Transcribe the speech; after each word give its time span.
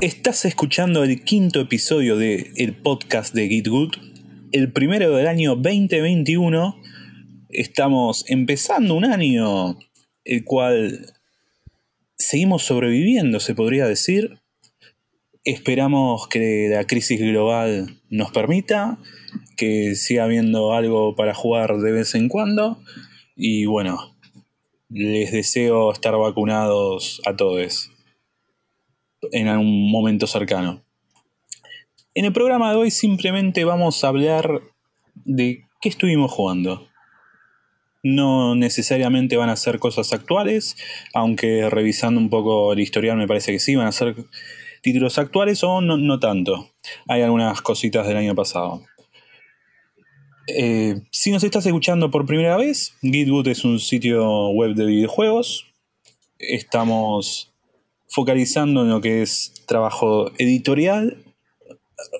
Estás 0.00 0.44
escuchando 0.44 1.02
el 1.02 1.24
quinto 1.24 1.60
episodio 1.60 2.16
de 2.16 2.52
el 2.54 2.76
podcast 2.76 3.34
de 3.34 3.48
GitGood, 3.48 3.96
el 4.52 4.72
primero 4.72 5.16
del 5.16 5.26
año 5.26 5.56
2021. 5.56 6.80
Estamos 7.48 8.24
empezando 8.28 8.94
un 8.94 9.04
año 9.04 9.76
el 10.24 10.44
cual 10.44 11.14
seguimos 12.16 12.62
sobreviviendo, 12.62 13.40
se 13.40 13.56
podría 13.56 13.88
decir. 13.88 14.38
Esperamos 15.42 16.28
que 16.28 16.68
la 16.70 16.86
crisis 16.86 17.20
global 17.20 18.00
nos 18.08 18.30
permita, 18.30 19.00
que 19.56 19.96
siga 19.96 20.22
habiendo 20.22 20.74
algo 20.74 21.16
para 21.16 21.34
jugar 21.34 21.76
de 21.78 21.90
vez 21.90 22.14
en 22.14 22.28
cuando. 22.28 22.80
Y 23.34 23.66
bueno, 23.66 24.16
les 24.90 25.32
deseo 25.32 25.90
estar 25.90 26.16
vacunados 26.16 27.20
a 27.26 27.34
todos 27.34 27.90
en 29.32 29.48
algún 29.48 29.90
momento 29.90 30.26
cercano. 30.26 30.82
En 32.14 32.24
el 32.24 32.32
programa 32.32 32.70
de 32.70 32.76
hoy 32.76 32.90
simplemente 32.90 33.64
vamos 33.64 34.02
a 34.02 34.08
hablar 34.08 34.62
de 35.24 35.64
qué 35.80 35.88
estuvimos 35.88 36.32
jugando. 36.32 36.88
No 38.02 38.54
necesariamente 38.54 39.36
van 39.36 39.50
a 39.50 39.56
ser 39.56 39.78
cosas 39.78 40.12
actuales, 40.12 40.76
aunque 41.14 41.68
revisando 41.68 42.20
un 42.20 42.30
poco 42.30 42.72
el 42.72 42.80
historial 42.80 43.16
me 43.16 43.28
parece 43.28 43.52
que 43.52 43.58
sí, 43.58 43.76
van 43.76 43.86
a 43.86 43.92
ser 43.92 44.16
títulos 44.82 45.18
actuales 45.18 45.62
o 45.64 45.80
no, 45.80 46.18
tanto. 46.18 46.70
Hay 47.08 47.22
algunas 47.22 47.60
cositas 47.60 48.06
del 48.06 48.16
año 48.16 48.34
pasado. 48.34 48.82
Eh, 50.46 51.02
si 51.10 51.30
nos 51.30 51.44
estás 51.44 51.66
escuchando 51.66 52.10
por 52.10 52.24
primera 52.24 52.56
vez, 52.56 52.96
Gitwood 53.02 53.48
es 53.48 53.64
un 53.64 53.78
sitio 53.78 54.48
web 54.48 54.74
de 54.74 54.86
videojuegos. 54.86 55.66
Estamos 56.38 57.47
focalizando 58.08 58.82
en 58.82 58.90
lo 58.90 59.00
que 59.00 59.22
es 59.22 59.54
trabajo 59.66 60.30
editorial, 60.38 61.24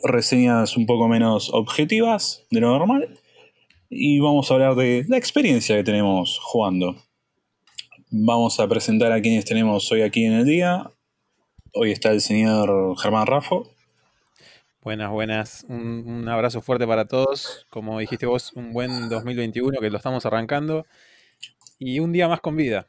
reseñas 0.02 0.76
un 0.76 0.86
poco 0.86 1.08
menos 1.08 1.50
objetivas 1.52 2.44
de 2.50 2.60
lo 2.60 2.68
normal, 2.68 3.18
y 3.90 4.20
vamos 4.20 4.50
a 4.50 4.54
hablar 4.54 4.74
de 4.74 5.04
la 5.08 5.16
experiencia 5.16 5.76
que 5.76 5.84
tenemos 5.84 6.38
jugando. 6.42 6.96
Vamos 8.10 8.60
a 8.60 8.68
presentar 8.68 9.12
a 9.12 9.20
quienes 9.20 9.44
tenemos 9.44 9.90
hoy 9.90 10.02
aquí 10.02 10.24
en 10.24 10.34
el 10.34 10.44
día. 10.44 10.90
Hoy 11.72 11.92
está 11.92 12.10
el 12.10 12.20
señor 12.20 12.98
Germán 12.98 13.26
Rafo. 13.26 13.70
Buenas, 14.82 15.10
buenas. 15.10 15.66
Un, 15.68 16.04
un, 16.06 16.28
abrazo 16.28 16.60
fuerte 16.60 16.86
para 16.86 17.06
todos. 17.06 17.66
Como 17.70 17.98
dijiste 17.98 18.26
vos, 18.26 18.52
un 18.54 18.72
buen 18.72 19.08
2021 19.08 19.78
que 19.80 19.90
lo 19.90 19.96
estamos 19.96 20.24
arrancando. 20.24 20.86
Y 21.78 22.00
un 22.00 22.12
día 22.12 22.28
más 22.28 22.40
con 22.40 22.56
vida. 22.56 22.88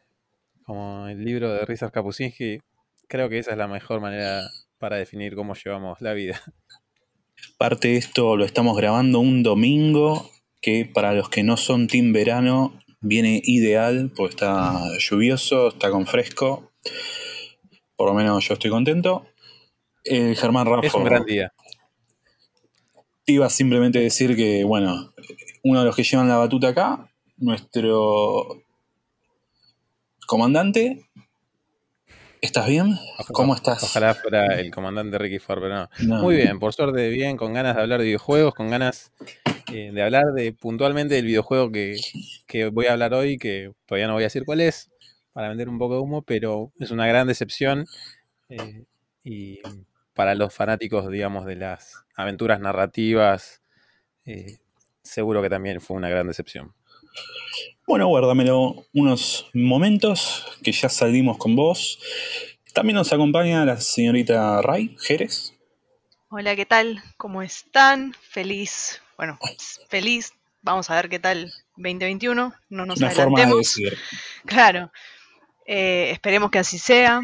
Como 0.63 1.07
el 1.07 1.23
libro 1.23 1.51
de 1.51 1.65
Richard 1.65 1.91
Kapuscinski, 1.91 2.59
Creo 3.09 3.27
que 3.27 3.39
esa 3.39 3.51
es 3.51 3.57
la 3.57 3.67
mejor 3.67 4.01
manera 4.01 4.51
para 4.77 4.97
definir 4.97 5.35
cómo 5.35 5.55
llevamos 5.55 5.99
la 5.99 6.13
vida. 6.13 6.39
Parte 7.57 7.87
de 7.87 7.97
esto 7.97 8.37
lo 8.37 8.45
estamos 8.45 8.77
grabando 8.77 9.19
un 9.19 9.41
domingo 9.41 10.29
que 10.61 10.85
para 10.85 11.13
los 11.13 11.27
que 11.27 11.41
no 11.41 11.57
son 11.57 11.87
team 11.87 12.13
verano 12.13 12.79
viene 13.01 13.41
ideal, 13.43 14.11
porque 14.15 14.35
está 14.35 14.83
lluvioso, 14.99 15.69
está 15.69 15.89
con 15.89 16.05
fresco. 16.05 16.71
Por 17.95 18.09
lo 18.09 18.13
menos 18.13 18.47
yo 18.47 18.53
estoy 18.53 18.69
contento. 18.69 19.25
Eh, 20.03 20.35
Germán 20.35 20.67
Rafa. 20.67 20.85
Es 20.85 20.93
un 20.93 21.03
gran 21.03 21.25
día. 21.25 21.51
Iba 23.25 23.49
simplemente 23.49 23.97
a 23.97 24.01
decir 24.03 24.35
que, 24.35 24.63
bueno, 24.63 25.15
uno 25.63 25.79
de 25.79 25.85
los 25.85 25.95
que 25.95 26.03
llevan 26.03 26.27
la 26.27 26.37
batuta 26.37 26.67
acá, 26.67 27.11
nuestro 27.37 28.63
comandante, 30.27 31.08
¿Estás 32.41 32.67
bien? 32.67 32.95
¿Cómo 33.33 33.53
estás? 33.53 33.83
Ojalá 33.83 34.15
fuera 34.15 34.59
el 34.59 34.71
comandante 34.71 35.17
Ricky 35.17 35.39
Ford, 35.39 35.61
pero 35.61 35.89
no. 36.05 36.21
Muy 36.21 36.35
bien, 36.35 36.57
por 36.57 36.73
suerte 36.73 37.09
bien, 37.09 37.35
con 37.35 37.53
ganas 37.53 37.75
de 37.75 37.81
hablar 37.81 37.99
de 37.99 38.05
videojuegos, 38.05 38.55
con 38.55 38.69
ganas 38.69 39.11
eh, 39.73 39.91
de 39.93 40.01
hablar 40.01 40.23
de 40.33 40.53
puntualmente 40.53 41.15
del 41.15 41.25
videojuego 41.25 41.69
que, 41.71 41.99
voy 42.71 42.85
a 42.85 42.93
hablar 42.93 43.13
hoy, 43.13 43.37
que 43.37 43.73
todavía 43.85 44.07
no 44.07 44.13
voy 44.13 44.23
a 44.23 44.27
decir 44.27 44.45
cuál 44.45 44.61
es, 44.61 44.89
para 45.33 45.49
vender 45.49 45.67
un 45.67 45.77
poco 45.77 45.95
de 45.95 45.99
humo, 45.99 46.21
pero 46.21 46.71
es 46.79 46.91
una 46.91 47.07
gran 47.07 47.27
decepción. 47.27 47.85
Eh, 48.47 48.85
y 49.23 49.59
para 50.13 50.33
los 50.33 50.53
fanáticos, 50.53 51.09
digamos, 51.09 51.45
de 51.45 51.57
las 51.57 52.05
aventuras 52.15 52.61
narrativas, 52.61 53.61
eh, 54.25 54.59
seguro 55.03 55.41
que 55.41 55.49
también 55.49 55.81
fue 55.81 55.97
una 55.97 56.07
gran 56.07 56.27
decepción. 56.27 56.73
Bueno, 57.89 58.05
guárdamelo 58.05 58.85
unos 58.93 59.49
momentos 59.51 60.45
que 60.63 60.71
ya 60.71 60.89
salimos 60.89 61.39
con 61.39 61.55
vos. 61.55 61.97
También 62.71 62.93
nos 62.93 63.11
acompaña 63.11 63.65
la 63.65 63.81
señorita 63.81 64.61
Ray 64.61 64.95
Jerez. 64.99 65.55
Hola, 66.29 66.55
¿qué 66.55 66.67
tal? 66.67 67.01
¿Cómo 67.17 67.41
están? 67.41 68.13
Feliz, 68.13 69.01
bueno, 69.17 69.39
feliz. 69.87 70.33
Vamos 70.61 70.91
a 70.91 70.97
ver 70.97 71.09
qué 71.09 71.17
tal 71.17 71.51
2021. 71.77 72.53
No 72.69 72.85
nos 72.85 72.99
Una 72.99 73.09
Forma 73.09 73.43
de 73.43 73.55
decir. 73.55 73.97
Claro. 74.45 74.91
Eh, 75.65 76.11
esperemos 76.11 76.51
que 76.51 76.59
así 76.59 76.77
sea. 76.77 77.21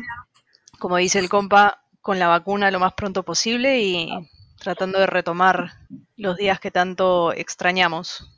Como 0.80 0.98
dice 0.98 1.20
el 1.20 1.30
compa, 1.30 1.84
con 2.02 2.18
la 2.18 2.28
vacuna 2.28 2.72
lo 2.72 2.80
más 2.80 2.94
pronto 2.94 3.22
posible 3.22 3.82
y 3.82 4.10
tratando 4.58 4.98
de 4.98 5.06
retomar 5.06 5.74
los 6.18 6.38
días 6.38 6.60
que 6.60 6.72
tanto 6.72 7.34
extrañamos. 7.34 8.35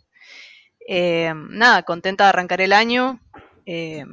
Eh, 0.90 1.34
nada, 1.50 1.84
contenta 1.84 2.24
de 2.24 2.30
arrancar 2.30 2.62
el 2.62 2.72
año, 2.72 3.20
eh, 3.66 4.06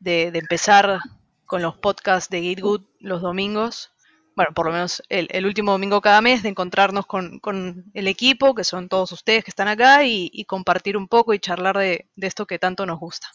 de, 0.00 0.26
empezar 0.34 0.98
con 1.46 1.62
los 1.62 1.78
podcasts 1.78 2.28
de 2.28 2.42
GitGood 2.42 2.82
los 2.98 3.22
domingos. 3.22 3.92
Bueno, 4.34 4.52
por 4.52 4.66
lo 4.66 4.72
menos 4.72 5.02
el, 5.08 5.46
último 5.46 5.70
domingo 5.70 6.00
cada 6.00 6.20
mes, 6.20 6.42
de 6.42 6.48
encontrarnos 6.48 7.06
con, 7.06 7.84
el 7.94 8.08
equipo, 8.08 8.54
que 8.56 8.64
son 8.64 8.88
todos 8.88 9.12
ustedes 9.12 9.44
que 9.44 9.50
están 9.50 9.68
acá, 9.68 10.04
y, 10.04 10.44
compartir 10.46 10.96
un 10.96 11.06
poco 11.06 11.34
y 11.34 11.38
charlar 11.38 11.78
de, 11.78 12.08
de 12.16 12.26
esto 12.26 12.46
que 12.46 12.58
tanto 12.58 12.84
nos 12.84 12.98
gusta. 12.98 13.28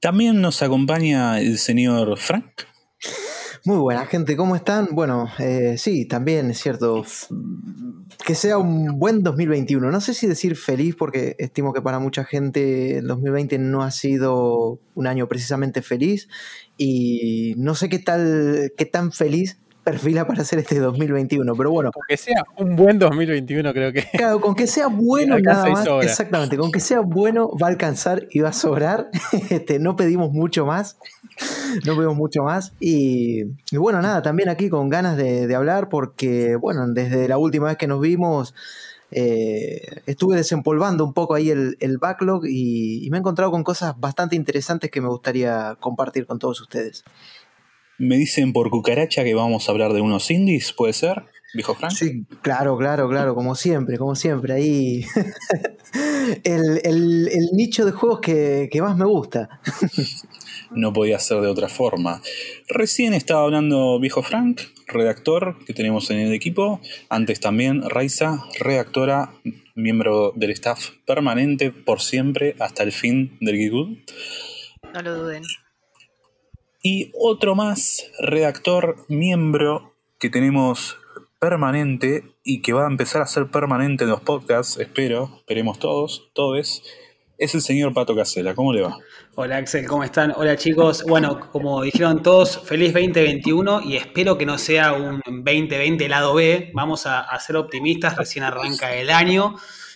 También 0.00 0.40
nos 0.40 0.60
acompaña 0.60 1.40
el 1.40 1.58
señor 1.58 2.18
Frank. 2.18 2.64
Muy 3.66 3.78
buena 3.78 4.04
gente, 4.04 4.36
¿cómo 4.36 4.56
están? 4.56 4.88
Bueno, 4.92 5.30
eh, 5.38 5.76
sí, 5.78 6.04
también 6.04 6.50
es 6.50 6.58
cierto. 6.60 7.02
Que 8.26 8.34
sea 8.34 8.58
un 8.58 8.98
buen 8.98 9.22
2021. 9.22 9.90
No 9.90 10.02
sé 10.02 10.12
si 10.12 10.26
decir 10.26 10.54
feliz, 10.54 10.94
porque 10.94 11.34
estimo 11.38 11.72
que 11.72 11.80
para 11.80 11.98
mucha 11.98 12.24
gente 12.24 12.98
el 12.98 13.06
2020 13.06 13.58
no 13.58 13.82
ha 13.82 13.90
sido 13.90 14.80
un 14.94 15.06
año 15.06 15.28
precisamente 15.28 15.80
feliz. 15.80 16.28
Y 16.76 17.54
no 17.56 17.74
sé 17.74 17.88
qué 17.88 17.98
tal, 17.98 18.72
qué 18.76 18.84
tan 18.84 19.12
feliz 19.12 19.58
perfila 19.84 20.26
para 20.26 20.42
hacer 20.42 20.58
este 20.58 20.80
2021, 20.80 21.54
pero 21.54 21.70
bueno. 21.70 21.92
Con 21.92 22.02
que 22.08 22.16
sea 22.16 22.44
un 22.56 22.74
buen 22.74 22.98
2021, 22.98 23.72
creo 23.72 23.92
que. 23.92 24.04
Claro, 24.10 24.40
con 24.40 24.54
que 24.54 24.66
sea 24.66 24.88
bueno 24.88 25.38
nada 25.42 25.68
más. 25.68 25.86
Exactamente, 26.02 26.56
con 26.56 26.72
que 26.72 26.80
sea 26.80 27.00
bueno 27.00 27.50
va 27.62 27.68
a 27.68 27.70
alcanzar 27.70 28.26
y 28.30 28.40
va 28.40 28.48
a 28.48 28.52
sobrar. 28.52 29.10
Este, 29.50 29.78
no 29.78 29.94
pedimos 29.94 30.32
mucho 30.32 30.64
más. 30.64 30.96
No 31.84 31.94
pedimos 31.96 32.16
mucho 32.16 32.44
más. 32.44 32.72
Y, 32.80 33.44
bueno, 33.72 34.00
nada, 34.00 34.22
también 34.22 34.48
aquí 34.48 34.70
con 34.70 34.88
ganas 34.88 35.16
de, 35.16 35.54
hablar, 35.54 35.88
porque, 35.88 36.56
bueno, 36.56 36.86
desde 36.88 37.28
la 37.28 37.36
última 37.36 37.66
vez 37.66 37.76
que 37.76 37.86
nos 37.86 38.00
vimos. 38.00 38.54
Eh, 39.16 40.00
estuve 40.06 40.34
desempolvando 40.34 41.04
un 41.04 41.12
poco 41.12 41.34
ahí 41.34 41.50
el, 41.50 41.98
backlog 42.00 42.46
y 42.46 43.06
me 43.12 43.18
he 43.18 43.20
encontrado 43.20 43.52
con 43.52 43.62
cosas 43.62 43.94
bastante 44.00 44.34
interesantes 44.34 44.90
que 44.90 45.00
me 45.00 45.08
gustaría 45.08 45.76
compartir 45.78 46.26
con 46.26 46.40
todos 46.40 46.60
ustedes. 46.60 47.04
Me 48.04 48.18
dicen 48.18 48.52
por 48.52 48.68
cucaracha 48.68 49.24
que 49.24 49.34
vamos 49.34 49.66
a 49.66 49.72
hablar 49.72 49.94
de 49.94 50.02
unos 50.02 50.30
indies, 50.30 50.74
¿puede 50.74 50.92
ser, 50.92 51.24
viejo 51.54 51.74
Frank? 51.74 51.92
Sí, 51.92 52.26
claro, 52.42 52.76
claro, 52.76 53.08
claro, 53.08 53.34
como 53.34 53.54
siempre, 53.54 53.96
como 53.96 54.14
siempre. 54.14 54.52
Ahí 54.52 55.06
el, 56.44 57.48
nicho 57.54 57.86
de 57.86 57.92
juegos 57.92 58.20
que, 58.20 58.68
más 58.82 58.98
me 58.98 59.06
gusta. 59.06 59.58
no 60.70 60.92
podía 60.92 61.18
ser 61.18 61.40
de 61.40 61.48
otra 61.48 61.70
forma. 61.70 62.20
Recién 62.68 63.14
estaba 63.14 63.42
hablando 63.42 63.98
viejo 63.98 64.22
Frank, 64.22 64.60
redactor 64.86 65.56
que 65.64 65.72
tenemos 65.72 66.10
en 66.10 66.18
el 66.18 66.34
equipo. 66.34 66.82
Antes 67.08 67.40
también 67.40 67.88
Raiza, 67.88 68.44
redactora, 68.60 69.32
miembro 69.74 70.34
del 70.36 70.50
staff 70.50 70.90
permanente 71.06 71.70
por 71.70 72.02
siempre 72.02 72.54
hasta 72.60 72.82
el 72.82 72.92
fin 72.92 73.38
del 73.40 73.56
Geekwood. 73.56 73.96
No 74.92 75.00
lo 75.00 75.14
duden. 75.22 75.42
Y 76.86 77.12
otro 77.18 77.54
más, 77.54 78.10
redactor, 78.18 79.06
miembro 79.08 79.94
que 80.18 80.28
tenemos 80.28 80.98
permanente 81.40 82.36
y 82.44 82.60
que 82.60 82.74
va 82.74 82.84
a 82.84 82.90
empezar 82.90 83.22
a 83.22 83.26
ser 83.26 83.46
permanente 83.46 84.04
en 84.04 84.10
los 84.10 84.20
podcasts, 84.20 84.78
espero, 84.78 85.30
esperemos 85.38 85.78
todos, 85.78 86.30
todos, 86.34 86.82
es 87.38 87.54
el 87.54 87.62
señor 87.62 87.94
Pato 87.94 88.14
Casela. 88.14 88.54
¿Cómo 88.54 88.74
le 88.74 88.82
va? 88.82 88.98
Hola 89.34 89.56
Axel, 89.56 89.86
¿cómo 89.86 90.04
están? 90.04 90.34
Hola 90.36 90.58
chicos. 90.58 91.04
Bueno, 91.08 91.48
como 91.50 91.80
dijeron 91.80 92.22
todos, 92.22 92.58
feliz 92.58 92.92
2021 92.92 93.80
y 93.80 93.96
espero 93.96 94.36
que 94.36 94.44
no 94.44 94.58
sea 94.58 94.92
un 94.92 95.22
2020 95.24 96.06
lado 96.10 96.34
B. 96.34 96.70
Vamos 96.74 97.06
a, 97.06 97.20
a 97.20 97.40
ser 97.40 97.56
optimistas, 97.56 98.14
recién 98.14 98.44
arranca 98.44 98.94
el 98.94 99.08
año. 99.08 99.54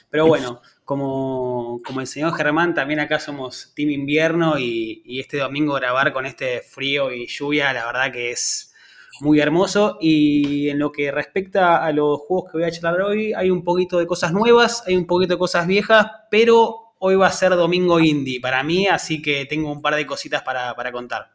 Pero 0.08 0.26
bueno, 0.26 0.62
como, 0.88 1.82
como 1.85 2.00
el 2.00 2.06
Germán, 2.06 2.73
también 2.73 2.99
acá 2.99 3.20
somos 3.20 3.73
Team 3.76 3.90
Invierno 3.90 4.58
y, 4.58 5.20
este 5.20 5.37
domingo 5.37 5.75
grabar 5.75 6.14
con 6.14 6.25
este 6.25 6.62
frío 6.62 7.12
y 7.12 7.26
lluvia, 7.26 7.75
la 7.75 7.85
verdad 7.85 8.11
que 8.11 8.31
es 8.31 8.73
muy 9.20 9.38
hermoso. 9.38 9.99
Y 10.00 10.70
en 10.70 10.79
lo 10.79 10.90
que 10.90 11.12
respecta 11.12 11.85
a 11.85 11.93
los 11.93 12.20
juegos 12.20 12.50
que 12.50 12.56
voy 12.56 12.67
a 12.67 12.70
charlar 12.70 13.02
hoy, 13.02 13.35
hay 13.35 13.50
un 13.50 13.64
poquito 13.64 13.99
de 13.99 14.06
cosas 14.06 14.32
nuevas, 14.32 14.82
hay 14.87 14.96
un 14.96 15.06
poquito 15.06 15.35
de 15.35 15.38
cosas 15.38 15.67
viejas, 15.67 16.06
pero 16.31 16.94
hoy 17.00 17.17
va 17.17 17.26
a 17.26 17.32
ser 17.32 17.50
domingo 17.50 18.00
indie 18.00 18.40
para 18.40 18.62
mí, 18.62 18.87
así 18.87 19.20
que 19.20 19.44
tengo 19.44 19.70
un 19.70 19.82
par 19.82 19.94
de 19.94 20.06
cositas 20.06 20.40
para, 20.40 20.90
contar. 20.90 21.32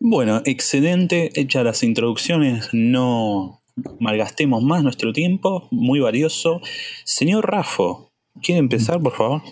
Bueno, 0.00 0.42
excelente. 0.44 1.30
Hechas 1.36 1.62
las 1.62 1.84
introducciones, 1.84 2.70
no 2.72 3.61
malgastemos 3.98 4.62
más 4.62 4.82
nuestro 4.82 5.12
tiempo, 5.12 5.68
muy 5.70 6.00
valioso. 6.00 6.60
Señor 7.04 7.50
Rafo, 7.50 8.12
¿quiere 8.42 8.58
empezar, 8.58 9.00
por 9.00 9.12
favor? 9.12 9.42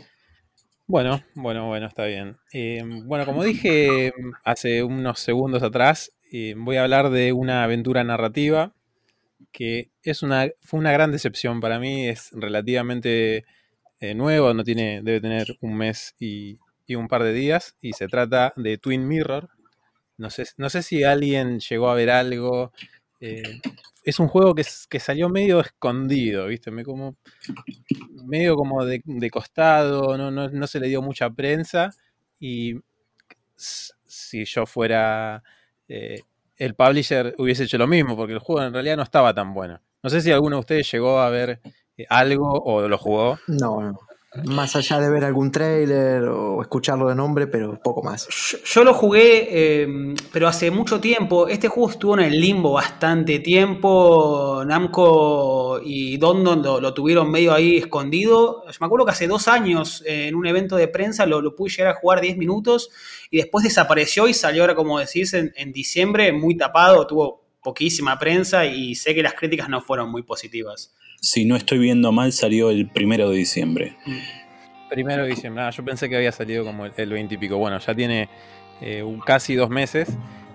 Bueno, 0.87 1.23
bueno, 1.35 1.69
bueno, 1.69 1.87
está 1.87 2.07
bien. 2.07 2.37
Eh, 2.53 2.83
bueno, 3.05 3.25
como 3.25 3.45
dije 3.45 4.13
hace 4.45 4.83
unos 4.83 5.21
segundos 5.21 5.63
atrás, 5.63 6.13
eh, 6.33 6.55
voy 6.57 6.77
a 6.77 6.83
hablar 6.83 7.11
de 7.11 7.33
una 7.33 7.65
aventura 7.65 8.03
narrativa 8.03 8.73
que 9.53 9.91
es 10.03 10.23
una, 10.23 10.49
fue 10.61 10.81
una 10.81 10.93
gran 10.93 11.13
decepción 11.13 11.61
para 11.61 11.79
mí, 11.79 12.09
es 12.09 12.31
relativamente 12.33 13.45
eh, 14.01 14.15
nuevo, 14.15 14.55
no 14.55 14.65
tiene, 14.65 15.03
debe 15.03 15.21
tener 15.21 15.57
un 15.61 15.77
mes 15.77 16.15
y, 16.19 16.59
un 16.89 17.07
par 17.07 17.23
de 17.23 17.33
días, 17.33 17.77
y 17.81 17.93
se 17.93 18.09
trata 18.09 18.53
de 18.57 18.77
Twin 18.77 19.07
Mirror. 19.07 19.49
No 20.19 20.29
sé, 20.29 20.45
no 20.57 20.71
sé 20.71 20.83
si 20.83 21.05
alguien 21.05 21.61
llegó 21.61 21.89
a 21.89 21.95
ver 21.95 22.11
algo. 22.11 22.73
Es 24.05 24.19
un 24.19 24.29
juego 24.29 24.55
que, 24.55 24.65
salió 24.65 25.29
medio 25.29 25.61
escondido, 25.61 26.47
¿viste? 26.47 26.71
Medio 26.71 28.55
como 28.55 28.85
de, 28.85 29.31
costado, 29.31 30.17
no, 30.17 30.31
no, 30.31 30.67
se 30.67 30.81
le 30.81 30.89
dio 30.89 31.03
mucha 31.03 31.31
prensa 31.31 31.91
y 32.39 32.77
si 33.57 34.45
yo 34.45 34.67
fuera 34.67 35.43
eh, 35.89 36.21
el 36.57 36.75
publisher 36.75 37.35
hubiese 37.39 37.65
hecho 37.65 37.79
lo 37.79 37.87
mismo, 37.87 38.17
porque 38.17 38.33
el 38.33 38.39
juego 38.39 38.63
en 38.63 38.73
realidad 38.73 38.97
no 38.97 39.03
estaba 39.03 39.35
tan 39.35 39.53
bueno. 39.55 39.81
No 40.03 40.11
sé 40.11 40.21
si 40.21 40.31
alguno 40.31 40.57
de 40.57 40.61
ustedes 40.61 40.91
llegó 40.91 41.21
a 41.21 41.29
ver 41.31 41.61
eh, 41.97 42.07
algo 42.09 42.53
o 42.53 42.89
lo 42.89 42.99
jugó. 42.99 43.39
No, 43.49 43.81
no. 43.81 43.99
Más 44.45 44.77
allá 44.77 45.01
de 45.01 45.11
ver 45.11 45.25
algún 45.25 45.51
trailer 45.51 46.23
o 46.23 46.63
escucharlo 46.63 47.09
de 47.09 47.17
nombre, 47.17 47.49
pero 47.49 47.81
poco 47.83 48.01
más. 48.01 48.29
Yo, 48.65 48.85
lo 48.85 48.95
jugué, 48.95 49.83
em, 49.83 50.15
pero 50.33 50.47
hace 50.47 50.71
mucho 50.71 51.01
tiempo. 51.01 51.49
Este 51.49 51.67
juego 51.67 51.91
estuvo 51.91 52.15
en 52.15 52.27
el 52.27 52.41
limbo 52.41 52.75
bastante 52.75 53.41
tiempo. 53.41 54.63
Namco 54.65 55.81
y 55.85 56.17
Dondon 56.17 56.63
lo, 56.63 56.95
tuvieron 56.95 57.29
medio 57.29 57.53
ahí 57.53 57.79
escondido. 57.79 58.63
Yo 58.67 58.77
me 58.81 58.87
acuerdo 58.87 59.05
que 59.05 59.13
hace 59.13 59.27
dos 59.27 59.49
años, 59.49 60.05
en 60.07 60.37
un 60.37 60.47
evento 60.47 60.77
de 60.77 60.87
prensa, 60.87 61.27
lo, 61.27 61.41
lo 61.41 61.57
pude 61.57 61.71
llegar 61.71 61.97
a 61.97 61.99
jugar 61.99 62.21
10 62.21 62.37
minutos 62.37 62.91
y 63.33 63.39
después 63.39 63.65
desapareció 63.65 64.29
y 64.29 64.35
salió 64.35 64.63
ahora, 64.63 64.77
como 64.77 65.01
decís, 65.01 65.35
en, 65.35 65.53
en 65.57 65.73
diciembre, 65.73 66.31
muy 66.31 66.57
tapado. 66.57 67.05
Tuvo 67.05 67.43
poquísima 67.65 68.17
prensa 68.17 68.65
y 68.65 68.95
sé 68.95 69.13
que 69.13 69.25
las 69.25 69.35
críticas 69.35 69.69
no 69.69 69.81
fueron 69.81 70.09
muy 70.09 70.23
positivas 70.23 70.95
si 71.21 71.45
no 71.45 71.57
estoy 71.57 71.79
viendo 71.79 72.13
mal, 72.13 72.33
salió 72.33 72.71
el 72.71 72.89
primero 72.89 73.31
de 73.31 73.37
diciembre. 73.37 73.97
Primero 74.89 75.23
de 75.23 75.29
diciembre, 75.29 75.63
ah, 75.63 75.71
yo 75.71 75.85
pensé 75.85 76.09
que 76.09 76.17
había 76.17 76.33
salido 76.33 76.65
como 76.65 76.87
el, 76.87 77.11
20 77.11 77.35
y 77.35 77.39
pico. 77.39 77.59
Bueno, 77.59 77.79
ya 77.79 77.95
tiene 77.95 78.29
eh, 78.81 79.05
casi 79.25 79.55
dos 79.55 79.71
meses. 79.71 80.09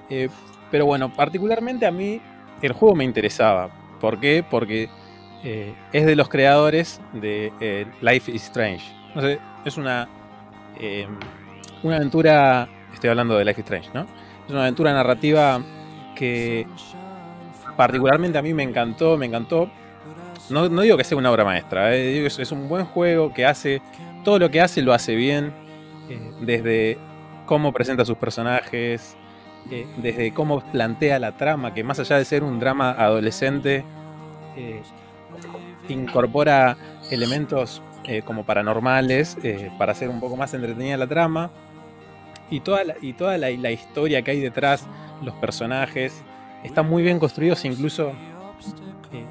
Eh, 0.10 0.30
pero 0.72 0.86
bueno, 0.86 1.14
particularmente 1.14 1.86
a 1.86 1.92
mí 1.92 2.20
el 2.62 2.74
juego 2.74 2.96
me 2.96 3.04
interesaba. 3.04 3.70
¿Por 4.02 4.20
qué? 4.20 4.44
Porque 4.48 4.90
eh, 5.44 5.74
es 5.94 6.06
de 6.06 6.16
los 6.16 6.28
creadores 6.28 7.00
de 7.14 7.88
Life 8.02 8.32
is 8.32 8.44
Strange. 8.44 8.84
No 9.14 9.22
sé, 9.22 9.40
es 9.64 9.78
una, 9.78 10.10
una 11.84 11.96
aventura. 11.96 12.68
Estoy 12.94 13.12
hablando 13.12 13.38
de 13.38 13.46
Life 13.46 13.62
is 13.62 13.66
Strange, 13.66 13.90
¿no? 13.94 14.02
Es 14.46 14.52
una 14.52 14.64
aventura 14.64 14.94
narrativa 14.94 15.62
que 16.16 16.66
particularmente 17.78 18.38
a 18.38 18.42
mí 18.42 18.54
me 18.54 18.64
encantó, 18.64 19.18
me 19.18 19.26
encantó 19.26 19.70
no, 20.50 20.68
digo 20.82 20.98
que 20.98 21.04
sea 21.04 21.18
una 21.18 21.32
obra 21.32 21.44
maestra, 21.44 21.96
eh, 21.96 22.14
digo 22.14 22.28
que 22.36 22.42
es 22.42 22.52
un 22.52 22.68
buen 22.68 22.86
juego 22.86 23.34
que 23.34 23.46
hace. 23.46 23.82
Todo 24.24 24.40
lo 24.40 24.50
que 24.50 24.62
hace 24.62 24.82
lo 24.82 24.94
hace 24.94 25.16
bien. 25.16 25.54
Eh, 26.10 26.32
desde 26.42 26.98
cómo 27.46 27.74
presenta 27.74 28.06
sus 28.06 28.18
personajes, 28.18 29.16
eh, 29.72 29.88
desde 29.98 30.34
cómo 30.34 30.62
plantea 30.72 31.20
la 31.20 31.36
trama, 31.36 31.74
que 31.74 31.84
más 31.84 32.00
allá 32.00 32.18
de 32.18 32.26
ser 32.26 32.44
un 32.44 32.60
drama 32.60 32.92
adolescente, 32.92 33.84
incorpora 35.90 36.78
elementos 37.12 37.82
como 38.24 38.46
paranormales 38.46 39.38
para 39.78 39.92
hacer 39.92 40.10
un 40.10 40.20
poco 40.20 40.38
más 40.38 40.54
entretenida 40.54 40.96
la 40.96 41.08
trama. 41.08 41.52
Y 42.50 42.60
toda, 42.60 42.84
la, 42.84 42.96
y 43.02 43.14
toda 43.14 43.38
la 43.38 43.72
historia 43.72 44.22
que 44.22 44.32
hay 44.32 44.40
detrás, 44.40 44.86
los 45.24 45.34
personajes, 45.36 46.24
están 46.64 46.88
muy 46.88 47.04
bien 47.04 47.20
construidos, 47.20 47.66
incluso 47.66 48.14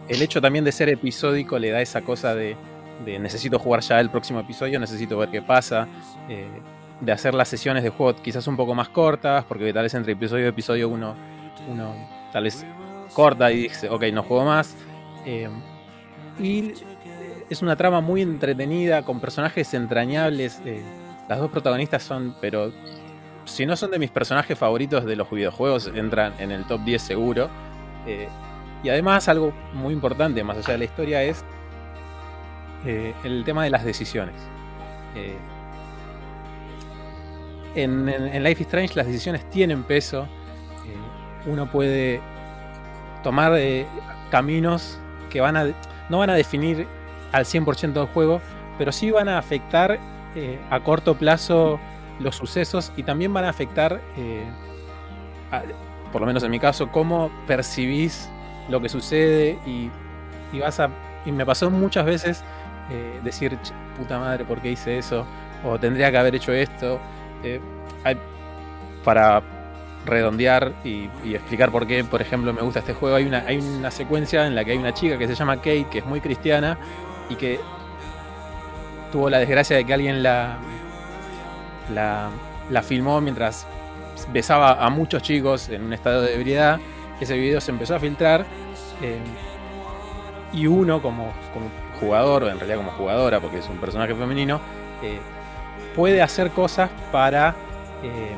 el 0.09 0.23
hecho 0.23 0.41
también 0.41 0.65
de 0.65 0.73
ser 0.73 0.89
episódico 0.89 1.59
le 1.59 1.71
da 1.71 1.81
esa 1.81 2.03
cosa 2.03 2.35
de, 2.35 2.57
necesito 3.05 3.59
jugar 3.59 3.81
ya 3.81 4.01
el 4.01 4.11
próximo 4.11 4.41
episodio, 4.41 4.79
necesito 4.79 5.19
ver 5.19 5.31
qué 5.31 5.43
pasa, 5.43 5.89
eh, 6.29 6.49
de 7.01 7.13
hacer 7.13 7.35
las 7.35 7.49
sesiones 7.49 7.83
de 7.83 7.91
juego 7.91 8.21
quizás 8.23 8.47
un 8.47 8.57
poco 8.57 8.75
más 8.75 8.89
cortas, 8.89 9.45
porque 9.45 9.73
tal 9.73 9.83
vez 9.83 9.95
entre 9.95 10.13
episodio 10.13 10.47
y 10.47 10.49
episodio 10.49 10.89
uno, 10.89 11.15
uno 11.69 11.95
tal 12.33 12.45
vez 12.45 12.65
corta 13.13 13.51
y 13.53 13.65
dice, 13.65 13.89
ok, 13.89 14.05
no 14.13 14.23
juego 14.23 14.45
más. 14.45 14.75
Eh, 15.27 15.49
y 16.39 16.73
es 17.49 17.63
una 17.63 17.77
trama 17.77 18.01
muy 18.01 18.23
entretenida, 18.23 19.03
con 19.03 19.21
personajes 19.21 19.73
entrañables. 19.75 20.61
Eh, 20.65 20.83
las 21.29 21.39
dos 21.39 21.51
protagonistas 21.51 22.03
son, 22.03 22.35
pero 22.41 22.73
si 23.45 23.67
no 23.67 23.77
son 23.77 23.91
de 23.91 23.99
mis 23.99 24.11
personajes 24.11 24.59
favoritos 24.59 25.05
de 25.05 25.17
los 25.17 25.31
videojuegos, 25.31 25.91
entran 25.95 26.35
en 26.39 26.51
el 26.51 26.65
top 26.65 26.81
10 26.85 27.03
seguro. 27.03 27.51
Y 28.85 28.91
además 28.91 29.29
algo 29.29 29.55
muy 29.73 29.95
importante, 29.95 30.45
más 30.45 30.59
allá 30.59 30.73
de 30.73 30.79
la 30.79 30.85
historia, 30.85 31.23
es 31.23 31.43
eh, 32.85 33.15
el 33.25 33.43
tema 33.45 33.65
de 33.65 33.71
las 33.71 33.83
decisiones. 33.83 34.35
Eh, 35.17 35.39
en, 37.75 38.05
Life 38.45 38.61
is 38.61 38.67
Strange 38.67 38.95
las 38.95 39.07
decisiones 39.07 39.49
tienen 39.49 39.85
peso. 39.85 40.29
Eh, 40.87 41.51
uno 41.51 41.71
puede 41.71 42.21
tomar 43.23 43.59
caminos 44.31 44.99
que 45.31 45.41
van 45.41 45.57
a, 45.57 45.65
no 46.11 46.19
van 46.19 46.29
a 46.29 46.35
definir 46.35 46.87
al 47.33 47.47
100% 47.47 47.95
del 47.95 48.07
juego, 48.09 48.43
pero 48.77 48.93
sí 48.93 49.11
van 49.11 49.31
a 49.31 49.39
afectar 49.39 49.99
a 50.71 50.81
corto 50.81 51.15
plazo 51.15 51.81
los 52.21 52.37
sucesos 52.37 52.93
y 52.97 53.03
también 53.03 53.33
van 53.33 53.47
a 53.47 53.49
afectar, 53.49 54.01
por 56.13 56.21
lo 56.21 56.27
menos 56.27 56.43
en 56.43 56.51
mi 56.51 56.59
caso, 56.59 56.91
cómo 56.93 57.31
percibís 57.47 58.29
lo 58.69 58.81
que 58.81 58.89
sucede 58.89 59.59
y, 59.67 59.91
vas 60.59 60.81
a... 60.81 60.89
Y 61.25 61.33
me 61.33 61.47
pasó 61.47 61.71
muchas 61.71 62.05
veces 62.05 62.45
eh, 62.91 63.21
decir, 63.25 63.59
puta 63.97 64.19
madre, 64.19 64.45
¿por 64.45 64.61
qué 64.61 64.71
hice 64.71 64.99
eso? 64.99 65.27
O 65.65 65.79
tendría 65.79 66.11
que 66.11 66.19
haber 66.19 66.35
hecho 66.35 66.53
esto. 66.53 67.01
Eh, 67.43 67.61
para 69.05 69.43
redondear 70.07 70.73
y, 70.85 71.09
explicar 71.35 71.71
por 71.71 71.87
qué, 71.87 72.05
por 72.05 72.21
ejemplo, 72.21 72.53
me 72.53 72.63
gusta 72.63 72.81
este 72.81 72.95
juego, 72.95 73.17
hay 73.17 73.25
una, 73.25 73.45
hay 73.47 73.59
una 73.59 73.91
secuencia 73.91 74.47
en 74.47 74.55
la 74.55 74.65
que 74.65 74.73
hay 74.73 74.79
una 74.79 74.93
chica 74.93 75.19
que 75.19 75.27
se 75.27 75.35
llama 75.35 75.57
Kate, 75.57 75.87
que 75.91 75.99
es 75.99 76.07
muy 76.07 76.21
cristiana 76.21 76.79
y 77.29 77.37
que 77.37 77.61
tuvo 79.13 79.31
la 79.31 79.39
desgracia 79.39 79.77
de 79.77 79.85
que 79.85 79.95
alguien 79.95 80.23
la, 80.23 80.59
la, 81.95 82.31
la 82.71 82.83
filmó 82.83 83.21
mientras 83.21 83.67
besaba 84.33 84.85
a 84.85 84.91
muchos 84.91 85.23
chicos 85.23 85.69
en 85.69 85.85
un 85.85 85.93
estado 85.93 86.23
de 86.23 86.35
ebriedad 86.35 86.81
ese 87.21 87.37
video 87.37 87.61
se 87.61 87.71
empezó 87.71 87.95
a 87.95 88.01
filtrar 88.01 88.45
eh, 89.03 89.19
y 90.53 90.67
uno 90.67 91.03
como, 91.03 91.33
jugador, 92.01 92.45
o 92.45 92.49
en 92.49 92.59
realidad 92.59 92.79
como 92.79 92.93
jugadora, 92.93 93.41
porque 93.41 93.59
es 93.59 93.69
un 93.69 93.79
personaje 93.79 94.15
femenino, 94.15 94.61
eh, 95.03 95.19
puede 95.97 96.23
hacer 96.23 96.51
cosas 96.51 96.91
para, 97.11 97.55
eh, 98.03 98.35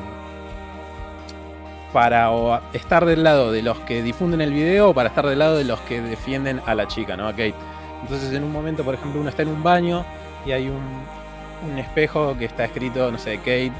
para 1.93 2.61
estar 2.73 3.05
del 3.05 3.23
lado 3.23 3.51
de 3.51 3.61
los 3.61 3.79
que 3.79 4.01
difunden 4.01 4.41
el 4.41 4.51
video 4.51 4.89
o 4.89 4.93
para 4.93 5.09
estar 5.09 5.27
del 5.27 5.39
lado 5.39 5.57
de 5.57 5.63
los 5.63 5.79
que 5.81 6.01
defienden 6.01 6.61
a 6.65 6.73
la 6.73 6.87
chica, 6.87 7.15
¿no? 7.15 7.27
A 7.27 7.31
Kate. 7.31 7.55
Entonces 8.01 8.33
en 8.33 8.43
un 8.43 8.51
momento, 8.51 8.83
por 8.83 8.95
ejemplo, 8.95 9.19
uno 9.19 9.29
está 9.29 9.43
en 9.43 9.49
un 9.49 9.63
baño 9.63 10.05
y 10.45 10.51
hay 10.51 10.69
un, 10.69 11.17
espejo 11.77 12.37
que 12.37 12.45
está 12.45 12.65
escrito, 12.65 13.11
no 13.11 13.17
sé, 13.17 13.37
Kate 13.37 13.71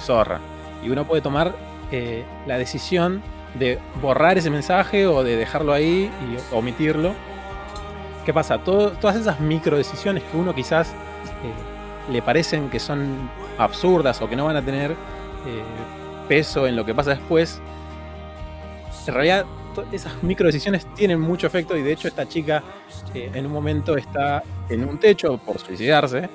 Zorra. 0.00 0.40
Y 0.82 0.88
uno 0.88 1.04
puede 1.04 1.20
tomar 1.20 1.54
la 2.46 2.56
decisión 2.56 3.22
de 3.54 3.78
borrar 4.00 4.38
ese 4.38 4.50
mensaje 4.50 5.06
o 5.06 5.22
de 5.22 5.36
dejarlo 5.36 5.72
ahí 5.72 6.10
y 6.22 6.54
omitirlo. 6.54 7.14
¿Qué 8.24 8.34
pasa? 8.34 8.58
todas 8.58 9.16
esas 9.16 9.40
micro 9.40 9.76
decisiones 9.76 10.22
que 10.22 10.36
uno 10.36 10.54
quizás 10.54 10.88
eh, 10.90 12.12
le 12.12 12.20
parecen 12.20 12.68
que 12.68 12.78
son 12.78 13.30
absurdas 13.56 14.20
o 14.20 14.28
que 14.28 14.36
no 14.36 14.44
van 14.44 14.56
a 14.56 14.62
tener 14.62 14.90
eh, 14.90 14.96
peso 16.28 16.66
en 16.66 16.76
lo 16.76 16.84
que 16.84 16.94
pasa 16.94 17.10
después, 17.10 17.60
en 19.06 19.14
realidad 19.14 19.46
esas 19.92 20.22
micro 20.22 20.46
decisiones 20.46 20.86
tienen 20.94 21.20
mucho 21.20 21.46
efecto 21.46 21.76
y 21.76 21.82
de 21.82 21.92
hecho 21.92 22.08
esta 22.08 22.28
chica 22.28 22.62
eh, 23.14 23.30
en 23.32 23.46
un 23.46 23.52
momento 23.52 23.96
está 23.96 24.42
en 24.68 24.86
un 24.86 24.98
techo 24.98 25.38
por 25.38 25.58
suicidarse 25.58 26.28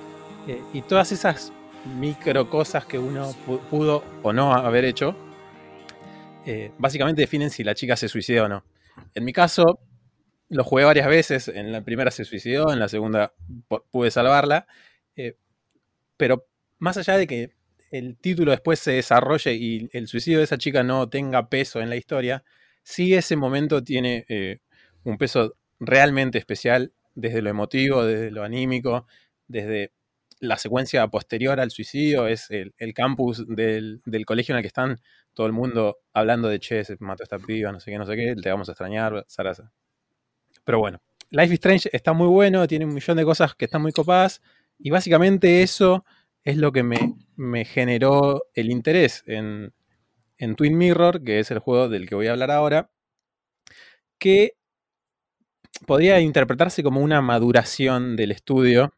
y 0.73 0.81
todas 0.81 1.11
esas 1.11 1.53
micro 1.99 2.49
cosas 2.49 2.85
que 2.85 2.97
uno 2.97 3.31
pudo 3.69 4.03
o 4.23 4.33
no 4.33 4.53
haber 4.53 4.85
hecho 4.85 5.15
eh, 6.45 6.71
básicamente 6.77 7.21
definen 7.21 7.49
si 7.49 7.63
la 7.63 7.75
chica 7.75 7.95
se 7.95 8.07
suicida 8.07 8.43
o 8.43 8.47
no. 8.47 8.63
En 9.15 9.23
mi 9.25 9.33
caso, 9.33 9.79
lo 10.49 10.63
jugué 10.63 10.83
varias 10.83 11.07
veces, 11.07 11.47
en 11.47 11.71
la 11.71 11.81
primera 11.83 12.11
se 12.11 12.25
suicidó, 12.25 12.71
en 12.71 12.79
la 12.79 12.87
segunda 12.87 13.33
pude 13.91 14.11
salvarla, 14.11 14.67
pero 16.17 16.47
más 16.79 16.97
allá 16.97 17.17
de 17.17 17.27
que 17.27 17.51
el 17.91 18.17
título 18.17 18.51
después 18.51 18.79
se 18.79 18.93
desarrolle 18.93 19.53
y 19.53 19.89
el 19.93 20.07
suicidio 20.07 20.39
de 20.39 20.45
esa 20.45 20.57
chica 20.57 20.83
no 20.83 21.09
tenga 21.09 21.49
peso 21.49 21.79
en 21.79 21.89
la 21.89 21.95
historia, 21.95 22.43
sí 22.81 23.13
ese 23.13 23.35
momento 23.35 23.83
tiene 23.83 24.25
eh, 24.29 24.59
un 25.03 25.17
peso 25.17 25.55
realmente 25.79 26.37
especial 26.37 26.91
desde 27.13 27.41
lo 27.41 27.49
emotivo, 27.49 28.03
desde 28.03 28.31
lo 28.31 28.43
anímico, 28.43 29.05
desde 29.47 29.91
la 30.43 30.57
secuencia 30.57 31.07
posterior 31.07 31.59
al 31.61 31.71
suicidio, 31.71 32.27
es 32.27 32.51
el, 32.51 32.93
campus 32.93 33.45
del, 33.47 34.01
colegio 34.25 34.53
en 34.53 34.57
el 34.57 34.61
que 34.61 34.67
están 34.67 34.99
todo 35.33 35.47
el 35.47 35.53
mundo 35.53 35.99
hablando 36.11 36.49
de 36.49 36.59
che, 36.59 36.83
se 36.83 36.97
mató 36.99 37.23
esta 37.23 37.39
piba, 37.39 37.71
no 37.71 37.79
sé 37.79 37.91
qué, 37.91 37.97
no 37.97 38.05
sé 38.05 38.15
qué, 38.17 38.35
te 38.35 38.49
vamos 38.49 38.67
a 38.67 38.73
extrañar, 38.73 39.25
Sarasa. 39.29 39.71
Pero 40.65 40.79
bueno, 40.79 41.01
Life 41.29 41.53
is 41.53 41.53
Strange 41.53 41.89
está 41.93 42.11
muy 42.11 42.27
bueno, 42.27 42.67
tiene 42.67 42.83
un 42.83 42.93
millón 42.93 43.15
de 43.15 43.23
cosas 43.23 43.55
que 43.55 43.65
están 43.65 43.81
muy 43.81 43.93
copadas, 43.93 44.41
y 44.77 44.89
básicamente 44.89 45.63
eso 45.63 46.03
es 46.43 46.57
lo 46.57 46.73
que 46.73 46.83
me, 46.83 47.65
generó 47.65 48.43
el 48.53 48.69
interés 48.69 49.23
en, 49.25 49.73
Twin 50.57 50.77
Mirror, 50.77 51.23
que 51.23 51.39
es 51.39 51.51
el 51.51 51.59
juego 51.59 51.87
del 51.87 52.09
que 52.09 52.15
voy 52.15 52.27
a 52.27 52.31
hablar 52.31 52.51
ahora, 52.51 52.91
que 54.19 54.57
podría 55.87 56.19
interpretarse 56.19 56.83
como 56.83 56.99
una 56.99 57.21
maduración 57.21 58.17
del 58.17 58.31
estudio, 58.31 58.93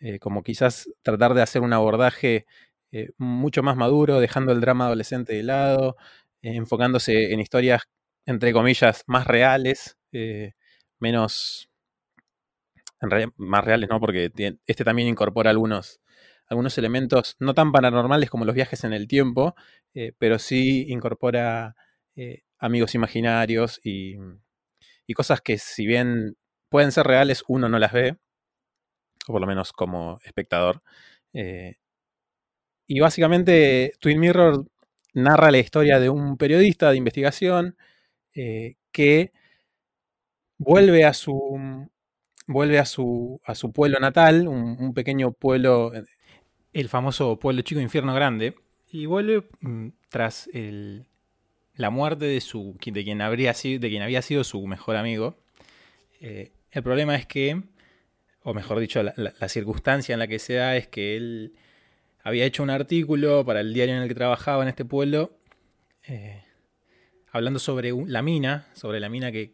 eh, 0.00 0.18
como 0.18 0.42
quizás 0.42 0.88
tratar 1.02 1.34
de 1.34 1.42
hacer 1.42 1.62
un 1.62 1.72
abordaje 1.72 2.46
eh, 2.92 3.10
mucho 3.18 3.62
más 3.62 3.76
maduro, 3.76 4.20
dejando 4.20 4.52
el 4.52 4.60
drama 4.60 4.86
adolescente 4.86 5.34
de 5.34 5.42
lado, 5.42 5.96
eh, 6.42 6.54
enfocándose 6.54 7.32
en 7.32 7.40
historias, 7.40 7.82
entre 8.26 8.52
comillas, 8.52 9.04
más 9.06 9.26
reales, 9.26 9.96
menos... 10.98 11.70
Más 13.36 13.64
reales, 13.64 13.88
¿no? 13.88 14.00
Porque 14.00 14.32
este 14.66 14.84
también 14.84 15.08
incorpora 15.08 15.50
algunos 15.50 16.00
algunos 16.48 16.78
elementos 16.78 17.36
no 17.38 17.54
tan 17.54 17.72
paranormales 17.72 18.30
como 18.30 18.44
los 18.44 18.54
viajes 18.54 18.82
en 18.82 18.92
el 18.92 19.06
tiempo, 19.06 19.54
pero 20.18 20.38
sí 20.38 20.86
incorpora 20.88 21.76
amigos 22.58 22.94
imaginarios 22.94 23.80
y, 23.84 24.16
cosas 25.14 25.40
que 25.40 25.58
si 25.58 25.86
bien 25.86 26.36
pueden 26.70 26.92
ser 26.92 27.06
reales, 27.06 27.44
uno 27.48 27.68
no 27.68 27.78
las 27.78 27.92
ve, 27.92 28.16
por 29.32 29.40
lo 29.40 29.46
menos 29.46 29.72
como 29.72 30.20
espectador. 30.24 30.82
Eh, 31.32 31.76
y 32.86 33.00
básicamente 33.00 33.92
Twin 34.00 34.20
Mirror 34.20 34.66
narra 35.14 35.50
la 35.50 35.58
historia 35.58 36.00
de 36.00 36.08
un 36.10 36.36
periodista 36.36 36.90
de 36.90 36.96
investigación 36.96 37.76
que 38.92 39.32
vuelve 40.58 41.04
a 41.04 41.12
su 41.12 41.88
vuelve 42.46 42.78
a 42.78 42.84
su, 42.86 43.40
a 43.44 43.54
su 43.54 43.72
pueblo 43.72 44.00
natal, 44.00 44.48
un, 44.48 44.94
pequeño 44.94 45.32
pueblo 45.32 45.92
el 46.72 46.88
famoso 46.88 47.38
pueblo 47.38 47.62
chico 47.62 47.80
infierno 47.80 48.14
grande 48.14 48.54
y 48.90 49.06
vuelve 49.06 49.44
mm, 49.60 49.88
tras 50.10 50.48
la 51.74 51.90
muerte 51.90 52.24
de, 52.24 52.40
su, 52.40 52.76
de, 52.84 53.04
quien 53.04 53.20
habría 53.22 53.54
sido, 53.54 53.80
de 53.80 53.88
quien 53.88 54.02
había 54.02 54.22
sido 54.22 54.44
su 54.44 54.66
mejor 54.66 54.96
amigo. 54.96 55.36
Eh, 56.20 56.52
el 56.72 56.82
problema 56.82 57.14
es 57.16 57.26
que, 57.26 57.62
o 58.48 58.54
mejor 58.54 58.80
dicho, 58.80 59.02
la, 59.02 59.48
circunstancia 59.50 60.14
en 60.14 60.20
la 60.20 60.26
que 60.26 60.38
se 60.38 60.54
da 60.54 60.74
es 60.74 60.88
que 60.88 61.18
él 61.18 61.52
había 62.22 62.46
hecho 62.46 62.62
un 62.62 62.70
artículo 62.70 63.44
para 63.44 63.60
el 63.60 63.74
diario 63.74 63.94
en 63.94 64.00
el 64.00 64.08
que 64.08 64.14
trabajaba 64.14 64.62
en 64.62 64.70
este 64.70 64.86
pueblo, 64.86 65.36
eh, 66.06 66.42
hablando 67.30 67.58
sobre 67.58 67.92
la 68.06 68.22
mina, 68.22 68.66
sobre 68.72 69.00
la 69.00 69.10
mina 69.10 69.30
que, 69.30 69.52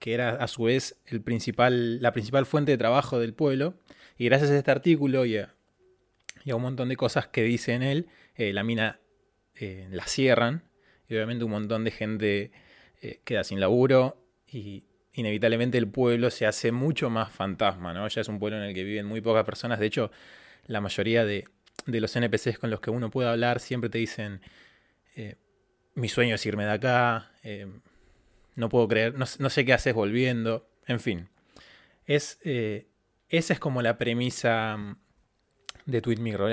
era 0.00 0.30
a 0.30 0.48
su 0.48 0.62
vez 0.62 0.96
el 1.04 1.20
principal, 1.20 2.00
la 2.00 2.12
principal 2.12 2.46
fuente 2.46 2.72
de 2.72 2.78
trabajo 2.78 3.18
del 3.18 3.34
pueblo. 3.34 3.74
Y 4.16 4.24
gracias 4.24 4.52
a 4.52 4.56
este 4.56 4.70
artículo 4.70 5.26
y 5.26 5.36
a, 5.36 5.50
y 6.46 6.50
a 6.50 6.56
un 6.56 6.62
montón 6.62 6.88
de 6.88 6.96
cosas 6.96 7.28
que 7.28 7.42
dice 7.42 7.74
en 7.74 7.82
él, 7.82 8.06
eh, 8.36 8.54
la 8.54 8.64
mina 8.64 9.00
eh, 9.54 9.86
la 9.90 10.06
cierran 10.06 10.62
y 11.10 11.14
obviamente 11.14 11.44
un 11.44 11.50
montón 11.50 11.84
de 11.84 11.90
gente 11.90 12.52
queda 13.24 13.44
sin 13.44 13.60
laburo 13.60 14.24
y 14.50 14.87
inevitablemente 15.18 15.78
el 15.78 15.88
pueblo 15.88 16.30
se 16.30 16.46
hace 16.46 16.72
mucho 16.72 17.10
más 17.10 17.30
fantasma, 17.30 17.92
¿no? 17.92 18.06
Ya 18.08 18.20
es 18.20 18.28
un 18.28 18.38
pueblo 18.38 18.58
en 18.58 18.64
el 18.64 18.74
que 18.74 18.84
viven 18.84 19.06
muy 19.06 19.20
pocas 19.20 19.44
personas, 19.44 19.78
de 19.78 19.86
hecho 19.86 20.10
la 20.66 20.80
mayoría 20.80 21.24
de, 21.24 21.44
los 21.86 22.14
NPCs 22.14 22.58
con 22.58 22.70
los 22.70 22.80
que 22.80 22.90
uno 22.90 23.10
puede 23.10 23.28
hablar 23.28 23.60
siempre 23.60 23.88
te 23.88 23.98
dicen, 23.98 24.40
mi 25.94 26.08
sueño 26.08 26.34
es 26.34 26.46
irme 26.46 26.64
de 26.64 26.72
acá, 26.72 27.32
no 28.56 28.68
puedo 28.68 28.86
creer, 28.88 29.14
no, 29.14 29.26
sé 29.26 29.64
qué 29.64 29.72
haces 29.72 29.94
volviendo, 29.94 30.68
en 30.86 31.00
fin. 31.00 31.28
Es, 32.06 32.38
esa 32.42 33.52
es 33.52 33.60
como 33.60 33.80
la 33.80 33.96
premisa 33.96 34.96
de 35.88 36.02
Twin 36.02 36.22
Mirror. 36.22 36.50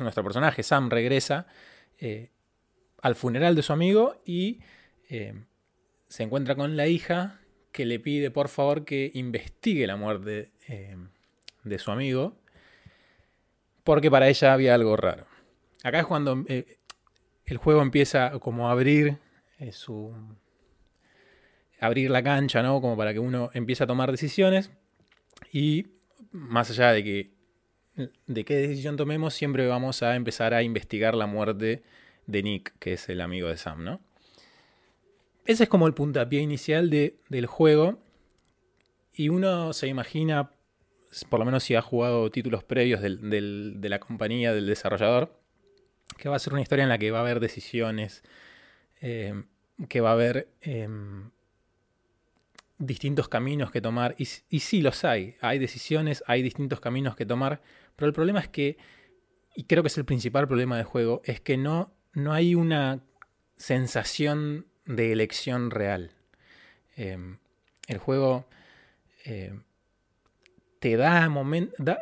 Nuestro 0.00 0.24
personaje, 0.24 0.62
Sam, 0.62 0.90
regresa 0.90 1.46
eh, 1.98 2.30
al 3.02 3.14
funeral 3.14 3.54
de 3.54 3.62
su 3.62 3.72
amigo 3.72 4.20
y 4.24 4.60
eh, 5.08 5.34
se 6.06 6.22
encuentra 6.22 6.56
con 6.56 6.76
la 6.76 6.88
hija 6.88 7.40
que 7.76 7.84
le 7.84 8.00
pide 8.00 8.30
por 8.30 8.48
favor 8.48 8.86
que 8.86 9.10
investigue 9.12 9.86
la 9.86 9.96
muerte 9.96 10.50
eh, 10.66 10.96
de 11.62 11.78
su 11.78 11.90
amigo 11.90 12.34
porque 13.84 14.10
para 14.10 14.30
ella 14.30 14.54
había 14.54 14.74
algo 14.74 14.96
raro. 14.96 15.26
Acá 15.84 16.00
es 16.00 16.06
cuando 16.06 16.42
el 16.48 17.56
juego 17.58 17.82
empieza 17.82 18.30
como 18.40 18.68
a 18.68 18.72
abrir 18.72 19.18
su 19.72 20.10
abrir 21.78 22.10
la 22.10 22.22
cancha, 22.22 22.62
¿no? 22.62 22.80
Como 22.80 22.96
para 22.96 23.12
que 23.12 23.18
uno 23.18 23.50
empiece 23.52 23.84
a 23.84 23.86
tomar 23.86 24.10
decisiones 24.10 24.70
y 25.52 25.88
más 26.32 26.70
allá 26.70 26.92
de 26.92 27.04
que 27.04 27.30
de 28.26 28.44
qué 28.46 28.56
decisión 28.56 28.96
tomemos, 28.96 29.34
siempre 29.34 29.66
vamos 29.66 30.02
a 30.02 30.16
empezar 30.16 30.54
a 30.54 30.62
investigar 30.62 31.14
la 31.14 31.26
muerte 31.26 31.82
de 32.26 32.42
Nick, 32.42 32.72
que 32.78 32.94
es 32.94 33.10
el 33.10 33.20
amigo 33.20 33.48
de 33.48 33.58
Sam, 33.58 33.84
¿no? 33.84 34.00
Ese 35.46 35.62
es 35.62 35.68
como 35.68 35.86
el 35.86 35.94
puntapié 35.94 36.40
inicial 36.40 36.90
del 36.90 37.46
juego. 37.46 38.02
Y 39.12 39.28
uno 39.28 39.72
se 39.72 39.86
imagina, 39.86 40.50
por 41.30 41.38
lo 41.38 41.46
menos 41.46 41.62
si 41.62 41.74
ha 41.74 41.82
jugado 41.82 42.30
títulos 42.30 42.64
previos 42.64 43.00
de 43.00 43.88
la 43.88 44.00
compañía, 44.00 44.52
del 44.52 44.66
desarrollador, 44.66 45.40
que 46.18 46.28
va 46.28 46.36
a 46.36 46.40
ser 46.40 46.52
una 46.52 46.62
historia 46.62 46.82
en 46.82 46.88
la 46.88 46.98
que 46.98 47.10
va 47.10 47.18
a 47.18 47.22
haber 47.22 47.40
decisiones, 47.40 48.24
eh, 49.00 49.44
que 49.88 50.00
va 50.00 50.10
a 50.10 50.14
haber 50.14 50.48
em, 50.62 51.30
distintos 52.78 53.28
caminos 53.28 53.70
que 53.70 53.80
tomar. 53.80 54.16
Y, 54.18 54.28
y 54.50 54.60
sí 54.60 54.82
los 54.82 55.04
hay. 55.04 55.36
Hay 55.40 55.58
decisiones, 55.60 56.24
hay 56.26 56.42
distintos 56.42 56.80
caminos 56.80 57.14
que 57.14 57.24
tomar. 57.24 57.62
Pero 57.94 58.08
el 58.08 58.12
problema 58.12 58.40
es 58.40 58.48
que, 58.48 58.78
y 59.54 59.64
creo 59.64 59.84
que 59.84 59.88
es 59.88 59.96
el 59.96 60.04
principal 60.04 60.48
problema 60.48 60.76
del 60.76 60.86
juego, 60.86 61.22
es 61.24 61.40
que 61.40 61.56
no, 61.56 61.94
no 62.14 62.32
hay 62.32 62.54
una 62.56 63.00
sensación 63.56 64.66
de 64.86 65.12
elección 65.12 65.70
real. 65.70 66.12
Em, 66.96 67.38
el 67.88 67.98
juego 67.98 68.46
em, 69.24 69.62
te 70.78 70.96
da, 70.96 71.28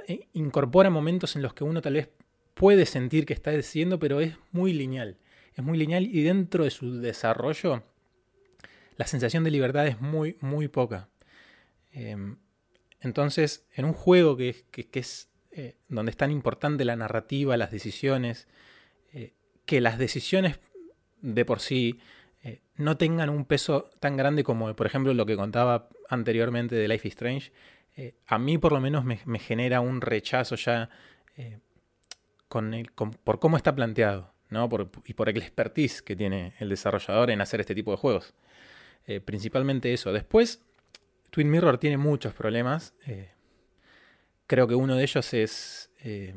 eh, 0.06 0.28
incorpora 0.34 0.90
momentos 0.90 1.36
en 1.36 1.42
los 1.42 1.54
que 1.54 1.64
uno 1.64 1.80
tal 1.82 1.94
vez 1.94 2.08
puede 2.54 2.86
sentir 2.86 3.26
que 3.26 3.34
está 3.34 3.50
decidiendo, 3.50 3.98
pero 3.98 4.20
es 4.20 4.36
muy 4.52 4.72
lineal. 4.72 5.18
Es 5.54 5.64
muy 5.64 5.78
lineal 5.78 6.04
y 6.04 6.22
dentro 6.22 6.64
de 6.64 6.70
su 6.70 7.00
desarrollo 7.00 7.82
la 8.96 9.06
sensación 9.06 9.44
de 9.44 9.50
libertad 9.50 9.86
es 9.86 10.00
muy, 10.00 10.36
muy 10.40 10.68
poca. 10.68 11.08
Em, 11.92 12.36
entonces, 13.00 13.66
en 13.74 13.84
un 13.84 13.92
juego 13.92 14.36
que, 14.36 14.64
que, 14.70 14.88
es 14.98 15.28
eh, 15.52 15.76
donde 15.88 16.10
es 16.10 16.16
tan 16.16 16.30
importante 16.30 16.84
la 16.84 16.96
narrativa, 16.96 17.56
las 17.56 17.70
decisiones, 17.70 18.48
eh, 19.12 19.32
que 19.66 19.80
las 19.80 19.98
decisiones 19.98 20.58
de 21.20 21.44
por 21.44 21.60
sí 21.60 21.98
eh, 22.44 22.60
no 22.76 22.96
tengan 22.96 23.30
un 23.30 23.44
peso 23.44 23.90
tan 23.98 24.16
grande 24.16 24.44
como, 24.44 24.74
por 24.76 24.86
ejemplo, 24.86 25.12
lo 25.14 25.26
que 25.26 25.36
contaba 25.36 25.88
anteriormente 26.08 26.76
de 26.76 26.86
Life 26.86 27.08
is 27.08 27.14
Strange, 27.14 27.52
a 28.26 28.38
mí 28.38 28.58
por 28.58 28.72
lo 28.72 28.80
menos 28.80 29.04
me, 29.04 29.38
genera 29.38 29.80
un 29.80 30.00
rechazo 30.00 30.56
ya 30.56 30.90
con 32.48 32.74
el, 32.74 32.90
por 32.90 33.38
cómo 33.38 33.56
está 33.56 33.72
planteado 33.72 34.34
¿no? 34.50 34.68
y 35.04 35.14
por 35.14 35.28
el 35.28 35.36
expertise 35.36 36.02
que 36.02 36.16
tiene 36.16 36.54
el 36.58 36.70
desarrollador 36.70 37.30
en 37.30 37.40
hacer 37.40 37.60
este 37.60 37.72
tipo 37.72 37.92
de 37.92 37.96
juegos. 37.96 38.34
principalmente 39.24 39.92
eso. 39.92 40.12
Después, 40.12 40.60
Twin 41.30 41.48
Mirror 41.48 41.78
tiene 41.78 41.96
muchos 41.96 42.34
problemas. 42.34 42.94
Creo 44.46 44.68
que 44.68 44.74
uno 44.74 44.96
de 44.96 45.02
ellos 45.02 45.32
es, 45.32 45.90
eh, 46.02 46.34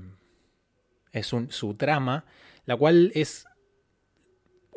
es 1.12 1.28
su 1.28 1.74
trama, 1.74 2.26
la 2.66 2.78
cual 2.78 3.12
es 3.16 3.46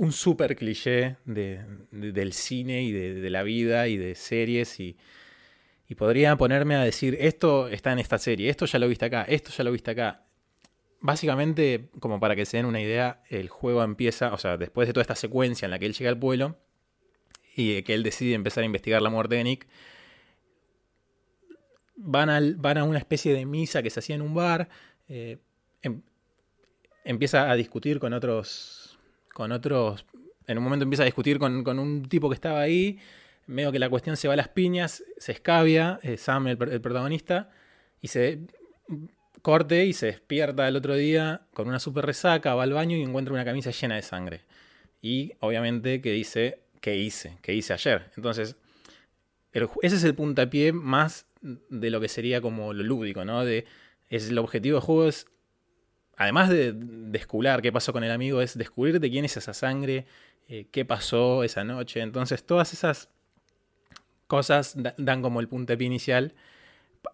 un 0.01 0.13
súper 0.13 0.57
cliché 0.57 1.17
del 1.27 2.33
cine 2.33 2.83
y 2.83 2.91
de, 2.91 3.29
la 3.29 3.43
vida 3.43 3.87
y 3.87 3.99
de 3.99 4.15
series 4.15 4.81
y, 4.81 4.97
y 5.89 5.95
podría 5.95 6.37
ponerme 6.37 6.75
a 6.75 6.83
decir, 6.83 7.19
esto 7.21 7.69
está 7.69 7.93
en 7.93 7.99
esta 7.99 8.17
serie, 8.17 8.49
esto 8.49 8.65
ya 8.65 8.79
lo 8.79 8.89
viste 8.89 9.05
acá, 9.05 9.25
esto 9.29 9.51
ya 9.51 9.63
lo 9.63 9.73
viste 9.73 9.91
acá. 9.91 10.25
Básicamente, 11.01 11.91
como 12.01 12.19
para 12.19 12.35
que 12.35 12.47
se 12.47 12.57
den 12.57 12.65
una 12.65 12.81
idea, 12.81 13.23
el 13.29 13.51
juego 13.51 13.83
empieza, 13.83 14.33
o 14.33 14.39
sea, 14.39 14.57
después 14.57 14.89
de 14.89 14.95
toda 14.95 15.03
esta 15.03 15.17
secuencia 15.17 15.67
en 15.67 15.71
la 15.71 15.79
que 15.79 15.85
él 15.85 15.93
llega 15.93 16.09
al 16.09 16.19
pueblo 16.19 16.57
y 17.55 17.83
que 17.83 17.93
él 17.93 18.03
decide 18.03 18.33
empezar 18.33 18.63
a 18.63 18.67
investigar 18.67 19.03
la 19.03 19.11
muerte 19.11 19.35
de 19.35 19.45
Nick, 19.45 19.67
van, 21.97 22.57
van 22.57 22.79
a 22.79 22.85
una 22.85 22.99
especie 22.99 23.35
de 23.35 23.45
misa 23.45 23.83
que 23.83 23.91
se 23.91 24.01
hacía 24.01 24.15
en 24.15 24.23
un 24.23 24.33
bar, 24.33 24.71
eh, 25.11 25.37
em, 25.83 26.01
empieza 27.05 27.51
a 27.51 27.55
discutir 27.55 28.01
con 28.01 28.15
otros, 28.15 28.80
con 29.41 29.53
otros, 29.53 30.05
en 30.47 30.59
un 30.59 30.65
momento 30.65 30.83
empieza 30.83 31.03
a 31.03 31.07
discutir 31.07 31.39
con, 31.39 31.67
un 31.79 32.09
tipo 32.11 32.29
que 32.29 32.35
estaba 32.35 32.61
ahí, 32.61 32.99
medio 33.47 33.73
que 33.73 33.79
la 33.79 33.89
cuestión 33.89 34.19
se 34.19 34.29
va 34.29 34.35
a 34.35 34.37
las 34.37 34.49
piñas, 34.49 35.03
se 35.17 35.33
escabia, 35.33 35.99
eh, 36.03 36.19
Sam, 36.19 36.49
el, 36.49 36.59
protagonista, 36.59 37.51
y 38.03 38.09
se 38.09 38.41
corte 39.41 39.87
y 39.87 39.95
se 39.95 40.07
despierta 40.07 40.69
el 40.69 40.77
otro 40.77 40.95
día 40.95 41.47
con 41.55 41.69
una 41.69 41.81
super 41.81 42.05
resaca, 42.05 42.55
va 42.55 42.65
al 42.65 42.75
baño 42.75 42.99
y 42.99 43.03
encuentra 43.03 43.33
una 43.33 43.47
camisa 43.47 43.71
llena 43.71 43.95
de 43.95 44.03
sangre. 44.03 44.43
Y 45.01 45.33
obviamente 45.41 46.03
que 46.03 46.13
dice, 46.13 46.59
¿qué 46.83 46.99
hice? 46.99 47.39
¿Qué 47.41 47.55
hice 47.55 47.73
ayer? 47.73 48.11
Entonces, 48.15 48.57
ese 49.55 49.97
es 49.97 50.05
el 50.05 50.15
puntapié 50.15 50.75
más 50.75 51.25
de 51.41 51.89
lo 51.89 51.99
que 51.99 52.09
sería 52.09 52.43
como 52.43 52.75
lo 52.75 52.83
lúdico, 52.83 53.25
¿no? 53.25 53.43
De, 53.43 53.65
es, 54.11 54.29
el 54.29 54.37
objetivo 54.37 54.77
del 54.77 54.85
juego 54.85 55.09
es, 55.09 55.29
además 56.21 56.51
de 56.51 56.75
descubrir 56.77 57.63
qué 57.63 57.73
pasó 57.73 57.95
con 57.95 58.05
el 58.05 58.11
amigo, 58.11 58.43
es 58.43 58.57
descubrir 58.57 59.01
de 59.01 59.11
quién 59.11 59.25
es 59.25 59.39
esa 59.39 59.55
sangre, 59.55 60.05
eh, 60.49 60.67
qué 60.71 60.85
pasó 60.85 61.45
esa 61.45 61.65
noche. 61.65 62.01
Entonces, 62.01 62.45
todas 62.45 62.75
esas 62.75 63.09
cosas 64.27 64.77
dan 64.99 65.23
como 65.23 65.41
el 65.41 65.49
puntapié 65.49 65.87
inicial 65.87 66.35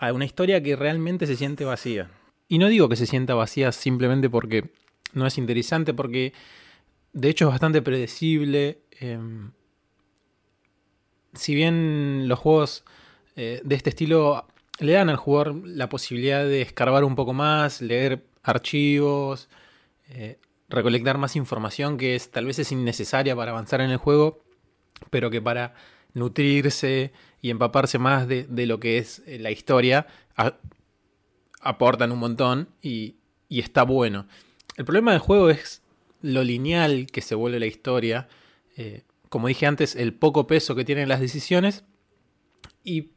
a 0.01 0.13
una 0.13 0.25
historia 0.25 0.61
que 0.61 0.75
realmente 0.75 1.29
se 1.29 1.37
siente 1.37 1.65
vacía. 1.65 2.11
Y 2.49 2.59
no 2.59 2.67
digo 2.67 2.89
que 2.89 2.97
se 2.97 3.07
sienta 3.07 3.35
vacía 3.35 3.71
simplemente 3.71 4.29
porque 4.29 4.71
no 5.13 5.25
es 5.25 5.39
interesante, 5.39 5.95
porque 5.95 6.33
de 7.13 7.29
hecho 7.29 7.45
es 7.45 7.53
bastante 7.53 7.83
predecible. 7.83 8.81
Em, 8.99 9.53
si 11.33 11.55
bien 11.55 12.27
los 12.27 12.41
juegos 12.41 12.85
eh, 13.37 13.61
de 13.63 13.75
este 13.77 13.91
estilo 13.91 14.49
le 14.81 14.95
dan 14.95 15.11
al 15.11 15.17
jugador 15.17 15.65
la 15.65 15.89
posibilidad 15.89 16.45
de 16.45 16.63
escarbar 16.63 17.05
un 17.05 17.15
poco 17.15 17.33
más, 17.33 17.81
leer 17.81 18.25
archivos, 18.49 19.49
eh, 20.09 20.39
recolectar 20.69 21.19
más 21.19 21.37
información 21.37 21.97
que 21.97 22.15
es, 22.15 22.31
tal 22.31 22.47
vez 22.47 22.59
es 22.59 22.73
innecesaria 22.73 23.37
para 23.37 23.53
avanzar 23.53 23.81
en 23.81 23.91
el 23.91 23.97
juego, 23.97 24.43
pero 25.11 25.31
que 25.31 25.43
para 25.43 25.75
nutrirse 26.15 27.13
y 27.43 27.51
empaparse 27.51 27.99
más 27.99 28.27
de, 28.27 28.47
lo 28.67 28.81
que 28.81 28.99
es 28.99 29.23
eh, 29.27 29.39
la 29.39 29.51
historia 29.51 30.07
aportan 31.61 32.13
un 32.13 32.19
montón 32.19 32.69
y, 32.81 33.17
está 33.49 33.83
bueno. 33.83 34.27
El 34.77 34.85
problema 34.85 35.13
del 35.13 35.21
juego 35.21 35.51
es 35.51 35.83
lo 36.21 36.43
lineal 36.45 37.07
que 37.07 37.21
se 37.21 37.35
vuelve 37.35 37.61
la 37.61 37.67
historia, 37.67 38.29
como 39.29 39.49
dije 39.49 39.67
antes, 39.67 39.97
el 39.97 40.15
poco 40.15 40.47
peso 40.47 40.75
que 40.75 40.85
tienen 40.85 41.09
las 41.09 41.21
decisiones 41.21 41.85
y 42.85 43.11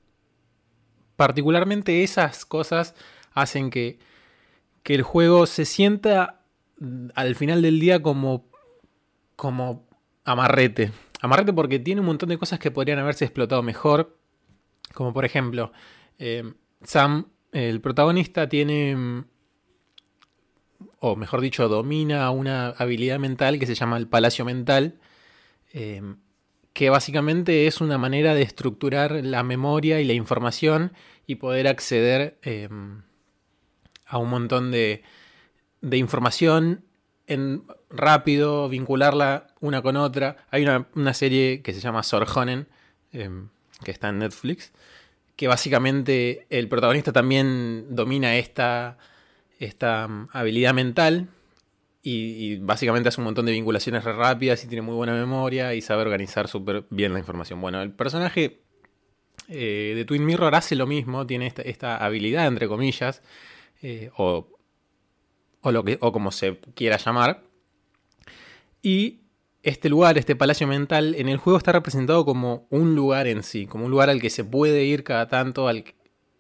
particularmente 1.16 2.04
esas 2.04 2.46
cosas 2.46 2.96
hacen 3.34 3.70
que, 3.70 4.00
el 4.86 5.04
juego 5.04 5.46
se 5.46 5.66
sienta 5.66 6.42
al 7.16 7.36
final 7.36 7.62
del 7.62 7.80
día 7.80 8.02
como, 8.02 8.46
como 9.36 9.88
amarrete. 10.24 10.92
Amarrete 11.22 11.54
porque 11.54 11.80
tiene 11.80 12.02
un 12.02 12.08
montón 12.08 12.30
de 12.30 12.38
cosas 12.38 12.60
que 12.60 12.72
podrían 12.72 13.00
haberse 13.00 13.26
explotado 13.26 13.62
mejor. 13.62 14.18
Como 14.94 15.14
por 15.14 15.26
ejemplo, 15.26 15.72
eh, 16.18 16.54
Sam, 16.82 17.28
el 17.52 17.82
protagonista, 17.82 18.48
tiene, 18.48 19.26
o 21.00 21.16
mejor 21.16 21.42
dicho, 21.42 21.68
domina 21.68 22.30
una 22.32 22.70
habilidad 22.70 23.20
mental 23.20 23.60
que 23.60 23.66
se 23.66 23.76
llama 23.76 23.98
el 23.98 24.08
palacio 24.08 24.46
mental. 24.46 25.00
Eh, 25.74 26.02
que 26.74 26.90
básicamente 26.90 27.68
es 27.68 27.82
una 27.82 27.98
manera 27.98 28.34
de 28.34 28.42
estructurar 28.42 29.24
la 29.24 29.44
memoria 29.44 30.00
y 30.00 30.06
la 30.06 30.14
información 30.14 30.94
y 31.28 31.36
poder 31.36 31.68
acceder 31.68 32.40
em, 32.42 33.02
a 34.10 34.18
un 34.18 34.30
montón 34.30 34.72
de, 34.72 35.04
de 35.82 35.98
información 35.98 36.84
en 37.28 37.64
rápido, 37.90 38.68
vincularla 38.70 39.48
una 39.62 39.82
con 39.82 39.96
otra. 39.96 40.38
Hay 40.52 40.64
una, 40.64 41.14
serie 41.14 41.62
que 41.62 41.74
se 41.74 41.80
llama 41.80 42.04
Sorjonen, 42.04 42.68
em, 43.14 43.50
que 43.84 43.92
está 43.92 44.10
en 44.10 44.20
Netflix, 44.20 44.72
que 45.36 45.48
básicamente 45.48 46.48
el 46.50 46.68
protagonista 46.68 47.14
también 47.14 47.86
domina 47.96 48.36
esta, 48.36 48.98
esta 49.60 50.06
em, 50.06 50.28
habilidad 50.34 50.74
mental 50.74 51.30
y, 52.02 52.58
básicamente 52.58 53.10
hace 53.10 53.22
un 53.22 53.26
montón 53.26 53.46
de 53.46 53.52
vinculaciones 53.52 54.04
rápidas 54.04 54.64
y 54.64 54.68
tiene 54.68 54.82
muy 54.82 54.96
buena 54.96 55.14
memoria 55.14 55.74
y 55.76 55.82
sabe 55.82 56.02
organizar 56.02 56.48
súper 56.48 56.86
bien 56.90 57.14
la 57.14 57.20
información. 57.20 57.62
Bueno, 57.62 57.82
el 57.82 57.92
personaje 57.92 58.62
eh, 59.48 59.94
de 59.96 60.06
Twin 60.06 60.26
Mirror 60.26 60.56
hace 60.56 60.76
lo 60.76 60.88
mismo, 60.88 61.28
tiene 61.28 61.54
esta, 61.66 61.98
habilidad, 61.98 62.48
entre 62.48 62.68
comillas, 62.68 63.22
eh, 63.82 64.10
o, 64.18 64.48
lo 65.64 65.84
que, 65.84 65.98
o 66.02 66.12
como 66.12 66.32
se 66.32 66.60
quiera 66.76 66.98
llamar. 66.98 67.44
Y 68.82 69.22
este 69.64 69.90
lugar, 69.90 70.18
este 70.18 70.36
palacio 70.36 70.68
mental, 70.68 71.16
en 71.16 71.30
el 71.30 71.38
juego 71.38 71.58
está 71.58 71.72
representado 71.72 72.26
como 72.26 72.68
un 72.70 72.96
lugar 72.96 73.28
en 73.28 73.44
sí, 73.44 73.66
como 73.66 73.86
un 73.86 73.92
lugar 73.92 74.10
al 74.10 74.22
que 74.22 74.30
se 74.30 74.44
puede 74.44 74.86
ir 74.86 75.04
cada 75.04 75.28
tanto, 75.28 75.68
al, 75.68 75.84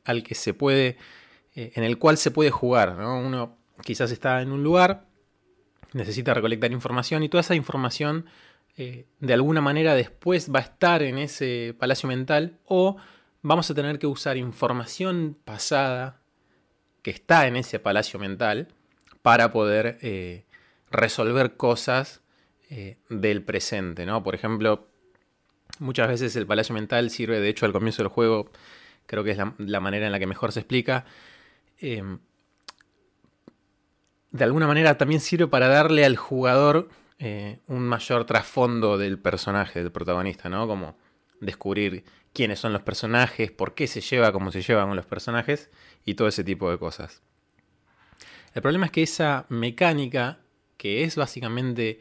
al 0.05 0.23
que 0.23 0.35
se 0.35 0.53
puede, 0.53 0.97
eh, 1.55 1.71
en 1.75 1.83
el 1.83 1.97
cual 1.97 2.17
se 2.17 2.31
puede 2.31 2.51
jugar. 2.51 2.97
Uno 2.99 3.57
quizás 3.83 4.11
está 4.11 4.41
en 4.41 4.51
un 4.51 4.63
lugar 4.63 5.09
necesita 5.93 6.33
recolectar 6.33 6.71
información 6.71 7.23
y 7.23 7.29
toda 7.29 7.41
esa 7.41 7.55
información 7.55 8.25
eh, 8.77 9.05
de 9.19 9.33
alguna 9.33 9.61
manera 9.61 9.95
después 9.95 10.53
va 10.53 10.59
a 10.59 10.63
estar 10.63 11.01
en 11.01 11.17
ese 11.17 11.75
palacio 11.77 12.07
mental 12.07 12.59
o 12.65 12.97
vamos 13.41 13.69
a 13.69 13.75
tener 13.75 13.99
que 13.99 14.07
usar 14.07 14.37
información 14.37 15.37
pasada 15.43 16.21
está 17.09 17.47
en 17.47 17.55
ese 17.55 17.79
palacio 17.79 18.19
mental 18.19 18.67
para 19.21 19.51
poder 19.51 19.97
eh, 20.01 20.45
resolver 20.91 21.55
cosas 21.57 22.21
eh, 22.69 22.97
del 23.09 23.43
presente, 23.43 24.05
¿no? 24.05 24.23
Por 24.23 24.35
ejemplo, 24.35 24.87
muchas 25.79 26.07
veces 26.07 26.35
el 26.35 26.47
palacio 26.47 26.73
mental 26.73 27.09
sirve, 27.09 27.39
de 27.39 27.49
hecho 27.49 27.65
al 27.65 27.73
comienzo 27.73 28.03
del 28.03 28.09
juego, 28.09 28.51
creo 29.05 29.23
que 29.23 29.31
es 29.31 29.37
la, 29.57 29.79
manera 29.79 30.05
en 30.05 30.11
la 30.11 30.19
que 30.19 30.27
mejor 30.27 30.51
se 30.51 30.59
explica, 30.59 31.05
de 34.31 34.43
alguna 34.43 34.67
manera 34.67 34.97
también 34.97 35.21
sirve 35.21 35.47
para 35.47 35.67
darle 35.67 36.05
al 36.05 36.15
jugador 36.15 36.89
eh, 37.17 37.59
un 37.67 37.87
mayor 37.87 38.25
trasfondo 38.25 38.97
del 38.97 39.19
personaje, 39.19 39.81
del 39.81 39.91
protagonista, 39.91 40.49
¿no? 40.49 40.67
Como 40.67 40.97
descubrir 41.41 42.03
quiénes 42.33 42.59
son 42.59 42.73
los 42.73 42.81
personajes, 42.81 43.51
por 43.51 43.73
qué 43.73 43.87
se 43.87 44.01
lleva 44.01 44.31
como 44.31 44.51
se 44.51 44.61
lleva 44.61 44.85
con 44.85 44.95
los 44.95 45.05
personajes 45.05 45.69
y 46.05 46.15
todo 46.15 46.27
ese 46.27 46.43
tipo 46.43 46.69
de 46.69 46.77
cosas. 46.77 47.21
El 48.53 48.61
problema 48.61 48.85
es 48.85 48.91
que 48.91 49.03
esa 49.03 49.45
mecánica, 49.49 50.39
que 50.77 51.03
es 51.03 51.15
básicamente 51.15 51.99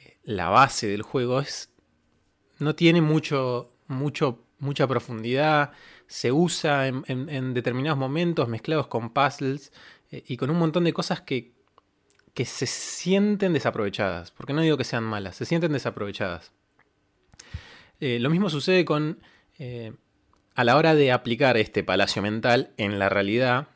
eh, 0.00 0.18
la 0.24 0.48
base 0.48 0.86
del 0.86 1.02
juego, 1.02 1.40
es, 1.40 1.70
no 2.58 2.74
tiene 2.74 3.00
mucho, 3.00 3.72
mucho, 3.86 4.44
mucha 4.58 4.86
profundidad, 4.86 5.72
se 6.06 6.32
usa 6.32 6.86
en, 6.86 7.54
determinados 7.54 7.98
momentos 7.98 8.48
mezclados 8.48 8.88
con 8.88 9.10
puzzles 9.12 9.72
eh, 10.10 10.24
y 10.26 10.36
con 10.36 10.50
un 10.50 10.58
montón 10.58 10.84
de 10.84 10.92
cosas 10.92 11.20
que 11.20 11.52
que 12.34 12.44
se 12.44 12.66
sienten 12.66 13.52
desaprovechadas, 13.52 14.30
porque 14.30 14.52
no 14.52 14.60
digo 14.60 14.76
que 14.76 14.84
sean 14.84 15.04
malas, 15.04 15.36
se 15.36 15.44
sienten 15.44 15.72
desaprovechadas. 15.72 16.52
Eh, 18.00 18.18
lo 18.20 18.30
mismo 18.30 18.48
sucede 18.48 18.84
con, 18.84 19.20
eh, 19.60 19.92
a 20.54 20.64
la 20.64 20.76
hora 20.76 20.94
de 20.94 21.12
aplicar 21.12 21.58
este 21.58 21.84
palacio 21.84 22.22
mental 22.22 22.70
en 22.78 22.98
la 22.98 23.10
realidad, 23.10 23.68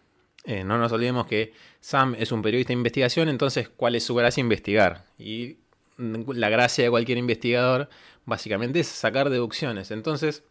eh, 0.44 0.64
no 0.64 0.78
nos 0.78 0.90
olvidemos 0.92 1.26
que 1.26 1.52
Sam 1.80 2.16
es 2.18 2.32
un 2.32 2.40
periodista 2.40 2.68
de 2.68 2.78
investigación, 2.78 3.28
entonces, 3.28 3.68
¿cuál 3.68 3.94
es 3.94 4.04
su 4.04 4.14
gracia? 4.14 4.40
Investigar. 4.40 5.04
Y 5.18 5.58
la 5.98 6.48
gracia 6.48 6.84
de 6.84 6.90
cualquier 6.90 7.18
investigador, 7.18 7.90
básicamente, 8.24 8.80
es 8.80 8.88
sacar 8.88 9.28
deducciones. 9.28 9.90
Entonces, 9.90 10.42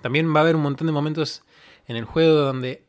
también 0.00 0.34
va 0.34 0.40
a 0.40 0.42
haber 0.44 0.56
un 0.56 0.62
montón 0.62 0.86
de 0.86 0.92
momentos 0.94 1.42
en 1.86 1.96
el 1.96 2.04
juego 2.04 2.32
donde 2.32 2.84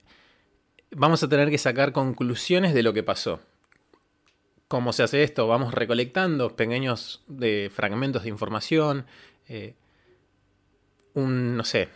vamos 0.91 1.21
a 1.23 1.29
tener 1.29 1.49
que 1.49 1.57
sacar 1.57 1.91
conclusiones 1.91 2.73
de 2.73 2.83
lo 2.83 2.93
que 2.93 3.03
pasó. 3.03 3.41
¿Cómo 4.69 4.93
se 4.93 5.03
hace 5.03 5.23
esto? 5.23 5.47
Vamos 5.47 5.73
recolectando 5.73 6.55
pequeños 6.55 7.21
de 7.27 7.69
fragmentos 7.73 8.23
de 8.23 8.29
información, 8.29 9.05
eh, 9.49 9.75
un, 11.13 11.57
no 11.57 11.63
sé, 11.63 11.89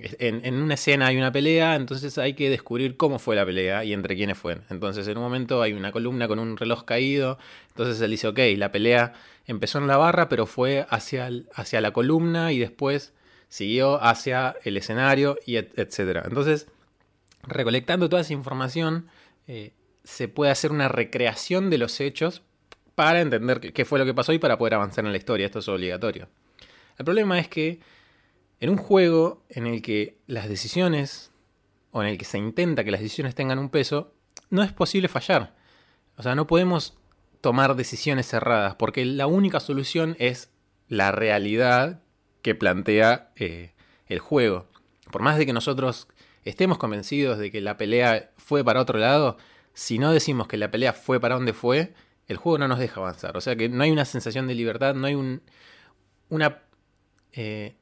en, 0.00 0.54
una 0.54 0.74
escena 0.74 1.08
hay 1.08 1.16
una 1.16 1.32
pelea, 1.32 1.74
entonces 1.74 2.18
hay 2.18 2.34
que 2.34 2.50
descubrir 2.50 2.96
cómo 2.96 3.18
fue 3.18 3.34
la 3.36 3.44
pelea 3.44 3.84
y 3.84 3.92
entre 3.92 4.14
quiénes 4.16 4.38
fue. 4.38 4.58
Entonces 4.70 5.06
en 5.08 5.16
un 5.16 5.24
momento 5.24 5.60
hay 5.62 5.72
una 5.72 5.92
columna 5.92 6.28
con 6.28 6.38
un 6.38 6.56
reloj 6.56 6.84
caído, 6.84 7.38
entonces 7.70 8.00
él 8.00 8.10
dice, 8.10 8.28
ok, 8.28 8.38
la 8.56 8.70
pelea 8.70 9.14
empezó 9.46 9.78
en 9.78 9.86
la 9.86 9.96
barra, 9.96 10.28
pero 10.28 10.46
fue 10.46 10.86
hacia, 10.88 11.30
hacia 11.54 11.80
la 11.80 11.90
columna 11.92 12.52
y 12.52 12.58
después 12.58 13.12
siguió 13.48 14.02
hacia 14.02 14.56
el 14.64 14.76
escenario, 14.76 15.38
y 15.46 15.56
etc. 15.56 16.22
Entonces, 16.24 16.68
recolectando 17.42 18.08
toda 18.08 18.22
esa 18.22 18.34
información, 18.34 19.08
eh, 19.46 19.72
se 20.04 20.28
puede 20.28 20.50
hacer 20.50 20.70
una 20.70 20.88
recreación 20.88 21.70
de 21.70 21.78
los 21.78 22.00
hechos 22.00 22.42
para 22.94 23.20
entender 23.20 23.72
qué 23.72 23.84
fue 23.84 23.98
lo 23.98 24.04
que 24.04 24.14
pasó 24.14 24.32
y 24.32 24.38
para 24.38 24.58
poder 24.58 24.74
avanzar 24.74 25.04
en 25.04 25.12
la 25.12 25.18
historia. 25.18 25.46
Esto 25.46 25.60
es 25.60 25.68
obligatorio. 25.68 26.28
El 26.98 27.04
problema 27.04 27.38
es 27.38 27.48
que 27.48 27.80
en 28.60 28.70
un 28.70 28.76
juego 28.76 29.44
en 29.48 29.66
el 29.66 29.82
que 29.82 30.18
las 30.26 30.48
decisiones, 30.48 31.30
o 31.90 32.02
en 32.02 32.08
el 32.08 32.18
que 32.18 32.24
se 32.24 32.38
intenta 32.38 32.84
que 32.84 32.90
las 32.90 33.00
decisiones 33.00 33.34
tengan 33.34 33.58
un 33.58 33.70
peso, 33.70 34.12
no 34.50 34.62
es 34.62 34.72
posible 34.72 35.08
fallar. 35.08 35.54
O 36.16 36.22
sea, 36.22 36.34
no 36.34 36.46
podemos 36.46 36.98
tomar 37.40 37.76
decisiones 37.76 38.26
cerradas, 38.26 38.74
porque 38.74 39.04
la 39.04 39.26
única 39.26 39.60
solución 39.60 40.16
es 40.18 40.50
la 40.88 41.12
realidad 41.12 42.02
que 42.42 42.54
plantea 42.54 43.30
eh, 43.36 43.72
el 44.06 44.18
juego. 44.18 44.66
Por 45.10 45.22
más 45.22 45.38
de 45.38 45.46
que 45.46 45.52
nosotros 45.52 46.08
estemos 46.44 46.78
convencidos 46.78 47.38
de 47.38 47.50
que 47.50 47.60
la 47.60 47.76
pelea 47.76 48.30
fue 48.36 48.64
para 48.64 48.80
otro 48.80 48.98
lado, 48.98 49.36
si 49.74 49.98
no 49.98 50.12
decimos 50.12 50.48
que 50.48 50.56
la 50.56 50.70
pelea 50.70 50.92
fue 50.92 51.20
para 51.20 51.36
donde 51.36 51.52
fue, 51.52 51.94
el 52.26 52.36
juego 52.36 52.58
no 52.58 52.68
nos 52.68 52.78
deja 52.78 53.00
avanzar. 53.00 53.36
O 53.36 53.40
sea 53.40 53.56
que 53.56 53.68
no 53.68 53.82
hay 53.84 53.90
una 53.90 54.04
sensación 54.04 54.46
de 54.46 54.54
libertad, 54.54 54.94
no 54.94 55.06
hay 55.06 55.14
un, 55.14 55.42
una, 56.28 56.62
eh, 57.32 57.76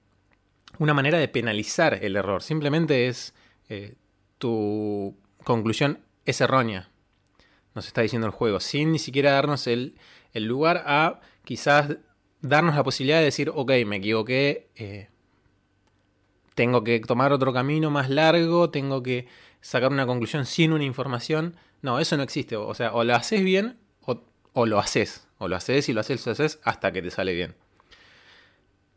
una 0.79 0.95
manera 0.95 1.19
de 1.19 1.29
penalizar 1.29 1.95
el 2.03 2.17
error. 2.17 2.43
Simplemente 2.43 3.09
es 3.09 3.35
eh, 3.69 3.95
tu 4.39 5.17
conclusión 5.45 6.01
es 6.25 6.41
errónea. 6.41 6.91
Nos 7.75 7.87
está 7.87 8.03
diciendo 8.03 8.27
el 8.27 8.33
juego, 8.33 8.61
sin 8.61 8.93
ni 8.93 8.99
siquiera 8.99 9.33
darnos 9.33 9.67
el, 9.67 9.97
el 10.33 10.45
lugar 10.45 10.83
a 10.87 11.21
quizás 11.45 11.99
darnos 12.41 12.75
la 12.75 12.85
posibilidad 12.85 13.19
de 13.19 13.25
decir, 13.25 13.51
ok, 13.55 13.73
me 13.87 13.97
equivoqué, 13.97 14.69
eh, 14.77 15.09
tengo 16.55 16.85
que 16.85 17.01
tomar 17.01 17.33
otro 17.33 17.53
camino 17.53 17.91
más 17.91 18.09
largo, 18.09 18.71
tengo 18.71 19.03
que 19.03 19.29
sacar 19.61 19.93
una 19.93 20.07
conclusión 20.07 20.47
sin 20.47 20.73
una 20.73 20.85
información. 20.85 21.57
No, 21.83 22.01
eso 22.01 22.17
no 22.17 22.23
existe. 22.23 22.57
O 22.57 22.75
sea, 22.75 22.95
o 22.95 23.05
lo 23.05 23.15
haces 23.15 23.43
bien 23.43 23.79
o, 24.55 24.65
lo 24.65 24.79
haces. 24.79 25.29
O 25.39 25.49
lo 25.49 25.57
haces 25.57 25.89
y 25.91 25.93
lo 25.93 26.01
haces, 26.01 26.25
lo 26.25 26.33
haces 26.33 26.59
hasta 26.65 26.91
que 26.93 27.03
te 27.03 27.11
sale 27.11 27.35
bien. 27.35 27.55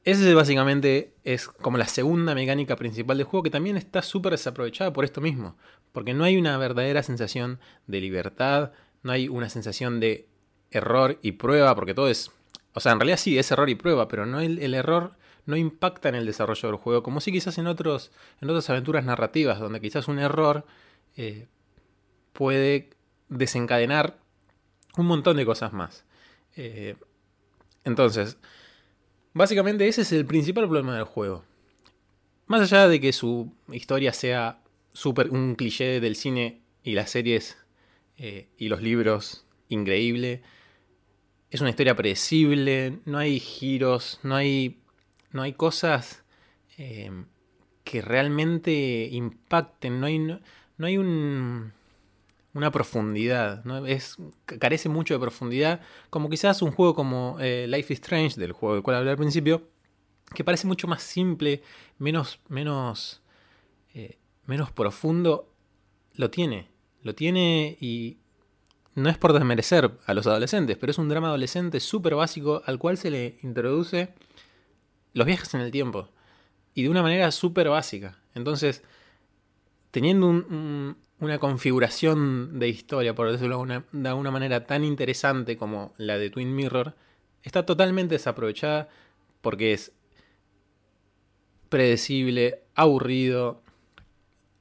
Ese 0.10 0.34
básicamente 0.34 1.14
es 1.24 1.48
como 1.48 1.78
la 1.78 1.88
segunda 1.88 2.34
mecánica 2.34 2.76
principal 2.76 3.18
del 3.18 3.28
juego 3.28 3.44
que 3.44 3.50
también 3.50 3.78
está 3.78 4.02
súper 4.02 4.32
desaprovechada 4.32 4.92
por 4.92 5.06
esto 5.06 5.22
mismo. 5.22 5.56
Porque 5.92 6.14
no 6.14 6.24
hay 6.24 6.38
una 6.38 6.58
verdadera 6.58 7.04
sensación 7.04 7.60
de 7.88 8.02
libertad, 8.02 8.72
no 9.04 9.12
hay 9.12 9.28
una 9.28 9.50
sensación 9.50 10.00
de 10.00 10.28
error 10.72 11.20
y 11.22 11.34
prueba, 11.34 11.76
porque 11.76 11.94
todo 11.94 12.10
es 12.10 12.32
o 12.74 12.80
sea, 12.80 12.92
en 12.92 13.00
realidad 13.00 13.18
sí, 13.18 13.38
es 13.38 13.52
error 13.52 13.70
y 13.70 13.76
prueba, 13.76 14.08
pero 14.08 14.26
no 14.26 14.40
el, 14.40 14.74
error 14.74 15.18
no 15.46 15.58
impacta 15.58 16.10
en 16.10 16.16
el 16.16 16.26
desarrollo 16.26 16.70
del 16.70 16.78
juego, 16.78 17.04
como 17.04 17.20
si 17.22 17.32
quizás 17.32 17.58
en, 17.58 17.68
otros, 17.68 18.12
en 18.42 18.50
otras 18.50 18.70
aventuras 18.70 19.04
narrativas, 19.04 19.60
donde 19.60 19.82
quizás 19.82 20.08
un 20.08 20.20
error 20.20 20.66
eh, 21.18 21.48
puede 22.34 22.92
desencadenar 23.28 24.18
un 24.98 25.08
montón 25.08 25.38
de 25.38 25.46
cosas 25.46 25.74
más. 25.74 26.06
Eh, 26.56 26.96
entonces, 27.84 28.38
básicamente 29.34 29.88
ese 29.88 30.02
es 30.02 30.12
el 30.12 30.26
principal 30.26 30.66
problema 30.66 30.96
del 30.96 31.06
juego. 31.06 31.44
Más 32.48 32.62
allá 32.62 32.88
de 32.88 33.00
que 33.00 33.14
su 33.14 33.54
historia 33.72 34.12
sea 34.14 34.62
super, 34.94 35.30
un 35.30 35.56
cliché 35.56 36.00
del 36.00 36.16
cine 36.16 36.62
y 36.84 36.94
las 36.94 37.12
series 37.12 37.58
eh, 38.18 38.48
y 38.58 38.70
los 38.70 38.82
libros 38.82 39.46
increíble, 39.70 40.42
es 41.52 41.62
una 41.62 41.70
historia 41.70 41.96
predecible, 41.96 43.00
no 43.06 43.18
hay 43.18 43.40
giros, 43.40 44.20
no 44.24 44.36
hay, 44.36 44.80
no 45.32 45.42
hay 45.42 45.54
cosas 45.54 46.24
eh, 46.78 47.12
que 47.84 48.02
realmente 48.02 49.10
impacten, 49.12 50.00
no 50.00 50.06
hay, 50.06 50.20
no, 50.20 50.40
hay 50.80 50.98
un, 50.98 51.74
una 52.54 52.72
profundidad, 52.72 53.64
¿no? 53.64 53.86
es, 53.86 54.18
carece 54.46 54.90
mucho 54.90 55.14
de 55.14 55.20
profundidad, 55.20 55.82
como 56.10 56.30
quizás 56.30 56.62
un 56.62 56.72
juego 56.72 56.96
como 56.96 57.38
eh, 57.40 57.68
Life 57.68 57.94
is 57.94 58.00
Strange, 58.00 58.40
del 58.40 58.54
juego 58.54 58.76
del 58.76 58.84
cual 58.84 58.98
hablé 58.98 59.12
al 59.12 59.18
principio, 59.18 59.70
que 60.34 60.44
parece 60.44 60.68
mucho 60.68 60.88
más 60.88 61.04
simple, 61.04 61.62
menos, 61.98 62.40
menos, 62.48 63.22
eh, 63.94 64.18
menos 64.46 64.72
profundo, 64.72 65.54
lo 66.16 66.30
tiene, 66.30 66.70
lo 67.02 67.16
tiene 67.16 67.78
y 67.80 68.18
no 68.96 69.10
es 69.10 69.18
por 69.18 69.34
desmerecer 69.34 69.92
a 70.06 70.14
los 70.14 70.28
adolescentes, 70.28 70.78
pero 70.78 70.92
es 70.92 70.98
un 70.98 71.10
drama 71.10 71.28
adolescente 71.28 71.80
súper 71.80 72.16
básico 72.16 72.62
al 72.66 72.80
cual 72.80 72.98
se 72.98 73.12
le 73.12 73.38
introduce 73.44 74.14
los 75.14 75.26
viajes 75.26 75.54
en 75.54 75.62
el 75.62 75.72
tiempo. 75.72 76.10
Y 76.74 76.84
de 76.84 76.90
una 76.90 77.02
manera 77.02 77.32
súper 77.32 77.70
básica. 77.70 78.20
Entonces, 78.36 78.84
teniendo 79.92 80.28
una 81.20 81.40
configuración 81.40 82.60
de 82.60 82.70
historia, 82.70 83.14
por 83.14 83.32
decirlo 83.32 83.66
de 83.66 84.14
una 84.14 84.32
manera 84.32 84.66
tan 84.66 84.84
interesante 84.84 85.58
como 85.58 85.94
la 85.98 86.18
de 86.18 86.30
Twin 86.30 86.56
Mirror, 86.56 86.96
está 87.44 87.66
totalmente 87.66 88.16
desaprovechada 88.16 88.90
porque 89.42 89.74
es 89.74 89.92
predecible, 91.70 92.62
aburrido. 92.76 93.62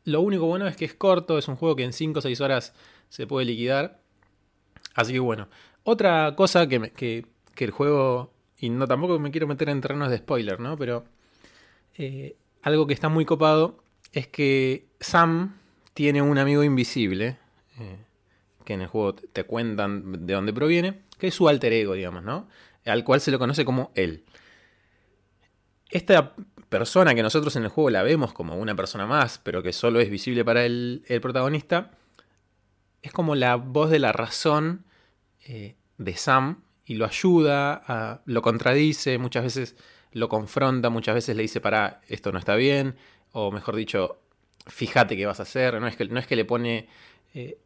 Lo 0.05 0.21
único 0.21 0.47
bueno 0.47 0.67
es 0.67 0.77
que 0.77 0.85
es 0.85 0.95
corto, 0.95 1.39
es 1.39 1.49
un 1.49 1.57
juego 1.57 1.77
que 1.77 1.85
en 1.85 1.93
5 1.93 2.19
o 2.19 2.23
6 2.23 2.41
horas 2.41 2.75
se 3.09 3.27
puede 3.27 3.47
liquidar 3.47 4.01
Así 4.99 5.13
que 5.13 5.21
bueno, 5.21 5.47
otra 5.85 6.35
cosa 6.35 6.67
que, 6.67 6.91
que, 6.91 7.25
el 7.65 7.71
juego, 7.71 8.33
y 8.59 8.69
no 8.69 8.89
tampoco 8.89 9.21
me 9.21 9.31
quiero 9.31 9.47
meter 9.47 9.69
en 9.69 9.81
terrenos 9.81 10.11
de 10.11 10.19
spoiler, 10.19 10.59
¿no? 10.59 10.77
Pero 10.77 11.05
eh, 11.97 12.35
algo 12.63 12.89
que 12.89 12.95
está 12.95 13.09
muy 13.09 13.25
copado 13.25 13.79
es 14.11 14.27
que 14.27 14.89
Sam 14.99 15.55
tiene 15.99 16.23
un 16.23 16.39
amigo 16.39 16.63
invisible, 16.63 17.39
eh, 17.81 17.97
que 18.65 18.75
en 18.75 18.83
el 18.83 18.87
juego 18.87 19.15
te 19.17 19.43
cuentan 19.43 20.25
de 20.27 20.33
dónde 20.33 20.53
proviene, 20.53 21.01
que 21.19 21.27
es 21.27 21.35
su 21.35 21.49
alter 21.49 21.73
ego, 21.73 21.95
digamos, 21.95 22.23
¿no? 22.23 22.47
Al 22.87 23.03
cual 23.03 23.21
se 23.21 23.33
lo 23.33 23.41
conoce 23.41 23.65
como 23.65 23.91
él. 23.97 24.23
Esta 25.91 26.37
persona 26.69 27.17
que 27.17 27.23
nosotros 27.25 27.57
en 27.57 27.65
el 27.65 27.71
juego 27.71 27.91
la 27.91 28.05
vemos 28.05 28.33
como 28.33 28.55
una 28.55 28.77
persona 28.77 29.07
más, 29.07 29.41
pero 29.43 29.61
que 29.61 29.73
solo 29.73 29.99
es 29.99 30.09
visible 30.09 30.45
para 30.45 30.65
el, 30.65 31.03
protagonista, 31.21 31.91
es 33.03 33.11
como 33.11 33.35
la 33.35 33.57
voz 33.57 33.91
de 33.91 33.99
la 33.99 34.13
razón 34.13 34.85
eh, 35.49 35.75
de 35.97 36.15
Sam 36.15 36.63
y 36.87 36.95
lo 36.95 37.07
ayuda, 37.07 38.23
lo 38.25 38.43
contradice, 38.43 39.19
muchas 39.19 39.43
veces 39.43 39.75
lo 40.13 40.29
confronta, 40.29 40.91
muchas 40.91 41.17
veces 41.17 41.35
le 41.35 41.43
dice, 41.43 41.61
para, 41.61 42.03
esto 42.07 42.31
no 42.31 42.39
está 42.39 42.55
bien, 42.55 42.95
o 43.33 43.51
mejor 43.51 43.75
dicho, 43.75 44.21
fíjate 44.69 45.17
qué 45.17 45.27
vas 45.27 45.41
a 45.41 45.45
hacer, 45.45 45.81
no 45.81 45.87
es 45.87 45.97
que, 45.97 46.05
no 46.07 46.19
es 46.19 46.27
que 46.27 46.37
le 46.37 46.45
pone... 46.45 46.89
Eh, 47.35 47.59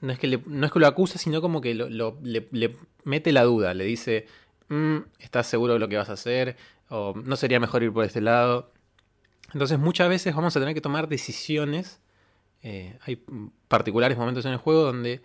no 0.00 0.12
es, 0.12 0.18
que 0.18 0.40
no 0.46 0.66
es 0.66 0.72
que 0.72 0.78
lo 0.78 0.86
acusa, 0.86 1.18
sino 1.18 1.40
como 1.40 1.60
que 1.60 1.74
le, 1.74 2.76
mete 3.04 3.32
la 3.32 3.42
duda, 3.42 3.74
le 3.74 3.84
dice, 3.84 4.26
mm, 4.68 4.98
¿estás 5.18 5.48
seguro 5.48 5.72
de 5.72 5.80
lo 5.80 5.88
que 5.88 5.96
vas 5.96 6.08
a 6.08 6.12
hacer? 6.12 6.56
O 6.88 7.14
no 7.24 7.34
sería 7.36 7.58
mejor 7.58 7.82
ir 7.82 7.92
por 7.92 8.04
este 8.04 8.20
lado. 8.20 8.72
Entonces 9.52 9.78
muchas 9.78 10.08
veces 10.08 10.36
vamos 10.36 10.56
a 10.56 10.60
tener 10.60 10.74
que 10.74 10.80
tomar 10.80 11.08
decisiones. 11.08 12.00
Eh, 12.62 12.96
hay 13.06 13.24
particulares 13.66 14.16
momentos 14.16 14.44
en 14.44 14.52
el 14.52 14.58
juego 14.58 14.84
donde 14.84 15.20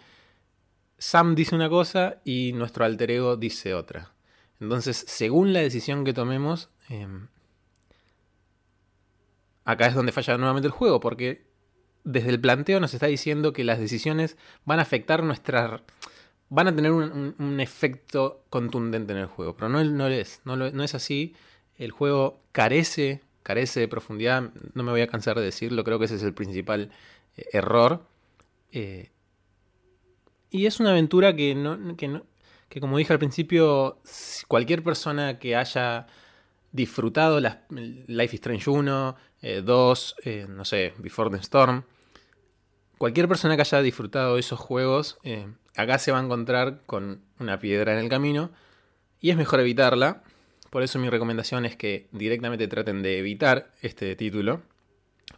Sam 0.98 1.36
dice 1.36 1.56
una 1.56 1.70
cosa 1.70 2.22
y 2.24 2.54
nuestro 2.54 2.86
alter 2.86 3.12
ego 3.12 3.38
dice 3.38 3.74
otra. 3.74 4.14
Entonces, 4.60 5.04
según 5.08 5.52
la 5.52 5.60
decisión 5.60 6.06
que 6.06 6.14
tomemos, 6.14 6.70
em, 6.90 7.28
acá 9.66 9.88
es 9.88 9.96
donde 9.96 10.12
falla 10.12 10.38
nuevamente 10.38 10.68
el 10.68 10.72
juego, 10.72 11.00
porque 11.00 11.46
desde 12.04 12.30
el 12.30 12.40
planteo 12.40 12.80
nos 12.80 12.94
está 12.94 13.08
diciendo 13.08 13.54
que 13.54 13.64
las 13.64 13.80
decisiones 13.80 14.38
van 14.66 14.80
a 14.80 14.84
afectar 14.84 15.24
nuestra... 15.24 15.84
van 16.50 16.68
a 16.68 16.76
tener 16.76 16.92
un, 16.92 17.60
efecto 17.60 18.44
contundente 18.50 19.14
en 19.14 19.20
el 19.20 19.28
juego, 19.28 19.56
pero 19.56 19.70
no, 19.70 19.84
no 19.84 20.08
es, 20.08 20.42
no, 20.46 20.56
no, 20.56 20.84
es 20.84 20.96
así. 20.96 21.36
El 21.78 21.92
juego 21.92 22.42
carece, 22.52 23.22
carece 23.42 23.80
de 23.80 23.88
profundidad, 23.88 24.52
no 24.74 24.84
me 24.84 24.92
voy 24.92 25.02
a 25.02 25.08
cansar 25.08 25.38
de 25.38 25.44
decirlo, 25.44 25.84
creo 25.84 26.00
que 26.00 26.06
ese 26.06 26.16
es 26.16 26.24
el 26.24 26.34
principal 26.34 26.92
eh, 27.38 27.46
error. 27.54 28.06
Eh, 28.72 29.10
y 30.50 30.66
es 30.66 30.80
una 30.80 30.92
aventura 30.92 31.36
que, 31.36 31.56
no, 31.56 31.96
que, 31.96 32.08
no, 32.08 32.24
que 32.70 32.80
como 32.80 32.98
dije 32.98 33.14
al 33.14 33.20
principio, 33.20 34.00
cualquier 34.48 34.84
persona 34.84 35.40
que 35.40 35.56
haya 35.56 36.08
disfrutado 36.74 37.40
Life 37.40 38.36
is 38.36 38.40
Strange 38.42 38.70
1, 38.70 39.16
2, 39.64 40.16
eh, 40.24 40.32
eh, 40.32 40.46
no 40.50 40.66
sé, 40.66 40.94
Before 40.98 41.30
the 41.30 41.38
Storm, 41.38 41.84
cualquier 42.98 43.28
persona 43.30 43.56
que 43.56 43.62
haya 43.62 43.82
disfrutado 43.82 44.38
esos 44.38 44.60
juegos, 44.60 45.20
eh, 45.24 45.48
acá 45.78 46.00
se 46.00 46.12
va 46.12 46.20
a 46.20 46.24
encontrar 46.24 46.82
con 46.86 47.22
una 47.40 47.60
piedra 47.60 47.94
en 47.94 48.00
el 48.00 48.10
camino 48.10 48.52
y 49.22 49.30
es 49.30 49.38
mejor 49.38 49.62
evitarla. 49.62 50.24
Por 50.72 50.82
eso 50.82 50.98
mi 50.98 51.10
recomendación 51.10 51.66
es 51.66 51.78
que 51.78 52.08
directamente 52.12 52.68
traten 52.68 53.04
de 53.04 53.20
evitar 53.20 53.72
este 53.82 54.16
título. 54.16 54.64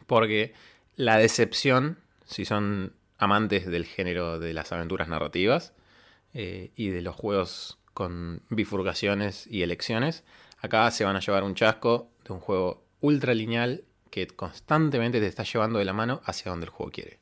Porque 0.08 0.54
la 0.96 1.18
decepción, 1.18 2.00
si 2.26 2.46
son 2.46 2.94
amantes 3.18 3.66
del 3.66 3.86
género 3.86 4.40
de 4.40 4.54
las 4.54 4.72
aventuras 4.72 5.10
narrativas 5.10 5.74
y 6.34 6.90
de 6.90 7.02
los 7.02 7.16
juegos 7.16 7.80
con 7.94 8.42
bifurcaciones 8.50 9.48
y 9.48 9.62
elecciones, 9.64 10.24
acá 10.58 10.90
se 10.92 11.04
van 11.04 11.16
a 11.16 11.20
llevar 11.20 11.44
un 11.44 11.56
chasco 11.56 12.10
de 12.26 12.34
un 12.34 12.40
juego 12.40 12.84
ultra 13.02 13.34
lineal 13.34 13.84
que 14.10 14.28
constantemente 14.28 15.20
te 15.20 15.28
está 15.28 15.44
llevando 15.44 15.80
de 15.80 15.86
la 15.86 15.94
mano 15.94 16.22
hacia 16.26 16.52
donde 16.52 16.66
el 16.66 16.72
juego 16.72 16.92
quiere. 16.92 17.20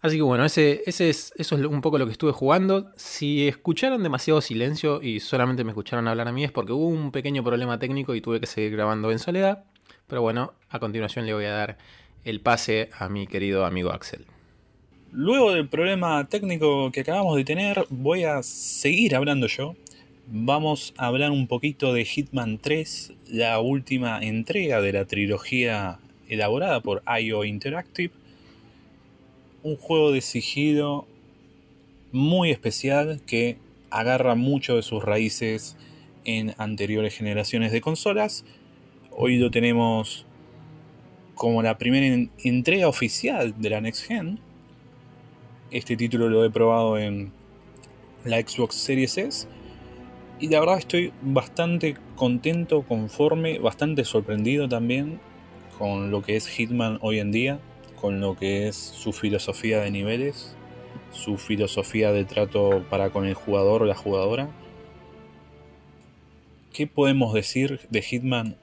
Así 0.00 0.16
que 0.16 0.22
bueno, 0.22 0.44
ese, 0.44 0.82
es, 0.86 1.00
eso 1.00 1.32
es 1.36 1.50
un 1.50 1.80
poco 1.80 1.98
lo 1.98 2.06
que 2.06 2.12
estuve 2.12 2.30
jugando. 2.30 2.92
Si 2.96 3.48
escucharon 3.48 4.02
demasiado 4.02 4.40
silencio 4.40 5.02
y 5.02 5.18
solamente 5.18 5.64
me 5.64 5.72
escucharon 5.72 6.06
hablar 6.06 6.28
a 6.28 6.32
mí 6.32 6.44
es 6.44 6.52
porque 6.52 6.72
hubo 6.72 6.86
un 6.86 7.10
pequeño 7.10 7.42
problema 7.42 7.80
técnico 7.80 8.14
y 8.14 8.20
tuve 8.20 8.38
que 8.38 8.46
seguir 8.46 8.72
grabando 8.72 9.10
en 9.10 9.18
soledad. 9.18 9.64
Pero 10.06 10.22
bueno, 10.22 10.54
a 10.70 10.78
continuación 10.78 11.26
le 11.26 11.34
voy 11.34 11.46
a 11.46 11.52
dar 11.52 11.78
el 12.24 12.40
pase 12.40 12.90
a 12.96 13.08
mi 13.08 13.26
querido 13.26 13.64
amigo 13.64 13.90
Axel. 13.90 14.24
Luego 15.10 15.52
del 15.52 15.68
problema 15.68 16.28
técnico 16.28 16.92
que 16.92 17.00
acabamos 17.00 17.36
de 17.36 17.44
tener, 17.44 17.84
voy 17.90 18.24
a 18.24 18.42
seguir 18.42 19.16
hablando 19.16 19.48
yo. 19.48 19.74
Vamos 20.30 20.92
a 20.98 21.06
hablar 21.06 21.30
un 21.30 21.46
poquito 21.46 21.94
de 21.94 22.04
Hitman 22.04 22.58
3, 22.58 23.14
la 23.30 23.60
última 23.60 24.22
entrega 24.22 24.82
de 24.82 24.92
la 24.92 25.06
trilogía 25.06 26.00
elaborada 26.28 26.82
por 26.82 27.02
IO 27.18 27.44
Interactive. 27.44 28.12
Un 29.62 29.76
juego 29.76 30.12
de 30.12 30.20
sigilo 30.20 31.06
muy 32.12 32.50
especial 32.50 33.22
que 33.26 33.56
agarra 33.88 34.34
mucho 34.34 34.76
de 34.76 34.82
sus 34.82 35.02
raíces 35.02 35.78
en 36.26 36.54
anteriores 36.58 37.16
generaciones 37.16 37.72
de 37.72 37.80
consolas. 37.80 38.44
Hoy 39.10 39.38
lo 39.38 39.50
tenemos 39.50 40.26
como 41.36 41.62
la 41.62 41.78
primera 41.78 42.28
entrega 42.44 42.86
oficial 42.86 43.54
de 43.58 43.70
la 43.70 43.80
Next 43.80 44.04
Gen. 44.04 44.40
Este 45.70 45.96
título 45.96 46.28
lo 46.28 46.44
he 46.44 46.50
probado 46.50 46.98
en 46.98 47.32
la 48.26 48.36
Xbox 48.42 48.74
Series 48.74 49.16
S. 49.16 49.57
Y 50.40 50.48
la 50.48 50.60
verdad 50.60 50.78
estoy 50.78 51.12
bastante 51.20 51.96
contento, 52.14 52.82
conforme, 52.82 53.58
bastante 53.58 54.04
sorprendido 54.04 54.68
también 54.68 55.20
con 55.78 56.10
lo 56.10 56.22
que 56.22 56.36
es 56.36 56.46
Hitman 56.46 56.98
hoy 57.02 57.18
en 57.18 57.32
día, 57.32 57.60
con 58.00 58.20
lo 58.20 58.36
que 58.36 58.68
es 58.68 58.76
su 58.76 59.12
filosofía 59.12 59.80
de 59.80 59.90
niveles, 59.90 60.54
su 61.12 61.38
filosofía 61.38 62.12
de 62.12 62.24
trato 62.24 62.84
para 62.88 63.10
con 63.10 63.26
el 63.26 63.34
jugador 63.34 63.82
o 63.82 63.86
la 63.86 63.96
jugadora. 63.96 64.48
¿Qué 66.72 66.86
podemos 66.86 67.34
decir 67.34 67.80
de 67.90 68.02
Hitman 68.02 68.56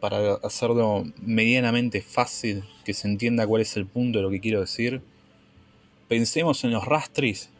para 0.00 0.34
hacerlo 0.34 1.04
medianamente 1.20 2.00
fácil, 2.00 2.64
que 2.84 2.94
se 2.94 3.08
entienda 3.08 3.46
cuál 3.46 3.62
es 3.62 3.76
el 3.76 3.86
punto 3.86 4.18
de 4.18 4.22
lo 4.22 4.30
que 4.30 4.40
quiero 4.40 4.60
decir, 4.60 5.02
pensemos 6.08 6.64
en 6.64 6.70
los 6.70 6.84
rastris. 6.84 7.50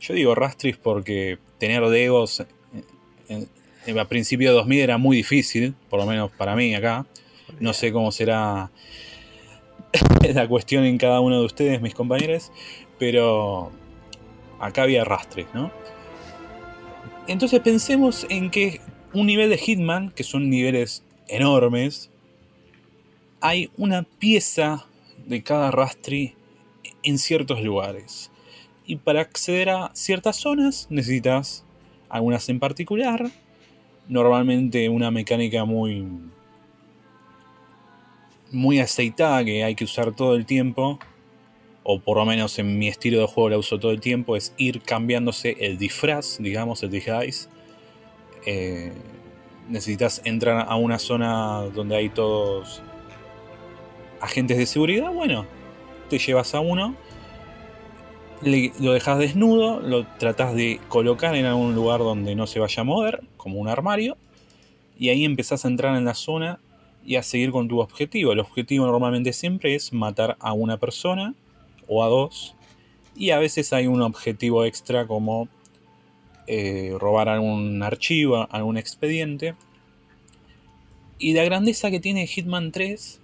Yo 0.00 0.14
digo 0.14 0.34
rastris 0.34 0.76
porque 0.76 1.38
tener 1.58 1.88
A 3.30 4.04
principios 4.06 4.50
de 4.50 4.56
2000 4.56 4.80
era 4.80 4.98
muy 4.98 5.16
difícil, 5.16 5.74
por 5.88 6.00
lo 6.00 6.06
menos 6.06 6.30
para 6.30 6.54
mí 6.54 6.74
acá. 6.74 7.06
No 7.60 7.72
sé 7.72 7.92
cómo 7.92 8.12
será 8.12 8.70
la 10.34 10.48
cuestión 10.48 10.84
en 10.84 10.98
cada 10.98 11.20
uno 11.20 11.40
de 11.40 11.46
ustedes, 11.46 11.80
mis 11.80 11.94
compañeros, 11.94 12.52
pero 12.98 13.70
acá 14.60 14.82
había 14.82 15.04
rastris, 15.04 15.46
¿no? 15.54 15.70
Entonces 17.26 17.60
pensemos 17.60 18.26
en 18.30 18.50
que 18.50 18.80
un 19.12 19.26
nivel 19.26 19.50
de 19.50 19.58
Hitman, 19.58 20.10
que 20.10 20.24
son 20.24 20.50
niveles 20.50 21.02
enormes, 21.28 22.10
hay 23.40 23.70
una 23.76 24.02
pieza 24.02 24.86
de 25.26 25.42
cada 25.42 25.70
rastri 25.70 26.34
en 27.02 27.18
ciertos 27.18 27.62
lugares. 27.62 28.30
Y 28.86 28.96
para 28.96 29.20
acceder 29.20 29.70
a 29.70 29.90
ciertas 29.94 30.36
zonas 30.36 30.86
necesitas 30.90 31.64
algunas 32.08 32.48
en 32.48 32.60
particular. 32.60 33.30
Normalmente 34.08 34.88
una 34.88 35.10
mecánica 35.10 35.64
muy 35.64 36.06
muy 38.50 38.80
aceitada 38.80 39.44
que 39.44 39.64
hay 39.64 39.74
que 39.74 39.84
usar 39.84 40.14
todo 40.14 40.34
el 40.34 40.46
tiempo, 40.46 40.98
o 41.82 42.00
por 42.00 42.16
lo 42.16 42.24
menos 42.24 42.58
en 42.58 42.78
mi 42.78 42.88
estilo 42.88 43.20
de 43.20 43.26
juego 43.26 43.50
la 43.50 43.58
uso 43.58 43.78
todo 43.78 43.92
el 43.92 44.00
tiempo, 44.00 44.36
es 44.36 44.54
ir 44.56 44.80
cambiándose 44.82 45.56
el 45.60 45.78
disfraz, 45.78 46.38
digamos, 46.38 46.82
el 46.82 46.90
disguise. 46.90 47.48
Eh, 48.46 48.92
necesitas 49.68 50.22
entrar 50.24 50.66
a 50.68 50.76
una 50.76 50.98
zona 50.98 51.60
donde 51.74 51.96
hay 51.96 52.08
todos 52.08 52.82
agentes 54.20 54.56
de 54.56 54.66
seguridad, 54.66 55.12
bueno, 55.12 55.46
te 56.08 56.18
llevas 56.18 56.54
a 56.54 56.60
uno, 56.60 56.94
lo 58.42 58.92
dejas 58.92 59.18
desnudo, 59.18 59.80
lo 59.80 60.06
tratas 60.18 60.54
de 60.54 60.80
colocar 60.88 61.34
en 61.34 61.44
algún 61.44 61.74
lugar 61.74 62.00
donde 62.00 62.34
no 62.34 62.46
se 62.46 62.60
vaya 62.60 62.82
a 62.82 62.84
mover, 62.84 63.22
como 63.36 63.58
un 63.58 63.68
armario, 63.68 64.16
y 64.98 65.08
ahí 65.10 65.24
empezás 65.24 65.64
a 65.64 65.68
entrar 65.68 65.96
en 65.96 66.04
la 66.04 66.14
zona 66.14 66.58
y 67.04 67.16
a 67.16 67.22
seguir 67.22 67.50
con 67.50 67.68
tu 67.68 67.80
objetivo. 67.80 68.32
El 68.32 68.40
objetivo 68.40 68.86
normalmente 68.86 69.32
siempre 69.32 69.74
es 69.74 69.92
matar 69.92 70.36
a 70.40 70.52
una 70.52 70.76
persona 70.76 71.34
o 71.86 72.04
a 72.04 72.08
dos, 72.08 72.54
y 73.16 73.30
a 73.30 73.38
veces 73.38 73.72
hay 73.72 73.86
un 73.86 74.02
objetivo 74.02 74.64
extra 74.64 75.06
como 75.06 75.48
eh, 76.46 76.94
robar 76.98 77.28
algún 77.28 77.82
archivo, 77.82 78.46
algún 78.50 78.78
expediente. 78.78 79.54
Y 81.18 81.32
la 81.32 81.44
grandeza 81.44 81.90
que 81.90 81.98
tiene 82.00 82.26
Hitman 82.26 82.70
3 82.70 83.20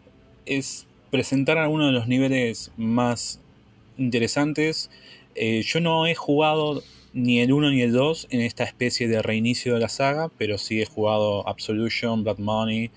es 0.47 0.87
presentar 1.11 1.59
algunos 1.59 1.87
de 1.87 1.93
los 1.93 2.09
niveles 2.09 2.73
más 2.77 3.41
interesantes. 3.97 4.91
Eh, 5.35 5.63
yo 5.63 5.81
no 5.81 6.07
he 6.07 6.15
jugado 6.15 6.83
ni 7.13 7.41
el 7.41 7.53
1 7.53 7.71
ni 7.71 7.83
el 7.83 7.93
2 7.93 8.29
en 8.31 8.41
esta 8.41 8.65
especie 8.65 9.09
de 9.09 9.23
reinicio 9.23 9.75
de 9.75 9.81
la 9.81 9.89
saga, 9.89 10.31
pero 10.37 10.59
sí 10.59 10.83
he 10.83 10.87
jugado 10.87 11.47
Absolution, 11.49 12.25
Blood 12.25 12.39
Money 12.39 12.91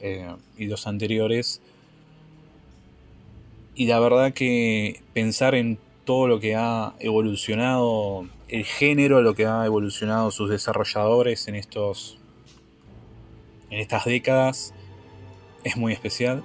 eh, 0.00 0.28
y 0.56 0.66
los 0.66 0.86
anteriores. 0.86 1.60
Y 3.74 3.86
la 3.86 4.00
verdad 4.00 4.32
que 4.32 5.02
pensar 5.12 5.54
en 5.54 5.78
todo 6.04 6.26
lo 6.26 6.40
que 6.40 6.56
ha 6.56 6.94
evolucionado 6.98 8.26
el 8.48 8.64
género, 8.64 9.22
lo 9.22 9.34
que 9.34 9.46
ha 9.46 9.64
evolucionado 9.66 10.30
sus 10.30 10.50
desarrolladores 10.50 11.46
en 11.48 11.54
estos 11.54 12.18
en 13.70 13.78
estas 13.78 14.04
décadas 14.04 14.74
es 15.64 15.76
muy 15.76 15.92
especial. 15.92 16.42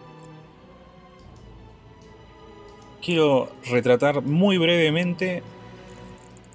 Quiero 3.04 3.52
retratar 3.70 4.22
muy 4.22 4.58
brevemente 4.58 5.44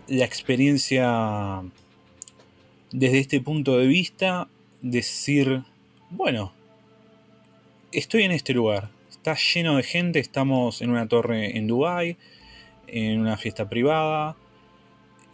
la 0.06 0.24
experiencia 0.24 1.62
desde 2.90 3.18
este 3.18 3.40
punto 3.40 3.76
de 3.76 3.86
vista, 3.86 4.48
decir, 4.80 5.64
bueno, 6.08 6.52
estoy 7.92 8.22
en 8.22 8.32
este 8.32 8.54
lugar, 8.54 8.88
está 9.10 9.34
lleno 9.34 9.76
de 9.76 9.82
gente, 9.82 10.20
estamos 10.20 10.80
en 10.80 10.88
una 10.90 11.06
torre 11.06 11.58
en 11.58 11.66
Dubai 11.66 12.16
en 12.88 13.20
una 13.20 13.36
fiesta 13.36 13.68
privada. 13.68 14.36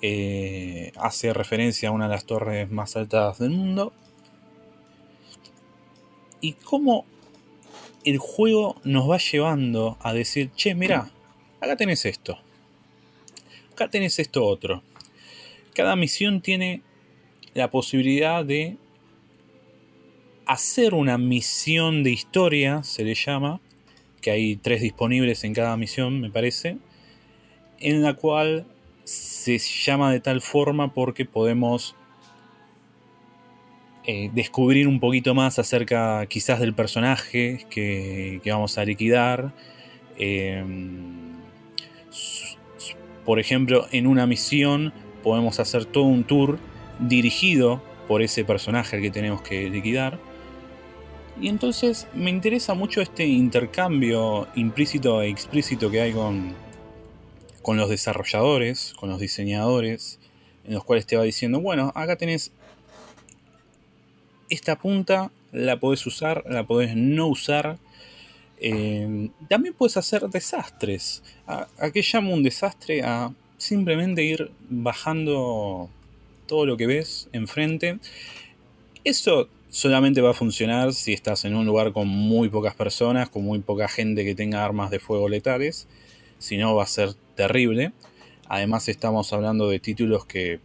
Eh, 0.02 0.92
hace 0.96 1.32
referencia 1.32 1.88
a 1.88 1.92
una 1.92 2.08
de 2.08 2.14
las 2.14 2.26
torres 2.26 2.70
más 2.70 2.96
altas 2.96 3.38
del 3.38 3.50
mundo. 3.50 3.92
Y 6.40 6.54
cómo 6.54 7.06
el 8.04 8.18
juego 8.18 8.80
nos 8.84 9.10
va 9.10 9.18
llevando 9.18 9.96
a 10.00 10.12
decir, 10.12 10.50
che, 10.56 10.74
mira, 10.74 11.10
acá 11.60 11.76
tenés 11.76 12.04
esto. 12.04 12.38
Acá 13.72 13.88
tenés 13.88 14.18
esto 14.18 14.44
otro. 14.44 14.82
Cada 15.74 15.96
misión 15.96 16.40
tiene 16.40 16.82
la 17.54 17.70
posibilidad 17.70 18.44
de 18.44 18.76
hacer 20.46 20.94
una 20.94 21.18
misión 21.18 22.02
de 22.02 22.10
historia, 22.10 22.82
se 22.84 23.04
le 23.04 23.14
llama, 23.14 23.60
que 24.20 24.30
hay 24.30 24.56
tres 24.56 24.82
disponibles 24.82 25.44
en 25.44 25.54
cada 25.54 25.76
misión, 25.76 26.20
me 26.20 26.30
parece 26.30 26.78
en 27.80 28.02
la 28.02 28.14
cual 28.14 28.66
se 29.04 29.58
llama 29.58 30.10
de 30.10 30.20
tal 30.20 30.40
forma 30.40 30.94
porque 30.94 31.26
podemos 31.26 31.96
eh, 34.06 34.30
descubrir 34.34 34.86
un 34.86 35.00
poquito 35.00 35.34
más 35.34 35.58
acerca 35.58 36.26
quizás 36.26 36.60
del 36.60 36.74
personaje 36.74 37.64
que, 37.70 38.40
vamos 38.44 38.76
a 38.76 38.84
liquidar. 38.84 39.54
Em, 40.18 41.32
por 43.24 43.40
ejemplo, 43.40 43.86
en 43.92 44.06
una 44.06 44.26
misión 44.26 44.92
podemos 45.22 45.58
hacer 45.58 45.86
todo 45.86 46.04
un 46.04 46.24
tour 46.24 46.58
dirigido 46.98 47.82
por 48.06 48.20
ese 48.20 48.44
personaje 48.44 49.00
que 49.00 49.10
tenemos 49.10 49.40
que 49.40 49.70
liquidar. 49.70 50.18
Y 51.40 51.48
entonces 51.48 52.06
me 52.14 52.28
interesa 52.28 52.74
mucho 52.74 53.00
este 53.00 53.26
intercambio 53.26 54.48
implícito 54.54 55.22
e 55.22 55.30
explícito 55.30 55.90
que 55.90 56.02
hay 56.02 56.12
con, 56.12 56.52
con 57.62 57.78
los 57.78 57.88
desarrolladores, 57.88 58.92
con 59.00 59.08
los 59.08 59.18
diseñadores, 59.18 60.20
en 60.64 60.74
los 60.74 60.84
cuales 60.84 61.06
te 61.06 61.16
va 61.16 61.22
diciendo, 61.22 61.60
bueno, 61.60 61.90
acá 61.94 62.16
tenés 62.16 62.52
esta 64.48 64.76
punta, 64.78 65.30
la 65.52 65.78
podés 65.78 66.06
usar, 66.06 66.44
la 66.48 66.64
podés 66.66 66.96
no 66.96 67.28
usar. 67.28 67.78
Eh, 68.58 69.30
también 69.48 69.74
puedes 69.74 69.96
hacer 69.96 70.28
desastres. 70.28 71.22
¿A, 71.46 71.66
qué 71.92 72.02
llamo 72.02 72.34
un 72.34 72.42
desastre? 72.42 73.02
A 73.02 73.32
simplemente 73.56 74.24
ir 74.24 74.50
bajando 74.68 75.88
todo 76.46 76.66
lo 76.66 76.76
que 76.76 76.86
ves 76.86 77.28
enfrente. 77.32 77.98
Eso 79.04 79.48
solamente 79.70 80.20
va 80.20 80.30
a 80.30 80.34
funcionar 80.34 80.92
si 80.92 81.12
estás 81.12 81.44
en 81.44 81.54
un 81.54 81.66
lugar 81.66 81.92
con 81.92 82.08
muy 82.08 82.48
pocas 82.48 82.74
personas, 82.74 83.28
con 83.28 83.44
muy 83.44 83.58
poca 83.58 83.88
gente 83.88 84.24
que 84.24 84.34
tenga 84.34 84.64
armas 84.64 84.90
de 84.90 84.98
fuego 84.98 85.28
letales. 85.28 85.88
Si 86.38 86.56
no, 86.56 86.74
va 86.74 86.84
a 86.84 86.86
ser 86.86 87.14
terrible. 87.34 87.92
Además, 88.48 88.88
estamos 88.88 89.32
hablando 89.32 89.68
de 89.68 89.80
títulos 89.80 90.26
que 90.26 90.60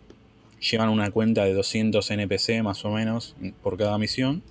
llevan 0.60 0.89
una 0.89 1.12
cuenta 1.12 1.45
de 1.45 1.54
200 1.54 2.10
NPC 2.12 2.62
más 2.63 2.84
o 2.86 2.91
menos 2.91 3.36
por 3.63 3.78
cada 3.78 3.98
misión. 3.98 4.43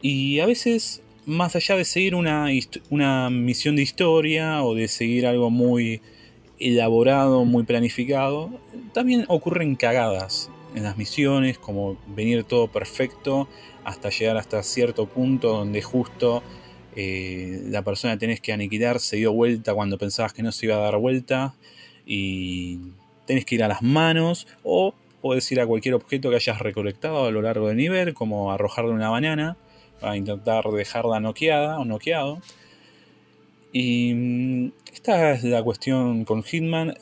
Y 0.00 0.40
a 0.40 0.46
veces, 0.46 1.02
más 1.24 1.56
allá 1.56 1.76
de 1.76 1.84
seguir 1.84 2.14
una, 2.14 2.48
una 2.90 3.30
misión 3.30 3.76
de 3.76 3.82
historia 3.82 4.62
o 4.62 4.74
de 4.74 4.88
seguir 4.88 5.26
algo 5.26 5.50
muy 5.50 6.02
elaborado, 6.58 7.44
muy 7.44 7.64
planificado, 7.64 8.50
también 8.92 9.24
ocurren 9.28 9.76
cagadas 9.76 10.50
en 10.74 10.82
las 10.82 10.96
misiones, 10.96 11.58
como 11.58 11.96
venir 12.08 12.44
todo 12.44 12.68
perfecto 12.68 13.48
hasta 13.84 14.10
llegar 14.10 14.36
hasta 14.36 14.62
cierto 14.62 15.06
punto 15.06 15.48
donde 15.48 15.82
justo 15.82 16.42
eh, 16.96 17.62
la 17.66 17.82
persona 17.82 18.18
tenés 18.18 18.40
que 18.40 18.52
aniquilar 18.52 19.00
se 19.00 19.16
dio 19.16 19.32
vuelta 19.32 19.74
cuando 19.74 19.98
pensabas 19.98 20.32
que 20.32 20.42
no 20.42 20.52
se 20.52 20.66
iba 20.66 20.76
a 20.76 20.80
dar 20.80 20.96
vuelta 20.96 21.54
y 22.06 22.78
tenés 23.26 23.44
que 23.44 23.56
ir 23.56 23.64
a 23.64 23.68
las 23.68 23.82
manos 23.82 24.46
o 24.62 24.94
puedes 25.20 25.50
ir 25.52 25.60
a 25.60 25.66
cualquier 25.66 25.94
objeto 25.94 26.30
que 26.30 26.36
hayas 26.36 26.58
recolectado 26.58 27.24
a 27.24 27.30
lo 27.30 27.40
largo 27.40 27.68
del 27.68 27.78
nivel, 27.78 28.14
como 28.14 28.52
arrojarle 28.52 28.92
una 28.92 29.08
banana 29.08 29.56
para 30.00 30.16
intentar 30.16 30.64
dejarla 30.66 31.20
noqueada 31.20 31.78
o 31.78 31.84
noqueado. 31.84 32.40
Y 33.72 34.12
mm, 34.14 34.72
esta 34.92 35.32
es 35.32 35.44
la 35.44 35.62
cuestión 35.62 36.24
con 36.24 36.42
Hitman. 36.42 36.94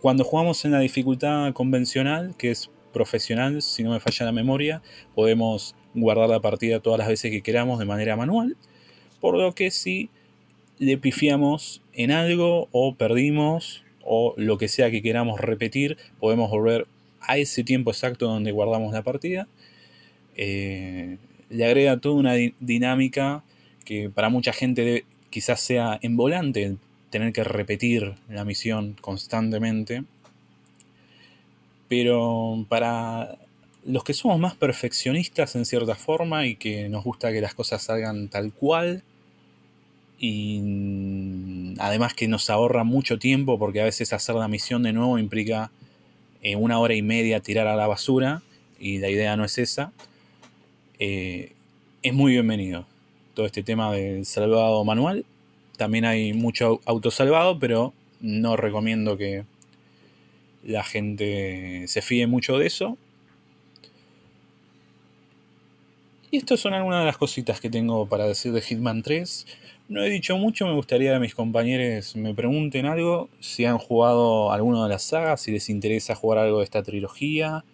Cuando 0.00 0.24
jugamos 0.24 0.64
en 0.64 0.72
la 0.72 0.80
dificultad 0.80 1.52
convencional, 1.52 2.34
que 2.38 2.50
es 2.50 2.70
profesional, 2.92 3.60
si 3.62 3.82
no 3.82 3.90
me 3.90 4.00
falla 4.00 4.26
la 4.26 4.32
memoria, 4.32 4.82
podemos 5.14 5.74
guardar 5.94 6.28
la 6.30 6.40
partida 6.40 6.80
todas 6.80 6.98
las 6.98 7.08
veces 7.08 7.30
que 7.30 7.42
queramos 7.42 7.78
de 7.78 7.84
manera 7.84 8.16
manual. 8.16 8.56
Por 9.20 9.36
lo 9.36 9.54
que 9.54 9.70
si 9.70 10.10
le 10.78 10.96
pifiamos 10.96 11.82
en 11.92 12.10
algo 12.12 12.68
o 12.72 12.94
perdimos 12.94 13.84
o 14.10 14.34
lo 14.36 14.56
que 14.56 14.68
sea 14.68 14.90
que 14.90 15.02
queramos 15.02 15.38
repetir, 15.38 15.98
podemos 16.18 16.50
volver 16.50 16.86
a 17.20 17.36
ese 17.36 17.62
tiempo 17.62 17.90
exacto 17.90 18.26
donde 18.26 18.52
guardamos 18.52 18.92
la 18.92 19.02
partida. 19.02 19.46
Eh, 20.34 21.18
le 21.50 21.64
agrega 21.66 21.98
toda 21.98 22.14
una 22.14 22.34
dinámica 22.58 23.44
que 23.84 24.08
para 24.08 24.30
mucha 24.30 24.52
gente 24.52 25.04
quizás 25.28 25.60
sea 25.60 25.98
en 26.00 26.16
volante 26.16 26.76
tener 27.10 27.32
que 27.32 27.44
repetir 27.44 28.14
la 28.28 28.44
misión 28.44 28.96
constantemente. 29.00 30.04
Pero 31.88 32.64
para 32.68 33.38
los 33.84 34.04
que 34.04 34.14
somos 34.14 34.38
más 34.38 34.54
perfeccionistas 34.54 35.54
en 35.54 35.64
cierta 35.64 35.94
forma 35.94 36.46
y 36.46 36.56
que 36.56 36.88
nos 36.88 37.04
gusta 37.04 37.32
que 37.32 37.40
las 37.40 37.54
cosas 37.54 37.82
salgan 37.82 38.28
tal 38.28 38.52
cual, 38.52 39.02
y 40.18 41.74
además 41.78 42.14
que 42.14 42.28
nos 42.28 42.50
ahorra 42.50 42.84
mucho 42.84 43.18
tiempo 43.18 43.58
porque 43.58 43.80
a 43.80 43.84
veces 43.84 44.12
hacer 44.12 44.34
la 44.34 44.48
misión 44.48 44.82
de 44.82 44.92
nuevo 44.92 45.18
implica 45.18 45.70
eh, 46.42 46.56
una 46.56 46.78
hora 46.78 46.94
y 46.94 47.02
media 47.02 47.40
tirar 47.40 47.66
a 47.66 47.76
la 47.76 47.86
basura 47.86 48.42
y 48.80 48.98
la 48.98 49.08
idea 49.08 49.36
no 49.36 49.44
es 49.44 49.58
esa. 49.58 49.92
Eh, 50.98 51.52
es 52.02 52.14
muy 52.14 52.32
bienvenido 52.32 52.86
todo 53.34 53.46
este 53.46 53.62
tema 53.62 53.92
del 53.92 54.26
salvado 54.26 54.84
manual. 54.84 55.24
También 55.76 56.04
hay 56.04 56.32
mucho 56.32 56.80
autosalvado, 56.86 57.58
pero 57.60 57.92
no 58.20 58.56
recomiendo 58.56 59.16
que 59.16 59.44
la 60.64 60.82
gente 60.82 61.84
se 61.86 62.02
fíe 62.02 62.26
mucho 62.26 62.58
de 62.58 62.66
eso. 62.66 62.98
Y 66.30 66.38
estas 66.38 66.60
son 66.60 66.74
algunas 66.74 67.00
de 67.00 67.06
las 67.06 67.16
cositas 67.16 67.60
que 67.60 67.70
tengo 67.70 68.06
para 68.06 68.26
decir 68.26 68.52
de 68.52 68.60
Hitman 68.60 69.02
3. 69.02 69.46
No 69.88 70.02
he 70.02 70.10
dicho 70.10 70.36
mucho, 70.36 70.66
me 70.66 70.74
gustaría 70.74 71.14
que 71.14 71.18
mis 71.18 71.34
compañeros 71.34 72.14
me 72.14 72.34
pregunten 72.34 72.84
algo, 72.84 73.30
si 73.40 73.64
han 73.64 73.78
jugado 73.78 74.52
alguno 74.52 74.82
de 74.82 74.90
las 74.90 75.02
sagas, 75.02 75.40
si 75.40 75.50
les 75.50 75.70
interesa 75.70 76.14
jugar 76.14 76.40
algo 76.40 76.58
de 76.58 76.64
esta 76.64 76.82
trilogía. 76.82 77.64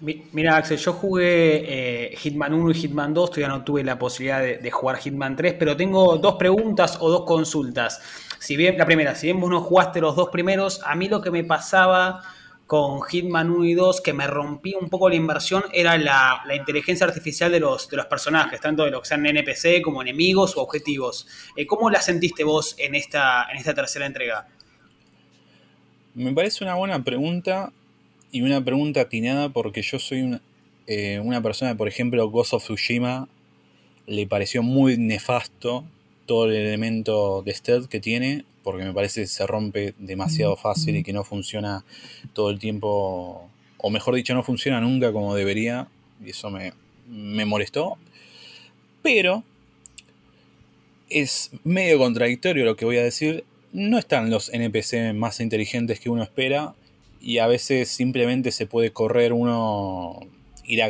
Mira, 0.00 0.56
Axel, 0.56 0.78
yo 0.78 0.94
jugué 0.94 2.12
eh, 2.12 2.16
Hitman 2.16 2.54
1 2.54 2.70
y 2.70 2.74
Hitman 2.74 3.12
2, 3.12 3.30
todavía 3.30 3.48
no 3.48 3.62
tuve 3.62 3.84
la 3.84 3.98
posibilidad 3.98 4.40
de, 4.40 4.70
jugar 4.70 4.96
Hitman 4.96 5.36
3, 5.36 5.56
pero 5.58 5.76
tengo 5.76 6.16
dos 6.16 6.36
preguntas 6.36 6.96
o 7.00 7.10
dos 7.10 7.26
consultas. 7.26 8.00
Si 8.38 8.56
bien, 8.56 8.78
la 8.78 8.86
primera, 8.86 9.14
si 9.14 9.26
bien 9.26 9.38
vos 9.38 9.50
no 9.50 9.60
jugaste 9.60 10.00
los 10.00 10.16
dos 10.16 10.30
primeros, 10.30 10.80
a 10.86 10.94
mí 10.94 11.10
lo 11.10 11.20
que 11.20 11.30
me 11.30 11.44
pasaba 11.44 12.22
con 12.70 13.02
Hitman 13.02 13.50
1 13.50 13.64
y 13.64 13.74
2 13.74 14.00
que 14.00 14.12
me 14.12 14.28
rompía 14.28 14.78
un 14.78 14.88
poco 14.88 15.08
la 15.08 15.16
inversión 15.16 15.64
era 15.72 15.98
la, 15.98 16.40
inteligencia 16.56 17.04
artificial 17.04 17.50
de 17.50 17.58
los, 17.58 17.88
de 17.88 17.96
los 17.96 18.06
personajes, 18.06 18.60
tanto 18.60 18.84
de 18.84 18.92
los 18.92 19.00
que 19.00 19.08
sean 19.08 19.26
NPC 19.26 19.82
como 19.82 20.02
enemigos 20.02 20.56
o 20.56 20.62
objetivos. 20.62 21.26
Eh, 21.56 21.66
¿Cómo 21.66 21.90
la 21.90 22.00
sentiste 22.00 22.44
vos 22.44 22.76
en 22.78 22.94
esta, 22.94 23.48
en 23.50 23.58
esta 23.58 23.74
tercera 23.74 24.06
entrega? 24.06 24.46
Me 26.14 26.32
parece 26.32 26.62
una 26.62 26.76
buena 26.76 27.02
pregunta 27.02 27.72
y 28.30 28.42
una 28.42 28.64
pregunta 28.64 29.00
atinada 29.00 29.48
porque 29.48 29.82
yo 29.82 29.98
soy 29.98 30.22
una, 30.22 30.40
eh, 30.86 31.18
una 31.18 31.42
persona, 31.42 31.76
por 31.76 31.88
ejemplo, 31.88 32.30
Ghost 32.30 32.54
of 32.54 32.62
Tsushima 32.62 33.26
le 34.06 34.28
pareció 34.28 34.62
muy 34.62 34.96
nefasto 34.96 35.84
todo 36.30 36.44
el 36.44 36.54
elemento 36.54 37.42
de 37.42 37.52
stealth 37.52 37.88
que 37.88 37.98
tiene 37.98 38.44
porque 38.62 38.84
me 38.84 38.92
parece 38.92 39.22
que 39.22 39.26
se 39.26 39.44
rompe 39.48 39.94
demasiado 39.98 40.54
fácil 40.54 40.94
y 40.94 41.02
que 41.02 41.12
no 41.12 41.24
funciona 41.24 41.84
todo 42.34 42.50
el 42.50 42.60
tiempo, 42.60 43.50
o 43.78 43.90
mejor 43.90 44.14
dicho, 44.14 44.32
no 44.32 44.44
funciona 44.44 44.80
nunca 44.80 45.12
como 45.12 45.34
debería, 45.34 45.88
y 46.24 46.30
eso 46.30 46.50
me, 46.50 46.72
me 47.08 47.44
molestó. 47.44 47.98
Pero 49.02 49.42
es 51.08 51.50
medio 51.64 51.98
contradictorio 51.98 52.64
lo 52.64 52.76
que 52.76 52.84
voy 52.84 52.98
a 52.98 53.02
decir. 53.02 53.42
No 53.72 53.98
están 53.98 54.30
los 54.30 54.52
NPC 54.54 55.12
más 55.12 55.40
inteligentes 55.40 55.98
que 55.98 56.10
uno 56.10 56.22
espera 56.22 56.74
y 57.20 57.38
a 57.38 57.48
veces 57.48 57.88
simplemente 57.88 58.52
se 58.52 58.66
puede 58.66 58.92
correr 58.92 59.32
uno, 59.32 60.20
ir 60.64 60.80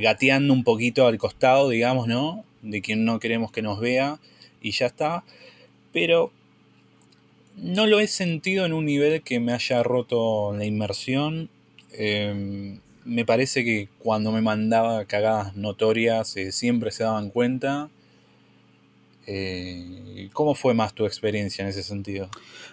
gateando 0.00 0.52
un 0.52 0.64
poquito 0.64 1.06
al 1.06 1.16
costado, 1.16 1.68
digamos, 1.68 2.08
¿no? 2.08 2.44
De 2.62 2.80
quien 2.80 3.04
no 3.04 3.20
queremos 3.20 3.52
que 3.52 3.62
nos 3.62 3.78
vea 3.78 4.18
y 4.60 4.72
ya 4.72 4.86
está. 4.86 5.24
Pero 5.92 6.32
no 7.56 7.86
lo 7.86 8.00
he 8.00 8.06
sentido 8.06 8.66
en 8.66 8.72
un 8.72 8.84
nivel 8.86 9.22
que 9.22 9.40
me 9.40 9.52
haya 9.52 9.82
roto 9.82 10.54
la 10.56 10.64
inmersión. 10.64 11.50
Em, 11.92 12.80
me 13.04 13.24
parece 13.24 13.64
que 13.64 13.88
cuando 13.98 14.32
me 14.32 14.42
mandaba 14.42 15.04
cagadas 15.06 15.56
notorias 15.56 16.36
eh, 16.36 16.52
siempre 16.52 16.90
se 16.90 17.04
daban 17.04 17.30
cuenta. 17.30 17.88
Eh, 19.26 20.30
¿Cómo 20.32 20.54
fue 20.54 20.72
más 20.72 20.94
tu 20.94 21.04
experiencia 21.04 21.62
en 21.62 21.68
ese 21.68 21.82
sentido? 21.82 22.30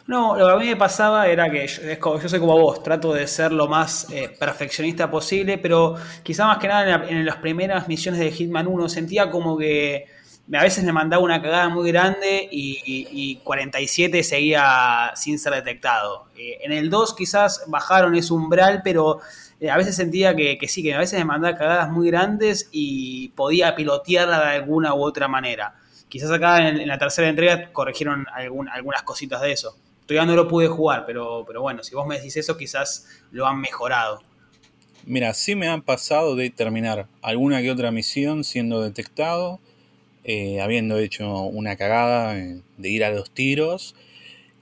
No, 0.08 0.38
lo 0.38 0.46
que 0.46 0.54
a 0.54 0.58
mí 0.58 0.66
me 0.68 0.76
pasaba 0.78 1.28
era 1.28 1.50
que 1.50 1.68
yo, 1.68 2.30
soy 2.30 2.40
como 2.40 2.58
vos, 2.58 2.82
trato 2.82 3.14
de 3.14 3.28
ser 3.28 3.52
lo 3.52 3.68
más 3.68 4.10
eh, 4.12 4.30
perfeccionista 4.40 5.10
posible, 5.12 5.58
pero 5.58 5.96
quizá 6.24 6.48
más 6.48 6.60
que 6.60 6.68
nada 6.68 7.08
en, 7.08 7.18
en, 7.18 7.26
las 7.26 7.38
primeras 7.38 7.88
misiones 7.90 8.22
de 8.22 8.32
Hitman 8.32 8.68
1 8.68 8.88
sentía 8.88 9.30
como 9.30 9.58
que 9.58 10.06
a 10.54 10.62
veces 10.62 10.84
me 10.84 10.94
mandaba 10.94 11.24
una 11.24 11.42
cagada 11.42 11.70
muy 11.70 11.92
grande 11.92 12.48
y, 12.52 13.40
47 13.44 14.24
seguía 14.24 15.12
sin 15.16 15.40
ser 15.40 15.54
detectado. 15.54 16.28
Eh, 16.38 16.60
en 16.62 16.72
el 16.72 16.90
2 16.90 17.16
quizás 17.16 17.64
bajaron 17.68 18.16
ese 18.16 18.34
umbral, 18.34 18.82
pero 18.84 19.20
eh, 19.60 19.70
a 19.70 19.78
veces 19.78 19.96
sentía 19.96 20.36
que, 20.36 20.60
sí, 20.68 20.84
que 20.84 20.94
a 20.94 21.00
veces 21.00 21.18
me 21.18 21.26
mandaba 21.26 21.58
cagadas 21.58 21.90
muy 21.90 22.08
grandes 22.08 22.70
y 22.72 23.30
podía 23.30 23.76
pilotearla 23.76 24.40
de 24.40 24.56
alguna 24.58 24.94
u 24.94 25.04
otra 25.04 25.28
manera. 25.28 25.76
Quizás 26.10 26.30
acá 26.32 26.68
en, 26.68 26.88
la 26.88 27.00
tercera 27.00 27.28
entrega 27.28 27.72
corrigieron 27.72 28.26
algunas 28.32 29.04
cositas 29.04 29.42
de 29.42 29.52
eso. 29.52 29.76
Todavía 30.06 30.28
no 30.28 30.36
lo 30.36 30.48
pude 30.48 30.68
jugar, 30.68 31.06
pero, 31.08 31.44
pero 31.48 31.62
bueno, 31.64 31.84
si 31.84 31.96
vos 31.96 32.06
me 32.06 32.18
decís 32.18 32.38
eso, 32.38 32.56
quizás 32.56 33.08
lo 33.32 33.48
han 33.48 33.60
mejorado. 33.60 34.22
Mira, 35.06 35.34
sí 35.34 35.56
me 35.56 35.68
han 35.68 35.82
pasado 35.82 36.36
de 36.36 36.52
terminar 36.52 37.08
alguna 37.24 37.62
que 37.62 37.72
otra 37.72 37.92
misión 37.92 38.44
siendo 38.44 38.82
detectado 38.82 39.60
eh, 40.26 40.60
habiendo 40.60 40.98
hecho 40.98 41.44
una 41.44 41.76
cagada 41.78 42.34
de 42.34 42.90
ir 42.90 43.04
a 43.06 43.12
los 43.12 43.32
tiros. 43.32 43.96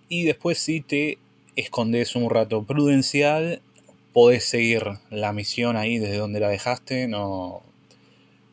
Y 0.09 0.24
después 0.24 0.59
si 0.59 0.82
te 0.82 1.18
escondes 1.55 2.16
un 2.16 2.30
rato 2.30 2.64
prudencial, 2.64 3.61
podés 4.11 4.45
seguir 4.45 4.84
la 5.09 5.34
misión 5.34 5.76
ahí 5.76 5.97
desde 5.97 6.18
donde 6.18 6.39
la 6.39 6.49
dejaste, 6.49 7.07
no, 7.07 7.64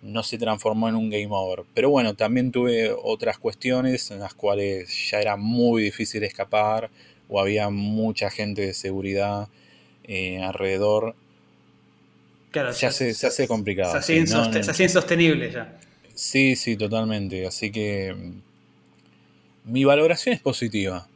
no 0.02 0.22
se 0.22 0.38
transformó 0.38 0.88
en 0.88 0.94
un 0.94 1.10
game 1.10 1.28
over. 1.30 1.64
Pero 1.74 1.90
bueno, 1.90 2.14
también 2.14 2.52
tuve 2.52 2.90
otras 2.90 3.38
cuestiones 3.38 4.10
en 4.10 4.20
las 4.20 4.34
cuales 4.34 5.10
ya 5.10 5.20
era 5.20 5.36
muy 5.36 5.82
difícil 5.82 6.22
escapar 6.24 6.90
o 7.28 7.40
había 7.40 7.70
mucha 7.70 8.30
gente 8.30 8.62
de 8.62 8.74
seguridad 8.74 9.48
eh, 10.04 10.42
alrededor 10.42 11.14
claro, 12.50 12.72
se, 12.72 12.86
hace, 12.86 13.14
se 13.14 13.26
hace 13.26 13.46
complicado. 13.46 13.92
Se 13.92 13.98
hace, 13.98 14.82
insostenible 14.82 15.50
ya. 15.50 15.78
Sí, 16.20 16.54
sí, 16.54 16.76
totalmente. 16.76 17.46
Así 17.46 17.72
que 17.72 18.14
mm, 18.14 19.72
mi 19.72 19.84
valoración 19.84 20.34
es 20.34 20.42
positiva. 20.42 21.08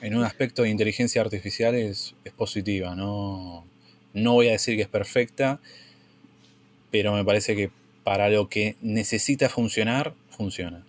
En 0.00 0.16
un 0.16 0.24
aspecto 0.24 0.62
de 0.62 0.70
inteligencia 0.70 1.22
artificial 1.22 1.76
es, 1.76 2.16
positiva. 2.36 2.96
No, 2.96 3.64
no 4.12 4.32
voy 4.32 4.48
a 4.48 4.52
decir 4.52 4.74
que 4.74 4.82
es 4.82 4.88
perfecta, 4.88 5.60
pero 6.90 7.12
me 7.14 7.24
parece 7.24 7.54
que 7.54 7.70
para 8.02 8.28
lo 8.28 8.48
que 8.48 8.74
necesita 8.82 9.48
funcionar, 9.48 10.14
funciona. 10.30 10.84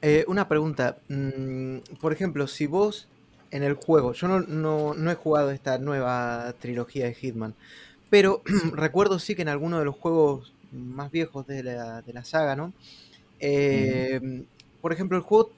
Eh, 0.00 0.24
una 0.26 0.48
pregunta. 0.48 0.96
Mm, 1.08 1.80
por 2.00 2.14
ejemplo, 2.14 2.46
si 2.46 2.64
vos 2.64 3.08
en 3.50 3.62
el 3.62 3.74
juego, 3.74 4.14
yo 4.14 4.26
no, 4.26 5.10
he 5.12 5.14
jugado 5.16 5.50
esta 5.50 5.76
nueva 5.76 6.54
trilogía 6.60 7.04
de 7.04 7.14
Hitman, 7.14 7.54
pero 8.08 8.42
recuerdo 8.72 9.18
sí 9.18 9.34
que 9.34 9.42
en 9.42 9.48
alguno 9.48 9.78
de 9.78 9.84
los 9.84 9.96
juegos 9.96 10.54
más 10.72 11.10
viejos 11.10 11.46
de 11.46 11.62
la, 11.62 12.24
saga, 12.24 12.56
¿no? 12.56 12.72
Eh, 13.40 14.44
por 14.80 14.92
ejemplo, 14.92 15.16
el 15.16 15.22
juego 15.22 15.50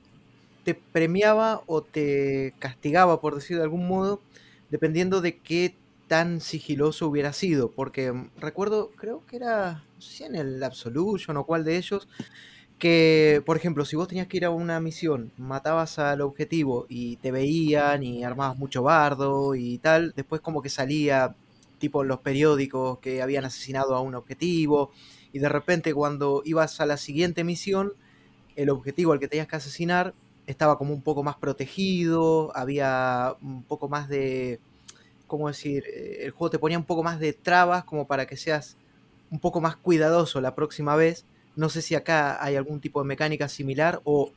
te 0.64 0.74
premiaba 0.74 1.62
o 1.66 1.82
te 1.82 2.54
castigaba, 2.58 3.20
por 3.20 3.34
decir 3.34 3.56
de 3.56 3.64
algún 3.64 3.86
modo, 3.86 4.20
dependiendo 4.70 5.20
de 5.20 5.38
qué 5.38 5.74
tan 6.08 6.40
sigiloso 6.40 7.08
hubiera 7.08 7.32
sido. 7.32 7.70
Porque 7.70 8.12
recuerdo, 8.38 8.90
creo 8.96 9.24
que 9.26 9.36
era, 9.36 9.84
no 9.94 10.00
sé 10.00 10.12
si 10.12 10.24
en 10.24 10.36
el 10.36 10.62
Absolution 10.62 11.36
o 11.36 11.44
cuál 11.44 11.64
de 11.64 11.76
ellos, 11.76 12.08
que, 12.78 13.42
por 13.46 13.56
ejemplo, 13.56 13.84
si 13.84 13.96
vos 13.96 14.08
tenías 14.08 14.26
que 14.26 14.38
ir 14.38 14.44
a 14.44 14.50
una 14.50 14.80
misión, 14.80 15.32
matabas 15.38 15.98
al 15.98 16.20
objetivo 16.20 16.86
y 16.88 17.16
te 17.16 17.30
veían 17.30 18.02
y 18.02 18.24
armabas 18.24 18.58
mucho 18.58 18.82
bardo 18.82 19.54
y 19.54 19.78
tal, 19.78 20.12
después 20.16 20.40
como 20.40 20.62
que 20.62 20.68
salía 20.68 21.36
tipo 21.82 22.00
en 22.00 22.08
los 22.08 22.20
periódicos 22.20 22.98
que 23.00 23.20
habían 23.20 23.44
asesinado 23.44 23.94
a 23.94 24.00
un 24.00 24.14
objetivo 24.14 24.90
y 25.34 25.38
de 25.38 25.50
repente 25.50 25.92
cuando 25.92 26.40
ibas 26.46 26.80
a 26.80 26.86
la 26.86 26.96
siguiente 26.96 27.44
misión, 27.44 27.92
el 28.56 28.70
objetivo 28.70 29.12
al 29.12 29.20
que 29.20 29.28
tenías 29.28 29.46
que 29.48 29.56
asesinar 29.56 30.14
estaba 30.46 30.78
como 30.78 30.94
un 30.94 31.02
poco 31.02 31.22
más 31.22 31.36
protegido, 31.36 32.50
había 32.56 33.36
un 33.42 33.62
poco 33.64 33.90
más 33.90 34.08
de, 34.08 34.60
¿cómo 35.26 35.48
decir? 35.48 35.84
Eh, 35.86 36.20
el 36.22 36.30
juego 36.30 36.50
te 36.50 36.58
ponía 36.58 36.78
un 36.78 36.84
poco 36.84 37.02
más 37.02 37.20
de 37.20 37.34
trabas 37.34 37.84
como 37.84 38.06
para 38.06 38.26
que 38.26 38.38
seas 38.38 38.78
un 39.30 39.38
poco 39.38 39.60
más 39.60 39.76
cuidadoso 39.76 40.40
la 40.40 40.54
próxima 40.54 40.96
vez 40.96 41.26
no 41.56 41.68
sé 41.68 41.82
si 41.82 41.94
acá 41.94 42.42
hay 42.42 42.56
algún 42.56 42.80
tipo 42.80 43.02
de 43.02 43.08
mecánica 43.08 43.48
similar 43.48 44.00
o 44.04 44.32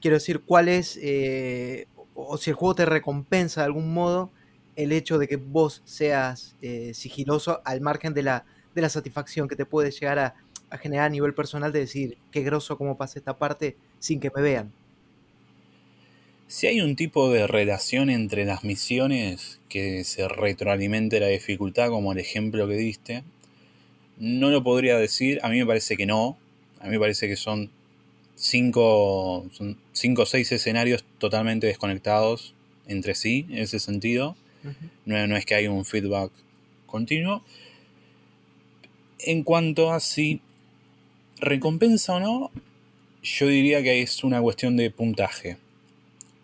quiero 0.00 0.16
decir 0.16 0.40
cuál 0.40 0.68
es, 0.68 0.98
eh, 1.02 1.86
o 2.14 2.36
si 2.36 2.50
el 2.50 2.56
juego 2.56 2.74
te 2.74 2.84
recompensa 2.84 3.60
de 3.60 3.66
algún 3.66 3.92
modo 3.92 4.30
el 4.82 4.92
hecho 4.92 5.18
de 5.18 5.28
que 5.28 5.36
vos 5.36 5.82
seas 5.84 6.56
eh, 6.62 6.92
sigiloso 6.94 7.60
al 7.64 7.80
margen 7.80 8.14
de 8.14 8.22
la, 8.22 8.44
de 8.74 8.82
la 8.82 8.88
satisfacción 8.88 9.46
que 9.48 9.56
te 9.56 9.66
puede 9.66 9.90
llegar 9.90 10.18
a, 10.18 10.34
generar 10.78 11.06
a 11.06 11.08
nivel 11.08 11.34
personal 11.34 11.72
de 11.72 11.80
decir 11.80 12.16
qué 12.30 12.42
groso 12.42 12.78
cómo 12.78 12.96
pasa 12.96 13.18
esta 13.18 13.36
parte 13.36 13.76
sin 13.98 14.20
que 14.20 14.30
me 14.34 14.40
vean. 14.40 14.72
Si 16.46 16.66
hay 16.66 16.80
un 16.80 16.96
tipo 16.96 17.30
de 17.30 17.46
relación 17.46 18.10
entre 18.10 18.44
las 18.44 18.64
misiones 18.64 19.60
que 19.68 20.04
se 20.04 20.26
retroalimente 20.28 21.20
la 21.20 21.28
dificultad, 21.28 21.90
como 21.90 22.12
el 22.12 22.18
ejemplo 22.18 22.66
que 22.66 22.74
diste, 22.74 23.22
no 24.18 24.50
lo 24.50 24.62
podría 24.62 24.96
decir, 24.96 25.40
a 25.42 25.48
mí 25.48 25.58
me 25.58 25.66
parece 25.66 25.96
que 25.96 26.06
no, 26.06 26.36
a 26.80 26.84
mí 26.84 26.90
me 26.90 27.00
parece 27.00 27.28
que 27.28 27.36
son 27.36 27.70
cinco, 28.34 29.48
cinco 29.92 30.22
o 30.22 30.26
seis 30.26 30.50
escenarios 30.50 31.04
totalmente 31.18 31.66
desconectados 31.66 32.54
entre 32.86 33.14
sí, 33.14 33.46
en 33.50 33.58
ese 33.58 33.78
sentido. 33.78 34.36
No, 35.04 35.36
es 35.36 35.46
que 35.46 35.54
hay 35.54 35.66
un 35.66 35.84
feedback 35.84 36.30
continuo. 36.86 37.44
En 39.18 39.42
cuanto 39.42 39.92
a 39.92 40.00
si 40.00 40.40
recompensa 41.40 42.14
o 42.14 42.20
no, 42.20 42.50
yo 43.22 43.46
diría 43.46 43.82
que 43.82 44.02
es 44.02 44.24
una 44.24 44.40
cuestión 44.40 44.76
de 44.76 44.90
puntaje. 44.90 45.58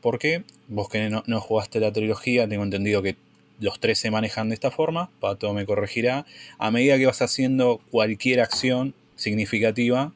¿Por 0.01 0.19
qué? 0.19 0.45
Vos 0.69 0.89
que 0.89 1.09
no, 1.09 1.23
no, 1.27 1.41
jugaste 1.41 1.81
la 1.81 1.93
trilogía, 1.93 2.49
tengo 2.49 2.65
entendido 2.65 3.03
que 3.03 3.17
los 3.61 3.81
tres 3.81 3.99
se 3.99 4.11
manejan 4.11 4.49
de 4.49 4.55
esta 4.55 4.71
forma, 4.71 5.11
Pato 5.21 5.53
me 5.55 5.65
corregirá. 5.65 6.27
A 6.59 6.71
medida 6.71 6.99
que 6.99 7.07
vas 7.07 7.23
haciendo 7.23 7.81
cualquier 7.91 8.41
acción 8.41 8.95
significativa, 9.17 10.13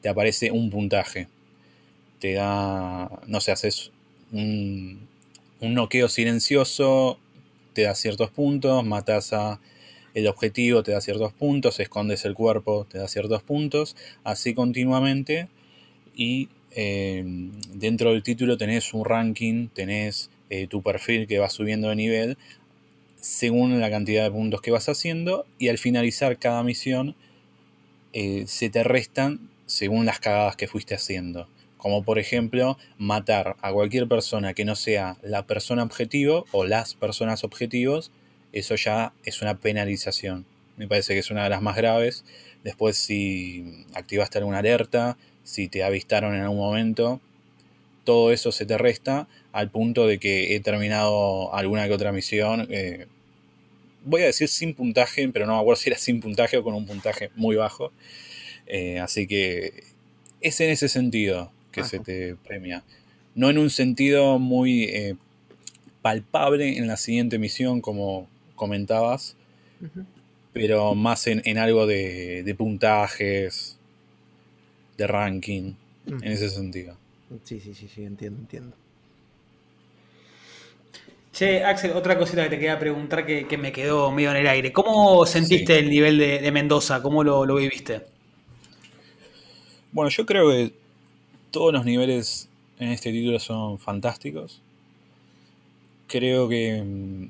te 0.00 0.08
aparece 0.08 0.50
un 0.50 0.70
puntaje. 0.70 1.28
Te 2.18 2.34
da, 2.34 3.08
no 3.26 3.40
sé, 3.40 3.52
haces 3.52 3.92
un, 4.32 5.06
un 5.60 5.74
noqueo 5.74 6.08
silencioso, 6.08 7.18
te 7.72 7.82
da 7.82 7.94
ciertos 7.94 8.30
puntos, 8.30 8.84
matas 8.84 9.32
a 9.32 9.60
el 10.14 10.26
objetivo, 10.26 10.82
te 10.82 10.92
da 10.92 11.00
ciertos 11.00 11.32
puntos, 11.32 11.80
escondes 11.80 12.24
el 12.24 12.34
cuerpo, 12.34 12.86
te 12.90 12.98
da 12.98 13.08
ciertos 13.08 13.42
puntos, 13.42 13.96
así 14.24 14.54
continuamente. 14.54 15.48
Y 16.14 16.48
eh, 16.72 17.24
dentro 17.72 18.12
del 18.12 18.22
título 18.22 18.56
tenés 18.56 18.92
un 18.94 19.04
ranking, 19.04 19.68
tenés 19.68 20.30
eh, 20.50 20.66
tu 20.66 20.82
perfil 20.82 21.26
que 21.26 21.38
va 21.38 21.48
subiendo 21.48 21.88
de 21.88 21.96
nivel 21.96 22.38
según 23.22 23.80
la 23.80 23.88
cantidad 23.88 24.24
de 24.24 24.30
puntos 24.32 24.60
que 24.60 24.72
vas 24.72 24.88
haciendo 24.88 25.46
y 25.56 25.68
al 25.68 25.78
finalizar 25.78 26.38
cada 26.38 26.62
misión 26.64 27.14
eh, 28.12 28.44
se 28.48 28.68
te 28.68 28.82
restan 28.82 29.48
según 29.66 30.04
las 30.04 30.18
cagadas 30.18 30.56
que 30.56 30.66
fuiste 30.66 30.94
haciendo. 30.94 31.48
Como 31.82 32.04
por 32.04 32.20
ejemplo, 32.20 32.78
matar 32.96 33.56
a 33.60 33.72
cualquier 33.72 34.06
persona 34.06 34.54
que 34.54 34.64
no 34.64 34.76
sea 34.76 35.16
la 35.20 35.48
persona 35.48 35.82
objetivo 35.82 36.44
o 36.52 36.64
las 36.64 36.94
personas 36.94 37.42
objetivos, 37.42 38.12
eso 38.52 38.76
ya 38.76 39.14
es 39.24 39.42
una 39.42 39.58
penalización. 39.58 40.46
Me 40.76 40.86
parece 40.86 41.12
que 41.12 41.18
es 41.18 41.32
una 41.32 41.42
de 41.42 41.50
las 41.50 41.60
más 41.60 41.74
graves. 41.74 42.24
Después 42.62 42.96
si 42.96 43.84
activaste 43.94 44.38
alguna 44.38 44.58
alerta, 44.58 45.18
si 45.42 45.66
te 45.66 45.82
avistaron 45.82 46.36
en 46.36 46.42
algún 46.42 46.58
momento, 46.58 47.20
todo 48.04 48.30
eso 48.30 48.52
se 48.52 48.64
te 48.64 48.78
resta 48.78 49.26
al 49.50 49.68
punto 49.72 50.06
de 50.06 50.20
que 50.20 50.54
he 50.54 50.60
terminado 50.60 51.52
alguna 51.52 51.88
que 51.88 51.94
otra 51.94 52.12
misión. 52.12 52.68
Eh, 52.70 53.08
voy 54.04 54.22
a 54.22 54.26
decir 54.26 54.46
sin 54.46 54.74
puntaje, 54.74 55.28
pero 55.30 55.46
no 55.46 55.54
me 55.54 55.60
acuerdo 55.60 55.82
si 55.82 55.90
era 55.90 55.98
sin 55.98 56.20
puntaje 56.20 56.58
o 56.58 56.62
con 56.62 56.74
un 56.74 56.86
puntaje 56.86 57.30
muy 57.34 57.56
bajo. 57.56 57.90
Eh, 58.68 59.00
así 59.00 59.26
que 59.26 59.82
es 60.40 60.60
en 60.60 60.70
ese 60.70 60.88
sentido 60.88 61.50
que 61.72 61.82
se 61.84 61.98
te 61.98 62.36
premia. 62.36 62.84
No 63.34 63.50
en 63.50 63.58
un 63.58 63.70
sentido 63.70 64.38
muy 64.38 64.84
eh, 64.84 65.16
palpable 66.02 66.76
en 66.76 66.86
la 66.86 66.96
siguiente 66.96 67.38
misión, 67.38 67.80
como 67.80 68.28
comentabas, 68.54 69.36
pero 70.52 70.94
más 70.94 71.26
en, 71.26 71.58
algo 71.58 71.86
de, 71.86 72.54
puntajes, 72.56 73.78
de 74.98 75.06
ranking, 75.06 75.72
en 76.06 76.24
ese 76.24 76.50
sentido. 76.50 76.96
Sí, 77.44 77.58
sí, 77.58 77.74
sí, 77.74 77.88
sí, 77.92 78.04
entiendo, 78.04 78.40
entiendo. 78.40 78.76
Che, 81.32 81.64
Axel, 81.64 81.92
otra 81.92 82.18
cosita 82.18 82.42
que 82.44 82.50
te 82.50 82.56
quería 82.56 82.78
preguntar 82.78 83.24
que, 83.24 83.56
me 83.56 83.72
quedó 83.72 84.12
medio 84.12 84.30
en 84.32 84.36
el 84.36 84.46
aire. 84.46 84.70
¿Cómo 84.70 85.24
sentiste 85.24 85.78
el 85.78 85.88
nivel 85.88 86.18
de, 86.18 86.52
Mendoza? 86.52 87.00
¿Cómo 87.00 87.24
lo, 87.24 87.46
lo 87.46 87.54
viviste? 87.56 88.02
Bueno, 89.92 90.10
yo 90.10 90.26
creo 90.26 90.50
que 90.50 90.81
todos 91.52 91.72
los 91.72 91.84
niveles 91.84 92.48
en 92.80 92.88
este 92.88 93.12
título 93.12 93.38
son 93.38 93.78
fantásticos. 93.78 94.60
Creo 96.08 96.48
que 96.48 96.82
mm, 96.82 97.26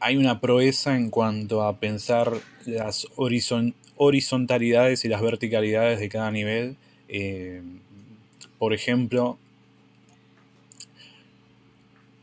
hay 0.00 0.16
una 0.16 0.40
proeza 0.40 0.96
en 0.96 1.10
cuanto 1.10 1.62
a 1.62 1.78
pensar 1.78 2.32
las 2.64 3.06
horizontalidades 3.96 5.04
y 5.04 5.08
las 5.08 5.20
verticalidades 5.20 6.00
de 6.00 6.08
cada 6.08 6.30
nivel. 6.30 6.76
Eh, 7.08 7.62
por 8.58 8.72
ejemplo, 8.72 9.36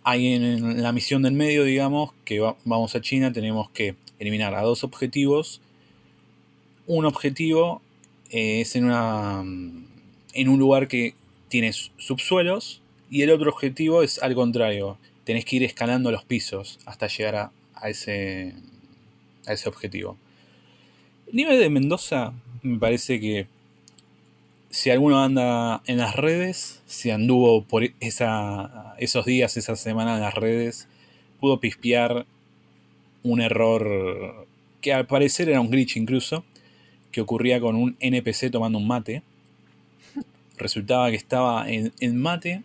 hay 0.04 0.34
en 0.34 0.82
la 0.82 0.92
misión 0.92 1.22
del 1.22 1.34
medio, 1.34 1.64
digamos, 1.64 2.14
que 2.26 2.40
vamos 2.66 2.96
a 2.96 3.02
China, 3.02 3.32
tenemos 3.32 3.70
que 3.70 3.96
eliminar 4.20 4.56
a 4.56 4.62
dos 4.62 4.84
objetivos. 4.84 5.62
Un 6.88 7.06
objetivo 7.06 7.82
eh, 8.30 8.62
es 8.62 8.76
en, 8.76 8.86
una, 8.86 9.44
en 10.34 10.50
un 10.50 10.60
lugar 10.60 10.88
que 10.88 11.14
tienes 11.48 11.92
subsuelos 11.98 12.82
y 13.10 13.22
el 13.22 13.30
otro 13.30 13.52
objetivo 13.52 14.04
es 14.04 14.22
al 14.22 14.36
contrario. 14.36 14.98
Tenés 15.24 15.46
que 15.46 15.58
ir 15.58 15.64
escalando 15.64 16.12
los 16.12 16.24
pisos 16.24 16.80
hasta 16.86 17.08
llegar 17.08 17.52
a, 17.76 17.90
ese, 17.90 18.54
a 19.46 19.54
ese 19.54 19.70
objetivo. 19.70 20.18
El 21.28 21.36
nivel 21.36 21.60
de 21.60 21.70
Mendoza 21.70 22.34
me 22.62 22.78
parece 22.78 23.20
que 23.20 23.48
si 24.70 24.90
alguno 24.90 25.24
anda 25.24 25.84
en 25.86 25.98
las 25.98 26.16
redes, 26.16 26.82
si 26.88 27.12
anduvo 27.12 27.64
por 27.64 27.84
esa, 28.00 28.96
esos 28.98 29.26
días, 29.26 29.56
esa 29.56 29.76
semana 29.76 30.16
en 30.16 30.22
las 30.22 30.34
redes, 30.34 30.88
pudo 31.40 31.60
pispear 31.60 32.26
un 33.22 33.42
error 33.42 34.48
que 34.82 34.94
al 34.94 35.06
parecer 35.06 35.50
era 35.50 35.62
un 35.62 35.70
glitch 35.70 35.98
incluso, 35.98 36.44
que 37.12 37.22
ocurría 37.22 37.60
con 37.60 37.76
un 37.76 37.96
NPC 38.00 38.50
tomando 38.52 38.80
un 38.80 38.88
mate. 38.88 39.22
Resultaba 40.58 41.10
que 41.10 41.16
estaba 41.16 41.70
en, 41.70 42.18
mate, 42.18 42.64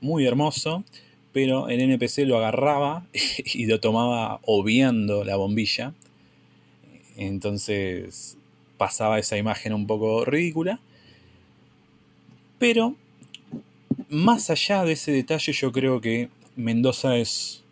muy 0.00 0.26
hermoso, 0.26 0.84
pero 1.32 1.68
el 1.68 1.80
NPC 1.80 2.26
lo 2.26 2.38
agarraba 2.38 3.06
y 3.44 3.66
lo 3.66 3.80
tomaba 3.80 4.40
obviando 4.44 5.24
la 5.24 5.36
bombilla. 5.36 5.92
Entonces 7.16 8.36
pasaba 8.78 9.18
esa 9.18 9.36
imagen 9.36 9.72
un 9.72 9.86
poco 9.86 10.24
ridícula. 10.24 10.80
Pero 12.58 12.94
más 14.08 14.50
allá 14.50 14.84
de 14.84 14.92
ese 14.92 15.12
detalle, 15.12 15.52
yo 15.52 15.72
creo 15.72 16.00
que 16.00 16.30
Mendoza 16.56 17.16
es. 17.16 17.62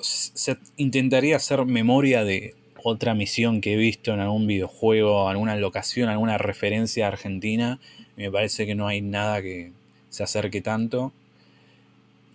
Se 0.00 0.58
intentaría 0.76 1.36
hacer 1.36 1.64
memoria 1.64 2.24
de 2.24 2.54
otra 2.86 3.14
misión 3.14 3.62
que 3.62 3.72
he 3.72 3.76
visto 3.76 4.12
en 4.12 4.20
algún 4.20 4.46
videojuego, 4.46 5.30
alguna 5.30 5.56
locación, 5.56 6.10
alguna 6.10 6.36
referencia 6.36 7.08
argentina. 7.08 7.80
Me 8.14 8.30
parece 8.30 8.66
que 8.66 8.74
no 8.74 8.86
hay 8.86 9.00
nada 9.00 9.40
que 9.40 9.72
se 10.10 10.22
acerque 10.22 10.60
tanto. 10.60 11.10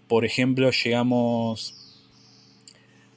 Por 0.08 0.26
ejemplo, 0.26 0.72
llegamos 0.72 1.76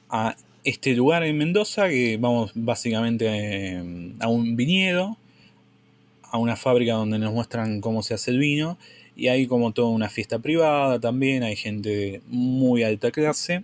a 0.09 0.35
este 0.63 0.93
lugar 0.93 1.23
en 1.23 1.35
Mendoza, 1.39 1.89
que 1.89 2.17
vamos 2.17 2.51
básicamente 2.53 3.25
eh, 3.27 4.13
a 4.19 4.27
un 4.27 4.55
viñedo, 4.55 5.17
a 6.21 6.37
una 6.37 6.55
fábrica 6.55 6.93
donde 6.93 7.17
nos 7.17 7.33
muestran 7.33 7.81
cómo 7.81 8.03
se 8.03 8.13
hace 8.13 8.29
el 8.29 8.37
vino, 8.37 8.77
y 9.15 9.29
hay 9.29 9.47
como 9.47 9.71
toda 9.71 9.89
una 9.89 10.07
fiesta 10.07 10.37
privada 10.37 10.99
también, 10.99 11.41
hay 11.41 11.55
gente 11.55 12.21
muy 12.27 12.83
alta 12.83 13.09
clase. 13.09 13.63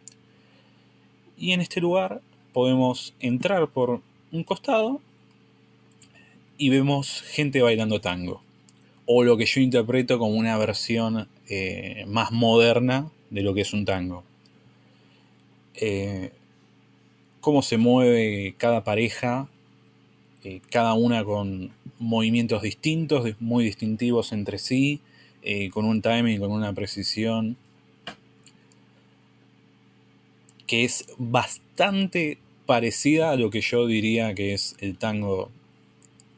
Y 1.37 1.51
en 1.51 1.61
este 1.61 1.79
lugar 1.81 2.21
podemos 2.53 3.13
entrar 3.19 3.67
por 3.67 4.01
un 4.31 4.43
costado 4.43 5.01
y 6.57 6.69
vemos 6.69 7.21
gente 7.21 7.61
bailando 7.61 8.01
tango. 8.01 8.43
O 9.05 9.23
lo 9.23 9.37
que 9.37 9.45
yo 9.45 9.61
interpreto 9.61 10.19
como 10.19 10.33
una 10.33 10.57
versión 10.57 11.27
eh, 11.47 12.05
más 12.07 12.31
moderna 12.31 13.09
de 13.31 13.41
lo 13.41 13.53
que 13.53 13.61
es 13.61 13.73
un 13.73 13.85
tango. 13.85 14.23
Eh, 15.73 16.31
cómo 17.39 17.61
se 17.61 17.77
mueve 17.77 18.53
cada 18.57 18.83
pareja, 18.83 19.47
eh, 20.43 20.61
cada 20.69 20.93
una 20.93 21.23
con 21.23 21.71
movimientos 21.97 22.61
distintos, 22.61 23.27
muy 23.39 23.63
distintivos 23.63 24.31
entre 24.31 24.59
sí, 24.59 25.01
con 25.71 25.85
un 25.85 26.01
timing, 26.01 26.39
con 26.39 26.51
una 26.51 26.73
precisión, 26.73 27.57
que 30.69 30.83
es 30.83 31.07
bastante 31.17 32.37
parecida 32.67 33.31
a 33.31 33.35
lo 33.37 33.49
que 33.49 33.59
yo 33.59 33.87
diría 33.87 34.35
que 34.35 34.53
es 34.53 34.75
el 34.79 34.99
tango 34.99 35.49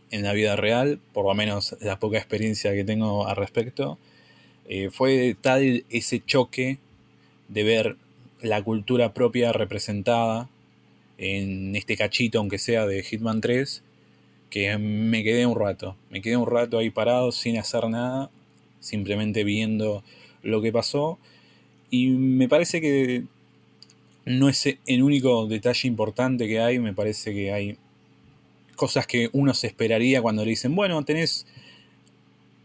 en 0.10 0.24
la 0.24 0.32
vida 0.32 0.56
real, 0.56 1.02
por 1.12 1.26
lo 1.26 1.34
menos 1.34 1.76
la 1.82 2.00
poca 2.00 2.18
experiencia 2.18 2.72
que 2.72 2.86
tengo 2.86 3.28
al 3.28 3.36
respecto. 3.36 3.98
Eh, 4.70 4.90
fue 4.90 5.36
tal 5.42 5.84
ese 5.90 6.24
choque 6.26 6.78
de 7.50 7.64
ver 7.64 7.98
la 8.40 8.64
cultura 8.64 9.14
propia 9.14 9.52
representada 9.52 10.48
en 11.18 11.76
este 11.76 11.98
cachito, 11.98 12.40
aunque 12.40 12.58
sea 12.58 12.86
de 12.86 13.04
Hitman 13.04 13.42
3, 13.42 13.84
que 14.50 14.78
me 14.78 15.26
quedé 15.26 15.46
un 15.46 15.60
rato. 15.60 15.98
Me 16.10 16.22
quedé 16.22 16.38
un 16.38 16.50
rato 16.50 16.78
ahí 16.78 16.90
parado 16.90 17.34
sin 17.34 17.58
hacer 17.58 17.90
nada, 17.90 18.30
simplemente 18.80 19.44
viendo 19.44 20.06
lo 20.42 20.62
que 20.62 20.72
pasó. 20.72 21.20
Y 21.90 22.12
me 22.12 22.48
parece 22.48 22.80
que 22.80 23.26
no 24.40 24.50
es 24.50 24.66
el 24.66 25.04
único 25.04 25.48
detalle 25.48 25.88
importante 25.88 26.48
que 26.48 26.60
hay, 26.60 26.80
me 26.80 26.94
parece 26.94 27.34
que 27.34 27.52
hay 27.52 27.78
cosas 28.76 29.06
que 29.06 29.30
uno 29.34 29.54
se 29.54 29.68
esperaría 29.68 30.22
cuando 30.22 30.44
le 30.44 30.52
dicen, 30.52 30.76
bueno, 30.76 31.04
tenés 31.04 31.46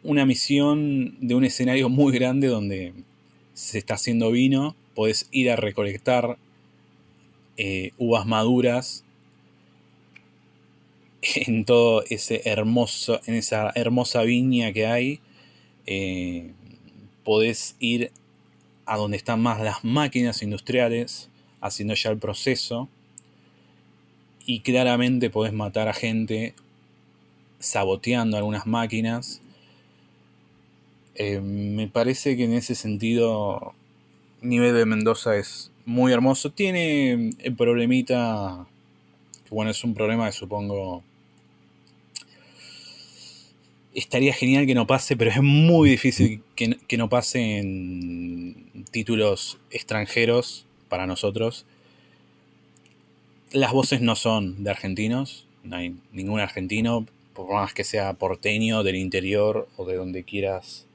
una 0.03 0.25
misión 0.25 1.17
de 1.21 1.35
un 1.35 1.45
escenario 1.45 1.89
muy 1.89 2.13
grande 2.13 2.47
donde 2.49 2.95
se 3.55 3.79
está 3.79 3.95
haciendo 3.95 4.31
vino, 4.31 4.77
podés 4.95 5.29
ir 5.31 5.51
a 5.51 5.57
recolectar 5.57 6.39
eh, 7.57 7.93
uvas 7.99 8.27
maduras 8.27 9.05
en 11.35 11.65
todo 11.65 12.05
ese 12.09 12.43
hermoso, 12.45 13.21
en 13.27 13.35
esa 13.35 13.73
hermosa 13.75 14.23
viña 14.23 14.73
que 14.73 14.87
hay. 14.87 15.21
Eh, 15.87 16.53
podés 17.25 17.77
ir 17.81 18.13
a 18.87 18.97
donde 18.97 19.17
están 19.17 19.41
más 19.41 19.61
las 19.61 19.85
máquinas 19.85 20.43
industriales, 20.43 21.29
haciendo 21.67 21.95
ya 21.95 22.11
el 22.11 22.19
proceso. 22.19 22.89
Y 24.45 24.61
claramente 24.61 25.31
podés 25.31 25.53
matar 25.53 25.89
a 25.89 25.93
gente 25.93 26.55
saboteando 27.59 28.37
algunas 28.37 28.67
máquinas. 28.67 29.41
Eh, 31.15 31.41
me 31.41 31.89
parece 31.89 32.37
que 32.37 32.45
en 32.45 32.53
ese 32.53 32.75
sentido, 32.75 33.75
nivel 34.43 34.75
de 34.75 34.87
Mendoza 34.87 35.37
es 35.37 35.73
muy 35.85 36.13
hermoso. 36.13 36.53
Tiene 36.53 37.31
el 37.39 37.57
problemita, 37.57 38.67
que 39.45 39.55
bueno, 39.55 39.71
es 39.71 39.83
un 39.83 39.95
problema 39.95 40.27
que 40.27 40.33
supongo 40.33 41.03
estaría 43.97 44.35
genial 44.35 44.67
que 44.67 44.75
no 44.75 44.87
pase, 44.87 45.17
pero 45.17 45.31
es 45.31 45.43
muy 45.43 45.89
difícil 45.89 46.43
que, 46.55 46.77
que, 46.87 46.97
no 46.99 47.09
pase 47.09 47.59
en 47.59 48.85
títulos 48.91 49.59
extranjeros 49.71 50.67
para 50.89 51.07
nosotros. 51.07 51.65
Las 53.53 53.73
voces 53.73 54.01
no 54.01 54.17
son 54.17 54.65
de 54.65 54.71
argentinos, 54.71 55.47
no 55.63 55.77
hay 55.77 55.97
ningún 56.13 56.41
argentino, 56.41 57.07
por 57.33 57.53
más 57.53 57.75
que 57.75 57.85
sea 57.85 58.15
porteño, 58.15 58.83
del 58.83 58.97
interior 58.97 59.69
o 59.77 59.85
de 59.85 59.97
donde 59.97 60.25
quieras 60.25 60.87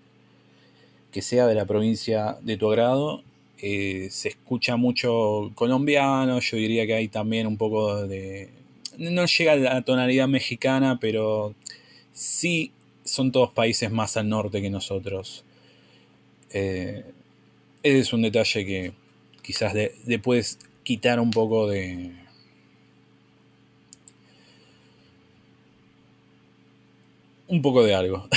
que 1.12 1.22
sea 1.22 1.46
de 1.46 1.56
la 1.56 1.66
provincia 1.66 2.38
de 2.42 2.58
tu 2.58 2.70
agrado. 2.70 3.24
Eh, 3.62 4.08
se 4.10 4.30
escucha 4.30 4.76
mucho 4.76 5.52
colombiano, 5.56 6.40
yo 6.40 6.58
diría 6.58 6.88
que 6.88 6.96
hay 6.96 7.08
también 7.08 7.46
un 7.46 7.58
poco 7.58 8.08
de... 8.08 8.50
No 8.98 9.26
llega 9.26 9.54
a 9.54 9.56
la 9.56 9.82
tonalidad 9.82 10.28
mexicana, 10.28 10.98
pero 11.00 11.54
sí 12.14 12.72
son 13.04 13.32
todos 13.32 13.52
países 13.52 13.92
más 13.92 14.18
al 14.18 14.30
norte 14.30 14.62
que 14.62 14.70
nosotros. 14.70 15.44
Eh, 16.52 17.04
ese 17.84 18.00
es 18.00 18.14
un 18.14 18.22
detalle 18.24 18.66
que 18.66 18.94
quizás 19.42 19.74
le 19.74 20.20
puedes 20.20 20.60
quitar 20.84 21.20
un 21.20 21.32
poco 21.32 21.68
de... 21.68 22.12
Un 27.48 27.62
poco 27.62 27.84
de 27.84 27.94
algo. 27.94 28.30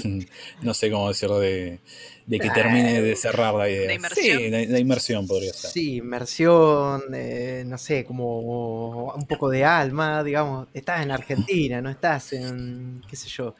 no 0.62 0.72
sé 0.72 0.90
cómo 0.90 1.08
decirlo 1.08 1.40
de 1.40 1.80
de 2.26 2.38
que 2.38 2.50
termine 2.50 3.02
de 3.02 3.16
cerrar 3.16 3.54
la 3.54 3.68
idea. 3.68 3.92
inmersión. 3.92 4.38
Sí, 4.38 4.50
la, 4.50 4.78
inmersión 4.78 5.26
podría 5.26 5.52
ser. 5.52 5.70
Sí, 5.70 5.96
inmersión, 5.96 7.02
eh, 7.14 7.64
no 7.66 7.78
sé, 7.78 8.04
como 8.04 9.12
un 9.12 9.26
poco 9.26 9.50
de 9.50 9.64
alma, 9.64 10.22
digamos. 10.22 10.68
Estás 10.72 11.02
en 11.02 11.10
Argentina, 11.10 11.80
no 11.80 11.90
estás 11.90 12.32
en, 12.32 13.02
qué 13.08 13.16
sé 13.16 13.28
yo, 13.28 13.54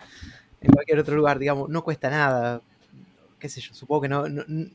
en 0.60 0.72
cualquier 0.72 0.98
otro 0.98 1.16
lugar, 1.16 1.38
digamos, 1.38 1.68
no 1.68 1.82
cuesta 1.82 2.10
nada. 2.10 2.62
Qué 3.42 3.48
sé 3.48 3.60
yo, 3.60 3.74
supongo 3.74 4.02
que 4.02 4.08
no, 4.08 4.24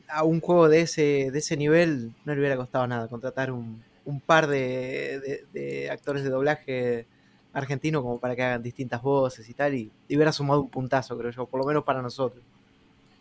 a 0.08 0.24
un 0.24 0.42
juego 0.42 0.68
de 0.68 0.82
ese, 0.82 1.30
de 1.30 1.38
ese 1.38 1.56
nivel 1.56 2.12
no 2.26 2.34
le 2.34 2.38
hubiera 2.38 2.54
costado 2.54 2.86
nada 2.86 3.08
contratar 3.08 3.50
un, 3.50 3.82
par 4.26 4.46
de, 4.46 5.88
actores 5.90 6.22
de 6.22 6.28
doblaje 6.28 7.06
argentino 7.54 8.02
como 8.02 8.20
para 8.20 8.36
que 8.36 8.42
hagan 8.42 8.62
distintas 8.62 9.00
voces 9.00 9.48
y 9.48 9.54
tal, 9.54 9.74
y 9.74 9.90
hubiera 10.10 10.32
sumado 10.32 10.60
un 10.60 10.68
puntazo, 10.68 11.16
creo 11.16 11.30
yo, 11.30 11.46
por 11.46 11.60
lo 11.60 11.66
menos 11.66 11.82
para 11.82 12.02
nosotros. 12.02 12.44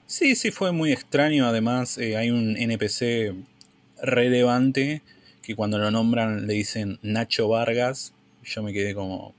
Sí, 0.05 0.35
sí, 0.35 0.51
fue 0.51 0.73
muy 0.73 0.91
extraño. 0.91 1.47
Además, 1.47 1.97
eh, 1.97 2.17
hay 2.17 2.29
un 2.29 2.57
NPC 2.57 3.33
relevante 4.01 5.01
que 5.41 5.55
cuando 5.55 5.77
lo 5.77 5.91
nombran 5.91 6.45
le 6.45 6.55
dicen 6.55 6.99
Nacho 7.01 7.47
Vargas. 7.47 8.13
Yo 8.43 8.63
me 8.63 8.73
quedé 8.73 8.93
como. 8.93 9.33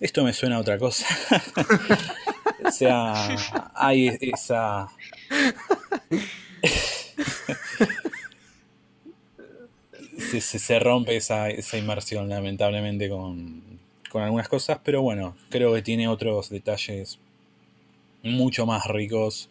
Esto 0.00 0.22
me 0.22 0.34
suena 0.34 0.56
a 0.56 0.60
otra 0.60 0.78
cosa. 0.78 1.06
o 2.64 2.70
sea, 2.70 3.36
hay 3.74 4.16
esa. 4.20 4.88
se, 10.18 10.40
se, 10.40 10.78
rompe 10.78 11.16
esa, 11.16 11.48
esa, 11.50 11.78
inmersión, 11.78 12.28
lamentablemente, 12.28 13.08
con, 13.08 13.62
con 14.10 14.22
algunas 14.22 14.48
cosas, 14.48 14.78
pero 14.84 15.02
bueno, 15.02 15.36
creo 15.48 15.74
que 15.74 15.82
tiene 15.82 16.08
otros 16.08 16.50
detalles 16.50 17.18
mucho 18.22 18.66
más 18.66 18.86
ricos 18.86 19.48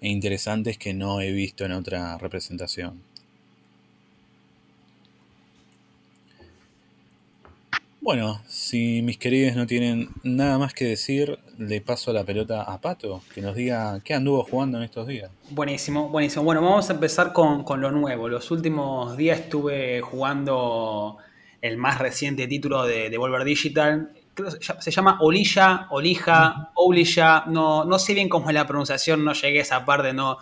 e 0.00 0.08
interesantes 0.08 0.78
que 0.78 0.94
no 0.94 1.20
he 1.20 1.32
visto 1.32 1.64
en 1.64 1.72
otra 1.72 2.18
representación. 2.18 3.02
Bueno, 8.02 8.42
si 8.48 9.00
mis 9.00 9.16
queridos 9.16 9.54
no 9.54 9.64
tienen 9.64 10.08
nada 10.24 10.58
más 10.58 10.74
que 10.74 10.86
decir, 10.86 11.38
le 11.56 11.80
paso 11.80 12.12
la 12.12 12.24
pelota 12.24 12.62
a 12.62 12.80
Pato, 12.80 13.22
que 13.32 13.40
nos 13.40 13.54
diga 13.54 14.00
qué 14.04 14.12
anduvo 14.12 14.42
jugando 14.42 14.78
en 14.78 14.82
estos 14.82 15.06
días. 15.06 15.30
Buenísimo, 15.50 16.08
buenísimo. 16.08 16.42
Bueno, 16.42 16.62
vamos 16.62 16.90
a 16.90 16.94
empezar 16.94 17.32
con, 17.32 17.62
con 17.62 17.80
lo 17.80 17.92
nuevo. 17.92 18.26
Los 18.28 18.50
últimos 18.50 19.16
días 19.16 19.38
estuve 19.38 20.00
jugando 20.00 21.18
el 21.60 21.76
más 21.76 22.00
reciente 22.00 22.48
título 22.48 22.84
de 22.86 23.08
Devolver 23.08 23.44
Digital, 23.44 24.10
se 24.80 24.90
llama 24.90 25.18
Olilla, 25.20 25.86
Olija, 25.90 26.72
Olilla, 26.74 27.44
no, 27.46 27.84
no 27.84 28.00
sé 28.00 28.14
bien 28.14 28.28
cómo 28.28 28.48
es 28.48 28.54
la 28.54 28.66
pronunciación, 28.66 29.24
no 29.24 29.32
llegué 29.32 29.60
a 29.60 29.62
esa 29.62 29.84
parte, 29.84 30.12
no, 30.12 30.38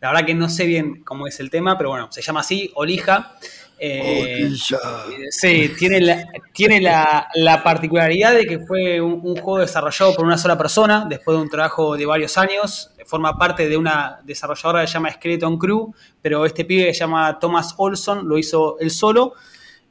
la 0.00 0.12
verdad 0.12 0.26
que 0.26 0.34
no 0.34 0.48
sé 0.48 0.64
bien 0.64 1.02
cómo 1.02 1.26
es 1.26 1.40
el 1.40 1.50
tema, 1.50 1.76
pero 1.76 1.90
bueno, 1.90 2.06
se 2.12 2.22
llama 2.22 2.40
así, 2.40 2.70
Olija. 2.74 3.34
Eh, 3.82 4.50
sí, 5.30 5.70
tiene, 5.78 6.02
la, 6.02 6.28
tiene 6.52 6.82
la, 6.82 7.62
particularidad 7.64 8.34
de 8.34 8.44
que 8.44 8.58
fue 8.58 9.00
un, 9.00 9.22
juego 9.36 9.58
desarrollado 9.58 10.14
por 10.14 10.26
una 10.26 10.36
sola 10.36 10.58
persona, 10.58 11.06
después 11.08 11.34
de 11.38 11.42
un 11.42 11.48
trabajo 11.48 11.96
de 11.96 12.04
varios 12.04 12.36
años. 12.36 12.90
Forma 13.06 13.38
parte 13.38 13.70
de 13.70 13.78
una 13.78 14.20
desarrolladora 14.22 14.82
que 14.82 14.86
se 14.86 14.92
llama 14.92 15.10
Skeleton 15.10 15.56
Crew, 15.56 15.94
pero 16.20 16.44
este 16.44 16.66
pibe 16.66 16.84
que 16.86 16.94
se 16.94 17.00
llama 17.00 17.38
Thomas 17.38 17.74
Olson 17.78 18.28
lo 18.28 18.36
hizo 18.36 18.78
él 18.80 18.90
solo. 18.90 19.32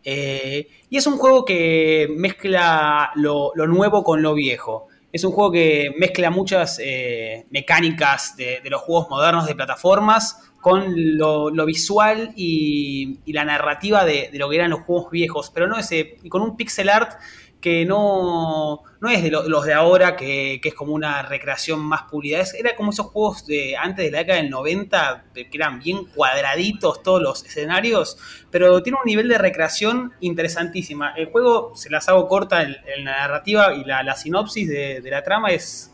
Eh, 0.03 0.67
y 0.89 0.97
es 0.97 1.07
un 1.07 1.17
juego 1.17 1.43
que 1.43 2.07
mezcla 2.15 3.11
lo, 3.15 3.53
nuevo 3.67 4.03
con 4.03 4.21
lo 4.21 4.35
viejo. 4.35 4.87
Es 5.11 5.23
un 5.23 5.31
juego 5.31 5.51
que 5.51 5.91
mezcla 5.97 6.29
muchas 6.29 6.79
eh, 6.81 7.45
mecánicas 7.49 8.35
de, 8.37 8.61
de 8.61 8.69
los 8.69 8.81
juegos 8.81 9.09
modernos 9.09 9.47
de 9.47 9.55
plataformas 9.55 10.49
con 10.61 11.17
lo, 11.17 11.65
visual 11.65 12.33
y, 12.35 13.19
la 13.27 13.45
narrativa 13.45 14.05
de, 14.05 14.29
lo 14.33 14.49
que 14.49 14.55
eran 14.55 14.71
los 14.71 14.81
juegos 14.81 15.11
viejos, 15.11 15.51
pero 15.53 15.67
no 15.67 15.77
ese, 15.77 16.17
y 16.23 16.29
con 16.29 16.41
un 16.41 16.55
pixel 16.57 16.89
art 16.89 17.19
que 17.61 17.85
no, 17.85 18.83
no 19.01 19.09
es 19.09 19.21
de 19.21 19.31
los 19.31 19.65
de 19.65 19.73
ahora, 19.73 20.15
que, 20.15 20.61
es 20.63 20.73
como 20.73 20.93
una 20.93 21.21
recreación 21.23 21.79
más 21.81 22.03
pulida. 22.03 22.41
era 22.57 22.75
como 22.75 22.91
esos 22.91 23.07
juegos 23.07 23.45
de 23.45 23.75
antes 23.75 24.05
de 24.05 24.11
la 24.11 24.19
década 24.19 24.41
del 24.41 24.49
90, 24.49 25.25
que 25.33 25.49
eran 25.53 25.79
bien 25.79 26.05
cuadraditos 26.05 27.03
todos 27.03 27.21
los 27.21 27.43
escenarios, 27.43 28.17
pero 28.49 28.81
tiene 28.81 28.97
un 29.03 29.05
nivel 29.05 29.27
de 29.27 29.37
recreación 29.37 30.13
interesantísima. 30.21 31.13
El 31.15 31.27
juego, 31.27 31.73
se 31.75 31.89
las 31.89 32.07
hago 32.07 32.27
corta 32.27 32.63
en, 32.63 32.77
la 33.03 33.11
narrativa 33.11 33.73
y 33.73 33.83
la, 33.83 34.15
sinopsis 34.15 34.67
de, 34.67 35.01
de 35.01 35.11
la 35.11 35.23
trama 35.23 35.49
es 35.49 35.91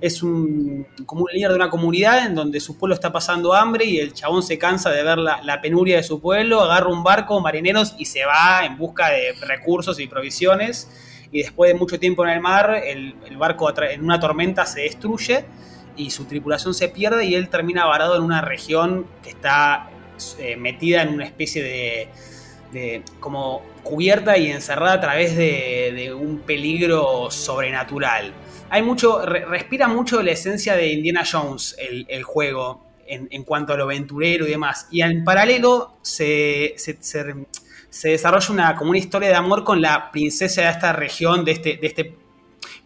es 0.00 0.22
un, 0.22 0.86
como 1.06 1.22
un 1.22 1.28
líder 1.32 1.50
de 1.50 1.56
una 1.56 1.70
comunidad 1.70 2.26
en 2.26 2.34
donde 2.34 2.60
su 2.60 2.76
pueblo 2.76 2.94
está 2.94 3.12
pasando 3.12 3.54
hambre 3.54 3.84
y 3.84 3.98
el 3.98 4.12
chabón 4.12 4.42
se 4.42 4.58
cansa 4.58 4.90
de 4.90 5.02
ver 5.02 5.18
la, 5.18 5.60
penuria 5.62 5.96
de 5.96 6.02
su 6.02 6.20
pueblo, 6.20 6.60
agarra 6.60 6.88
un 6.88 7.02
barco, 7.02 7.40
marineros 7.40 7.94
y 7.98 8.04
se 8.04 8.24
va 8.24 8.64
en 8.64 8.76
busca 8.76 9.10
de 9.10 9.32
recursos 9.46 9.98
y 10.00 10.06
provisiones. 10.06 10.90
Y 11.32 11.42
después 11.42 11.72
de 11.72 11.78
mucho 11.78 11.98
tiempo 11.98 12.24
en 12.24 12.32
el 12.32 12.40
mar, 12.40 12.82
el, 12.84 13.14
barco 13.36 13.72
en 13.82 14.04
una 14.04 14.20
tormenta 14.20 14.66
se 14.66 14.82
destruye 14.82 15.44
y 15.96 16.10
su 16.10 16.26
tripulación 16.26 16.74
se 16.74 16.88
pierde 16.88 17.24
y 17.24 17.34
él 17.34 17.48
termina 17.48 17.86
varado 17.86 18.16
en 18.16 18.22
una 18.22 18.40
región 18.40 19.06
que 19.22 19.30
está 19.30 19.90
eh, 20.38 20.56
metida 20.56 21.02
en 21.02 21.08
una 21.08 21.24
especie 21.24 21.62
de, 22.72 23.02
como 23.20 23.62
cubierta 23.84 24.36
y 24.36 24.50
encerrada 24.50 24.94
a 24.94 25.00
través 25.00 25.36
de 25.36 26.12
un 26.12 26.38
peligro 26.40 27.30
sobrenatural 27.30 28.32
hay 28.70 28.82
mucho, 28.82 29.24
respira 29.24 29.88
mucho 29.88 30.22
la 30.22 30.32
esencia 30.32 30.74
de 30.74 30.92
Indiana 30.92 31.22
Jones 31.30 31.76
el, 31.78 32.22
juego 32.22 32.84
en, 33.06 33.44
cuanto 33.44 33.72
a 33.72 33.76
lo 33.76 33.84
aventurero 33.84 34.46
y 34.46 34.50
demás. 34.50 34.88
Y 34.90 35.02
en 35.02 35.24
paralelo 35.24 35.98
se, 36.02 36.74
desarrolla 38.02 38.52
una, 38.52 38.76
como 38.76 38.90
una 38.90 38.98
historia 38.98 39.28
de 39.28 39.34
amor 39.34 39.64
con 39.64 39.80
la 39.80 40.10
princesa 40.10 40.62
de 40.62 40.70
esta 40.70 40.92
región, 40.92 41.44
de 41.44 41.52
este, 41.52 41.76
de 41.76 41.86
este 41.86 42.16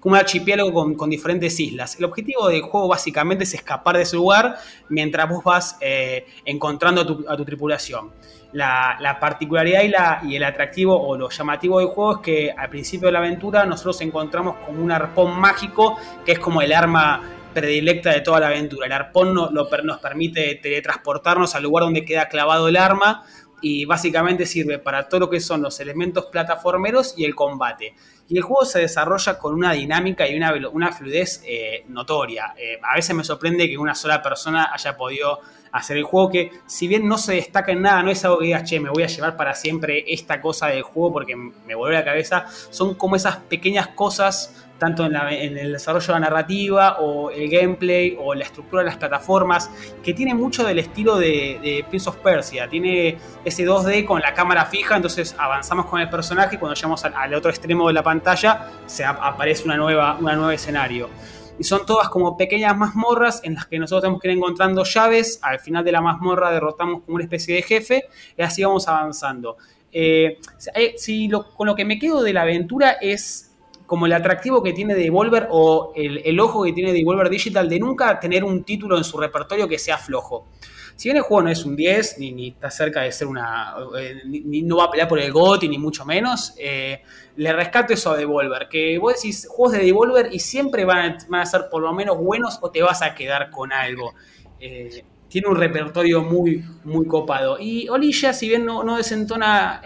como 0.01 0.15
un 0.15 0.21
archipiélago 0.21 0.95
con, 0.97 1.11
diferentes 1.11 1.59
islas. 1.59 1.97
El 1.99 2.05
objetivo 2.05 2.49
del 2.49 2.63
juego 2.63 2.89
básicamente 2.89 3.45
es 3.45 3.55
escapar 3.55 3.97
de 3.97 4.03
ese 4.03 4.17
lugar 4.17 4.57
mientras 4.89 5.29
vos 5.29 5.43
vas 5.43 5.77
eh, 5.81 6.27
encontrando 6.45 7.25
a 7.29 7.37
tu 7.37 7.45
tripulación. 7.45 8.13
La, 8.53 9.19
particularidad 9.21 9.83
y, 9.83 9.89
la, 9.89 10.21
y 10.25 10.37
el 10.37 10.45
atractivo 10.45 10.99
o 10.99 11.17
lo 11.17 11.29
llamativo 11.29 11.81
del 11.81 11.89
juego 11.89 12.17
es 12.17 12.19
que 12.23 12.55
al 12.57 12.71
principio 12.71 13.07
de 13.07 13.13
la 13.13 13.19
aventura 13.19 13.67
nosotros 13.67 14.01
encontramos 14.01 14.57
como 14.65 14.83
un 14.83 14.91
arpón 14.91 15.39
mágico 15.39 15.99
que 16.25 16.33
es 16.33 16.39
como 16.39 16.63
el 16.63 16.73
arma 16.73 17.23
predilecta 17.53 18.11
de 18.11 18.21
toda 18.21 18.41
la 18.41 18.49
aventura. 18.49 18.87
El 18.87 18.93
arpón 18.93 19.35
lo, 19.35 19.51
nos 19.51 19.99
permite 19.99 20.55
teletransportarnos 20.57 21.55
al 21.55 21.63
lugar 21.63 21.85
donde 21.85 22.05
queda 22.05 22.29
clavado 22.29 22.69
el 22.69 22.77
arma 22.77 23.25
y 23.61 23.85
básicamente 23.85 24.47
sirve 24.47 24.79
para 24.79 25.09
todo 25.09 25.21
lo 25.21 25.31
que 25.31 25.41
son 25.41 25.63
los 25.63 25.81
elementos 25.81 26.27
plataformeros 26.27 27.15
y 27.17 27.25
el 27.25 27.35
combate. 27.35 27.95
Y 28.29 28.37
el 28.37 28.43
juego 28.43 28.65
se 28.65 28.81
desarrolla 28.81 29.39
con 29.39 29.55
una 29.55 29.73
dinámica 29.73 30.29
y 30.29 30.37
una, 30.37 30.55
una 30.71 30.93
fluidez 30.93 31.43
eh, 31.47 31.85
notoria. 31.89 32.55
Eh, 32.57 32.79
a 32.83 32.95
veces 32.95 33.17
me 33.17 33.25
sorprende 33.25 33.69
que 33.69 33.79
una 33.79 33.95
sola 33.95 34.23
persona 34.23 34.71
haya 34.73 34.97
podido 34.97 35.41
hacer 35.73 35.97
el 35.97 36.05
juego 36.05 36.31
que, 36.31 36.53
si 36.67 36.89
bien 36.89 37.09
no 37.09 37.19
se 37.19 37.35
destaca 37.35 37.73
en 37.73 37.83
nada, 37.83 38.03
no 38.03 38.11
es 38.11 38.25
algo 38.25 38.39
que 38.39 38.47
digas, 38.47 38.65
che, 38.65 38.81
me 38.81 38.91
voy 38.91 39.03
a 39.03 39.07
llevar 39.07 39.37
para 39.37 39.55
siempre 39.55 40.05
esta 40.09 40.41
cosa 40.41 40.69
del 40.69 40.83
juego 40.83 41.13
porque 41.13 41.37
me 41.37 41.75
vuelve 41.75 41.97
la 41.97 42.05
cabeza, 42.05 42.47
son 42.71 42.95
como 42.95 43.17
esas 43.17 43.37
pequeñas 43.37 43.89
cosas 43.89 44.69
tanto 44.79 45.05
en, 45.05 45.59
el 45.59 45.73
desarrollo 45.73 46.07
de 46.07 46.13
la 46.13 46.21
narrativa 46.21 46.99
o 47.01 47.31
el 47.31 47.49
gameplay 47.51 48.17
o 48.19 48.35
la 48.35 48.45
estructura 48.45 48.83
de 48.83 48.87
las 48.87 48.97
plataformas, 48.97 49.71
que 50.03 50.15
tiene 50.15 50.35
mucho 50.35 50.65
del 50.65 50.79
estilo 50.79 51.17
de, 51.17 51.85
Prince 51.89 52.09
of 52.09 52.17
Persia. 52.17 52.69
Tiene 52.69 53.19
ese 53.45 53.67
2D 53.67 54.05
con 54.05 54.21
la 54.21 54.33
cámara 54.35 54.65
fija, 54.67 54.97
entonces 54.97 55.35
avanzamos 55.39 55.87
con 55.87 56.01
el 56.01 56.09
personaje 56.09 56.57
y 56.57 56.59
cuando 56.59 56.75
llegamos 56.75 57.05
al, 57.05 57.35
otro 57.35 57.51
extremo 57.51 57.89
de 57.89 57.95
la 57.95 58.03
pantalla 58.03 58.71
se 58.87 59.05
aparece 59.05 59.65
una 59.65 59.77
nueva, 59.77 60.17
una 60.19 60.35
nuevo 60.35 60.51
escenario 60.51 61.09
y 61.59 61.65
son 61.65 61.85
todas 61.85 62.09
como 62.09 62.37
pequeñas 62.37 62.77
mazmorras 62.77 63.41
en 63.45 63.55
las 63.55 63.67
que 63.67 63.79
nosotros 63.79 64.03
tenemos 64.03 64.21
que 64.21 64.29
ir 64.29 64.37
encontrando 64.37 64.85
llaves. 64.85 65.41
Al 65.43 65.61
final 65.61 65.85
de 65.85 65.93
la 65.93 66.01
mazmorra 66.01 66.51
derrotamos 66.51 67.03
como 67.03 67.17
una 67.17 67.25
especie 67.25 67.57
de 67.57 67.63
jefe 67.63 68.05
y 68.37 68.43
así 68.43 68.63
vamos 68.63 68.87
avanzando. 68.89 69.57
Eh, 69.93 70.39
si 70.97 71.31
con 71.57 71.67
lo 71.67 71.75
que 71.75 71.85
me 71.85 71.99
quedo 71.99 72.23
de 72.23 72.33
la 72.33 72.43
aventura 72.43 72.93
es 73.01 73.53
como 73.87 74.07
el 74.07 74.13
atractivo 74.13 74.63
que 74.63 74.75
tiene 74.75 74.95
Devolver 74.95 75.49
o 75.51 75.93
el, 75.97 76.19
el 76.19 76.39
ojo 76.41 76.63
que 76.63 76.73
tiene 76.73 76.93
Devolver 76.93 77.31
Digital 77.31 77.69
de 77.69 77.81
nunca 77.81 78.21
tener 78.21 78.45
un 78.45 78.63
título 78.63 78.99
en 78.99 79.05
su 79.05 79.19
repertorio 79.19 79.67
que 79.67 79.79
sea 79.79 79.97
flojo. 79.97 80.47
Si 80.99 81.09
bien 81.09 81.19
el 81.19 81.23
juego 81.23 81.45
no 81.45 81.51
es 81.51 81.65
un 81.65 81.77
10, 81.77 82.19
ni, 82.19 82.49
está 82.49 82.73
cerca 82.73 83.03
de 83.03 83.13
ser 83.13 83.29
una. 83.29 83.73
Eh, 83.97 84.21
ni, 84.27 84.63
no 84.63 84.79
va 84.79 84.87
a 84.87 84.91
pelear 84.91 85.07
por 85.07 85.21
el 85.21 85.31
GOTY, 85.31 85.69
ni 85.69 85.79
mucho 85.79 86.05
menos, 86.05 86.55
eh, 86.59 87.03
le 87.37 87.53
rescato 87.53 87.93
eso 87.95 88.11
a 88.11 88.17
Devolver. 88.17 88.67
Que 88.69 88.99
vos 88.99 89.15
decís 89.15 89.47
juegos 89.49 89.79
de 89.79 89.85
Devolver 89.85 90.29
y 90.33 90.41
siempre 90.41 90.85
van 90.85 91.17
a, 91.33 91.47
ser 91.47 91.69
por 91.71 91.83
lo 91.83 91.93
menos 91.93 92.19
buenos 92.19 92.59
o 92.63 92.73
te 92.73 92.83
vas 92.83 93.01
a 93.03 93.15
quedar 93.15 93.49
con 93.53 93.73
algo. 93.73 94.13
Eh, 94.59 95.05
tiene 95.29 95.47
un 95.47 95.55
repertorio 95.55 96.21
muy, 96.21 96.65
muy 96.83 97.07
copado. 97.07 97.59
Y 97.61 97.89
Olilla, 97.89 98.33
si 98.33 98.49
bien 98.49 98.65
no, 98.65 98.97
desentona, 98.97 99.81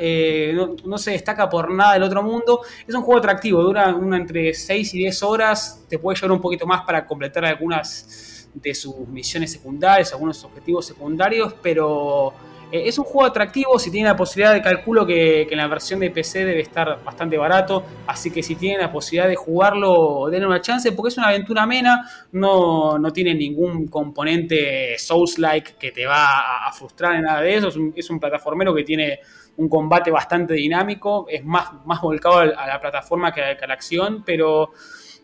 no, 0.86 0.96
se 0.96 1.10
destaca 1.10 1.50
por 1.50 1.70
nada 1.70 1.92
del 1.92 2.04
otro 2.04 2.22
mundo, 2.22 2.62
es 2.88 2.94
un 2.94 3.02
juego 3.02 3.18
atractivo, 3.18 3.62
dura 3.62 3.94
una 3.94 4.16
entre 4.16 4.54
6 4.54 4.94
y 4.94 4.98
10 5.00 5.22
horas, 5.24 5.84
te 5.90 5.98
puede 5.98 6.16
llevar 6.16 6.32
un 6.32 6.40
poquito 6.40 6.66
más 6.66 6.86
para 6.86 7.04
completar 7.04 7.44
algunas 7.44 8.31
de 8.54 8.74
sus 8.74 8.96
misiones 9.08 9.52
secundarias, 9.52 10.12
algunos 10.12 10.42
objetivos 10.44 10.86
secundarios, 10.86 11.54
pero 11.62 12.32
eh, 12.72 12.88
es 12.88 12.98
un 12.98 13.04
juego 13.04 13.26
atractivo, 13.26 13.78
si 13.78 13.90
tienen 13.90 14.10
la 14.10 14.16
posibilidad 14.16 14.54
de 14.54 14.62
calculo 14.62 15.06
que, 15.06 15.42
en 15.42 15.58
la 15.58 15.66
versión 15.66 16.00
de 16.00 16.10
PC 16.10 16.46
debe 16.46 16.60
estar 16.60 17.04
bastante 17.04 17.36
barato, 17.36 17.84
así 18.06 18.30
que 18.30 18.42
si 18.42 18.56
tienen 18.56 18.80
la 18.80 18.90
posibilidad 18.90 19.28
de 19.28 19.36
jugarlo, 19.36 20.28
denle 20.30 20.46
una 20.46 20.62
chance, 20.62 20.90
porque 20.92 21.10
es 21.10 21.18
una 21.18 21.28
aventura 21.28 21.64
amena, 21.64 22.08
no, 22.32 22.98
no 22.98 23.12
tiene 23.12 23.34
ningún 23.34 23.88
componente 23.88 24.96
Souls-like 24.98 25.74
que 25.78 25.92
te 25.92 26.06
va 26.06 26.66
a, 26.66 26.72
frustrar 26.72 27.16
en 27.16 27.22
nada 27.22 27.42
de 27.42 27.56
eso, 27.56 27.68
es 27.94 28.08
un, 28.10 28.18
plataformero 28.18 28.74
que 28.74 28.84
tiene 28.84 29.20
un 29.58 29.68
combate 29.68 30.10
bastante 30.10 30.54
dinámico, 30.54 31.26
es 31.28 31.44
más, 31.44 31.68
más 31.84 32.00
volcado 32.00 32.38
a 32.38 32.46
la 32.46 32.80
plataforma 32.80 33.32
que 33.32 33.42
a 33.42 33.66
la 33.66 33.74
acción, 33.74 34.22
pero 34.24 34.72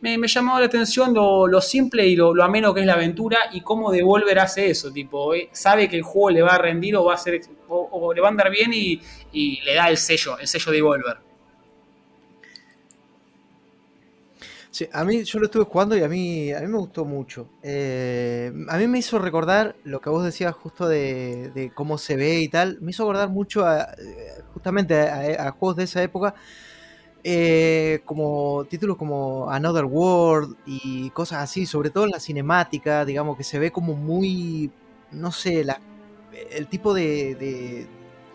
me, 0.00 0.16
me 0.16 0.28
llamó 0.28 0.58
la 0.58 0.66
atención 0.66 1.12
lo, 1.12 1.60
simple 1.60 2.06
y 2.06 2.16
lo, 2.16 2.42
ameno 2.42 2.72
que 2.72 2.80
es 2.80 2.86
la 2.86 2.94
aventura 2.94 3.38
y 3.52 3.62
cómo 3.62 3.90
Devolver 3.90 4.38
hace 4.38 4.70
eso. 4.70 4.92
Tipo, 4.92 5.34
eh, 5.34 5.48
sabe 5.52 5.88
que 5.88 5.96
el 5.96 6.02
juego 6.02 6.30
le 6.30 6.42
va 6.42 6.54
a 6.54 6.58
rendir 6.58 6.96
o 6.96 7.04
va 7.04 7.14
a 7.14 7.16
ser 7.16 7.40
o, 7.68 8.12
le 8.14 8.20
va 8.20 8.28
a 8.28 8.30
andar 8.30 8.50
bien 8.50 8.72
y, 8.72 9.00
le 9.64 9.74
da 9.74 9.88
el 9.88 9.96
sello, 9.96 10.38
el 10.38 10.46
sello 10.46 10.72
Devolver. 10.72 11.18
Sí, 14.70 14.86
a 14.92 15.04
mí 15.04 15.24
yo 15.24 15.40
lo 15.40 15.46
estuve 15.46 15.64
jugando 15.64 15.96
y 15.96 16.02
a 16.02 16.08
mí, 16.08 16.52
a 16.52 16.60
mí 16.60 16.68
me 16.68 16.78
gustó 16.78 17.04
mucho. 17.04 17.48
Eh, 17.62 18.52
a 18.68 18.76
mí 18.76 18.86
me 18.86 18.98
hizo 18.98 19.18
recordar 19.18 19.74
lo 19.82 20.00
que 20.00 20.10
vos 20.10 20.24
decías 20.24 20.54
justo 20.54 20.86
de, 20.86 21.72
cómo 21.74 21.98
se 21.98 22.16
ve 22.16 22.40
y 22.40 22.48
tal. 22.48 22.78
Me 22.80 22.92
hizo 22.92 23.02
recordar 23.02 23.30
mucho 23.30 23.66
a, 23.66 23.88
justamente 24.52 25.00
a 25.00 25.50
juegos 25.52 25.76
de 25.76 25.84
esa 25.84 26.02
época 26.02 26.34
eh, 27.30 28.00
como 28.06 28.64
títulos 28.70 28.96
como 28.96 29.50
Another 29.50 29.84
World 29.84 30.56
y 30.64 31.10
cosas 31.10 31.42
así, 31.42 31.66
sobre 31.66 31.90
todo 31.90 32.04
en 32.04 32.10
la 32.10 32.20
cinemática, 32.20 33.04
digamos 33.04 33.36
que 33.36 33.44
se 33.44 33.58
ve 33.58 33.70
como 33.70 33.92
muy, 33.92 34.70
no 35.12 35.30
sé, 35.30 35.62
el 36.50 36.66
tipo 36.68 36.94
de, 36.94 37.86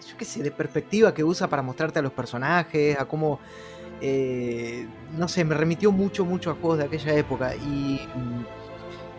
yo 0.08 0.16
qué 0.16 0.26
sé, 0.26 0.44
de 0.44 0.52
perspectiva 0.52 1.12
que 1.12 1.24
usa 1.24 1.48
para 1.48 1.64
mostrarte 1.64 1.98
a 1.98 2.02
los 2.04 2.12
personajes, 2.12 3.00
a 3.00 3.06
cómo, 3.06 3.40
eh, 4.00 4.86
no 5.18 5.28
sé, 5.28 5.44
me 5.44 5.56
remitió 5.56 5.92
mucho, 5.92 6.24
mucho 6.24 6.52
a 6.52 6.54
juegos 6.54 6.78
de 6.78 6.84
aquella 6.86 7.16
época 7.16 7.56
y... 7.56 8.00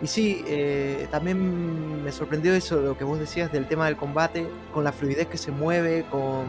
Y 0.03 0.07
sí, 0.07 0.45
eh, 0.47 1.09
también 1.11 2.05
me 2.05 2.13
sorprendió 2.13 2.53
eso, 2.53 2.81
lo 2.81 2.99
que 2.99 3.05
vos 3.05 3.19
decías 3.19 3.51
del 3.51 3.67
tema 3.67 3.87
del 3.87 3.97
combate, 3.97 4.47
con 4.73 4.85
la 4.85 4.93
fluidez 4.93 5.29
que 5.29 5.39
se 5.39 5.51
mueve, 5.51 6.05
con 6.11 6.45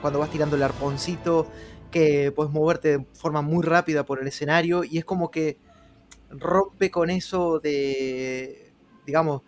cuando 0.00 0.18
vas 0.18 0.30
tirando 0.30 0.56
el 0.56 0.62
arponcito, 0.62 1.46
que 1.90 2.32
puedes 2.32 2.52
moverte 2.52 2.98
de 2.98 3.04
forma 3.14 3.42
muy 3.42 3.62
rápida 3.64 4.04
por 4.04 4.20
el 4.20 4.28
escenario 4.28 4.84
y 4.84 4.98
es 4.98 5.04
como 5.04 5.30
que 5.30 5.58
rompe 6.30 6.90
con 6.90 7.10
eso 7.10 7.58
de, 7.60 8.72
digamos, 9.06 9.42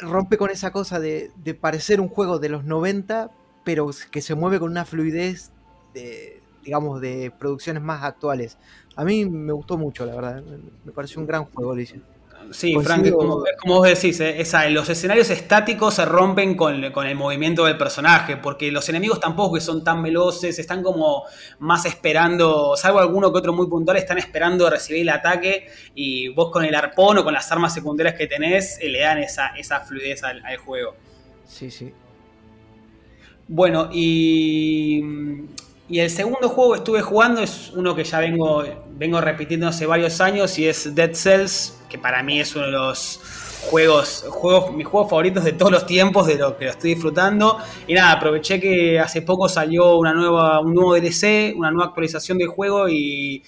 rompe 0.00 0.36
con 0.36 0.50
esa 0.50 0.72
cosa 0.72 1.00
de, 1.00 1.30
parecer 1.60 2.00
un 2.00 2.08
juego 2.08 2.38
de 2.38 2.48
los 2.48 2.64
90, 2.64 3.30
pero 3.64 3.90
que 4.10 4.22
se 4.22 4.34
mueve 4.34 4.58
con 4.60 4.70
una 4.70 4.84
fluidez 4.84 5.52
de, 5.94 6.42
digamos, 6.64 7.00
de 7.00 7.32
producciones 7.36 7.82
más 7.82 8.04
actuales. 8.04 8.58
A 8.96 9.04
mí 9.04 9.26
me 9.26 9.52
gustó 9.52 9.76
mucho, 9.76 10.06
la 10.06 10.14
verdad. 10.14 10.42
Me 10.84 10.92
pareció 10.92 11.20
un 11.20 11.26
gran 11.26 11.44
juego, 11.44 11.72
Alicia. 11.72 12.00
Sí, 12.50 12.74
Frank, 12.82 13.08
como, 13.10 13.44
vos 13.64 13.86
decís, 13.86 14.18
eh, 14.20 14.44
los 14.70 14.88
escenarios 14.88 15.30
estáticos 15.30 15.94
se 15.94 16.04
rompen 16.04 16.56
con, 16.56 16.82
el 16.84 17.14
movimiento 17.14 17.64
del 17.64 17.76
personaje, 17.76 18.36
porque 18.36 18.72
los 18.72 18.88
enemigos 18.88 19.20
tampoco 19.20 19.54
que 19.54 19.60
son 19.60 19.84
tan 19.84 20.02
veloces, 20.02 20.58
están 20.58 20.82
como 20.82 21.24
más 21.60 21.84
esperando, 21.86 22.76
salvo 22.76 22.98
alguno 22.98 23.32
que 23.32 23.38
otro 23.38 23.52
muy 23.52 23.68
puntual, 23.68 23.96
están 23.96 24.18
esperando 24.18 24.68
recibir 24.68 25.02
el 25.02 25.10
ataque 25.10 25.68
y 25.94 26.28
vos 26.28 26.50
con 26.50 26.64
el 26.64 26.74
arpón 26.74 27.18
o 27.18 27.24
con 27.24 27.32
las 27.32 27.50
armas 27.52 27.72
secundarias 27.72 28.16
que 28.16 28.26
tenés 28.26 28.78
eh, 28.80 28.88
le 28.88 29.00
dan 29.00 29.18
esa, 29.18 29.48
esa 29.56 29.80
fluidez 29.80 30.24
al, 30.24 30.44
al 30.44 30.56
juego. 30.56 30.96
Sí, 31.46 31.70
sí. 31.70 31.92
Bueno, 33.46 33.88
y 33.92 35.02
y 35.90 35.98
el 35.98 36.08
segundo 36.08 36.48
juego 36.48 36.72
que 36.72 36.78
estuve 36.78 37.02
jugando 37.02 37.42
es 37.42 37.72
uno 37.74 37.96
que 37.96 38.04
ya 38.04 38.20
vengo, 38.20 38.62
vengo 38.92 39.20
repitiendo 39.20 39.66
hace 39.66 39.86
varios 39.86 40.20
años 40.20 40.56
y 40.56 40.68
es 40.68 40.94
Dead 40.94 41.12
Cells, 41.14 41.79
que 41.90 41.98
para 41.98 42.22
mí 42.22 42.40
es 42.40 42.54
uno 42.56 42.66
de 42.66 42.72
los 42.72 43.20
juegos, 43.68 44.24
juegos 44.30 44.72
mis 44.72 44.86
juegos 44.86 45.10
favoritos 45.10 45.44
de 45.44 45.52
todos 45.52 45.70
los 45.70 45.84
tiempos, 45.84 46.26
de 46.26 46.36
lo 46.36 46.56
que 46.56 46.64
lo 46.64 46.70
estoy 46.70 46.94
disfrutando. 46.94 47.58
Y 47.86 47.94
nada, 47.94 48.12
aproveché 48.12 48.58
que 48.58 48.98
hace 48.98 49.22
poco 49.22 49.48
salió 49.48 49.96
una 49.96 50.14
nueva, 50.14 50.60
un 50.60 50.74
nuevo 50.74 50.94
DLC, 50.94 51.54
una 51.56 51.70
nueva 51.70 51.88
actualización 51.88 52.38
del 52.38 52.48
juego 52.48 52.88
y 52.88 53.42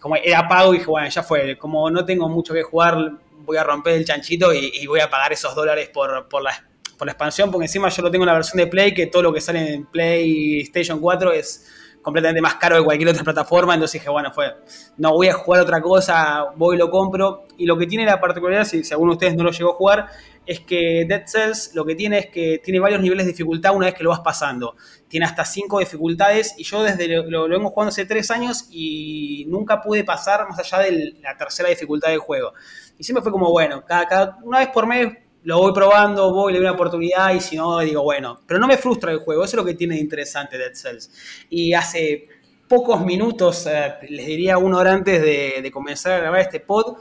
como 0.00 0.16
era 0.16 0.48
pago 0.48 0.72
dije, 0.72 0.86
bueno, 0.86 1.08
ya 1.08 1.22
fue, 1.22 1.58
como 1.58 1.90
no 1.90 2.04
tengo 2.04 2.28
mucho 2.28 2.54
que 2.54 2.62
jugar, 2.62 3.12
voy 3.44 3.56
a 3.56 3.64
romper 3.64 3.94
el 3.94 4.04
chanchito 4.04 4.52
y, 4.54 4.86
voy 4.86 5.00
a 5.00 5.10
pagar 5.10 5.32
esos 5.32 5.54
dólares 5.54 5.90
por, 5.92 6.28
por, 6.28 6.42
la, 6.42 6.52
por 6.96 7.06
la 7.06 7.12
expansión, 7.12 7.50
porque 7.50 7.64
encima 7.64 7.88
yo 7.88 8.02
lo 8.02 8.10
tengo 8.10 8.24
en 8.24 8.28
la 8.28 8.34
versión 8.34 8.58
de 8.58 8.68
Play, 8.68 8.94
que 8.94 9.06
todo 9.06 9.22
lo 9.22 9.32
que 9.32 9.40
sale 9.40 9.74
en 9.74 9.86
PlayStation 9.86 11.00
4 11.00 11.32
es 11.32 11.66
completamente 12.02 12.40
más 12.40 12.54
caro 12.54 12.76
que 12.76 12.84
cualquier 12.84 13.10
otra 13.10 13.24
plataforma, 13.24 13.74
entonces 13.74 14.00
dije, 14.00 14.10
bueno, 14.10 14.32
fue, 14.32 14.54
no 14.96 15.12
voy 15.12 15.28
a 15.28 15.34
jugar 15.34 15.62
otra 15.62 15.80
cosa, 15.80 16.46
voy 16.56 16.76
y 16.76 16.78
lo 16.78 16.90
compro. 16.90 17.46
Y 17.56 17.66
lo 17.66 17.76
que 17.76 17.86
tiene 17.86 18.04
la 18.04 18.20
particularidad, 18.20 18.64
si, 18.64 18.82
alguno 18.92 19.12
de 19.12 19.16
ustedes 19.16 19.36
no 19.36 19.44
lo 19.44 19.50
llegó 19.50 19.72
a 19.72 19.74
jugar, 19.74 20.06
es 20.46 20.60
que 20.60 21.04
Dead 21.06 21.26
Cells 21.26 21.74
lo 21.74 21.84
que 21.84 21.94
tiene 21.94 22.18
es 22.18 22.26
que 22.26 22.60
tiene 22.62 22.80
varios 22.80 23.00
niveles 23.00 23.26
de 23.26 23.32
dificultad 23.32 23.74
una 23.74 23.86
vez 23.86 23.94
que 23.94 24.04
lo 24.04 24.10
vas 24.10 24.20
pasando. 24.20 24.76
Tiene 25.08 25.26
hasta 25.26 25.44
cinco 25.44 25.80
dificultades 25.80 26.54
y 26.56 26.64
yo 26.64 26.82
desde 26.82 27.08
lo, 27.08 27.28
lo, 27.28 27.48
vengo 27.48 27.70
jugando 27.70 27.90
hace 27.90 28.06
tres 28.06 28.30
años 28.30 28.66
y 28.70 29.44
nunca 29.48 29.82
pude 29.82 30.04
pasar 30.04 30.48
más 30.48 30.58
allá 30.58 30.78
de 30.84 31.16
la 31.20 31.36
tercera 31.36 31.68
dificultad 31.68 32.08
del 32.08 32.18
juego. 32.18 32.52
Y 32.96 33.04
siempre 33.04 33.22
fue 33.22 33.32
como, 33.32 33.50
bueno, 33.50 33.84
cada 33.86 34.38
una 34.42 34.58
vez 34.58 34.68
por 34.68 34.86
mes 34.86 35.16
lo 35.48 35.60
voy 35.60 35.72
probando, 35.72 36.30
voy, 36.30 36.52
le 36.52 36.58
doy 36.58 36.66
una 36.66 36.74
oportunidad 36.74 37.32
y 37.32 37.40
si 37.40 37.56
no, 37.56 37.78
digo, 37.78 38.02
bueno. 38.02 38.38
Pero 38.46 38.60
no 38.60 38.66
me 38.66 38.76
frustra 38.76 39.12
el 39.12 39.20
juego, 39.20 39.44
eso 39.44 39.56
es 39.56 39.56
lo 39.56 39.64
que 39.64 39.72
tiene 39.72 39.94
de 39.94 40.02
interesante 40.02 40.58
Dead 40.58 40.74
Cells. 40.74 41.10
Y 41.48 41.72
hace 41.72 42.28
pocos 42.68 43.02
minutos, 43.02 43.66
eh, 43.66 43.94
les 44.10 44.26
diría 44.26 44.58
una 44.58 44.76
hora 44.76 44.92
antes 44.92 45.22
de, 45.22 45.70
comenzar 45.72 46.12
a 46.12 46.18
grabar 46.18 46.40
este 46.40 46.60
pod, 46.60 46.98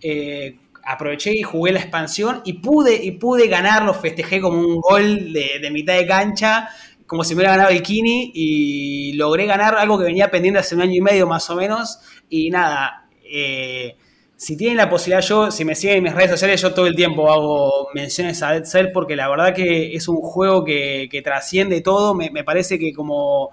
eh, 0.00 0.58
aproveché 0.82 1.34
y 1.34 1.42
jugué 1.42 1.72
la 1.72 1.80
expansión 1.80 2.40
y 2.46 2.54
pude, 2.54 2.94
y 2.94 3.10
pude 3.10 3.46
ganarlo, 3.46 3.92
festejé 3.92 4.40
como 4.40 4.58
un 4.58 4.80
gol 4.80 5.30
de, 5.30 5.68
mitad 5.70 5.94
de 5.94 6.06
cancha, 6.06 6.70
como 7.06 7.24
si 7.24 7.34
me 7.34 7.40
hubiera 7.40 7.56
ganado 7.58 7.74
el 7.74 7.82
Kini 7.82 8.32
y 8.34 9.12
logré 9.16 9.44
ganar 9.44 9.74
algo 9.74 9.98
que 9.98 10.04
venía 10.04 10.30
pendiente 10.30 10.60
hace 10.60 10.74
un 10.74 10.80
año 10.80 10.94
y 10.94 11.02
medio 11.02 11.26
más 11.26 11.50
o 11.50 11.56
menos. 11.56 11.98
Y 12.30 12.48
nada, 12.48 13.06
eh, 13.22 13.98
si 14.42 14.56
tienen 14.56 14.76
la 14.76 14.90
posibilidad, 14.90 15.20
yo, 15.20 15.52
si 15.52 15.64
me 15.64 15.76
siguen 15.76 15.98
en 15.98 16.02
mis 16.02 16.14
redes 16.14 16.32
sociales, 16.32 16.60
yo 16.60 16.74
todo 16.74 16.88
el 16.88 16.96
tiempo 16.96 17.30
hago 17.30 17.90
menciones 17.94 18.42
a 18.42 18.50
Dead 18.50 18.64
Cell 18.64 18.88
porque 18.92 19.14
la 19.14 19.28
verdad 19.28 19.54
que 19.54 19.94
es 19.94 20.08
un 20.08 20.16
juego 20.16 20.64
que, 20.64 21.20
trasciende 21.22 21.80
todo. 21.80 22.12
Me, 22.12 22.42
parece 22.42 22.76
que 22.76 22.92
como 22.92 23.50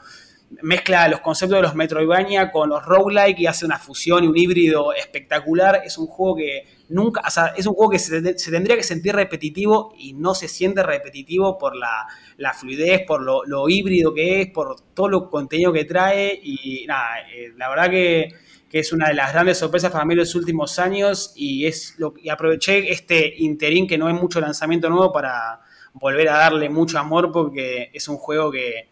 mezcla 0.63 1.07
los 1.07 1.19
conceptos 1.19 1.57
de 1.57 1.61
los 1.61 1.75
Metroidvania 1.75 2.49
con 2.49 2.69
los 2.69 2.83
roguelike 2.83 3.39
y 3.39 3.45
hace 3.45 3.67
una 3.67 3.77
fusión 3.77 4.23
y 4.23 4.27
un 4.29 4.35
híbrido 4.35 4.91
espectacular. 4.93 5.83
Es 5.85 5.99
un 5.99 6.07
juego 6.07 6.37
que 6.37 6.63
nunca, 6.89 7.21
es 7.55 7.67
un 7.67 7.75
juego 7.75 7.91
que 7.91 7.99
se, 7.99 8.49
tendría 8.49 8.75
que 8.75 8.81
sentir 8.81 9.13
repetitivo 9.13 9.93
y 9.95 10.13
no 10.13 10.33
se 10.33 10.47
siente 10.47 10.81
repetitivo 10.81 11.59
por 11.59 11.75
la, 11.75 12.07
fluidez, 12.55 13.03
por 13.05 13.21
lo, 13.21 13.69
híbrido 13.69 14.11
que 14.11 14.41
es, 14.41 14.47
por 14.47 14.81
todo 14.95 15.07
lo 15.07 15.29
contenido 15.29 15.71
que 15.71 15.85
trae 15.85 16.39
y 16.41 16.87
nada, 16.87 17.19
eh, 17.31 17.53
la 17.55 17.69
verdad 17.69 17.91
que 17.91 18.48
que 18.69 18.79
es 18.79 18.93
una 18.93 19.07
de 19.07 19.15
las 19.15 19.33
grandes 19.33 19.57
sorpresas 19.57 19.91
para 19.91 20.05
mí 20.05 20.13
en 20.13 20.19
los 20.19 20.35
últimos 20.35 20.77
años 20.77 21.33
y 21.35 21.65
es 21.65 21.95
lo 21.97 22.13
y 22.21 22.29
aproveché 22.29 22.91
este 22.91 23.33
interín 23.37 23.87
que 23.87 23.97
no 23.97 24.07
es 24.07 24.15
mucho 24.15 24.39
lanzamiento 24.39 24.89
nuevo 24.89 25.11
para 25.11 25.61
volver 25.93 26.29
a 26.29 26.37
darle 26.37 26.69
mucho 26.69 26.99
amor 26.99 27.31
porque 27.31 27.89
es 27.93 28.07
un 28.07 28.17
juego 28.17 28.51
que, 28.51 28.87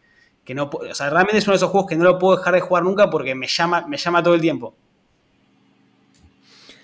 no 0.55 0.69
o 0.71 0.95
sea, 0.95 1.09
realmente 1.09 1.37
es 1.37 1.45
uno 1.45 1.53
de 1.53 1.57
esos 1.57 1.69
juegos 1.69 1.89
que 1.89 1.95
no 1.95 2.03
lo 2.03 2.17
puedo 2.17 2.37
dejar 2.37 2.55
de 2.55 2.61
jugar 2.61 2.83
nunca 2.83 3.09
porque 3.09 3.35
me 3.35 3.47
llama 3.47 3.85
me 3.87 3.97
llama 3.97 4.23
todo 4.23 4.33
el 4.33 4.41
tiempo. 4.41 4.75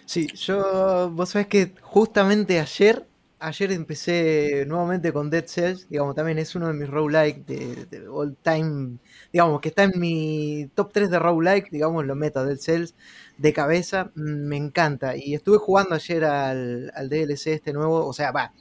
Sí, 0.06 0.28
yo 0.36 1.10
vos 1.12 1.30
sabés 1.30 1.48
que 1.48 1.74
justamente 1.82 2.60
ayer 2.60 3.08
ayer 3.44 3.72
empecé 3.72 4.66
nuevamente 4.68 5.14
con 5.14 5.30
Dead 5.30 5.46
Cells, 5.46 5.88
digamos, 5.90 6.16
también 6.16 6.40
es 6.40 6.56
uno 6.56 6.68
de 6.68 6.74
mis 6.74 6.90
roguelike 6.90 7.46
de, 7.46 7.86
de 7.86 8.08
all 8.08 8.38
time 8.42 8.98
digamos, 9.34 9.62
que 9.62 9.70
está 9.70 9.84
en 9.84 10.00
mi 10.00 10.70
top 10.76 10.92
3 10.94 11.10
de 11.10 11.20
roguelike, 11.20 11.72
digamos, 11.72 12.06
lo 12.06 12.16
meto 12.16 12.46
Dead 12.46 12.58
Cells 12.58 12.96
de 13.38 13.52
cabeza, 13.52 14.12
mm, 14.16 14.22
me 14.48 14.58
encanta. 14.58 15.18
Y 15.18 15.34
estuve 15.34 15.58
jugando 15.58 15.96
ayer 15.96 16.24
al, 16.26 17.10
DLC 17.10 17.48
este 17.48 17.74
nuevo, 17.74 18.06
o 18.08 18.14
sea, 18.14 18.32
va, 18.32 18.54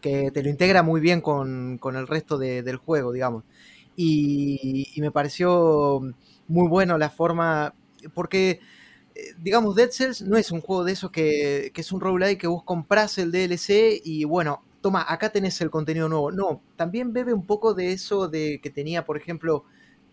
que 0.00 0.30
te 0.32 0.42
lo 0.42 0.50
integra 0.50 0.82
muy 0.82 1.00
bien 1.00 1.20
con, 1.20 1.80
el 1.94 2.06
resto 2.08 2.38
del 2.38 2.76
juego, 2.76 3.12
digamos. 3.12 3.44
Y, 3.96 4.92
me 4.98 5.10
pareció 5.12 6.00
muy 6.48 6.68
bueno 6.68 6.98
la 6.98 7.10
forma, 7.10 7.74
porque 8.14 8.60
digamos, 9.38 9.74
Dead 9.74 9.90
Cells 9.90 10.22
no 10.22 10.36
es 10.36 10.50
un 10.50 10.60
juego 10.60 10.84
de 10.84 10.92
esos 10.92 11.10
que, 11.10 11.72
es 11.74 11.92
un 11.92 12.00
roguelike 12.00 12.40
que 12.40 12.46
vos 12.46 12.62
compras 12.64 13.18
el 13.18 13.32
DLC 13.32 14.00
y 14.04 14.24
bueno, 14.24 14.62
toma, 14.80 15.04
acá 15.08 15.30
tenés 15.30 15.60
el 15.60 15.70
contenido 15.70 16.08
nuevo. 16.08 16.30
No, 16.30 16.62
también 16.76 17.12
bebe 17.12 17.32
un 17.32 17.46
poco 17.46 17.74
de 17.74 17.92
eso 17.92 18.28
de 18.28 18.60
que 18.62 18.70
tenía, 18.70 19.04
por 19.04 19.16
ejemplo, 19.16 19.64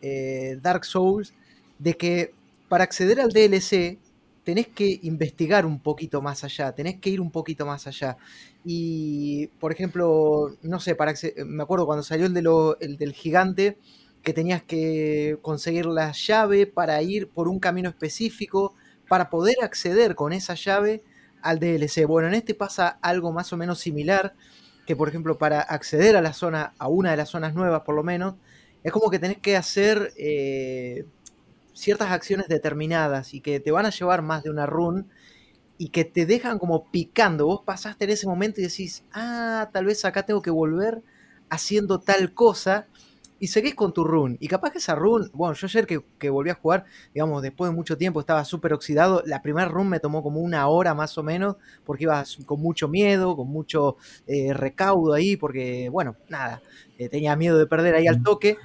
eh, 0.02 0.58
Dark 0.62 0.86
Souls, 0.86 1.34
de 1.80 1.96
que 1.96 2.34
para 2.70 2.84
acceder 2.84 3.20
al 3.22 3.32
DLC 3.32 4.00
tenés 4.44 4.68
que 4.68 5.00
investigar 5.04 5.66
un 5.66 5.80
poquito 5.80 6.22
más 6.22 6.44
allá, 6.44 6.74
tenés 6.74 7.00
que 7.00 7.10
ir 7.10 7.22
un 7.22 7.32
poquito 7.32 7.66
más 7.66 7.88
allá. 7.88 8.18
Y, 8.66 9.48
por 9.60 9.72
ejemplo, 9.72 10.56
no 10.62 10.80
sé, 10.80 10.96
para 10.96 11.14
me 11.46 11.64
acuerdo 11.64 11.86
cuando 11.86 12.04
salió 12.04 12.26
el, 12.26 12.34
de 12.34 12.76
el 12.82 12.98
del 12.98 13.14
gigante, 13.14 13.78
que 14.22 14.34
tenías 14.34 14.64
que 14.64 15.38
conseguir 15.42 15.86
la 15.86 16.14
llave 16.14 16.66
para 16.66 17.02
ir 17.02 17.28
por 17.30 17.48
un 17.48 17.60
camino 17.60 17.90
específico, 17.90 18.74
para 19.14 19.30
poder 19.30 19.58
acceder 19.62 20.16
con 20.16 20.34
esa 20.34 20.56
llave 20.56 21.04
al 21.44 21.60
DLC. 21.60 22.08
Bueno, 22.08 22.30
en 22.30 22.34
este 22.34 22.56
pasa 22.56 22.98
algo 23.04 23.32
más 23.32 23.54
o 23.54 23.58
menos 23.58 23.78
similar, 23.78 24.34
que 24.88 24.96
por 24.96 25.08
ejemplo 25.08 25.38
para 25.38 25.62
acceder 25.62 26.16
a 26.16 26.22
la 26.24 26.34
zona, 26.34 26.74
a 26.80 26.88
una 26.88 27.12
de 27.12 27.18
las 27.18 27.30
zonas 27.30 27.54
nuevas 27.54 27.84
por 27.84 27.94
lo 27.94 28.02
menos, 28.02 28.34
es 28.84 28.92
como 28.92 29.12
que 29.12 29.20
tenés 29.20 29.38
que 29.38 29.56
hacer 29.56 30.14
eh, 30.18 31.06
ciertas 31.76 32.10
acciones 32.10 32.48
determinadas 32.48 33.36
y 33.36 33.42
que 33.42 33.60
te 33.60 33.70
van 33.70 33.86
a 33.86 33.92
llevar 33.92 34.24
más 34.24 34.42
de 34.42 34.50
una 34.50 34.66
run 34.66 35.08
y 35.78 35.90
que 35.90 36.06
te 36.06 36.26
dejan 36.26 36.58
como 36.58 36.90
picando. 36.90 37.46
Vos 37.46 37.62
pasaste 37.64 38.06
en 38.06 38.10
ese 38.10 38.26
momento 38.26 38.62
y 38.62 38.64
decís, 38.64 39.04
ah, 39.14 39.70
tal 39.72 39.86
vez 39.86 40.04
acá 40.06 40.24
tengo 40.26 40.42
que 40.42 40.50
volver 40.50 41.04
haciendo 41.52 42.00
tal 42.00 42.34
cosa 42.34 42.88
y 43.44 43.48
seguís 43.48 43.76
con 43.76 43.92
tu 43.92 44.06
run. 44.06 44.38
Y 44.40 44.48
capaz 44.48 44.72
que 44.72 44.78
esa 44.78 44.96
run, 44.96 45.30
bueno, 45.34 45.54
yo 45.54 45.68
ayer 45.68 45.86
que, 45.86 46.30
volví 46.30 46.50
a 46.50 46.54
jugar, 46.54 46.86
digamos, 47.14 47.42
después 47.42 47.70
de 47.70 47.76
mucho 47.76 47.98
tiempo 47.98 48.22
estaba 48.22 48.46
súper 48.46 48.72
oxidado. 48.72 49.22
La 49.26 49.42
primera 49.42 49.68
run 49.68 49.90
me 49.90 50.00
tomó 50.00 50.24
como 50.24 50.40
una 50.40 50.66
hora 50.70 50.94
más 50.94 51.18
o 51.18 51.24
menos, 51.24 51.58
porque 51.84 52.04
iba 52.06 52.24
con 52.46 52.62
mucho 52.62 52.88
miedo, 52.88 53.36
con 53.36 53.50
mucho 53.50 53.98
eh, 54.28 54.54
recaudo 54.54 55.12
ahí, 55.12 55.36
porque, 55.36 55.90
bueno, 55.90 56.16
nada, 56.30 56.62
eh, 56.98 57.10
tenía 57.10 57.36
miedo 57.36 57.58
de 57.58 57.66
perder 57.66 57.96
ahí 57.96 58.08
al 58.08 58.24
toque. 58.24 58.56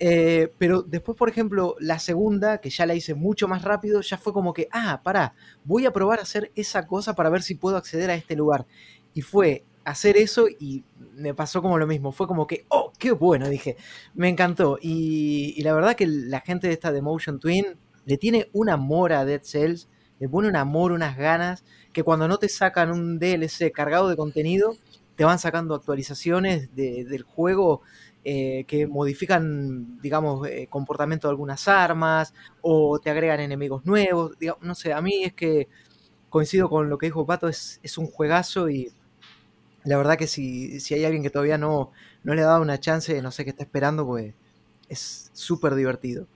Eh, 0.00 0.52
pero 0.58 0.82
después, 0.82 1.16
por 1.16 1.28
ejemplo, 1.28 1.76
la 1.78 2.00
segunda, 2.00 2.58
que 2.58 2.70
ya 2.70 2.86
la 2.86 2.96
hice 2.96 3.14
mucho 3.14 3.46
más 3.46 3.62
rápido, 3.62 4.00
ya 4.00 4.18
fue 4.18 4.32
como 4.32 4.52
que, 4.52 4.66
ah, 4.72 5.00
pará, 5.04 5.36
voy 5.62 5.86
a 5.86 5.92
probar 5.92 6.18
a 6.18 6.22
hacer 6.22 6.50
esa 6.56 6.88
cosa 6.88 7.14
para 7.14 7.30
ver 7.30 7.42
si 7.42 7.54
puedo 7.54 7.76
acceder 7.76 8.10
a 8.10 8.16
este 8.16 8.34
lugar. 8.34 8.66
Y 9.14 9.22
fue 9.22 9.62
hacer 9.84 10.16
eso 10.16 10.46
y 10.48 10.84
me 11.14 11.34
pasó 11.34 11.62
como 11.62 11.78
lo 11.78 11.86
mismo. 11.86 12.12
Fue 12.12 12.26
como 12.26 12.46
que, 12.46 12.66
oh, 12.68 12.92
qué 12.98 13.12
bueno, 13.12 13.48
dije. 13.48 13.76
Me 14.14 14.28
encantó. 14.28 14.78
Y, 14.80 15.60
la 15.62 15.74
verdad 15.74 15.96
que 15.96 16.06
la 16.06 16.40
gente 16.40 16.66
de 16.66 16.74
esta 16.74 16.92
de 16.92 17.02
Motion 17.02 17.38
Twin 17.40 17.66
le 18.04 18.16
tiene 18.18 18.48
un 18.52 18.68
amor 18.68 19.12
a 19.12 19.24
Dead 19.24 19.42
Cells, 19.42 19.88
le 20.18 20.28
pone 20.28 20.48
un 20.48 20.56
amor, 20.56 20.92
unas 20.92 21.16
ganas, 21.16 21.64
que 21.92 22.02
cuando 22.02 22.28
no 22.28 22.38
te 22.38 22.48
sacan 22.48 22.90
un 22.90 23.18
DLC 23.18 23.72
cargado 23.72 24.08
de 24.08 24.16
contenido, 24.16 24.76
te 25.16 25.24
van 25.24 25.38
sacando 25.38 25.74
actualizaciones 25.74 26.74
del 26.74 27.22
juego 27.22 27.82
eh, 28.24 28.64
que 28.66 28.86
modifican, 28.86 30.00
digamos, 30.00 30.48
eh, 30.48 30.68
comportamiento 30.70 31.28
de 31.28 31.32
algunas 31.32 31.68
armas 31.68 32.34
o 32.60 32.98
te 32.98 33.10
agregan 33.10 33.40
enemigos 33.40 33.84
nuevos. 33.84 34.32
no 34.60 34.74
sé, 34.74 34.92
a 34.92 35.00
mí 35.02 35.24
es 35.24 35.34
que 35.34 35.68
coincido 36.28 36.68
con 36.70 36.88
lo 36.88 36.98
que 36.98 37.06
dijo 37.06 37.26
Pato, 37.26 37.48
es, 37.48 37.78
es 37.82 37.98
un 37.98 38.06
juegazo 38.06 38.70
y 38.70 38.92
la 39.84 39.96
verdad 39.96 40.16
que 40.16 40.26
si, 40.26 40.80
si 40.80 40.94
hay 40.94 41.04
alguien 41.04 41.22
que 41.22 41.30
todavía 41.30 41.58
no, 41.58 41.92
no 42.24 42.34
le 42.34 42.42
ha 42.42 42.46
dado 42.46 42.62
una 42.62 42.78
chance, 42.80 43.20
no 43.22 43.30
sé 43.30 43.44
qué 43.44 43.50
está 43.50 43.64
esperando, 43.64 44.06
pues 44.06 44.34
es 44.88 45.30
súper 45.32 45.74
divertido. 45.74 46.26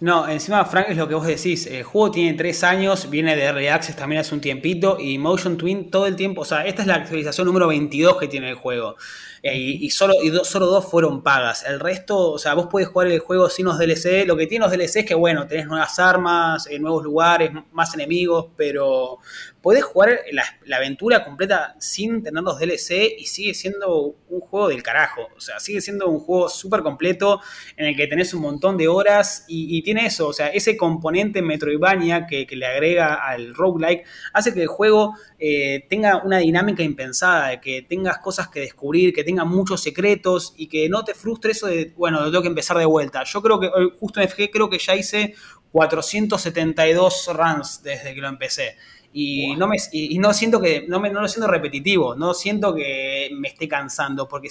No, 0.00 0.28
encima, 0.28 0.64
Frank, 0.64 0.86
es 0.88 0.96
lo 0.96 1.06
que 1.06 1.14
vos 1.14 1.26
decís. 1.26 1.64
El 1.66 1.84
juego 1.84 2.10
tiene 2.10 2.36
tres 2.36 2.64
años, 2.64 3.08
viene 3.08 3.36
de 3.36 3.44
Early 3.44 3.68
Access 3.68 3.94
también 3.94 4.20
hace 4.20 4.34
un 4.34 4.40
tiempito, 4.40 4.98
y 4.98 5.16
Motion 5.16 5.56
Twin 5.56 5.92
todo 5.92 6.06
el 6.06 6.16
tiempo. 6.16 6.40
O 6.40 6.44
sea, 6.44 6.66
esta 6.66 6.82
es 6.82 6.88
la 6.88 6.96
actualización 6.96 7.46
número 7.46 7.68
22 7.68 8.18
que 8.18 8.26
tiene 8.26 8.50
el 8.50 8.56
juego. 8.56 8.96
Eh, 9.44 9.58
y, 9.58 9.90
solo, 9.90 10.14
y 10.22 10.30
solo 10.44 10.66
dos 10.66 10.88
fueron 10.88 11.22
pagas. 11.22 11.64
El 11.66 11.80
resto, 11.80 12.32
o 12.32 12.38
sea, 12.38 12.54
vos 12.54 12.68
podés 12.68 12.86
jugar 12.86 13.08
el 13.08 13.18
juego 13.18 13.50
sin 13.50 13.66
los 13.66 13.76
DLC. 13.76 14.24
Lo 14.24 14.36
que 14.36 14.46
tiene 14.46 14.64
los 14.64 14.72
DLC 14.72 15.00
es 15.00 15.04
que, 15.04 15.14
bueno, 15.16 15.48
tenés 15.48 15.66
nuevas 15.66 15.98
armas, 15.98 16.68
eh, 16.68 16.78
nuevos 16.78 17.02
lugares, 17.02 17.50
más 17.72 17.92
enemigos, 17.94 18.46
pero 18.56 19.18
podés 19.60 19.84
jugar 19.84 20.20
la, 20.32 20.44
aventura 20.76 21.24
completa 21.24 21.74
sin 21.78 22.22
tener 22.22 22.42
los 22.42 22.58
DLC 22.58 23.16
y 23.18 23.26
sigue 23.26 23.54
siendo 23.54 24.16
un 24.28 24.40
juego 24.40 24.68
del 24.68 24.82
carajo. 24.82 25.28
O 25.36 25.40
sea, 25.40 25.58
sigue 25.58 25.80
siendo 25.80 26.08
un 26.08 26.20
juego 26.20 26.48
súper 26.48 26.82
completo 26.82 27.40
en 27.76 27.86
el 27.86 27.96
que 27.96 28.06
tenés 28.06 28.34
un 28.34 28.42
montón 28.42 28.76
de 28.76 28.88
horas 28.88 29.44
y, 29.48 29.82
tiene 29.82 30.06
eso, 30.06 30.28
o 30.28 30.32
sea, 30.32 30.48
ese 30.48 30.76
componente 30.76 31.42
Metroidvania 31.42 32.26
que, 32.26 32.46
que 32.46 32.54
le 32.54 32.66
agrega 32.66 33.14
al 33.14 33.54
roguelike 33.54 34.04
hace 34.32 34.54
que 34.54 34.62
el 34.62 34.68
juego 34.68 35.14
eh, 35.44 35.86
tenga 35.90 36.22
una 36.22 36.38
dinámica 36.38 36.84
impensada, 36.84 37.60
que 37.60 37.82
tengas 37.82 38.18
cosas 38.18 38.46
que 38.46 38.60
descubrir, 38.60 39.12
que 39.12 39.24
tenga 39.32 39.44
muchos 39.46 39.82
secretos 39.82 40.52
y 40.56 40.66
que 40.66 40.88
no 40.90 41.04
te 41.04 41.14
frustre 41.14 41.52
eso 41.52 41.66
de, 41.66 41.94
bueno, 41.96 42.22
tengo 42.24 42.42
que 42.42 42.48
empezar 42.48 42.76
de 42.76 42.84
vuelta. 42.84 43.24
Yo 43.24 43.40
creo 43.40 43.58
que, 43.58 43.70
justo 43.98 44.20
en 44.20 44.28
FG, 44.28 44.50
creo 44.50 44.68
que 44.68 44.78
ya 44.78 44.94
hice 44.94 45.34
472 45.72 47.30
runs 47.32 47.82
desde 47.82 48.14
que 48.14 48.20
lo 48.20 48.28
empecé. 48.28 48.76
Y, 49.14 49.56
no 49.56 49.68
me, 49.68 49.76
y, 49.92 50.18
no 50.18 50.32
siento 50.34 50.60
que, 50.60 50.86
no, 50.86 51.00
me, 51.00 51.10
no 51.10 51.22
lo 51.22 51.28
siento 51.28 51.50
repetitivo, 51.50 52.14
no 52.14 52.34
siento 52.34 52.74
que 52.74 53.30
me 53.34 53.48
esté 53.48 53.68
cansando, 53.68 54.28
porque 54.28 54.48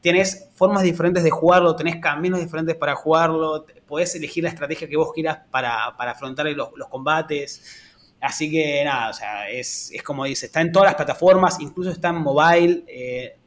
tienes 0.00 0.48
formas 0.54 0.82
diferentes 0.82 1.22
de 1.22 1.30
jugarlo, 1.30 1.76
tenés 1.76 1.96
caminos 1.96 2.40
diferentes 2.40 2.76
para 2.76 2.94
jugarlo, 2.94 3.66
podés 3.86 4.14
elegir 4.14 4.44
la 4.44 4.50
estrategia 4.50 4.88
que 4.88 4.96
vos 4.96 5.12
quieras 5.14 5.40
para, 5.50 5.86
afrontar 5.86 6.46
los, 6.46 6.70
los 6.76 6.88
combates. 6.88 7.86
Así 8.20 8.50
que 8.50 8.84
nada, 8.84 9.10
o 9.10 9.14
sea, 9.14 9.48
es, 9.48 9.92
como 10.04 10.24
dice, 10.26 10.46
está 10.46 10.60
en 10.60 10.72
todas 10.72 10.88
las 10.88 10.94
plataformas, 10.94 11.58
incluso 11.60 11.90
está 11.90 12.10
en 12.10 12.16
mobile. 12.16 12.84
Eh, 12.86 13.38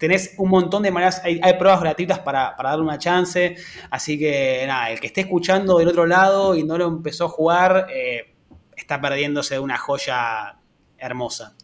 tenés 0.00 0.34
un 0.38 0.48
montón 0.48 0.82
de 0.82 0.90
maneras, 0.90 1.20
hay, 1.22 1.38
pruebas 1.58 1.82
gratuitas 1.82 2.18
para, 2.20 2.56
darle 2.60 2.82
una 2.82 2.98
chance. 2.98 3.54
Así 3.90 4.18
que 4.18 4.64
nada, 4.66 4.90
el 4.90 4.98
que 4.98 5.08
esté 5.08 5.20
escuchando 5.20 5.78
del 5.78 5.88
otro 5.88 6.06
lado 6.06 6.56
y 6.56 6.64
no 6.64 6.78
lo 6.78 6.88
empezó 6.88 7.26
a 7.26 7.28
jugar, 7.28 7.86
eh, 7.94 8.34
está 8.74 8.98
perdiéndose 8.98 9.54
de 9.54 9.60
una 9.60 9.76
joya 9.76 10.56
hermosa. 10.96 11.54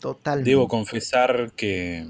Total. 0.00 0.42
Debo 0.42 0.66
confesar 0.68 1.52
que 1.54 2.06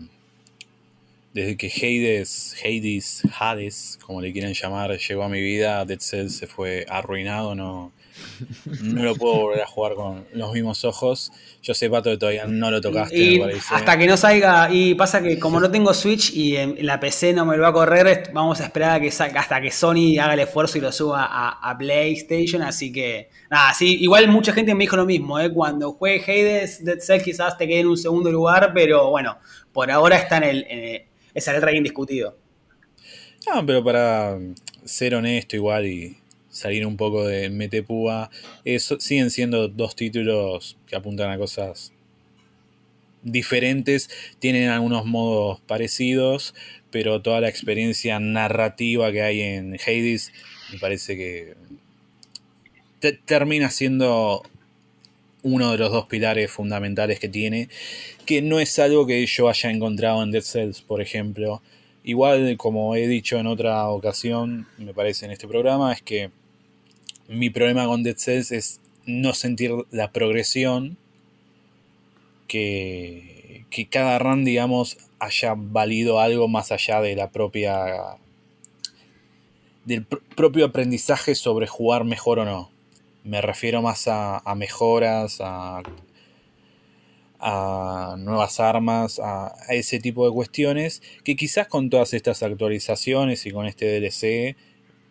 desde 1.34 1.56
que 1.56 1.68
Hades, 1.68 2.54
Hades, 2.62 3.22
Hades, 3.38 3.98
como 4.04 4.20
le 4.20 4.32
quieran 4.32 4.52
llamar, 4.52 4.96
llegó 4.98 5.22
a 5.22 5.28
mi 5.28 5.40
vida, 5.40 5.84
Dead 5.84 6.00
Cells 6.00 6.36
se 6.36 6.46
fue 6.46 6.84
arruinado, 6.88 7.54
no, 7.54 7.92
no 8.82 9.02
lo 9.02 9.14
puedo 9.14 9.34
volver 9.36 9.62
a 9.62 9.66
jugar 9.66 9.94
con 9.94 10.26
los 10.34 10.52
mismos 10.52 10.84
ojos. 10.84 11.32
Yo 11.62 11.72
sé, 11.72 11.88
Pato, 11.88 12.10
que 12.10 12.18
todavía 12.18 12.46
no 12.46 12.70
lo 12.70 12.80
tocaste. 12.80 13.40
hasta 13.70 13.96
que 13.96 14.06
no 14.06 14.16
salga, 14.18 14.68
y 14.70 14.94
pasa 14.94 15.22
que 15.22 15.38
como 15.38 15.58
no 15.58 15.70
tengo 15.70 15.94
Switch 15.94 16.34
y 16.34 16.56
en, 16.56 16.76
la 16.84 17.00
PC 17.00 17.32
no 17.32 17.46
me 17.46 17.56
lo 17.56 17.62
va 17.62 17.68
a 17.68 17.72
correr, 17.72 18.30
vamos 18.34 18.60
a 18.60 18.64
esperar 18.64 18.96
a 18.96 19.00
que 19.00 19.10
salga, 19.10 19.40
hasta 19.40 19.60
que 19.60 19.70
Sony 19.70 20.18
haga 20.20 20.34
el 20.34 20.40
esfuerzo 20.40 20.76
y 20.76 20.82
lo 20.82 20.92
suba 20.92 21.28
a, 21.30 21.78
PlayStation. 21.78 22.62
Así 22.62 22.92
que, 22.92 23.30
nada, 23.50 23.72
sí, 23.72 23.98
igual 24.02 24.28
mucha 24.28 24.52
gente 24.52 24.74
me 24.74 24.84
dijo 24.84 24.96
lo 24.96 25.06
mismo, 25.06 25.40
¿eh? 25.40 25.50
cuando 25.50 25.92
juegue 25.92 26.22
Hades, 26.22 26.84
Dead 26.84 26.98
Cells 26.98 27.24
quizás 27.24 27.56
te 27.56 27.66
quede 27.66 27.80
en 27.80 27.86
un 27.88 27.96
segundo 27.96 28.30
lugar, 28.30 28.72
pero 28.74 29.08
bueno, 29.08 29.38
por 29.72 29.90
ahora 29.90 30.16
está 30.16 30.36
en 30.36 30.42
el, 30.44 31.02
es 31.34 31.48
el 31.48 31.62
rey 31.62 31.76
indiscutido. 31.76 32.36
No, 33.46 33.64
pero 33.66 33.82
para 33.82 34.38
ser 34.84 35.14
honesto 35.14 35.56
igual 35.56 35.86
y 35.86 36.16
salir 36.52 36.86
un 36.86 36.96
poco 36.96 37.26
de 37.26 37.50
Metepúa. 37.50 38.30
Siguen 38.98 39.30
siendo 39.30 39.68
dos 39.68 39.96
títulos 39.96 40.76
que 40.86 40.94
apuntan 40.94 41.30
a 41.30 41.38
cosas 41.38 41.92
diferentes, 43.22 44.10
tienen 44.38 44.68
algunos 44.68 45.06
modos 45.06 45.60
parecidos, 45.60 46.54
pero 46.90 47.22
toda 47.22 47.40
la 47.40 47.48
experiencia 47.48 48.18
narrativa 48.20 49.10
que 49.12 49.22
hay 49.22 49.40
en 49.40 49.74
Hades 49.74 50.32
me 50.72 50.78
parece 50.78 51.16
que 51.16 51.54
termina 53.24 53.70
siendo 53.70 54.42
uno 55.42 55.72
de 55.72 55.78
los 55.78 55.90
dos 55.90 56.06
pilares 56.06 56.50
fundamentales 56.50 57.18
que 57.18 57.28
tiene, 57.28 57.68
que 58.26 58.42
no 58.42 58.60
es 58.60 58.78
algo 58.78 59.06
que 59.06 59.24
yo 59.26 59.48
haya 59.48 59.70
encontrado 59.70 60.22
en 60.22 60.30
Dead 60.30 60.42
Cells, 60.42 60.82
por 60.82 61.00
ejemplo. 61.00 61.62
Igual, 62.04 62.56
como 62.56 62.96
he 62.96 63.06
dicho 63.06 63.38
en 63.38 63.46
otra 63.46 63.88
ocasión, 63.88 64.66
me 64.78 64.94
parece 64.94 65.26
en 65.26 65.32
este 65.32 65.48
programa, 65.48 65.92
es 65.92 66.02
que 66.02 66.30
mi 67.28 67.50
problema 67.50 67.86
con 67.86 68.02
Dead 68.02 68.16
Cells 68.16 68.52
es 68.52 68.80
no 69.06 69.34
sentir 69.34 69.72
la 69.90 70.12
progresión 70.12 70.96
que, 72.48 73.64
que 73.70 73.86
cada 73.86 74.18
run, 74.18 74.44
digamos, 74.44 74.98
haya 75.18 75.54
valido 75.56 76.20
algo 76.20 76.48
más 76.48 76.72
allá 76.72 77.00
de 77.00 77.16
la 77.16 77.30
propia 77.30 78.16
del 79.84 80.04
propio 80.04 80.66
aprendizaje 80.66 81.34
sobre 81.34 81.66
jugar 81.66 82.04
mejor 82.04 82.38
o 82.38 82.44
no. 82.44 82.71
Me 83.24 83.40
refiero 83.40 83.82
más 83.82 84.08
a, 84.08 84.42
mejoras, 84.56 85.40
a, 85.40 85.82
nuevas 88.18 88.60
armas, 88.60 89.20
a, 89.22 89.54
ese 89.68 89.98
tipo 89.98 90.26
de 90.26 90.32
cuestiones, 90.32 91.02
que 91.24 91.36
quizás 91.36 91.68
con 91.68 91.90
todas 91.90 92.14
estas 92.14 92.42
actualizaciones 92.42 93.46
y 93.46 93.50
con 93.50 93.66
este 93.66 94.00
DLC 94.00 94.56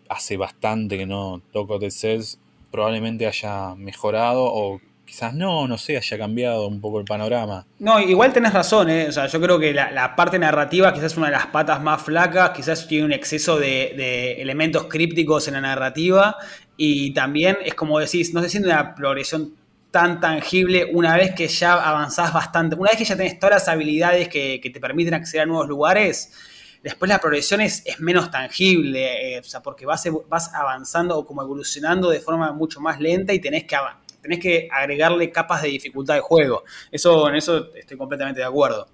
hace 0.09 0.37
bastante 0.37 0.97
que 0.97 1.05
no 1.05 1.41
toco 1.53 1.79
Cells, 1.89 2.39
probablemente 2.69 3.27
haya 3.27 3.75
mejorado 3.75 4.43
o 4.43 4.81
quizás 5.11 5.33
no, 5.33 5.67
no 5.67 5.77
sé, 5.77 5.97
haya 5.97 6.17
cambiado 6.17 6.67
un 6.67 6.79
poco 6.79 6.97
el 6.99 7.05
panorama. 7.05 7.65
No, 7.79 7.99
igual 7.99 8.31
tenés 8.31 8.53
razón, 8.53 8.89
¿eh? 8.89 9.07
o 9.09 9.11
sea, 9.11 9.27
yo 9.27 9.41
creo 9.41 9.59
que 9.59 9.73
la, 9.73 10.15
parte 10.15 10.39
narrativa 10.39 10.93
quizás 10.93 11.11
es 11.11 11.17
una 11.17 11.25
de 11.25 11.33
las 11.33 11.47
patas 11.47 11.81
más 11.81 12.01
flacas, 12.01 12.51
quizás 12.51 12.87
tiene 12.87 13.03
un 13.03 13.11
exceso 13.11 13.59
de, 13.59 14.41
elementos 14.41 14.85
crípticos 14.85 15.49
en 15.49 15.55
la 15.55 15.61
narrativa 15.61 16.37
y 16.83 17.13
también 17.13 17.59
es 17.63 17.75
como 17.75 17.99
decís, 17.99 18.33
no 18.33 18.41
se 18.41 18.49
siente 18.49 18.67
una 18.67 18.95
progresión 18.95 19.53
tan 19.91 20.19
tangible 20.19 20.89
una 20.91 21.15
vez 21.15 21.35
que 21.35 21.47
ya 21.47 21.73
avanzás 21.73 22.33
bastante, 22.33 22.75
una 22.75 22.89
vez 22.89 22.97
que 22.97 23.05
ya 23.05 23.15
tenés 23.15 23.37
todas 23.37 23.57
las 23.57 23.67
habilidades 23.67 24.29
que, 24.29 24.59
te 24.59 24.79
permiten 24.79 25.13
acceder 25.13 25.43
a 25.43 25.45
nuevos 25.45 25.67
lugares, 25.67 26.33
Después 26.81 27.09
la 27.09 27.19
progresión 27.19 27.61
es, 27.61 27.83
menos 27.99 28.31
tangible, 28.31 29.35
eh, 29.35 29.39
o 29.39 29.43
sea, 29.43 29.61
porque 29.61 29.85
vas, 29.85 30.03
vas 30.27 30.51
avanzando 30.55 31.15
o 31.15 31.27
como 31.27 31.43
evolucionando 31.43 32.09
de 32.09 32.19
forma 32.19 32.51
mucho 32.53 32.81
más 32.81 32.99
lenta 32.99 33.31
y 33.33 33.39
tenés 33.39 33.65
que, 33.65 33.77
tenés 34.19 34.39
que 34.39 34.67
agregarle 34.71 35.29
capas 35.31 35.61
de 35.61 35.67
dificultad 35.67 36.15
de 36.15 36.21
juego. 36.21 36.63
Eso, 36.91 37.29
en 37.29 37.35
eso 37.35 37.71
estoy 37.75 37.95
completamente 37.95 38.39
de 38.39 38.47
acuerdo. 38.47 38.87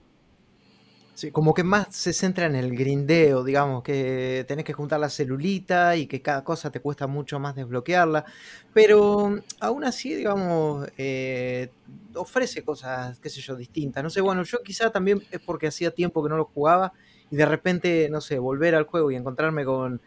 Sí, 1.17 1.31
como 1.31 1.55
que 1.55 1.63
más 1.63 1.87
se 1.95 2.13
centra 2.13 2.45
en 2.45 2.55
el 2.55 2.77
grindeo, 2.77 3.43
digamos, 3.43 3.81
que 3.81 4.45
tenés 4.47 4.63
que 4.65 4.73
juntar 4.73 4.99
la 4.99 5.09
celulita 5.09 5.95
y 5.95 6.05
que 6.05 6.21
cada 6.21 6.43
cosa 6.43 6.69
te 6.69 6.79
cuesta 6.79 7.07
mucho 7.07 7.39
más 7.39 7.55
desbloquearla. 7.55 8.23
Pero 8.71 9.35
aún 9.59 9.83
así, 9.83 10.13
digamos, 10.13 10.87
eh, 10.95 11.71
ofrece 12.13 12.63
cosas, 12.63 13.17
qué 13.19 13.29
sé 13.31 13.41
yo, 13.41 13.55
distintas. 13.55 14.03
No 14.03 14.11
sé, 14.11 14.21
bueno, 14.21 14.43
yo 14.43 14.61
quizá 14.61 14.91
también 14.91 15.23
es 15.31 15.39
porque 15.39 15.65
hacía 15.65 15.89
tiempo 15.89 16.21
que 16.21 16.29
no 16.29 16.37
lo 16.37 16.45
jugaba 16.45 16.93
y 17.31 17.35
de 17.35 17.47
repente, 17.47 18.09
no 18.11 18.21
sé, 18.21 18.37
volver 18.37 18.75
al 18.75 18.83
juego 18.83 19.09
y 19.09 19.15
encontrarme 19.15 19.65
con, 19.65 19.99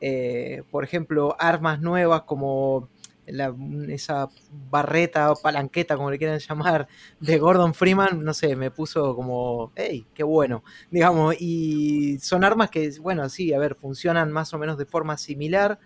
eh, 0.00 0.62
por 0.70 0.82
ejemplo, 0.82 1.36
armas 1.38 1.82
nuevas 1.82 2.22
como 2.22 2.88
esa 3.26 4.28
barreta 4.70 5.32
o 5.32 5.36
palanqueta, 5.36 5.96
como 5.96 6.10
le 6.10 6.18
quieran 6.18 6.38
llamar, 6.38 6.88
de 7.20 7.38
Gordon 7.38 7.74
Freeman, 7.74 8.22
no 8.24 8.34
sé, 8.34 8.56
me 8.56 8.70
puso 8.70 9.14
como, 9.14 9.72
hey, 9.76 10.06
qué 10.14 10.22
bueno, 10.22 10.62
digamos, 10.90 11.36
y 11.40 12.18
son 12.18 12.44
armas 12.44 12.70
que, 12.70 12.90
bueno, 13.00 13.28
sí, 13.28 13.52
a 13.52 13.58
ver, 13.58 13.74
funcionan 13.74 14.32
más 14.32 14.52
o 14.54 14.58
menos 14.58 14.78
de 14.78 14.86
forma 14.86 15.16
similar 15.16 15.78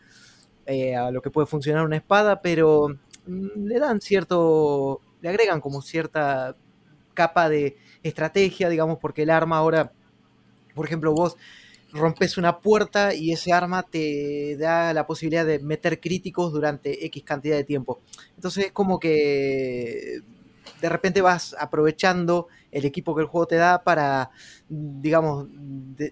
eh, 0.66 0.96
a 0.96 1.10
lo 1.10 1.22
que 1.22 1.30
puede 1.30 1.46
funcionar 1.46 1.84
una 1.84 1.96
espada, 1.96 2.42
pero 2.42 2.88
mm, 3.26 3.66
le 3.66 3.78
dan 3.78 4.00
cierto, 4.00 5.00
le 5.20 5.28
agregan 5.28 5.60
como 5.60 5.82
cierta 5.82 6.56
capa 7.14 7.48
de 7.48 7.76
estrategia, 8.02 8.68
digamos, 8.68 8.98
porque 8.98 9.22
el 9.22 9.30
arma 9.30 9.58
ahora 9.58 9.92
por 10.78 10.86
ejemplo, 10.86 11.12
vos 11.12 11.36
rompes 11.92 12.36
una 12.38 12.58
puerta 12.60 13.14
y 13.14 13.32
ese 13.32 13.52
arma 13.52 13.82
te 13.82 14.56
da 14.58 14.92
la 14.92 15.06
posibilidad 15.06 15.46
de 15.46 15.58
meter 15.58 16.00
críticos 16.00 16.52
durante 16.52 17.06
X 17.06 17.22
cantidad 17.24 17.56
de 17.56 17.64
tiempo. 17.64 18.00
Entonces 18.36 18.66
es 18.66 18.72
como 18.72 18.98
que 18.98 20.20
de 20.80 20.88
repente 20.88 21.22
vas 21.22 21.56
aprovechando 21.58 22.48
el 22.70 22.84
equipo 22.84 23.14
que 23.14 23.22
el 23.22 23.28
juego 23.28 23.46
te 23.46 23.56
da 23.56 23.82
para, 23.82 24.30
digamos, 24.68 25.46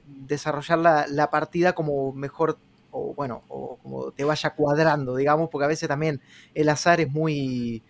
desarrollar 0.07 1.07
la, 1.09 1.31
partida 1.31 1.75
como 1.75 2.13
mejor 2.13 2.59
o 2.91 3.13
bueno, 3.15 3.43
o 3.49 3.77
como 3.83 4.11
te 4.13 4.25
vaya 4.25 4.51
cuadrando, 4.51 5.17
digamos, 5.17 5.51
porque 5.51 5.67
a 5.67 5.69
veces 5.69 5.89
también 5.89 6.23
el 6.55 6.69
azar 6.71 7.01
es 7.01 7.11
muy 7.11 7.83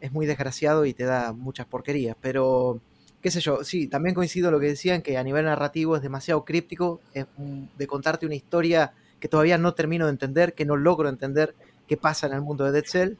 es 0.00 0.12
muy 0.12 0.26
desgraciado 0.26 0.84
y 0.84 0.94
te 0.94 1.04
da 1.04 1.32
muchas 1.32 1.66
porquerías. 1.66 2.16
Pero, 2.20 2.80
qué 3.20 3.30
sé 3.30 3.40
yo, 3.40 3.64
sí, 3.64 3.88
también 3.88 4.14
coincido 4.14 4.50
lo 4.50 4.60
que 4.60 4.66
decían, 4.66 5.02
que 5.02 5.16
a 5.16 5.24
nivel 5.24 5.44
narrativo 5.44 5.96
es 5.96 6.02
demasiado 6.02 6.44
críptico, 6.44 7.00
de 7.76 7.86
contarte 7.86 8.26
una 8.26 8.34
historia 8.34 8.92
que 9.20 9.28
todavía 9.28 9.58
no 9.58 9.74
termino 9.74 10.06
de 10.06 10.12
entender, 10.12 10.54
que 10.54 10.64
no 10.64 10.76
logro 10.76 11.08
entender 11.08 11.54
qué 11.86 11.96
pasa 11.96 12.26
en 12.26 12.34
el 12.34 12.42
mundo 12.42 12.64
de 12.64 12.72
Dead 12.72 12.84
Cell. 12.86 13.16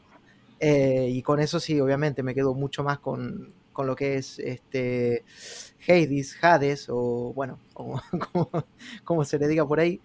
Eh, 0.61 1.09
y 1.11 1.22
con 1.22 1.40
eso 1.40 1.61
sí, 1.61 1.78
obviamente 1.80 2.22
me 2.22 2.34
quedo 2.34 2.55
mucho 2.55 2.82
más 2.82 2.99
con, 2.99 3.53
con 3.72 3.86
lo 3.86 3.94
que 3.97 4.16
es 4.16 4.38
este 4.38 5.24
Hades, 5.86 6.36
Hades, 6.42 6.86
o 6.88 7.32
bueno, 7.34 7.59
como, 9.05 9.24
se 9.24 9.38
le 9.38 9.49
diga 9.49 9.66
por 9.66 9.80
ahí. 9.80 10.01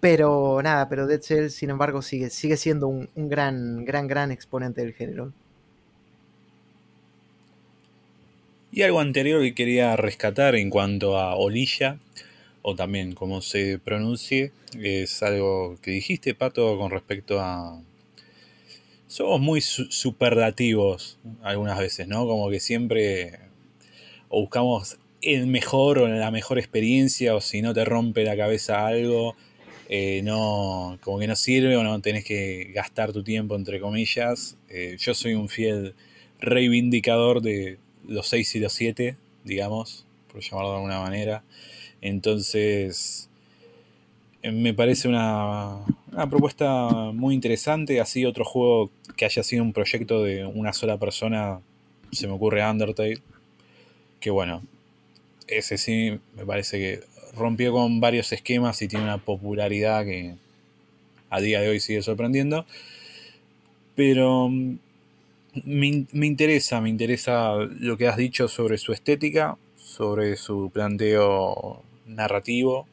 Pero 0.00 0.60
nada, 0.62 0.88
pero 0.88 1.06
Dead 1.06 1.20
Cell, 1.22 1.48
sin 1.48 1.70
embargo, 1.70 2.02
sigue, 2.02 2.30
sigue 2.30 2.56
siendo 2.56 2.88
un, 2.88 3.08
un 3.14 3.28
gran, 3.28 3.84
gran, 3.84 4.06
gran 4.06 4.30
exponente 4.30 4.82
del 4.82 4.92
género. 4.92 5.32
Y 8.76 8.82
algo 8.82 8.98
anterior 8.98 9.40
que 9.40 9.54
quería 9.54 9.94
rescatar 9.94 10.56
en 10.56 10.68
cuanto 10.68 11.16
a 11.16 11.36
Olilla, 11.36 12.00
o 12.60 12.74
también 12.74 13.12
como 13.12 13.40
se 13.40 13.78
pronuncie, 13.78 14.50
es 14.82 15.22
algo 15.22 15.78
que 15.80 15.92
dijiste, 15.92 16.34
Pato, 16.34 16.76
con 16.76 16.90
respecto 16.90 17.40
a... 17.40 17.80
Somos 19.06 19.40
muy 19.40 19.60
superlativos 19.60 21.20
algunas 21.44 21.78
veces, 21.78 22.08
¿no? 22.08 22.26
Como 22.26 22.50
que 22.50 22.58
siempre 22.58 23.38
o 24.28 24.40
buscamos 24.40 24.98
el 25.22 25.46
mejor 25.46 26.00
o 26.00 26.08
la 26.08 26.32
mejor 26.32 26.58
experiencia, 26.58 27.36
o 27.36 27.40
si 27.40 27.62
no 27.62 27.74
te 27.74 27.84
rompe 27.84 28.24
la 28.24 28.36
cabeza 28.36 28.88
algo, 28.88 29.36
eh, 29.88 30.20
no, 30.24 30.98
como 31.00 31.20
que 31.20 31.28
no 31.28 31.36
sirve 31.36 31.76
o 31.76 31.84
no 31.84 32.00
tenés 32.00 32.24
que 32.24 32.72
gastar 32.74 33.12
tu 33.12 33.22
tiempo, 33.22 33.54
entre 33.54 33.78
comillas. 33.78 34.56
Eh, 34.68 34.96
yo 34.98 35.14
soy 35.14 35.34
un 35.34 35.48
fiel 35.48 35.94
reivindicador 36.40 37.40
de, 37.40 37.78
los 38.06 38.28
6 38.28 38.54
y 38.56 38.60
los 38.60 38.72
7, 38.72 39.16
digamos, 39.44 40.04
por 40.30 40.40
llamarlo 40.40 40.70
de 40.70 40.76
alguna 40.76 41.00
manera. 41.00 41.42
Entonces, 42.00 43.28
eh, 44.42 44.52
me 44.52 44.74
parece 44.74 45.08
una, 45.08 45.76
una, 46.12 46.28
propuesta 46.28 46.90
muy 47.12 47.34
interesante. 47.34 48.00
Así 48.00 48.24
otro 48.24 48.44
juego 48.44 48.90
que 49.16 49.24
haya 49.24 49.42
sido 49.42 49.62
un 49.62 49.72
proyecto 49.72 50.22
de 50.22 50.44
una 50.44 50.72
sola 50.72 50.98
persona, 50.98 51.60
se 52.12 52.26
me 52.26 52.34
ocurre 52.34 52.68
Undertale. 52.68 53.20
Que 54.20 54.30
bueno, 54.30 54.62
ese 55.46 55.78
sí 55.78 56.18
me 56.36 56.46
parece 56.46 56.78
que 56.78 57.00
rompió 57.36 57.72
con 57.72 58.00
varios 58.00 58.32
esquemas 58.32 58.80
y 58.82 58.88
tiene 58.88 59.04
una 59.04 59.18
popularidad 59.18 60.04
que 60.04 60.34
a 61.30 61.40
día 61.40 61.60
de 61.60 61.68
hoy 61.68 61.80
sigue 61.80 62.02
sorprendiendo. 62.02 62.66
Pero 63.94 64.50
me, 65.64 66.26
interesa, 66.26 66.80
me 66.80 66.88
interesa 66.88 67.54
lo 67.54 67.96
que 67.96 68.08
has 68.08 68.16
dicho 68.16 68.48
sobre 68.48 68.78
su 68.78 68.92
estética, 68.92 69.56
sobre 69.76 70.36
su 70.36 70.70
planteo 70.72 71.82
narrativo. 72.06 72.86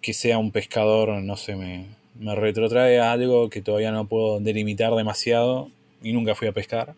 Que 0.00 0.12
sea 0.12 0.38
un 0.38 0.50
pescador, 0.50 1.22
no 1.22 1.36
sé, 1.36 1.56
me, 1.56 1.86
me 2.18 2.34
retrotrae 2.34 3.00
a 3.00 3.12
algo 3.12 3.48
que 3.48 3.62
todavía 3.62 3.92
no 3.92 4.06
puedo 4.06 4.40
delimitar 4.40 4.92
demasiado 4.94 5.70
y 6.02 6.12
nunca 6.12 6.34
fui 6.34 6.48
a 6.48 6.52
pescar. 6.52 6.94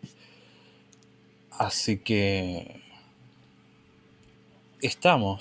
Así 1.50 1.98
que 1.98 2.80
estamos, 4.82 5.38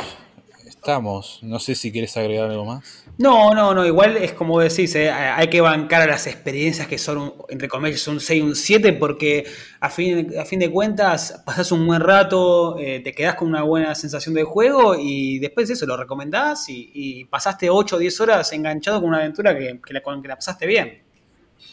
No 1.42 1.60
sé 1.60 1.74
si 1.74 1.92
quieres 1.92 2.16
agregar 2.16 2.52
algo 2.52 2.64
más. 2.64 3.06
No, 3.18 3.56
no, 3.56 3.74
no, 3.74 3.86
igual 3.88 4.18
es 4.18 4.34
como 4.34 4.60
decís, 4.60 4.94
eh, 4.96 5.10
hay 5.10 5.48
que 5.48 5.60
bancar 5.60 6.04
a 6.04 6.06
las 6.06 6.28
experiencias 6.28 6.88
que 6.88 7.00
son, 7.00 7.34
entre 7.50 7.68
comillas, 7.68 8.08
un 8.08 8.20
6 8.20 8.40
y 8.40 8.46
un 8.46 8.56
7, 8.56 8.94
porque 8.94 9.46
a 9.80 9.90
fin, 9.90 10.34
a 10.40 10.46
fin 10.46 10.60
de 10.60 10.70
cuentas 10.70 11.42
pasás 11.44 11.72
un 11.72 11.88
buen 11.88 12.02
rato, 12.02 12.78
eh, 12.78 13.00
te 13.00 13.14
quedás 13.14 13.34
con 13.34 13.48
una 13.48 13.64
buena 13.64 13.96
sensación 13.96 14.36
de 14.36 14.44
juego 14.44 14.96
y 14.96 15.40
después 15.40 15.68
de 15.68 15.74
eso 15.74 15.88
lo 15.88 15.98
recomendás 15.98 16.66
y, 16.70 17.26
pasaste 17.26 17.70
8 17.70 17.96
o 17.96 18.00
10 18.00 18.22
horas 18.22 18.54
enganchado 18.54 19.00
con 19.00 19.10
una 19.10 19.18
aventura 19.18 19.58
que, 19.58 19.80
la, 19.90 20.02
que 20.22 20.28
la 20.28 20.36
pasaste 20.36 20.68
bien. 20.68 21.02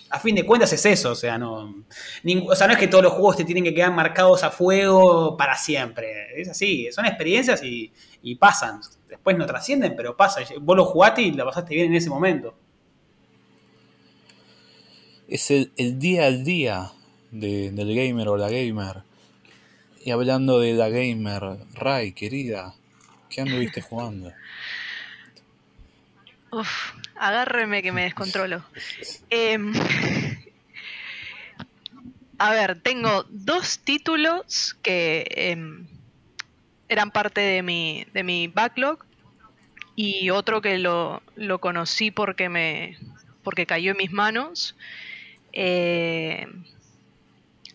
A 0.08 0.18
fin 0.20 0.34
de 0.34 0.46
cuentas 0.46 0.72
es 0.72 0.86
eso, 0.86 1.10
o 1.10 1.14
sea, 1.14 1.36
no, 1.36 1.84
o 2.46 2.54
sea, 2.54 2.66
no 2.66 2.72
es 2.72 2.78
que 2.78 2.88
todos 2.88 3.04
los 3.04 3.12
juegos 3.12 3.36
te 3.36 3.44
tienen 3.44 3.64
que 3.64 3.74
quedar 3.74 3.92
marcados 3.92 4.42
a 4.42 4.50
fuego 4.50 5.36
para 5.36 5.56
siempre, 5.56 6.40
es 6.40 6.48
así, 6.48 6.88
son 6.92 7.04
experiencias 7.04 7.62
y 7.62 7.90
pasan 8.36 8.80
después 9.12 9.36
no 9.36 9.44
trascienden, 9.44 9.94
pero 9.94 10.16
pasa. 10.16 10.40
Vos 10.60 10.76
lo 10.76 10.86
jugaste 10.86 11.20
y 11.20 11.32
la 11.32 11.44
pasaste 11.44 11.74
bien 11.74 11.88
en 11.88 11.96
ese 11.96 12.08
momento. 12.08 12.54
Es 15.28 15.50
el, 15.50 15.70
día 15.98 16.26
al 16.26 16.44
día 16.44 16.92
del 17.30 17.94
gamer 17.94 18.28
o 18.28 18.38
la 18.38 18.48
gamer. 18.48 19.02
Y 20.02 20.10
hablando 20.10 20.60
de 20.60 20.72
la 20.72 20.88
gamer, 20.88 21.58
Ray, 21.74 22.12
querida, 22.12 22.74
¿qué 23.28 23.42
anduviste 23.42 23.82
jugando? 23.82 24.32
Uf, 26.50 26.92
agárreme 27.16 27.82
que 27.82 27.92
me 27.92 28.04
descontrolo. 28.04 28.64
Em, 29.28 29.74
a 32.38 32.50
ver, 32.50 32.80
tengo 32.80 33.24
dos 33.28 33.78
títulos 33.78 34.74
que 34.82 35.26
em, 35.30 35.86
eran 36.92 37.10
parte 37.10 37.40
de 37.40 37.62
mi, 37.62 38.06
de 38.12 38.22
mi 38.22 38.48
backlog 38.48 39.04
y 39.96 40.30
otro 40.30 40.60
que 40.60 40.78
lo, 40.78 41.22
lo 41.36 41.60
conocí 41.60 42.10
porque 42.10 42.48
me 42.48 42.96
porque 43.42 43.66
cayó 43.66 43.92
en 43.92 43.96
mis 43.96 44.12
manos. 44.12 44.76
Eh, 45.52 46.46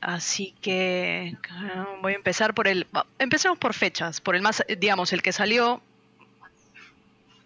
así 0.01 0.55
que 0.61 1.35
voy 2.01 2.13
a 2.13 2.15
empezar 2.15 2.53
por 2.53 2.67
el. 2.67 2.87
Empecemos 3.19 3.57
por 3.57 3.73
fechas, 3.73 4.21
por 4.21 4.35
el 4.35 4.41
más, 4.41 4.63
digamos, 4.79 5.13
el 5.13 5.21
que 5.21 5.31
salió 5.31 5.81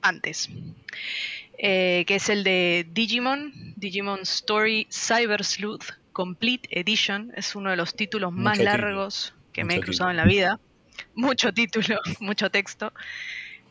antes. 0.01 0.49
Eh, 1.57 2.05
que 2.07 2.15
es 2.15 2.29
el 2.29 2.43
de 2.43 2.87
Digimon, 2.91 3.53
Digimon 3.75 4.21
Story 4.21 4.87
Cyber 4.91 5.43
Sleuth 5.43 5.91
Complete 6.11 6.67
Edition. 6.71 7.31
Es 7.35 7.55
uno 7.55 7.69
de 7.69 7.75
los 7.75 7.95
títulos 7.95 8.31
más 8.31 8.57
largos 8.57 9.33
que 9.53 9.63
me 9.63 9.75
he 9.75 9.81
cruzado 9.81 10.09
en 10.09 10.17
la 10.17 10.25
vida 10.25 10.59
mucho 11.15 11.53
título, 11.53 11.99
mucho 12.19 12.49
texto. 12.49 12.93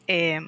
Eh, 0.06 0.40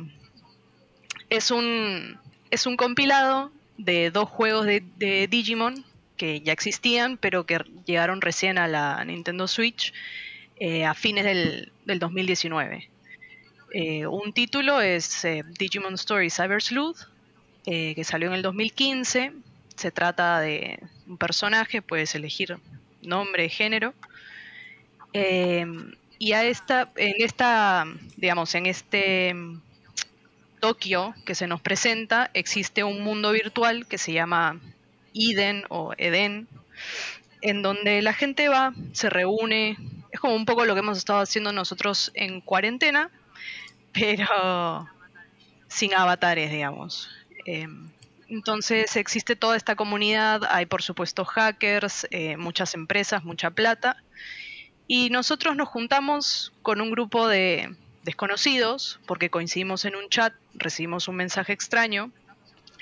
es, 1.31 1.51
un, 1.51 2.18
es 2.51 2.66
un 2.66 2.77
compilado 2.77 3.53
de 3.79 4.11
dos 4.11 4.29
juegos 4.29 4.66
de, 4.66 5.29
Digimon 5.31 5.85
que 6.16 6.41
ya 6.41 6.53
existían, 6.53 7.16
pero 7.16 7.47
que 7.47 7.59
llegaron 7.85 8.20
recién 8.20 8.59
a 8.59 8.68
la 8.68 9.05
Nintendo 9.05 9.49
Switch 9.49 9.93
eh, 10.57 10.85
a 10.85 10.95
fines 10.95 11.25
del, 11.25 11.73
2019. 11.99 12.89
Eh, 13.75 14.07
un 14.07 14.33
título 14.33 14.81
es 14.81 15.27
Digimon 15.59 15.95
Story 15.95 16.31
Cyber 16.31 16.62
Sleuth, 16.62 17.09
que 17.64 18.05
salió 18.05 18.29
en 18.29 18.35
el 18.35 18.43
2015. 18.43 19.33
Se 19.75 19.91
trata 19.91 20.41
de 20.41 20.79
un 21.07 21.16
personaje, 21.16 21.81
puedes 21.81 22.14
elegir 22.14 22.59
nombre, 23.01 23.49
género. 23.49 23.95
Y 26.23 26.35
a 26.35 26.45
esta, 26.45 26.89
en 26.95 27.14
esta, 27.18 27.85
digamos, 28.16 28.55
en 28.55 28.66
este 28.66 29.35
Tokio 30.61 31.16
que 31.27 31.35
se 31.35 31.49
nos 31.49 31.61
presenta, 31.61 32.31
existe 32.33 32.85
un 32.85 33.03
mundo 33.03 33.33
virtual 33.33 33.89
que 33.89 33.99
se 33.99 34.12
llama 34.12 34.61
Eden 35.14 35.64
o 35.68 35.95
Eden, 35.99 36.47
en 37.41 37.62
donde 37.62 38.03
la 38.03 38.12
gente 38.12 38.49
va, 38.49 38.73
se 38.93 39.11
reúne, 39.11 39.77
es 40.12 40.20
como 40.20 40.37
un 40.37 40.47
poco 40.47 40.64
lo 40.64 40.75
que 40.75 40.79
hemos 40.79 40.97
estado 40.97 41.18
haciendo 41.18 41.53
nosotros 41.53 42.12
en 42.14 42.41
cuarentena, 42.41 43.11
pero 43.91 44.89
sin 45.66 45.93
avatares, 45.93 46.53
digamos. 46.53 47.11
Em, 47.47 47.89
entonces 48.29 48.95
existe 48.95 49.35
toda 49.35 49.57
esta 49.57 49.75
comunidad, 49.75 50.45
hay 50.49 50.66
por 50.66 50.83
supuesto 50.83 51.25
hackers, 51.25 52.07
eh, 52.12 52.37
muchas 52.37 52.75
empresas, 52.75 53.25
mucha 53.25 53.51
plata, 53.51 53.97
y 54.87 55.11
nosotros 55.11 55.57
nos 55.57 55.68
juntamos 55.68 56.53
con 56.62 56.80
un 56.80 56.91
grupo 56.91 57.28
de 57.28 57.74
desconocidos, 58.03 59.01
porque 59.07 59.30
coincidimos 59.30 59.85
en 59.85 59.97
un 59.97 60.09
chat, 60.09 60.35
recibimos 60.55 61.09
un 61.09 61.16
mensaje 61.16 61.53
extraño 61.53 62.11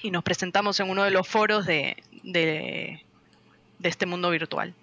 y 0.02 0.10
nos 0.10 0.22
presentamos 0.22 0.80
en 0.80 0.88
uno 0.88 1.04
de 1.04 1.10
los 1.10 1.28
foros 1.28 1.66
de, 1.66 2.02
este 3.82 4.06
mundo 4.06 4.30
virtual. 4.30 4.74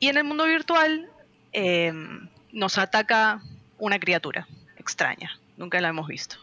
Y 0.00 0.08
en 0.08 0.16
el 0.16 0.24
mundo 0.24 0.44
virtual 0.44 1.10
eh, 1.52 1.92
nos 2.52 2.78
ataca 2.78 3.42
una 3.78 3.98
criatura 3.98 4.48
extraña, 4.76 5.38
nunca 5.56 5.80
la 5.80 5.88
hemos 5.88 6.08
visto. 6.08 6.36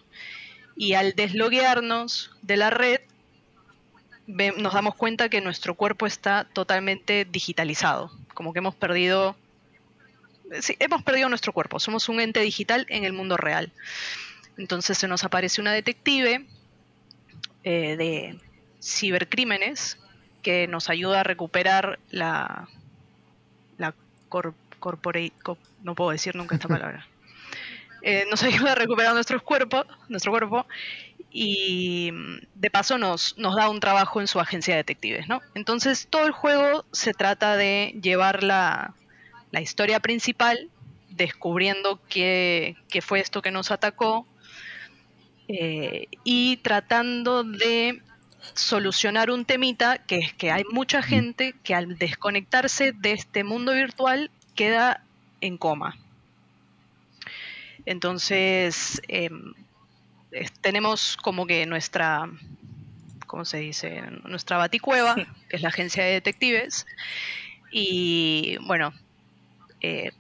Y 0.76 0.93
al 0.93 1.13
desloguearnos 1.13 2.32
de 2.41 2.57
la 2.57 2.69
red, 2.69 3.01
nos 4.28 4.73
damos 4.73 4.95
cuenta 4.95 5.30
que 5.30 5.41
nuestro 5.41 5.76
cuerpo 5.76 6.05
está 6.05 6.45
totalmente 6.45 7.26
digitalizado, 7.26 8.11
como 8.36 8.53
que 8.53 8.59
hemos 8.59 8.75
perdido, 8.75 9.36
sí, 10.59 10.75
hemos 10.79 11.01
perdido 11.01 11.27
nuestro 11.29 11.53
cuerpo, 11.53 11.79
somos 11.79 12.07
un 12.09 12.19
ente 12.19 12.41
digital 12.41 12.86
en 12.89 13.03
el 13.03 13.13
mundo 13.13 13.38
real. 13.38 13.71
Entonces 14.57 14.97
se 14.99 15.07
nos 15.07 15.23
aparece 15.23 15.61
una 15.61 15.73
detective 15.73 16.45
eh, 17.63 17.95
de 17.97 18.39
cibercrímenes 18.79 19.97
que 20.43 20.67
nos 20.67 20.89
ayuda 20.91 21.21
a 21.21 21.23
recuperar 21.23 21.97
la, 22.11 22.69
la 23.79 23.95
corporate, 24.29 25.33
no 25.81 25.95
puedo 25.95 26.11
decir 26.11 26.36
nunca 26.36 26.55
esta 26.55 26.67
palabra. 26.67 27.07
Eh, 28.03 28.27
nos 28.29 28.43
ayuda 28.43 28.73
a 28.73 28.75
recuperar 28.75 29.15
nuestros 29.15 29.41
cuerpos, 29.41 29.88
nuestro 30.09 30.31
cuerpo 30.31 30.67
y 31.38 32.11
de 32.53 32.71
paso 32.71 32.97
nos, 32.97 33.38
nos 33.38 33.57
da 33.57 33.69
un 33.69 33.81
trabajo 33.81 34.21
en 34.21 34.27
su 34.27 34.39
agencia 34.39 34.73
de 34.73 34.77
detectives, 34.77 35.27
¿no? 35.27 35.41
Entonces 35.53 36.07
todo 36.09 36.25
el 36.25 36.31
juego 36.31 36.86
se 36.93 37.13
trata 37.13 37.57
de 37.57 37.93
llevar 38.01 38.41
la, 38.41 38.93
la 39.51 39.59
historia 39.59 39.99
principal, 39.99 40.69
descubriendo 41.09 41.99
qué, 42.07 42.77
qué, 42.88 43.01
fue 43.01 43.19
esto 43.19 43.41
que 43.41 43.51
nos 43.51 43.69
atacó 43.71 44.25
eh, 45.49 46.07
y 46.23 46.55
tratando 46.57 47.43
de 47.43 48.01
solucionar 48.53 49.29
un 49.29 49.43
temita 49.43 49.97
que 49.97 50.19
es 50.19 50.33
que 50.33 50.51
hay 50.51 50.63
mucha 50.71 51.01
gente 51.01 51.53
que 51.65 51.75
al 51.75 51.97
desconectarse 51.97 52.93
de 52.93 53.11
este 53.11 53.43
mundo 53.43 53.73
virtual 53.73 54.31
queda 54.55 55.03
en 55.41 55.57
coma. 55.57 55.97
Entonces, 57.86 59.01
em, 60.36 60.47
tenemos 60.61 61.17
como 61.17 61.45
que 61.45 61.65
nuestra, 61.65 62.29
¿cómo 63.27 63.45
se 63.45 63.57
dice? 63.57 64.01
Nuestra 64.23 64.57
baticueva, 64.57 65.15
que 65.49 65.55
es 65.55 65.61
la 65.61 65.69
agencia 65.69 66.03
de 66.03 66.11
detectives. 66.11 66.86
Y 67.71 68.57
bueno, 68.61 68.93
eh, 69.81 70.11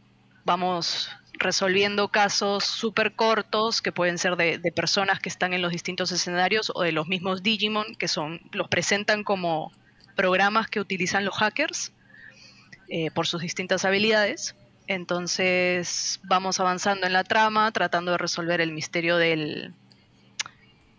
vamos 0.43 1.09
resolviendo 1.33 2.07
casos 2.09 2.63
súper 2.63 3.13
cortos 3.13 3.81
que 3.81 3.91
pueden 3.91 4.17
ser 4.17 4.35
de, 4.35 4.59
personas 4.73 5.19
que 5.19 5.29
están 5.29 5.53
en 5.53 5.61
los 5.61 5.71
distintos 5.71 6.11
escenarios 6.11 6.71
o 6.73 6.83
de 6.83 6.91
los 6.91 7.07
mismos 7.07 7.43
Digimon 7.43 7.95
que 7.95 8.07
son 8.07 8.41
los 8.51 8.69
presentan 8.69 9.23
como 9.23 9.71
programas 10.15 10.69
que 10.69 10.79
utilizan 10.79 11.25
los 11.25 11.35
hackers 11.35 11.91
eh, 12.87 13.11
por 13.11 13.27
sus 13.27 13.41
distintas 13.41 13.85
habilidades. 13.85 14.55
Entonces 14.87 16.19
vamos 16.23 16.59
avanzando 16.59 17.07
en 17.07 17.13
la 17.13 17.23
trama, 17.23 17.71
tratando 17.71 18.11
de 18.11 18.17
resolver 18.17 18.61
el 18.61 18.71
misterio 18.71 19.17
del, 19.17 19.73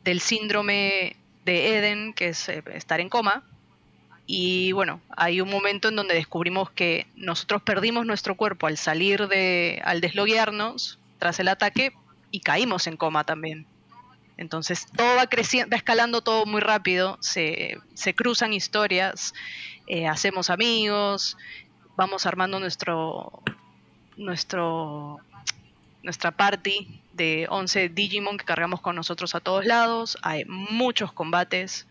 del 0.07 0.21
síndrome 0.21 1.17
de 1.45 1.77
Eden, 1.77 2.15
que 2.15 2.29
es 2.29 2.49
eh, 2.49 2.63
estar 2.73 3.01
en 3.01 3.09
coma, 3.09 3.43
y 4.25 4.71
bueno, 4.73 5.01
hay 5.17 5.41
un 5.41 5.51
momento 5.51 5.89
en 5.89 5.97
donde 5.97 6.15
descubrimos 6.15 6.71
que 6.71 7.09
nosotros 7.17 7.63
perdimos 7.63 8.07
nuestro 8.07 8.37
cuerpo 8.37 8.69
al 8.69 8.77
salir 8.77 9.27
de, 9.27 9.83
al 9.85 10.01
desloguearnos 10.01 10.99
tras 11.19 11.41
el 11.41 11.49
ataque 11.49 11.93
y 12.31 12.41
caímos 12.41 12.87
en 12.87 12.97
coma 12.97 13.25
también. 13.25 13.67
Entonces 14.37 14.87
todo 14.97 15.17
va 15.17 15.27
creciendo, 15.27 15.71
va 15.71 15.77
escalando 15.77 16.23
todo 16.23 16.47
muy 16.47 16.61
rápido, 16.61 17.19
se, 17.21 17.81
cruzan 18.15 18.53
historias, 18.53 19.35
eh, 19.89 20.07
hacemos 20.07 20.51
amigos, 20.51 21.37
vamos 21.97 22.27
armando 22.27 22.61
nuestro, 22.61 23.43
nuestro, 24.17 25.19
nuestra 26.03 26.31
party 26.31 27.01
de 27.17 27.47
11 27.49 27.89
Digimon 27.89 28.39
que 28.39 28.45
cargamos 28.45 28.81
con 28.81 28.97
nosotros 28.97 29.35
a 29.35 29.41
todos 29.41 29.65
lados, 29.65 30.19
hay 30.23 30.45
muchos 30.47 31.13
combates, 31.13 31.87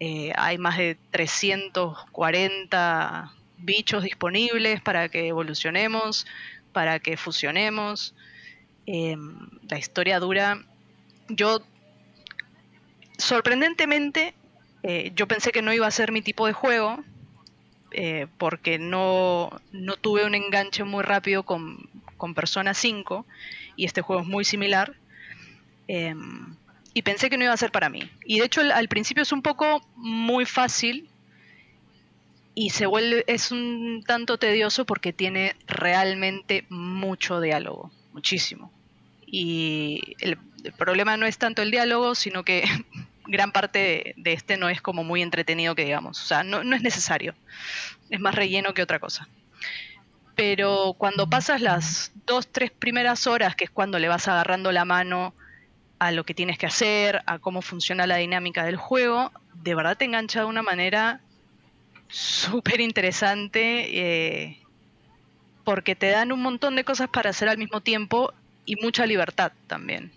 eh, 0.00 0.32
hay 0.36 0.58
más 0.58 0.78
de 0.78 0.96
340 1.10 3.32
bichos 3.58 4.04
disponibles 4.04 4.80
para 4.80 5.08
que 5.08 5.28
evolucionemos, 5.28 6.26
para 6.72 7.00
que 7.00 7.16
fusionemos. 7.16 8.14
Em, 8.86 9.36
la 9.68 9.78
historia 9.78 10.20
dura. 10.20 10.64
Yo, 11.28 11.60
sorprendentemente, 13.18 14.34
eh, 14.82 15.12
yo 15.14 15.28
pensé 15.28 15.52
que 15.52 15.60
no 15.60 15.72
iba 15.72 15.86
a 15.86 15.90
ser 15.90 16.12
mi 16.12 16.22
tipo 16.22 16.46
de 16.46 16.54
juego, 16.54 17.04
eh, 17.90 18.26
porque 18.38 18.78
no, 18.78 19.50
no, 19.72 19.96
tuve 19.96 20.24
un 20.24 20.34
enganche 20.34 20.84
muy 20.84 21.02
rápido 21.02 21.42
con, 21.42 21.90
con 22.16 22.34
Persona 22.34 22.74
5, 22.74 23.26
y 23.78 23.84
este 23.84 24.02
juego 24.02 24.22
es 24.22 24.28
muy 24.28 24.44
similar. 24.44 24.94
Em, 25.86 26.56
y 26.92 27.02
pensé 27.02 27.30
que 27.30 27.38
no 27.38 27.44
iba 27.44 27.52
a 27.52 27.56
ser 27.56 27.70
para 27.70 27.88
mí. 27.88 28.10
Y 28.24 28.40
de 28.40 28.44
hecho 28.44 28.60
al, 28.60 28.88
principio 28.88 29.22
es 29.22 29.30
un 29.30 29.40
poco 29.40 29.80
muy 29.94 30.44
fácil 30.44 31.08
y 32.56 32.70
se 32.70 32.86
vuelve 32.86 33.24
es 33.28 33.52
un 33.52 34.02
tanto 34.04 34.36
tedioso 34.36 34.84
porque 34.84 35.12
tiene 35.12 35.54
realmente 35.68 36.66
mucho 36.68 37.40
diálogo, 37.40 37.92
muchísimo. 38.12 38.72
Y 39.24 40.16
el, 40.20 40.36
problema 40.76 41.16
no 41.16 41.26
es 41.26 41.38
tanto 41.38 41.62
el 41.62 41.70
diálogo, 41.70 42.16
sino 42.16 42.42
que 42.42 42.64
gran 43.28 43.52
parte 43.52 44.14
de, 44.16 44.32
este 44.32 44.56
no 44.56 44.68
es 44.68 44.82
como 44.82 45.04
muy 45.04 45.22
entretenido 45.22 45.76
que 45.76 45.84
digamos. 45.84 46.20
O 46.20 46.26
sea, 46.26 46.42
no, 46.42 46.64
no 46.64 46.74
es 46.74 46.82
necesario. 46.82 47.36
Es 48.10 48.18
más 48.18 48.34
relleno 48.34 48.74
que 48.74 48.82
otra 48.82 48.98
cosa. 48.98 49.28
Pero 50.38 50.94
cuando 50.96 51.28
pasas 51.28 51.60
las 51.60 52.12
dos, 52.24 52.46
tres 52.46 52.70
primeras 52.70 53.26
horas, 53.26 53.56
que 53.56 53.64
es 53.64 53.70
cuando 53.70 53.98
le 53.98 54.06
vas 54.06 54.28
agarrando 54.28 54.70
la 54.70 54.84
mano 54.84 55.34
a 55.98 56.12
lo 56.12 56.22
que 56.22 56.32
tienes 56.32 56.58
que 56.58 56.66
hacer, 56.66 57.22
a 57.26 57.40
cómo 57.40 57.60
funciona 57.60 58.06
la 58.06 58.18
dinámica 58.18 58.64
del 58.64 58.76
juego, 58.76 59.32
de 59.54 59.74
verdad 59.74 59.96
te 59.96 60.04
engancha 60.04 60.38
de 60.38 60.46
una 60.46 60.62
manera 60.62 61.20
súper 62.06 62.80
interesante 62.80 63.98
eh, 63.98 64.60
porque 65.64 65.96
te 65.96 66.08
dan 66.10 66.30
un 66.30 66.40
montón 66.40 66.76
de 66.76 66.84
cosas 66.84 67.08
para 67.08 67.30
hacer 67.30 67.48
al 67.48 67.58
mismo 67.58 67.80
tiempo 67.80 68.32
y 68.64 68.76
mucha 68.76 69.06
libertad 69.06 69.50
también. 69.66 70.12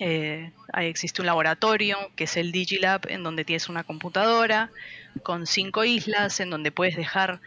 Eh, 0.00 0.52
ahí 0.72 0.86
existe 0.86 1.20
un 1.20 1.26
laboratorio 1.26 1.98
que 2.16 2.24
es 2.24 2.38
el 2.38 2.50
Digilab 2.50 3.02
en 3.10 3.22
donde 3.24 3.44
tienes 3.44 3.68
una 3.68 3.84
computadora 3.84 4.70
con 5.22 5.46
cinco 5.46 5.84
islas 5.84 6.40
en 6.40 6.48
donde 6.48 6.72
puedes 6.72 6.96
dejar 6.96 7.42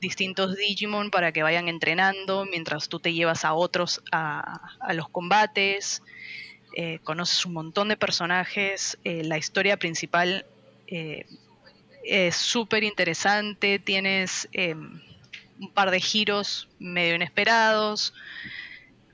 distintos 0.00 0.56
Digimon 0.56 1.10
para 1.10 1.32
que 1.32 1.42
vayan 1.42 1.68
entrenando 1.68 2.46
mientras 2.46 2.88
tú 2.88 3.00
te 3.00 3.12
llevas 3.12 3.44
a 3.44 3.54
otros 3.54 4.02
a, 4.12 4.60
los 4.92 5.08
combates. 5.08 6.02
Eh, 6.74 7.00
conoces 7.02 7.44
un 7.46 7.54
montón 7.54 7.88
de 7.88 7.96
personajes, 7.96 8.98
eh, 9.02 9.24
la 9.24 9.38
historia 9.38 9.78
principal 9.78 10.44
eh, 10.86 11.26
es 12.04 12.36
súper 12.36 12.84
interesante, 12.84 13.78
tienes 13.78 14.48
un 14.54 15.72
par 15.74 15.90
de 15.90 16.00
giros 16.00 16.68
medio 16.78 17.14
inesperados, 17.14 18.14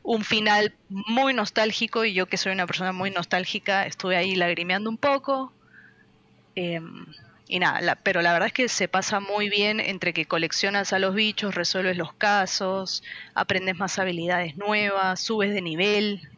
un 0.02 0.24
final 0.24 0.74
muy 0.88 1.32
nostálgico 1.32 2.04
y 2.04 2.12
yo 2.12 2.26
que 2.26 2.36
soy 2.36 2.52
una 2.52 2.66
persona 2.66 2.92
muy 2.92 3.10
nostálgica 3.10 3.86
estuve 3.86 4.16
ahí 4.16 4.34
lagrimeando 4.34 4.90
un 4.90 4.98
poco. 4.98 5.52
Y 7.46 7.58
nada, 7.58 7.96
pero 7.96 8.22
la 8.22 8.32
verdad 8.32 8.46
es 8.46 8.52
que 8.52 8.68
se 8.68 8.88
pasa 8.88 9.20
muy 9.20 9.50
bien 9.50 9.78
entre 9.78 10.14
que 10.14 10.24
coleccionas 10.24 10.92
a 10.92 10.98
los 10.98 11.14
bichos, 11.14 11.54
resuelves 11.54 11.96
los 11.96 12.14
casos, 12.14 13.02
aprendes 13.34 13.76
más 13.76 13.98
habilidades 13.98 14.56
nuevas, 14.56 15.20
subes 15.20 15.52
de 15.52 15.60
nivel, 15.60 16.28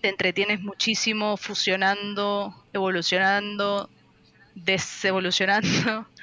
te 0.00 0.08
entretienes 0.08 0.60
muchísimo 0.60 1.36
fusionando, 1.36 2.54
evolucionando, 2.72 3.90
desevolucionando. 4.54 6.06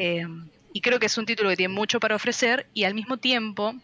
Eh, 0.00 0.24
y 0.72 0.80
creo 0.80 1.00
que 1.00 1.06
es 1.06 1.18
un 1.18 1.26
título 1.26 1.48
que 1.48 1.56
tiene 1.56 1.74
mucho 1.74 1.98
para 1.98 2.14
ofrecer 2.14 2.68
y 2.72 2.84
al 2.84 2.94
mismo 2.94 3.16
tiempo 3.16 3.74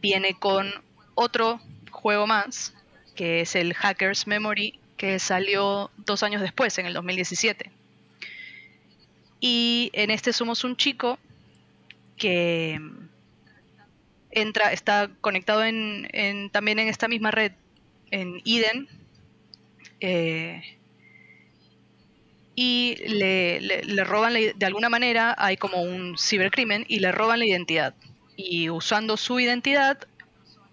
viene 0.00 0.32
con 0.38 0.72
otro 1.14 1.60
juego 1.90 2.26
más, 2.26 2.72
que 3.14 3.40
es 3.40 3.54
el 3.54 3.74
Hackers 3.74 4.26
Memory, 4.26 4.78
que 4.96 5.18
salió 5.18 5.90
dos 5.98 6.22
años 6.22 6.40
después, 6.40 6.78
en 6.78 6.86
el 6.86 6.94
2017. 6.94 7.70
Y 9.40 9.90
en 9.92 10.10
este 10.10 10.32
somos 10.32 10.64
un 10.64 10.76
chico 10.76 11.18
que 12.16 12.80
entra, 14.30 14.72
está 14.72 15.10
conectado 15.20 15.64
en, 15.64 16.50
también 16.50 16.78
en 16.78 16.88
esta 16.88 17.08
misma 17.08 17.30
red 17.30 17.52
en 18.10 18.42
Eden. 18.44 18.88
Eh, 20.00 20.62
y 22.54 22.96
le, 23.06 24.04
roban 24.04 24.32
de 24.32 24.66
alguna 24.66 24.88
manera, 24.88 25.34
hay 25.38 25.58
como 25.58 25.82
un 25.82 26.16
cibercrimen 26.18 26.86
y 26.88 27.00
le 27.00 27.12
roban 27.12 27.38
la 27.38 27.46
identidad. 27.46 27.94
Y 28.36 28.70
usando 28.70 29.16
su 29.16 29.38
identidad, 29.40 30.06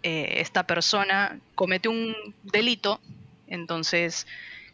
eh, 0.01 0.35
esta 0.37 0.65
persona 0.65 1.39
comete 1.55 1.89
un 1.89 2.15
delito, 2.43 3.01
entonces 3.47 4.27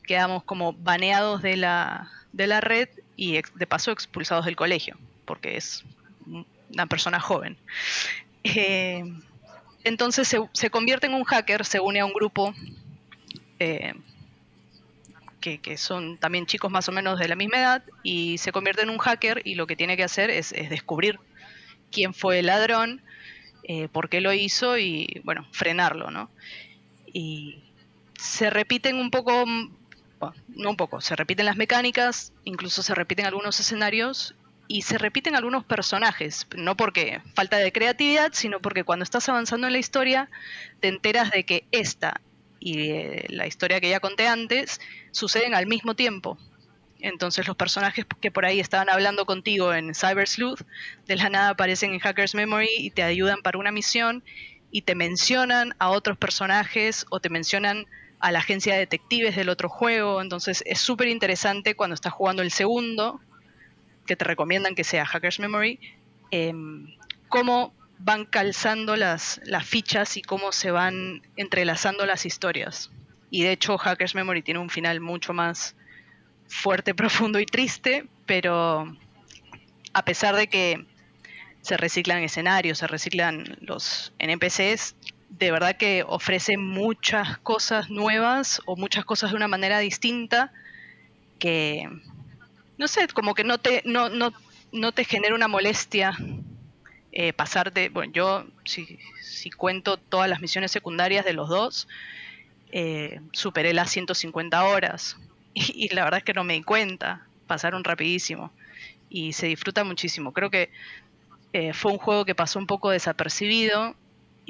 quedamos 0.05 0.43
como 0.43 0.73
baneados 0.73 1.41
de 1.41 1.57
la, 1.57 2.11
de 2.31 2.47
la 2.47 2.61
red 2.61 2.89
y 3.19 3.33
de 3.33 3.67
paso 3.67 3.91
expulsados 3.91 4.45
del 4.45 4.55
colegio, 4.55 4.97
porque 5.25 5.57
es 5.57 5.83
una 6.71 6.85
persona 6.85 7.19
joven. 7.19 7.57
Eh, 8.45 9.03
entonces 9.83 10.33
se, 10.53 10.69
convierte 10.69 11.07
en 11.07 11.13
un 11.13 11.25
hacker, 11.25 11.65
se 11.65 11.81
une 11.81 11.99
a 11.99 12.05
un 12.05 12.13
grupo 12.13 12.53
eh, 13.59 13.93
que, 15.41 15.75
son 15.75 16.17
también 16.17 16.45
chicos 16.45 16.71
más 16.71 16.87
o 16.87 16.93
menos 16.93 17.19
de 17.19 17.27
la 17.27 17.35
misma 17.35 17.57
edad 17.57 17.83
y 18.03 18.37
se 18.37 18.53
convierte 18.53 18.83
en 18.83 18.89
un 18.89 18.99
hacker 18.99 19.41
y 19.43 19.55
lo 19.55 19.67
que 19.67 19.75
tiene 19.75 19.97
que 19.97 20.05
hacer 20.05 20.29
es, 20.29 20.51
descubrir 20.51 21.19
quién 21.91 22.13
fue 22.13 22.39
el 22.39 22.45
ladrón, 22.45 23.01
eh, 23.63 23.89
por 23.89 24.07
qué 24.07 24.21
lo 24.21 24.31
hizo 24.31 24.77
y, 24.77 25.19
bueno, 25.25 25.45
frenarlo, 25.51 26.09
¿no? 26.09 26.29
Y 27.11 27.63
se 28.17 28.49
repiten 28.49 28.95
un 28.95 29.11
poco 29.11 29.43
no 30.47 30.71
un 30.71 30.77
poco, 30.77 31.01
se 31.01 31.15
repiten 31.15 31.45
las 31.45 31.57
mecánicas, 31.57 32.33
incluso 32.43 32.83
se 32.83 32.95
repiten 32.95 33.25
algunos 33.25 33.59
escenarios 33.59 34.35
y 34.67 34.83
se 34.83 34.97
repiten 34.97 35.35
algunos 35.35 35.63
personajes, 35.63 36.47
no 36.55 36.77
porque 36.77 37.21
falta 37.33 37.57
de 37.57 37.71
creatividad, 37.71 38.31
sino 38.33 38.59
porque 38.59 38.83
cuando 38.83 39.03
estás 39.03 39.27
avanzando 39.29 39.67
en 39.67 39.73
la 39.73 39.79
historia 39.79 40.29
te 40.79 40.87
enteras 40.87 41.31
de 41.31 41.43
que 41.43 41.65
esta 41.71 42.21
y 42.59 42.91
eh, 42.91 43.25
la 43.29 43.47
historia 43.47 43.79
que 43.79 43.89
ya 43.89 43.99
conté 43.99 44.27
antes 44.27 44.79
suceden 45.11 45.55
al 45.55 45.65
mismo 45.65 45.95
tiempo. 45.95 46.37
Entonces 46.99 47.47
los 47.47 47.55
personajes 47.55 48.05
que 48.19 48.31
por 48.31 48.45
ahí 48.45 48.59
estaban 48.59 48.89
hablando 48.89 49.25
contigo 49.25 49.73
en 49.73 49.95
Cyber 49.95 50.27
Sleuth, 50.27 50.61
de 51.07 51.15
la 51.15 51.29
nada 51.29 51.49
aparecen 51.51 51.93
en 51.93 51.99
Hacker's 51.99 52.35
Memory 52.35 52.69
y 52.77 52.91
te 52.91 53.03
ayudan 53.03 53.41
para 53.41 53.57
una 53.57 53.71
misión 53.71 54.23
y 54.71 54.81
te 54.81 54.95
mencionan 54.95 55.73
a 55.79 55.89
otros 55.89 56.17
personajes 56.17 57.05
o 57.09 57.19
te 57.19 57.29
mencionan 57.29 57.87
a 58.19 58.31
la 58.31 58.39
agencia 58.39 58.73
de 58.73 58.79
detectives 58.79 59.35
del 59.35 59.49
otro 59.49 59.69
juego. 59.69 60.21
Entonces 60.21 60.63
es 60.65 60.79
súper 60.79 61.07
interesante 61.07 61.75
cuando 61.75 61.93
estás 61.93 62.13
jugando 62.13 62.41
el 62.41 62.51
segundo, 62.51 63.19
que 64.05 64.15
te 64.15 64.25
recomiendan 64.25 64.75
que 64.75 64.83
sea 64.83 65.05
Hacker's 65.05 65.39
Memory, 65.39 65.79
em, 66.31 66.95
cómo 67.27 67.73
van 67.99 68.25
calzando 68.25 68.95
las, 68.95 69.41
las 69.43 69.65
fichas 69.65 70.17
y 70.17 70.21
cómo 70.21 70.51
se 70.51 70.71
van 70.71 71.21
entrelazando 71.35 72.05
las 72.05 72.25
historias. 72.25 72.91
Y 73.29 73.43
de 73.43 73.51
hecho 73.51 73.77
Hacker's 73.77 74.15
Memory 74.15 74.41
tiene 74.41 74.59
un 74.59 74.69
final 74.69 75.01
mucho 75.01 75.33
más 75.33 75.75
fuerte, 76.47 76.93
profundo 76.95 77.39
y 77.39 77.45
triste, 77.45 78.07
pero 78.25 78.95
a 79.93 80.05
pesar 80.05 80.35
de 80.35 80.47
que 80.47 80.85
se 81.61 81.77
reciclan 81.77 82.23
escenarios, 82.23 82.79
se 82.79 82.87
reciclan 82.87 83.57
los 83.61 84.13
NPCs, 84.17 84.95
de 85.29 85.51
verdad 85.51 85.77
que 85.77 86.03
ofrece 86.05 86.57
muchas 86.57 87.37
cosas 87.39 87.89
nuevas 87.89 88.61
o 88.65 88.75
muchas 88.75 89.05
cosas 89.05 89.31
de 89.31 89.37
una 89.37 89.47
manera 89.47 89.79
distinta 89.79 90.51
que, 91.37 91.87
no 92.77 92.87
sé, 92.87 93.07
como 93.07 93.33
que 93.33 93.43
no 93.43 93.57
te, 93.57 93.81
no, 93.85 94.09
no, 94.09 94.33
no 94.71 94.91
te 94.91 95.05
genera 95.05 95.35
una 95.35 95.47
molestia 95.47 96.17
eh, 97.11 97.33
pasar 97.33 97.73
de, 97.73 97.89
bueno, 97.89 98.13
yo 98.13 98.45
si, 98.65 98.99
si, 99.21 99.49
cuento 99.49 99.97
todas 99.97 100.29
las 100.29 100.41
misiones 100.41 100.71
secundarias 100.71 101.25
de 101.25 101.33
los 101.33 101.49
dos, 101.49 101.87
eh, 102.71 103.21
superé 103.31 103.73
las 103.73 103.89
150 103.89 104.63
horas 104.63 105.17
y, 105.53 105.93
la 105.93 106.03
verdad 106.03 106.19
es 106.19 106.23
que 106.23 106.33
no 106.33 106.43
me 106.43 106.53
di 106.53 106.63
cuenta, 106.63 107.25
pasaron 107.47 107.83
rapidísimo 107.83 108.51
y 109.09 109.33
se 109.33 109.47
disfruta 109.47 109.83
muchísimo. 109.83 110.33
Creo 110.33 110.51
que 110.51 110.69
eh, 111.53 111.73
fue 111.73 111.91
un 111.91 111.97
juego 111.97 112.25
que 112.25 112.35
pasó 112.35 112.59
un 112.59 112.67
poco 112.67 112.91
desapercibido 112.91 113.95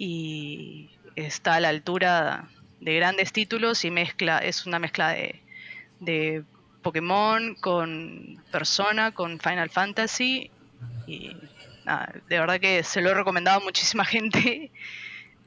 y 0.01 0.87
está 1.17 1.55
a 1.55 1.59
la 1.59 1.67
altura 1.67 2.47
de 2.79 2.95
grandes 2.95 3.33
títulos 3.33 3.83
y 3.83 3.91
mezcla, 3.91 4.37
es 4.37 4.65
una 4.65 4.79
mezcla 4.79 5.09
de, 5.09 5.41
de 5.99 6.43
Pokémon 6.81 7.55
con 7.55 8.41
Persona, 8.49 9.11
con 9.11 9.41
Final 9.41 9.69
Fantasy 9.69 10.49
y 11.05 11.35
de 12.29 12.39
verdad 12.39 12.61
que 12.61 12.81
se 12.83 13.01
lo 13.01 13.09
he 13.09 13.13
recomendado 13.13 13.59
a 13.59 13.63
muchísima 13.63 14.05
gente 14.15 14.71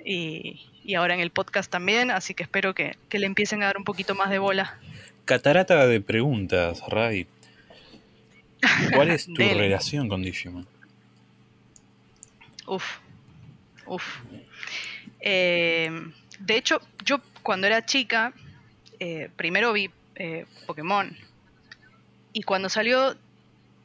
y, 0.04 0.60
y, 0.84 0.94
ahora 0.96 1.14
en 1.14 1.20
el 1.20 1.30
podcast 1.30 1.70
también, 1.70 2.10
así 2.10 2.34
que 2.34 2.42
espero 2.42 2.74
que, 2.74 2.98
que 3.08 3.18
le 3.18 3.24
empiecen 3.24 3.62
a 3.62 3.66
dar 3.66 3.78
un 3.78 3.84
poquito 3.84 4.14
más 4.14 4.28
de 4.28 4.38
bola. 4.38 4.78
Catarata 5.24 5.86
de 5.86 6.02
preguntas, 6.02 6.82
Ray. 6.88 7.26
¿Cuál 8.92 9.12
es 9.12 9.24
tu 9.34 9.34
relación 9.34 10.10
con 10.10 10.22
Digimon? 10.22 10.66
Uf, 12.66 12.84
Eh, 15.20 15.90
de 16.38 16.56
hecho, 16.56 16.80
yo 17.04 17.20
cuando 17.42 17.66
era 17.66 17.84
chica, 17.84 18.32
eh, 18.98 19.30
primero 19.36 19.72
vi 19.72 19.90
eh, 20.16 20.46
Pokémon. 20.66 21.16
Y 22.32 22.42
cuando 22.42 22.68
salió 22.68 23.16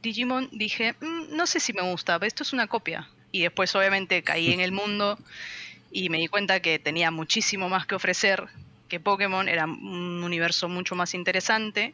Digimon 0.01 0.49
dije, 0.51 0.93
mm, 0.99 1.35
no 1.35 1.47
sé 1.47 1.59
si 1.59 1.73
me 1.73 1.81
gusta, 1.81 2.19
esto 2.23 2.43
es 2.43 2.53
una 2.53 2.67
copia. 2.67 3.09
Y 3.31 3.41
después 3.41 3.75
obviamente 3.75 4.23
caí 4.23 4.53
en 4.53 4.61
el 4.61 4.71
mundo 4.71 5.17
y 5.91 6.09
me 6.09 6.17
di 6.17 6.27
cuenta 6.27 6.59
que 6.59 6.79
tenía 6.79 7.11
muchísimo 7.11 7.69
más 7.69 7.85
que 7.85 7.95
ofrecer 7.95 8.45
que 8.89 8.99
Pokémon, 8.99 9.49
era 9.49 9.65
un 9.65 10.23
universo 10.23 10.69
mucho 10.69 10.95
más 10.95 11.13
interesante. 11.13 11.93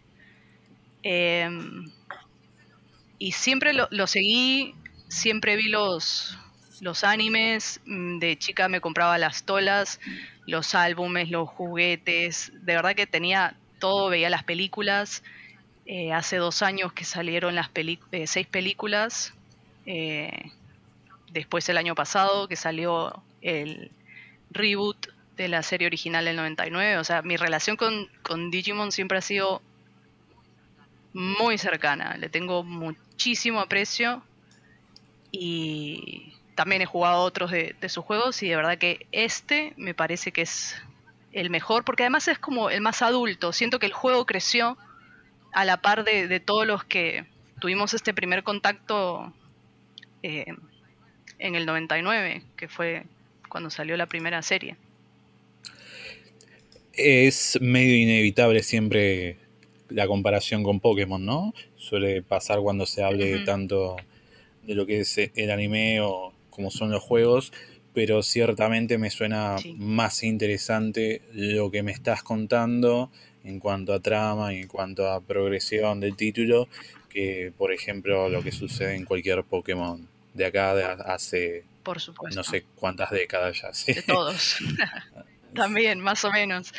Y 3.23 3.31
siempre 3.31 3.72
lo, 3.73 4.07
seguí, 4.07 4.76
siempre 5.07 5.56
vi 5.56 5.69
los, 5.69 6.38
los 6.84 7.05
animes, 7.05 7.80
mm, 7.85 8.19
de 8.19 8.38
chica 8.38 8.68
me 8.68 8.81
compraba 8.81 9.18
las 9.18 9.43
tolas, 9.45 10.01
los 10.45 10.76
álbumes, 10.76 11.30
los 11.30 11.47
juguetes, 11.47 12.51
de 12.53 12.76
verdad 12.76 12.93
que 12.93 13.07
tenía 13.07 13.55
todo, 13.80 14.10
veía 14.10 14.30
las 14.30 14.43
películas. 14.43 15.23
Eh, 15.85 16.11
hace 16.11 16.38
dos 16.38 16.61
años 16.61 16.91
que 16.91 17.05
salieron 17.05 17.55
las 17.55 17.69
eh, 17.76 18.27
seis 18.27 18.47
películas. 18.47 19.34
Eh, 19.85 20.51
después 21.31 21.68
el 21.69 21.77
año 21.77 21.95
pasado 21.95 22.47
que 22.49 22.57
salió 22.57 23.23
el 23.41 23.89
reboot 24.51 25.07
de 25.38 25.47
la 25.47 25.64
serie 25.64 25.88
original 25.88 26.26
del 26.26 26.35
99. 26.35 26.97
O 26.97 27.03
sea, 27.05 27.22
mi 27.22 27.38
relación 27.38 27.77
con, 27.77 28.51
Digimon 28.51 28.91
siempre 28.91 29.18
ha 29.18 29.22
sido 29.22 29.61
muy 31.14 31.57
cercana. 31.57 32.18
Le 32.18 32.27
tengo 32.27 32.64
muchísimo 32.64 33.61
aprecio 33.61 34.22
y 35.31 36.34
también 36.55 36.81
he 36.81 36.85
jugado 36.85 37.21
otros 37.21 37.51
de, 37.51 37.75
sus 37.89 38.03
juegos 38.03 38.41
y 38.43 38.49
de 38.49 38.55
verdad 38.55 38.77
que 38.77 39.07
este 39.11 39.73
me 39.77 39.93
parece 39.93 40.31
que 40.31 40.41
es 40.41 40.75
el 41.31 41.49
mejor 41.49 41.84
porque 41.84 42.03
además 42.03 42.27
es 42.27 42.39
como 42.39 42.69
el 42.69 42.81
más 42.81 43.01
adulto. 43.01 43.53
Siento 43.53 43.80
que 43.80 43.85
el 43.85 43.93
juego 43.93 44.25
creció 44.25 44.77
a 45.51 45.65
la 45.65 45.81
par 45.81 46.03
de, 46.03 46.39
todos 46.39 46.65
los 46.65 46.84
que 46.84 47.25
tuvimos 47.59 47.93
este 47.93 48.13
primer 48.13 48.43
contacto 48.43 49.34
eh, 50.21 50.45
en 51.39 51.55
el 51.55 51.65
99, 51.65 52.43
que 52.55 52.67
fue 52.67 53.05
cuando 53.49 53.69
salió 53.69 53.97
la 53.97 54.07
primera 54.07 54.41
serie 54.41 54.77
es 56.93 57.57
medio 57.59 57.95
inevitable 57.95 58.61
siempre 58.61 59.38
la 59.89 60.07
comparación 60.07 60.63
con 60.63 60.80
Pokémon, 60.80 61.23
¿no? 61.23 61.53
Suele 61.75 62.21
pasar 62.21 62.59
cuando 62.59 62.85
se 62.85 63.03
hable 63.03 63.39
tanto 63.39 63.97
de 64.63 64.75
lo 64.75 64.85
que 64.85 65.01
es 65.01 65.17
el 65.17 65.51
anime 65.51 66.01
o 66.01 66.32
como 66.53 66.71
son 66.71 66.91
los 66.91 67.01
juegos, 67.01 67.51
pero 67.93 68.23
ciertamente 68.23 68.97
me 68.97 69.09
suena 69.09 69.55
más 69.75 70.23
interesante 70.23 71.21
lo 71.34 71.71
que 71.71 71.84
me 71.84 71.91
estás 71.91 72.23
contando 72.23 73.11
en 73.43 73.59
cuanto 73.59 73.93
a 73.93 73.99
trama 73.99 74.53
y 74.53 74.61
en 74.61 74.67
cuanto 74.67 75.09
a 75.09 75.21
progresión 75.21 75.99
del 75.99 76.15
título 76.15 76.67
que, 77.09 77.51
por 77.57 77.71
ejemplo, 77.71 78.30
lo 78.30 78.41
que 78.41 78.51
sucede 78.51 78.95
en 78.95 79.05
cualquier 79.05 79.43
Pokémon 79.43 80.07
de 80.34 80.45
acá 80.45 80.73
de 80.73 80.84
hace 80.84 81.63
por 81.84 81.99
supuesto. 81.99 82.39
no 82.39 82.43
sé 82.43 82.65
cuántas 82.75 83.11
décadas 83.11 83.61
ya. 83.61 83.73
¿sí? 83.73 83.93
De 83.93 84.01
todos. 84.01 84.57
También, 85.53 85.99
más 85.99 86.25
o 86.25 86.31
menos. 86.31 86.73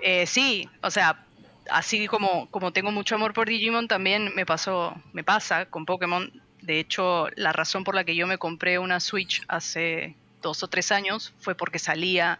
Eh, 0.00 0.26
sí, 0.26 0.68
o 0.82 0.90
sea, 0.90 1.24
así 1.70 2.06
como, 2.06 2.48
como 2.50 2.72
tengo 2.72 2.92
mucho 2.92 3.16
amor 3.16 3.32
por 3.32 3.48
Digimon, 3.48 3.88
también 3.88 4.32
me 4.36 4.46
pasó, 4.46 4.94
me 5.12 5.24
pasa 5.24 5.66
con 5.66 5.84
Pokémon. 5.84 6.30
De 6.62 6.78
hecho, 6.78 7.28
la 7.36 7.52
razón 7.52 7.84
por 7.84 7.94
la 7.94 8.04
que 8.04 8.14
yo 8.14 8.26
me 8.26 8.38
compré 8.38 8.78
una 8.78 9.00
Switch 9.00 9.42
hace 9.48 10.16
dos 10.42 10.62
o 10.62 10.68
tres 10.68 10.92
años 10.92 11.32
fue 11.40 11.54
porque 11.54 11.78
salía 11.78 12.38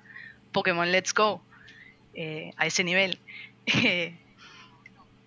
Pokémon 0.52 0.90
Let's 0.90 1.14
Go 1.14 1.42
eh, 2.14 2.52
a 2.56 2.66
ese 2.66 2.84
nivel. 2.84 3.18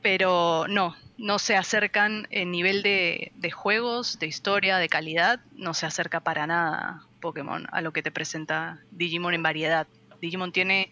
pero 0.02 0.65
no, 0.68 0.95
no 1.18 1.40
se 1.40 1.56
acercan 1.56 2.28
en 2.30 2.52
nivel 2.52 2.84
de, 2.84 3.32
de, 3.36 3.52
juegos, 3.52 4.20
de 4.20 4.28
historia, 4.28 4.78
de 4.78 4.90
calidad, 4.90 5.40
no 5.56 5.74
se 5.74 5.86
acerca 5.86 6.20
para 6.20 6.45
nada 6.45 7.03
Pokémon 7.22 7.68
a 7.72 7.82
lo 7.82 7.94
que 7.94 8.03
te 8.03 8.11
presenta 8.11 8.80
Digimon 8.91 9.34
en 9.34 9.44
variedad. 9.44 9.88
Digimon 10.22 10.52
tiene 10.52 10.91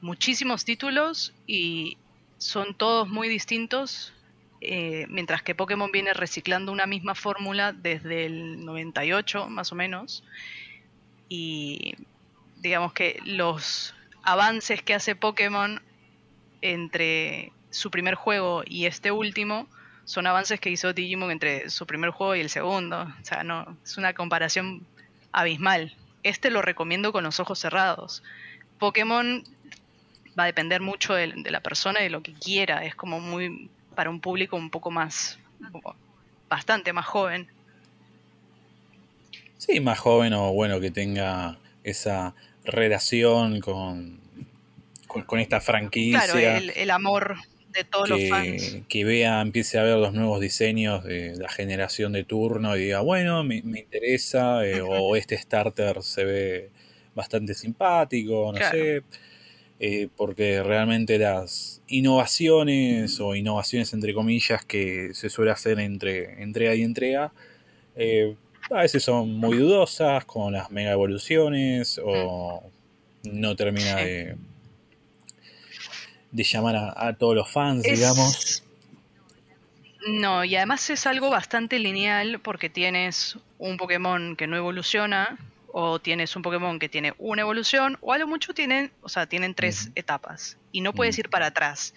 muchísimos 0.00 0.64
títulos 0.64 1.34
y 1.46 1.98
son 2.38 2.74
todos 2.74 3.08
muy 3.08 3.28
distintos, 3.28 4.14
eh, 4.60 5.06
mientras 5.08 5.42
que 5.42 5.54
Pokémon 5.54 5.90
viene 5.92 6.12
reciclando 6.12 6.72
una 6.72 6.86
misma 6.86 7.14
fórmula 7.14 7.72
desde 7.72 8.26
el 8.26 8.64
98 8.64 9.48
más 9.48 9.72
o 9.72 9.74
menos. 9.74 10.24
Y 11.28 11.94
digamos 12.56 12.92
que 12.92 13.20
los 13.24 13.94
avances 14.22 14.82
que 14.82 14.94
hace 14.94 15.14
Pokémon 15.14 15.80
entre 16.60 17.52
su 17.70 17.90
primer 17.90 18.14
juego 18.14 18.62
y 18.66 18.86
este 18.86 19.10
último 19.10 19.68
son 20.04 20.26
avances 20.26 20.58
que 20.58 20.70
hizo 20.70 20.94
Digimon 20.94 21.30
entre 21.30 21.68
su 21.68 21.86
primer 21.86 22.10
juego 22.10 22.34
y 22.34 22.40
el 22.40 22.48
segundo. 22.48 23.02
O 23.02 23.24
sea, 23.24 23.44
no, 23.44 23.76
es 23.84 23.98
una 23.98 24.14
comparación 24.14 24.86
abismal. 25.32 25.94
Este 26.22 26.50
lo 26.50 26.62
recomiendo 26.62 27.12
con 27.12 27.24
los 27.24 27.40
ojos 27.40 27.58
cerrados. 27.58 28.22
Pokémon 28.78 29.44
va 30.38 30.44
a 30.44 30.46
depender 30.46 30.80
mucho 30.80 31.14
de, 31.14 31.28
la 31.50 31.60
persona 31.60 32.00
y 32.00 32.04
de 32.04 32.10
lo 32.10 32.22
que 32.22 32.32
quiera. 32.32 32.84
Es 32.86 32.94
como 32.94 33.20
muy 33.20 33.68
para 33.98 34.10
un 34.10 34.20
público 34.20 34.54
un 34.54 34.70
poco 34.70 34.92
más, 34.92 35.40
bastante 36.48 36.92
más 36.92 37.04
joven. 37.04 37.48
Sí, 39.56 39.80
más 39.80 39.98
joven 39.98 40.34
o 40.34 40.52
bueno, 40.52 40.78
que 40.78 40.92
tenga 40.92 41.58
esa 41.82 42.36
relación 42.62 43.58
con, 43.58 44.20
con, 45.08 45.40
esta 45.40 45.60
franquicia. 45.60 46.20
Claro, 46.32 46.38
el, 46.76 46.90
amor 46.92 47.38
de 47.72 47.82
todos 47.82 48.08
los 48.08 48.20
fans. 48.28 48.76
Que 48.88 49.04
vea, 49.04 49.40
empiece 49.40 49.80
a 49.80 49.82
ver 49.82 49.96
los 49.96 50.12
nuevos 50.12 50.40
diseños 50.40 51.02
de 51.02 51.34
la 51.34 51.48
generación 51.48 52.12
de 52.12 52.22
turno 52.22 52.76
y 52.76 52.82
diga, 52.82 53.00
bueno, 53.00 53.42
me, 53.42 53.56
interesa, 53.56 54.64
eh, 54.64 54.80
o 54.80 55.16
este 55.16 55.36
starter 55.36 56.04
se 56.04 56.24
ve 56.24 56.70
bastante 57.16 57.52
simpático, 57.52 58.52
no 58.52 58.64
sé. 58.70 59.02
Eh, 59.80 60.08
porque 60.16 60.62
realmente 60.62 61.18
las 61.18 61.82
innovaciones 61.86 63.20
o 63.20 63.36
innovaciones 63.36 63.92
entre 63.92 64.12
comillas 64.12 64.64
que 64.64 65.14
se 65.14 65.30
suele 65.30 65.52
hacer 65.52 65.78
entre 65.78 66.42
entrega 66.42 66.74
y 66.74 66.82
entrega 66.82 67.30
eh, 67.94 68.34
a 68.70 68.82
veces 68.82 69.02
son 69.02 69.34
muy 69.34 69.56
dudosas 69.58 70.24
con 70.24 70.52
las 70.52 70.70
mega 70.70 70.92
evoluciones 70.92 72.00
o 72.04 72.62
no 73.24 73.56
termina 73.56 73.96
de, 73.96 74.36
de 76.30 76.42
llamar 76.42 76.94
a, 76.96 77.12
todos 77.14 77.34
los 77.34 77.50
fans, 77.50 77.82
digamos. 77.82 78.62
No, 80.06 80.44
y 80.44 80.56
además 80.56 80.88
es 80.90 81.06
algo 81.06 81.30
bastante 81.30 81.78
lineal 81.78 82.40
porque 82.40 82.70
tienes 82.70 83.36
un 83.58 83.76
Pokémon 83.76 84.36
que 84.36 84.46
no 84.46 84.56
evoluciona, 84.56 85.38
o 85.80 86.00
tienes 86.00 86.34
un 86.34 86.42
Pokémon 86.42 86.80
que 86.80 86.88
tiene 86.88 87.14
una 87.18 87.42
evolución, 87.42 87.98
o 88.00 88.12
a 88.12 88.18
lo 88.18 88.26
mucho 88.26 88.52
tienen, 88.52 88.90
o 89.00 89.08
sea, 89.08 89.26
tienen 89.26 89.54
tres 89.54 89.90
etapas, 89.94 90.58
y 90.72 90.80
no 90.80 90.92
puedes 90.92 91.16
ir 91.20 91.28
para 91.28 91.46
atrás. 91.46 91.94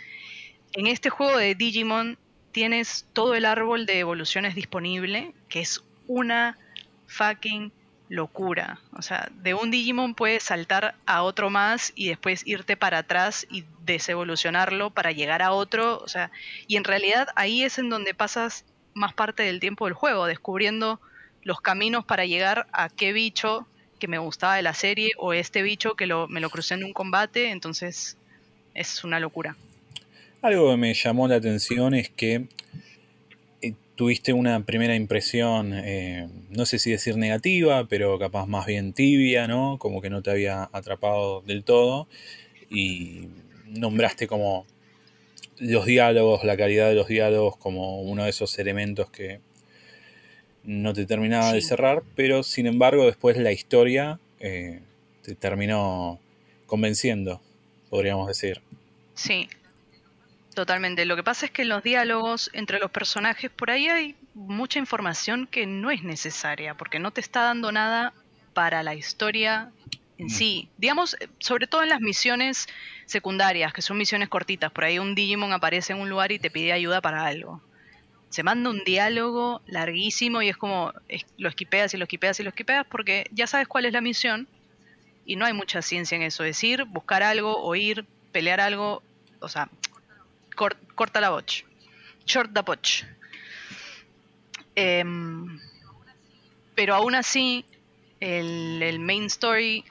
En 0.74 0.86
este 0.86 1.10
juego 1.10 1.36
de 1.36 1.56
Digimon 1.56 2.20
tienes 2.52 3.08
todo 3.14 3.34
el 3.34 3.44
árbol 3.44 3.88
de 3.88 3.98
evoluciones 3.98 4.54
disponible, 4.54 5.34
que 5.50 5.62
es 5.62 5.84
una 6.06 6.60
fucking 7.08 7.72
locura. 8.08 8.80
O 8.94 9.02
sea, 9.02 9.32
de 9.34 9.56
un 9.56 9.72
Digimon 9.72 10.14
puedes 10.14 10.44
saltar 10.44 10.94
a 11.08 11.24
otro 11.24 11.50
más 11.50 11.92
y 11.96 12.10
después 12.10 12.46
irte 12.46 12.78
para 12.78 13.00
atrás 13.00 13.48
y 13.50 13.66
desevolucionarlo 13.84 14.92
para 14.92 15.12
llegar 15.12 15.42
a 15.42 15.54
otro. 15.54 15.98
O 15.98 16.08
sea, 16.08 16.30
y 16.68 16.76
en 16.76 16.84
realidad 16.84 17.30
ahí 17.36 17.64
es 17.64 17.80
en 17.80 17.90
donde 17.90 18.14
pasas 18.14 18.64
más 18.94 19.16
parte 19.16 19.42
del 19.42 19.60
tiempo 19.60 19.86
del 19.86 19.96
juego, 19.96 20.28
descubriendo 20.28 21.02
los 21.42 21.62
caminos 21.62 22.06
para 22.06 22.26
llegar 22.26 22.68
a 22.72 22.88
qué 22.90 23.12
bicho 23.12 23.68
que 24.02 24.10
me 24.10 24.18
gustaba 24.18 24.58
de 24.58 24.64
la 24.64 24.74
serie 24.74 25.12
o 25.18 25.32
este 25.32 25.62
bicho 25.62 25.94
que 25.94 26.08
lo, 26.08 26.28
me 26.28 26.42
lo 26.42 26.50
crucé 26.50 26.74
en 26.74 26.84
un 26.84 26.92
combate. 26.92 27.52
Entonces, 27.52 28.18
es 28.74 29.04
una 29.06 29.20
locura. 29.22 29.56
Algo 30.42 30.72
que 30.72 30.78
me 30.78 30.94
llamó 30.94 31.28
la 31.28 31.36
atención 31.36 31.94
es 31.94 32.10
que 32.10 32.48
tuviste 33.96 34.34
una 34.34 34.66
primera 34.66 34.96
impresión, 34.96 35.74
eh, 35.76 36.28
no 36.50 36.66
sé 36.66 36.80
si 36.80 36.90
decir 36.90 37.18
negativa, 37.18 37.86
pero 37.88 38.18
capaz 38.18 38.48
más 38.48 38.66
bien 38.66 38.94
tibia, 38.94 39.48
¿no? 39.48 39.78
Como 39.78 40.02
que 40.02 40.10
no 40.10 40.24
te 40.24 40.32
había 40.32 40.68
atrapado 40.74 41.42
del 41.42 41.64
todo. 41.64 42.08
Y 42.72 43.28
nombraste 43.68 44.26
como 44.26 44.66
los 45.60 45.86
diálogos, 45.86 46.44
la 46.44 46.58
calidad 46.58 46.90
de 46.90 46.96
los 46.96 47.08
diálogos 47.08 47.58
como 47.58 48.02
uno 48.02 48.24
de 48.24 48.32
esos 48.32 48.58
elementos 48.58 49.12
que 49.12 49.42
no 50.64 50.94
te 50.94 51.06
terminaba 51.06 51.54
de 51.54 51.62
cerrar, 51.62 52.04
pero 52.16 52.44
sin 52.44 52.68
embargo 52.68 53.06
después 53.06 53.38
la 53.38 53.52
historia 53.52 54.20
eh, 54.40 54.82
te 55.24 55.36
terminó 55.36 56.20
convenciendo, 56.66 57.42
podríamos 57.90 58.28
decir. 58.28 58.62
Sí, 59.14 59.48
Totalmente. 60.54 61.06
Lo 61.06 61.16
que 61.16 61.24
pasa 61.24 61.46
es 61.46 61.52
que 61.52 61.62
en 61.62 61.70
los 61.70 61.84
diálogos 61.84 62.50
entre 62.54 62.80
los 62.80 62.92
personajes 62.92 63.50
por 63.50 63.72
ahí 63.72 63.88
hay 63.88 64.16
mucha 64.34 64.80
información 64.80 65.48
que 65.48 65.66
no 65.66 65.92
es 65.92 66.04
necesaria, 66.04 66.76
porque 66.76 67.00
no 67.00 67.12
te 67.12 67.22
está 67.22 67.44
dando 67.44 67.72
nada 67.72 68.14
para 68.54 68.84
la 68.84 68.94
historia 68.94 69.72
en 70.18 70.26
mm. 70.26 70.30
sí. 70.30 70.70
Digamos, 70.78 71.16
eh, 71.20 71.30
sobre 71.40 71.68
todo 71.68 71.84
en 71.84 71.90
las 71.90 72.02
misiones 72.02 72.68
secundarias, 73.06 73.74
que 73.74 73.82
son 73.82 73.98
misiones 73.98 74.28
cortitas. 74.28 74.72
Por 74.72 74.84
ahí 74.84 75.00
un 75.00 75.16
Digimon 75.16 75.54
aparece 75.54 75.94
en 75.94 76.00
un 76.00 76.10
lugar 76.10 76.32
y 76.32 76.40
te 76.40 76.52
pide 76.52 76.74
ayuda 76.74 77.02
para 77.02 77.26
algo. 77.26 77.62
Se 78.32 78.42
manda 78.44 78.70
un 78.70 78.84
diálogo 78.84 79.62
larguísimo 79.68 80.42
y 80.42 80.50
es 80.50 80.58
como 80.58 80.94
lo 81.38 81.50
esquipeas 81.50 81.94
y 81.94 81.98
lo 81.98 82.06
esquipeas 82.06 82.40
y 82.40 82.44
lo 82.44 82.50
esquipeas 82.50 82.88
porque 82.90 83.26
ya 83.32 83.46
sabes 83.46 83.68
cuál 83.68 83.86
es 83.86 83.94
la 83.94 84.02
misión 84.02 84.48
y 85.26 85.36
no 85.36 85.46
hay 85.46 85.54
mucha 85.54 85.82
ciencia 85.82 86.16
en 86.16 86.24
eso. 86.24 86.42
Decir, 86.42 86.86
buscar 86.86 87.24
algo, 87.24 87.62
oír, 87.62 88.06
pelear 88.32 88.60
algo, 88.60 89.04
o 89.40 89.50
sea, 89.50 89.70
corta 90.96 91.22
la 91.22 91.30
boch. 91.30 91.64
Short 92.26 92.54
the 92.54 92.62
boch. 92.62 93.04
Em, 94.76 95.60
pero 96.76 96.96
aún 96.96 97.16
así, 97.16 97.66
el, 98.20 99.00
main 99.00 99.26
story 99.26 99.84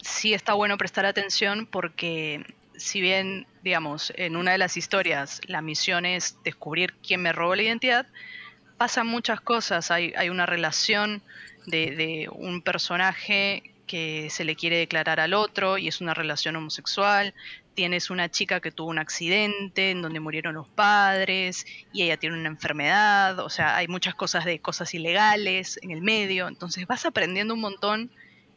sí 0.00 0.34
está 0.34 0.54
bueno 0.54 0.78
prestar 0.78 1.06
atención 1.06 1.66
porque 1.66 2.44
si 2.76 3.00
bien, 3.00 3.46
digamos, 3.64 4.12
en 4.16 4.36
una 4.36 4.52
de 4.52 4.58
las 4.58 4.76
historias 4.76 5.40
la 5.46 5.62
misión 5.62 6.04
es 6.04 6.36
descubrir 6.44 6.92
quién 7.02 7.22
me 7.22 7.32
robó 7.32 7.56
la 7.56 7.62
identidad, 7.62 8.06
pasan 8.76 9.06
muchas 9.06 9.40
cosas. 9.40 9.90
Hay, 9.90 10.12
hay 10.16 10.28
una 10.28 10.44
relación 10.44 11.22
de, 11.66 11.96
de, 11.96 12.28
un 12.30 12.60
personaje 12.60 13.62
que 13.86 14.28
se 14.28 14.44
le 14.44 14.54
quiere 14.54 14.76
declarar 14.76 15.18
al 15.18 15.32
otro 15.32 15.78
y 15.78 15.88
es 15.88 16.02
una 16.02 16.12
relación 16.12 16.56
homosexual. 16.56 17.32
Tienes 17.74 18.10
una 18.10 18.30
chica 18.30 18.60
que 18.60 18.70
tuvo 18.70 18.90
un 18.90 18.98
accidente 18.98 19.90
en 19.90 20.02
donde 20.02 20.20
murieron 20.20 20.54
los 20.54 20.68
padres 20.68 21.64
y 21.90 22.02
ella 22.02 22.18
tiene 22.18 22.38
una 22.38 22.48
enfermedad, 22.48 23.38
o 23.38 23.48
sea, 23.48 23.76
hay 23.76 23.88
muchas 23.88 24.14
cosas 24.14 24.44
de 24.44 24.58
cosas 24.58 24.92
ilegales 24.92 25.80
en 25.82 25.90
el 25.90 26.02
medio, 26.02 26.48
entonces 26.48 26.86
vas 26.86 27.06
aprendiendo 27.06 27.54
un 27.54 27.60
montón 27.60 28.10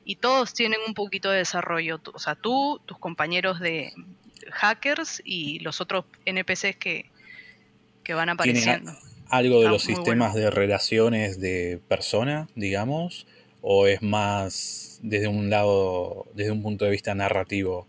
y 0.03 0.17
todos 0.17 0.53
tienen 0.53 0.79
un 0.85 0.93
poquito 0.93 1.31
de 1.31 1.39
desarrollo, 1.39 1.99
o 2.13 2.19
sea, 2.19 2.35
tú, 2.35 2.79
tus 2.85 2.97
compañeros 2.99 3.59
de 3.59 3.93
hackers 4.51 5.21
y 5.23 5.59
los 5.59 5.81
otros 5.81 6.05
NPCs 6.25 6.75
que, 6.77 7.09
que 8.03 8.13
van 8.13 8.29
apareciendo. 8.29 8.91
algo 9.29 9.61
de 9.61 9.69
los 9.69 9.83
sistemas 9.83 10.33
de 10.33 10.49
relaciones 10.49 11.39
de 11.39 11.79
persona, 11.87 12.47
digamos, 12.55 13.27
o 13.61 13.87
es 13.87 14.01
más 14.01 14.99
desde 15.01 15.27
un 15.27 15.49
lado, 15.49 16.25
desde 16.33 16.51
un 16.51 16.61
punto 16.61 16.85
de 16.85 16.91
vista 16.91 17.13
narrativo? 17.15 17.87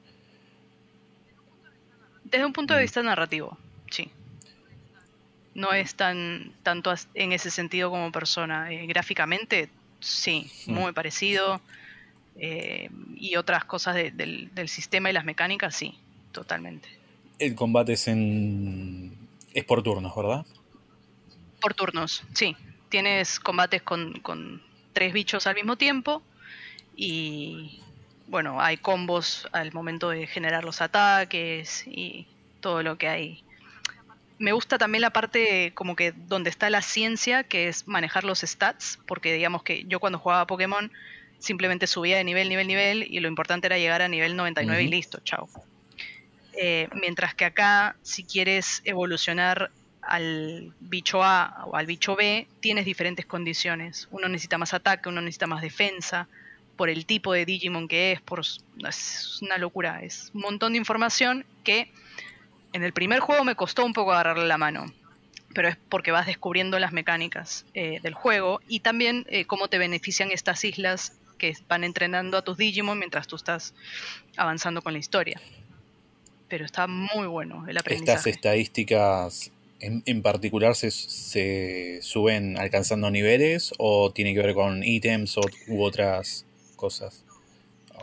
Desde 2.24 2.44
un 2.44 2.52
punto 2.52 2.74
de 2.74 2.80
mm. 2.80 2.82
vista 2.82 3.02
narrativo, 3.02 3.56
sí. 3.90 4.10
No 5.54 5.72
es 5.72 5.94
tan 5.94 6.52
tanto 6.62 6.92
en 7.14 7.32
ese 7.32 7.50
sentido 7.50 7.90
como 7.90 8.12
persona. 8.12 8.70
Eh, 8.72 8.86
gráficamente, 8.86 9.68
sí, 10.00 10.50
mm. 10.66 10.72
muy 10.72 10.92
parecido. 10.92 11.60
Eh, 12.40 12.90
y 13.16 13.34
otras 13.36 13.64
cosas 13.64 13.96
del, 13.96 14.50
sistema 14.66 15.10
y 15.10 15.12
las 15.12 15.24
mecánicas, 15.24 15.74
sí, 15.74 15.98
totalmente. 16.38 16.88
El 17.40 17.56
combate 17.56 17.94
es 17.94 18.06
en. 18.06 19.12
es 19.54 19.64
por 19.64 19.82
turnos, 19.82 20.14
¿verdad? 20.14 20.46
Por 21.60 21.74
turnos, 21.74 22.22
sí. 22.32 22.56
Tienes 22.88 23.40
combates 23.40 23.82
con, 23.82 24.20
con 24.20 24.62
tres 24.92 25.12
bichos 25.12 25.48
al 25.48 25.56
mismo 25.56 25.76
tiempo. 25.76 26.22
Y 26.94 27.80
bueno, 28.28 28.60
hay 28.60 28.76
combos 28.76 29.48
al 29.50 29.72
momento 29.72 30.10
de 30.10 30.28
generar 30.28 30.64
los 30.64 30.80
ataques 30.80 31.84
y 31.86 32.26
todo 32.60 32.84
lo 32.84 32.96
que 32.98 33.08
hay. 33.08 33.44
Me 34.38 34.52
gusta 34.52 34.78
también 34.78 35.02
la 35.02 35.10
parte 35.10 35.72
como 35.74 35.96
que 35.96 36.12
donde 36.12 36.50
está 36.50 36.70
la 36.70 36.82
ciencia, 36.82 37.42
que 37.42 37.66
es 37.66 37.88
manejar 37.88 38.22
los 38.22 38.40
stats, 38.40 39.00
porque 39.08 39.32
digamos 39.32 39.64
que 39.64 39.84
yo 39.88 39.98
cuando 39.98 40.20
jugaba 40.20 40.46
Pokémon 40.46 40.92
simplemente 41.40 41.88
subía 41.88 42.16
de 42.16 42.24
nivel, 42.24 42.48
nivel, 42.48 42.68
nivel, 42.68 43.02
y 43.02 43.18
lo 43.18 43.26
importante 43.26 43.66
era 43.66 43.78
llegar 43.78 44.02
a 44.02 44.08
nivel 44.08 44.36
99 44.36 44.84
y 44.84 44.88
listo, 44.88 45.18
chao. 45.24 45.48
Eh, 46.60 46.88
mientras 46.92 47.34
que 47.34 47.44
acá, 47.44 47.96
si 48.02 48.24
quieres 48.24 48.82
evolucionar 48.84 49.70
al 50.02 50.72
bicho 50.80 51.22
A 51.22 51.64
o 51.66 51.76
al 51.76 51.86
bicho 51.86 52.16
B, 52.16 52.48
tienes 52.60 52.84
diferentes 52.84 53.26
condiciones. 53.26 54.08
Uno 54.10 54.28
necesita 54.28 54.58
más 54.58 54.74
ataque, 54.74 55.08
uno 55.08 55.20
necesita 55.20 55.46
más 55.46 55.62
defensa, 55.62 56.26
por 56.78 56.88
el 56.88 57.06
tipo 57.06 57.32
de 57.32 57.44
Digimon 57.44 57.88
que 57.88 58.12
es, 58.12 58.20
por 58.20 58.40
es 58.40 59.42
una 59.42 59.58
locura, 59.58 60.00
es 60.02 60.30
un 60.32 60.42
montón 60.42 60.72
de 60.72 60.78
información 60.78 61.44
que 61.64 61.90
en 62.72 62.84
el 62.84 62.92
primer 62.92 63.18
juego 63.18 63.44
me 63.44 63.56
costó 63.56 63.84
un 63.84 63.92
poco 63.92 64.12
agarrarle 64.12 64.46
la 64.46 64.58
mano, 64.58 64.86
pero 65.54 65.68
es 65.68 65.76
porque 65.88 66.12
vas 66.12 66.26
descubriendo 66.26 66.78
las 66.78 66.92
mecánicas 66.92 67.66
eh, 67.74 67.98
del 68.00 68.14
juego 68.14 68.60
y 68.68 68.80
también 68.80 69.26
eh, 69.28 69.44
cómo 69.44 69.66
te 69.66 69.78
benefician 69.78 70.30
estas 70.30 70.64
islas 70.64 71.18
que 71.36 71.52
van 71.68 71.82
entrenando 71.82 72.38
a 72.38 72.42
tus 72.42 72.56
Digimon 72.56 72.98
mientras 72.98 73.26
tú 73.26 73.34
estás 73.34 73.74
avanzando 74.36 74.80
con 74.80 74.92
la 74.92 75.00
historia. 75.00 75.40
Pero 76.48 76.64
está 76.64 76.86
muy 76.86 77.26
bueno 77.26 77.66
el 77.68 77.76
aprendizaje. 77.76 78.12
Estas 78.12 78.26
estadísticas 78.26 79.52
en, 79.80 80.22
particular 80.22 80.74
se, 80.74 80.90
se, 80.90 82.00
suben 82.02 82.58
alcanzando 82.58 83.10
niveles 83.10 83.72
o 83.78 84.10
tiene 84.12 84.34
que 84.34 84.40
ver 84.40 84.54
con 84.54 84.82
ítems 84.82 85.36
u 85.68 85.82
otras 85.82 86.46
cosas. 86.76 87.24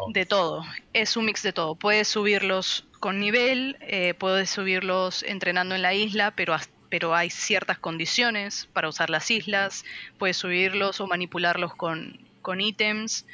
De 0.10 0.26
todo, 0.26 0.64
es 0.94 1.16
un 1.16 1.26
mix 1.26 1.42
de 1.42 1.54
todo. 1.54 1.76
Puedes 1.76 2.08
subirlos 2.08 2.86
con 3.00 3.20
nivel, 3.20 3.78
eh, 3.82 4.14
puedes 4.14 4.50
subirlos 4.50 5.24
entrenando 5.24 5.76
en 5.76 5.82
la 5.82 5.94
isla, 5.94 6.32
pero, 6.36 6.56
pero 6.90 7.16
hay 7.16 7.30
ciertas 7.30 7.80
condiciones 7.80 8.68
para 8.74 8.90
usar 8.90 9.10
las 9.10 9.32
islas. 9.32 9.86
Puedes 10.18 10.38
subirlos 10.38 11.00
o 11.00 11.08
manipularlos 11.08 11.76
con, 11.76 12.20
con 12.42 12.62
ítems, 12.62 13.26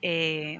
eh, 0.00 0.58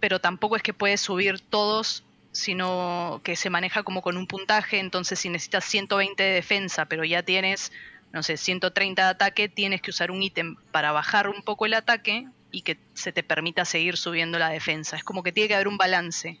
pero 0.00 0.20
tampoco 0.20 0.56
es 0.56 0.62
que 0.62 0.72
puedes 0.72 1.00
subir 1.00 1.40
todos 1.40 2.04
sino 2.32 3.20
que 3.24 3.36
se 3.36 3.50
maneja 3.50 3.82
como 3.82 4.02
con 4.02 4.16
un 4.16 4.26
puntaje, 4.26 4.78
entonces 4.78 5.18
si 5.18 5.28
necesitas 5.28 5.64
120 5.64 6.22
de 6.22 6.32
defensa, 6.32 6.86
pero 6.86 7.04
ya 7.04 7.22
tienes, 7.22 7.72
no 8.12 8.22
sé, 8.22 8.36
130 8.36 9.02
de 9.02 9.08
ataque, 9.08 9.48
tienes 9.48 9.82
que 9.82 9.90
usar 9.90 10.10
un 10.10 10.22
ítem 10.22 10.56
para 10.72 10.92
bajar 10.92 11.28
un 11.28 11.42
poco 11.42 11.66
el 11.66 11.74
ataque 11.74 12.26
y 12.50 12.62
que 12.62 12.78
se 12.94 13.12
te 13.12 13.22
permita 13.22 13.64
seguir 13.64 13.96
subiendo 13.96 14.38
la 14.38 14.50
defensa. 14.50 14.96
Es 14.96 15.04
como 15.04 15.22
que 15.22 15.32
tiene 15.32 15.48
que 15.48 15.54
haber 15.54 15.68
un 15.68 15.78
balance. 15.78 16.38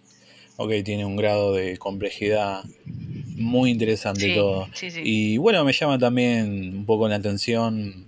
Ok, 0.56 0.72
tiene 0.84 1.04
un 1.04 1.16
grado 1.16 1.54
de 1.54 1.78
complejidad 1.78 2.64
muy 3.36 3.70
interesante 3.70 4.34
todo. 4.34 4.68
Y 5.04 5.38
bueno, 5.38 5.64
me 5.64 5.72
llama 5.72 5.98
también 5.98 6.78
un 6.78 6.84
poco 6.84 7.08
la 7.08 7.16
atención 7.16 8.06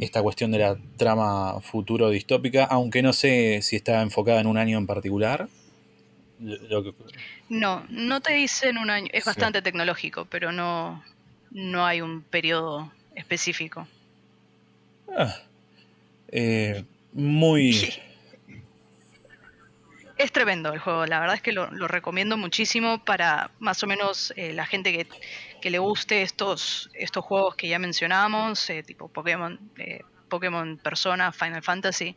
esta 0.00 0.22
cuestión 0.22 0.50
de 0.50 0.58
la 0.58 0.76
trama 0.96 1.60
futuro 1.60 2.10
distópica, 2.10 2.64
aunque 2.64 3.02
no 3.02 3.12
sé 3.12 3.60
si 3.62 3.76
está 3.76 4.02
enfocada 4.02 4.40
en 4.40 4.46
un 4.46 4.58
año 4.58 4.78
en 4.78 4.86
particular. 4.86 5.48
No, 7.48 7.84
no 7.88 8.20
te 8.20 8.34
dicen 8.34 8.78
un 8.78 8.90
año, 8.90 9.08
es 9.12 9.24
bastante 9.24 9.60
tecnológico, 9.62 10.24
pero 10.26 10.52
no, 10.52 11.02
no 11.50 11.84
hay 11.84 12.00
un 12.00 12.22
periodo 12.22 12.92
específico. 13.14 13.86
Ah, 15.16 15.36
eh, 16.28 16.84
muy... 17.12 17.94
Es 20.16 20.32
tremendo 20.32 20.72
el 20.72 20.80
juego, 20.80 21.06
la 21.06 21.20
verdad 21.20 21.36
es 21.36 21.42
que 21.42 21.52
lo, 21.52 21.68
recomiendo 21.68 22.36
muchísimo 22.36 23.04
para 23.04 23.52
más 23.60 23.84
o 23.84 23.86
menos 23.86 24.32
eh, 24.34 24.52
la 24.52 24.66
gente 24.66 24.92
que, 24.92 25.06
que, 25.62 25.70
le 25.70 25.78
guste 25.78 26.22
estos, 26.22 26.90
estos 26.94 27.24
juegos 27.24 27.54
que 27.54 27.68
ya 27.68 27.78
mencionamos, 27.78 28.68
eh, 28.68 28.82
tipo 28.82 29.06
Pokémon, 29.06 29.60
Pokémon 30.28 30.76
Persona, 30.78 31.30
Final 31.30 31.62
Fantasy. 31.62 32.16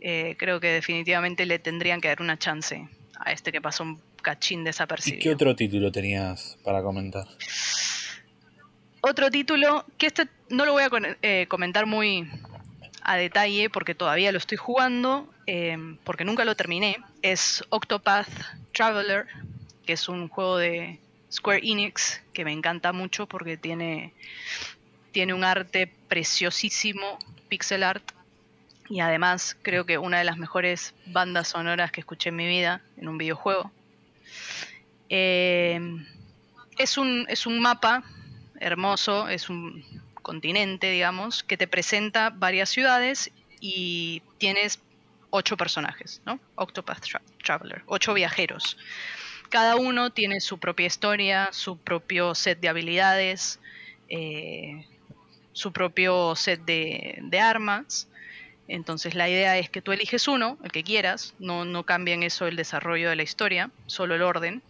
creo 0.00 0.58
que 0.58 0.72
definitivamente 0.72 1.46
le 1.46 1.60
tendrían 1.60 2.00
que 2.00 2.08
dar 2.08 2.20
una 2.20 2.36
chance 2.36 2.84
a 3.18 3.32
este 3.32 3.52
que 3.52 3.60
pasó 3.60 3.84
un 3.84 4.00
cachín 4.22 4.64
desapercibido. 4.64 5.20
¿Y 5.20 5.22
qué 5.22 5.30
otro 5.30 5.54
título 5.54 5.92
tenías 5.92 6.58
para 6.64 6.82
comentar? 6.82 7.26
Otro 9.00 9.30
título, 9.30 9.84
que 9.98 10.06
este 10.06 10.28
no 10.48 10.64
lo 10.64 10.72
voy 10.72 10.82
a 10.82 10.90
eh, 11.22 11.46
comentar 11.48 11.86
muy 11.86 12.28
a 13.02 13.16
detalle 13.16 13.68
porque 13.68 13.94
todavía 13.94 14.32
lo 14.32 14.38
estoy 14.38 14.56
jugando, 14.56 15.28
eh, 15.46 15.76
porque 16.04 16.24
nunca 16.24 16.44
lo 16.44 16.56
terminé, 16.56 16.96
es 17.20 17.62
Octopath 17.68 18.28
Traveler, 18.72 19.26
que 19.84 19.92
es 19.92 20.08
un 20.08 20.28
juego 20.28 20.56
de 20.56 20.98
Square 21.30 21.60
Enix 21.62 22.22
que 22.32 22.44
me 22.44 22.52
encanta 22.52 22.92
mucho 22.92 23.26
porque 23.26 23.56
tiene, 23.56 24.14
tiene 25.12 25.34
un 25.34 25.44
arte 25.44 25.92
preciosísimo, 26.08 27.18
pixel 27.48 27.82
art, 27.82 28.12
y 28.88 29.00
además 29.00 29.56
creo 29.62 29.86
que 29.86 29.98
una 29.98 30.18
de 30.18 30.24
las 30.24 30.36
mejores 30.36 30.94
bandas 31.06 31.48
sonoras 31.48 31.90
que 31.90 32.00
escuché 32.00 32.28
en 32.28 32.36
mi 32.36 32.46
vida 32.46 32.82
en 32.96 33.08
un 33.08 33.18
videojuego. 33.18 33.70
Eh, 35.08 35.80
es, 36.78 36.98
un, 36.98 37.26
es 37.28 37.46
un 37.46 37.60
mapa 37.60 38.02
hermoso, 38.60 39.28
es 39.28 39.48
un 39.48 39.84
continente, 40.14 40.90
digamos, 40.90 41.42
que 41.42 41.56
te 41.56 41.66
presenta 41.66 42.30
varias 42.30 42.70
ciudades 42.70 43.30
y 43.60 44.22
tienes 44.38 44.80
ocho 45.30 45.56
personajes, 45.56 46.22
¿no? 46.24 46.38
Octopath 46.54 47.04
Traveler, 47.42 47.82
ocho 47.86 48.14
viajeros. 48.14 48.76
Cada 49.50 49.76
uno 49.76 50.10
tiene 50.10 50.40
su 50.40 50.58
propia 50.58 50.86
historia, 50.86 51.48
su 51.52 51.78
propio 51.78 52.34
set 52.34 52.60
de 52.60 52.68
habilidades, 52.68 53.60
eh, 54.08 54.86
su 55.52 55.72
propio 55.72 56.34
set 56.36 56.64
de, 56.64 57.18
de 57.22 57.40
armas 57.40 58.08
entonces 58.68 59.14
la 59.14 59.28
idea 59.28 59.58
es 59.58 59.68
que 59.68 59.82
tú 59.82 59.92
eliges 59.92 60.26
uno, 60.26 60.58
el 60.62 60.72
que 60.72 60.84
quieras, 60.84 61.34
no, 61.38 61.64
no 61.64 61.84
cambia 61.84 62.14
en 62.14 62.22
eso 62.22 62.46
el 62.46 62.56
desarrollo 62.56 63.10
de 63.10 63.16
la 63.16 63.22
historia, 63.22 63.70
solo 63.86 64.14
el 64.14 64.22
orden. 64.22 64.62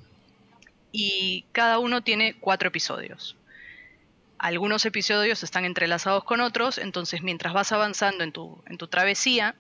Y 0.91 1.45
cada 1.53 1.79
uno 1.79 2.03
tiene 2.03 2.35
cuatro 2.35 2.69
episodios. 2.69 3.37
Algunos 4.39 4.85
episodios 4.85 5.43
están 5.43 5.65
entrelazados 5.65 6.25
con 6.25 6.41
otros, 6.41 6.79
entonces 6.79 7.23
mientras 7.23 7.53
vas 7.53 7.73
avanzando 7.73 8.25
en 8.25 8.33
tu, 8.33 8.63
en 8.67 8.79
tu 8.79 8.89
travesía, 8.89 9.55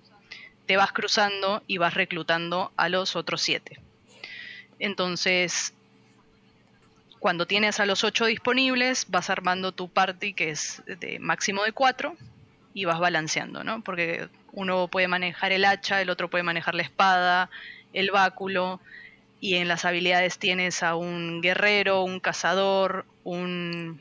te 0.67 0.77
vas 0.77 0.93
cruzando 0.93 1.63
y 1.67 1.79
vas 1.79 1.95
reclutando 1.95 2.73
a 2.77 2.89
los 2.89 3.17
otros 3.17 3.41
siete. 3.41 3.81
Entonces, 4.81 5.75
cuando 7.21 7.47
tienes 7.47 7.79
a 7.81 7.87
los 7.87 8.03
ocho 8.03 8.27
disponibles, 8.27 9.07
vas 9.09 9.31
armando 9.31 9.73
tu 9.73 9.89
party 9.89 10.35
que 10.35 10.51
es 10.51 10.83
de 10.87 11.19
máximo 11.21 11.63
de 11.65 11.73
cuatro 11.73 12.17
y 12.75 12.85
vas 12.85 12.99
balanceando, 12.99 13.63
¿no? 13.63 13.83
Porque 13.83 14.29
uno 14.53 14.89
puede 14.89 15.07
manejar 15.09 15.53
el 15.53 15.65
hacha, 15.65 16.03
el 16.03 16.11
otro 16.11 16.29
puede 16.29 16.43
manejar 16.43 16.75
la 16.75 16.83
espada, 16.83 17.49
el 17.93 18.11
báculo, 18.11 18.81
y 19.41 19.55
en 19.55 19.69
las 19.69 19.85
habilidades 19.85 20.39
tienes 20.39 20.83
a 20.83 20.97
un 20.97 21.41
guerrero, 21.41 22.03
un 22.03 22.19
cazador, 22.19 23.07
un, 23.23 24.01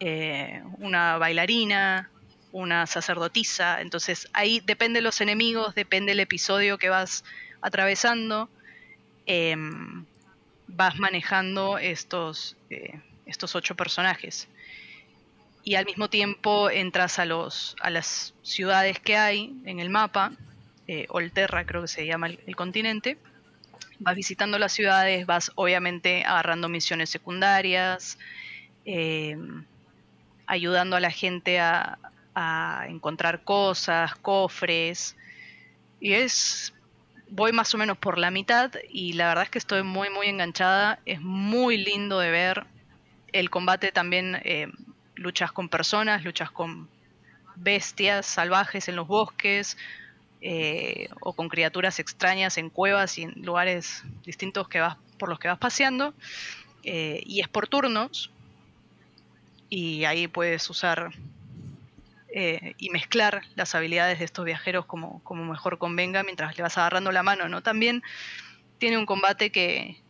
eh, 0.00 0.62
una 0.78 1.16
bailarina, 1.16 2.10
una 2.52 2.86
sacerdotisa. 2.86 3.80
Entonces 3.80 4.28
ahí 4.34 4.60
depende 4.60 4.98
de 4.98 5.04
los 5.04 5.20
enemigos, 5.22 5.74
depende 5.74 6.10
del 6.10 6.20
episodio 6.20 6.76
que 6.76 6.90
vas 6.90 7.24
atravesando, 7.62 8.50
em, 9.24 10.04
vas 10.66 10.98
manejando 10.98 11.78
estos, 11.78 12.56
eh, 12.68 13.00
estos 13.24 13.54
ocho 13.54 13.76
personajes 13.76 14.48
y 15.64 15.76
al 15.76 15.84
mismo 15.84 16.08
tiempo 16.08 16.70
entras 16.70 17.18
a, 17.18 17.24
los, 17.24 17.76
a 17.80 17.90
las 17.90 18.34
ciudades 18.42 18.98
que 18.98 19.16
hay 19.16 19.54
en 19.64 19.78
el 19.78 19.90
mapa, 19.90 20.32
eh, 20.88 21.06
Olterra 21.08 21.64
creo 21.64 21.82
que 21.82 21.88
se 21.88 22.06
llama 22.06 22.26
el, 22.26 22.56
continente, 22.56 23.16
vas 24.00 24.16
visitando 24.16 24.58
las 24.58 24.72
ciudades, 24.72 25.24
vas 25.26 25.52
obviamente 25.54 26.24
agarrando 26.24 26.68
misiones 26.68 27.10
secundarias, 27.10 28.18
eh, 28.84 29.36
ayudando 30.46 30.96
a 30.96 31.00
la 31.00 31.10
gente 31.12 31.60
a, 31.60 31.98
a, 32.34 32.86
encontrar 32.88 33.44
cosas, 33.44 34.16
cofres, 34.16 35.16
y 36.00 36.14
es, 36.14 36.74
voy 37.28 37.52
más 37.52 37.72
o 37.74 37.78
menos 37.78 37.96
por 37.96 38.18
la 38.18 38.32
mitad 38.32 38.72
y 38.90 39.12
la 39.12 39.28
verdad 39.28 39.44
es 39.44 39.50
que 39.50 39.58
estoy 39.58 39.84
muy 39.84 40.10
muy 40.10 40.26
enganchada, 40.26 40.98
es 41.06 41.20
muy 41.20 41.76
lindo 41.76 42.18
de 42.18 42.32
ver, 42.32 42.66
el 43.32 43.48
combate 43.48 43.92
también... 43.92 44.40
Eh, 44.42 44.66
luchas 45.14 45.52
con 45.52 45.68
personas, 45.68 46.24
luchas 46.24 46.50
con 46.50 46.88
bestias 47.56 48.26
salvajes 48.26 48.88
en 48.88 48.96
los 48.96 49.06
bosques 49.06 49.76
eh, 50.40 51.08
o 51.20 51.34
con 51.34 51.48
criaturas 51.48 51.98
extrañas 52.00 52.58
en 52.58 52.70
cuevas 52.70 53.18
y 53.18 53.22
en 53.22 53.34
lugares 53.42 54.02
distintos 54.24 54.68
que 54.68 54.80
vas, 54.80 54.96
por 55.18 55.28
los 55.28 55.38
que 55.38 55.48
vas 55.48 55.58
paseando. 55.58 56.14
Eh, 56.84 57.22
y 57.24 57.40
es 57.40 57.48
por 57.48 57.68
turnos 57.68 58.30
y 59.68 60.04
ahí 60.04 60.26
puedes 60.26 60.68
usar 60.68 61.12
eh, 62.34 62.74
y 62.78 62.90
mezclar 62.90 63.42
las 63.54 63.74
habilidades 63.74 64.18
de 64.18 64.24
estos 64.24 64.44
viajeros 64.44 64.84
como, 64.86 65.22
como 65.22 65.44
mejor 65.44 65.78
convenga 65.78 66.22
mientras 66.22 66.56
le 66.56 66.62
vas 66.62 66.76
agarrando 66.76 67.12
la 67.12 67.22
mano. 67.22 67.48
¿no? 67.48 67.62
También 67.62 68.02
tiene 68.78 68.98
un 68.98 69.06
combate 69.06 69.52
que 69.52 70.02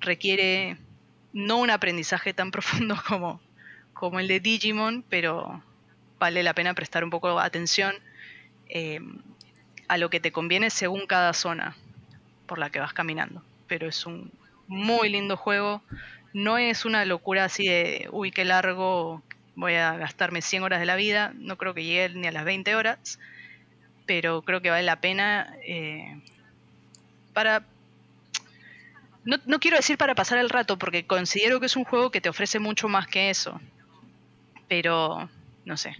requiere 0.00 0.78
no 1.32 1.58
un 1.58 1.70
aprendizaje 1.70 2.32
tan 2.32 2.50
profundo 2.52 2.96
como, 3.06 3.40
como 4.04 4.20
el 4.20 4.28
de 4.28 4.38
Digimon, 4.38 5.02
pero 5.08 5.62
vale 6.18 6.42
la 6.42 6.52
pena 6.52 6.74
prestar 6.74 7.04
un 7.04 7.08
poco 7.08 7.40
atención 7.40 7.94
eh, 8.68 9.00
a 9.88 9.96
lo 9.96 10.10
que 10.10 10.20
te 10.20 10.30
conviene 10.30 10.68
según 10.68 11.06
cada 11.06 11.32
zona 11.32 11.74
por 12.46 12.58
la 12.58 12.68
que 12.68 12.80
vas 12.80 12.92
caminando. 12.92 13.42
Pero 13.66 13.88
es 13.88 14.04
un 14.04 14.30
muy 14.66 15.08
lindo 15.08 15.38
juego. 15.38 15.82
No 16.34 16.58
es 16.58 16.84
una 16.84 17.06
locura 17.06 17.44
así 17.44 17.66
de, 17.66 18.08
uy, 18.12 18.30
qué 18.30 18.44
largo, 18.44 19.22
voy 19.54 19.76
a 19.76 19.96
gastarme 19.96 20.42
100 20.42 20.64
horas 20.64 20.80
de 20.80 20.86
la 20.86 20.96
vida. 20.96 21.32
No 21.38 21.56
creo 21.56 21.72
que 21.72 21.84
llegue 21.84 22.10
ni 22.10 22.26
a 22.26 22.32
las 22.32 22.44
20 22.44 22.74
horas, 22.74 23.18
pero 24.04 24.42
creo 24.42 24.60
que 24.60 24.68
vale 24.68 24.82
la 24.82 25.00
pena 25.00 25.56
eh, 25.66 26.20
para... 27.32 27.64
No, 29.24 29.38
no 29.46 29.60
quiero 29.60 29.78
decir 29.78 29.96
para 29.96 30.14
pasar 30.14 30.36
el 30.36 30.50
rato, 30.50 30.76
porque 30.76 31.06
considero 31.06 31.58
que 31.58 31.66
es 31.66 31.76
un 31.76 31.84
juego 31.84 32.10
que 32.10 32.20
te 32.20 32.28
ofrece 32.28 32.58
mucho 32.58 32.90
más 32.90 33.06
que 33.06 33.30
eso 33.30 33.58
pero 34.68 35.28
no 35.64 35.76
sé, 35.76 35.96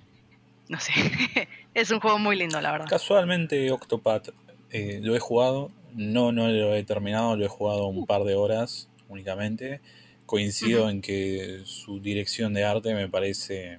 no 0.68 0.80
sé. 0.80 0.92
es 1.74 1.90
un 1.90 2.00
juego 2.00 2.18
muy 2.18 2.36
lindo, 2.36 2.60
la 2.60 2.72
verdad. 2.72 2.86
Casualmente 2.88 3.70
Octopath 3.70 4.30
eh, 4.70 5.00
lo 5.02 5.14
he 5.14 5.20
jugado, 5.20 5.70
no, 5.94 6.32
no 6.32 6.48
lo 6.48 6.74
he 6.74 6.82
terminado, 6.84 7.36
lo 7.36 7.44
he 7.44 7.48
jugado 7.48 7.86
un 7.86 8.06
par 8.06 8.24
de 8.24 8.34
horas 8.34 8.88
únicamente. 9.08 9.80
Coincido 10.26 10.88
en 10.88 11.02
que 11.02 11.60
su 11.64 12.00
dirección 12.00 12.54
de 12.54 12.64
arte 12.64 12.94
me 12.94 13.08
parece 13.08 13.78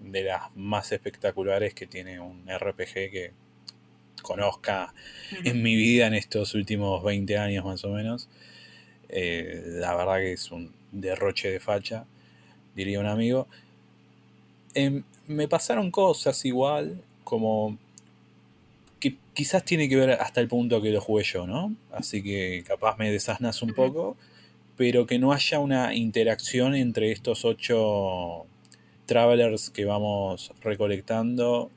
de 0.00 0.22
las 0.24 0.54
más 0.56 0.90
espectaculares 0.92 1.74
que 1.74 1.86
tiene 1.86 2.20
un 2.20 2.44
RPG 2.48 2.92
que 2.92 3.32
conozca 4.22 4.92
en 5.44 5.62
mi 5.62 5.76
vida 5.76 6.06
en 6.06 6.14
estos 6.14 6.54
últimos 6.54 7.02
20 7.04 7.38
años 7.38 7.64
más 7.64 7.84
o 7.84 7.90
menos. 7.90 8.28
Eh, 9.08 9.62
la 9.66 9.94
verdad 9.94 10.16
que 10.16 10.32
es 10.32 10.50
un 10.50 10.72
derroche 10.90 11.50
de 11.50 11.60
facha, 11.60 12.06
diría 12.74 12.98
un 12.98 13.06
amigo. 13.06 13.46
Em, 14.74 15.02
me 15.26 15.48
pasaron 15.48 15.90
cosas 15.90 16.44
igual, 16.44 17.00
como 17.22 17.78
que 19.00 19.16
quizás 19.34 19.64
tiene 19.64 19.88
que 19.88 19.96
ver 19.96 20.10
hasta 20.12 20.40
el 20.40 20.48
punto 20.48 20.82
que 20.82 20.90
lo 20.90 21.00
jugué 21.00 21.24
yo, 21.24 21.46
¿no? 21.46 21.74
Así 21.92 22.22
que 22.22 22.64
capaz 22.66 22.96
me 22.98 23.10
desasnas 23.10 23.62
un 23.62 23.74
poco, 23.74 24.16
pero 24.76 25.06
que 25.06 25.18
no 25.18 25.32
haya 25.32 25.60
una 25.60 25.94
interacción 25.94 26.74
entre 26.74 27.12
estos 27.12 27.44
ocho 27.44 28.46
travelers 29.06 29.70
que 29.70 29.84
vamos 29.84 30.52
recolectando. 30.60 31.70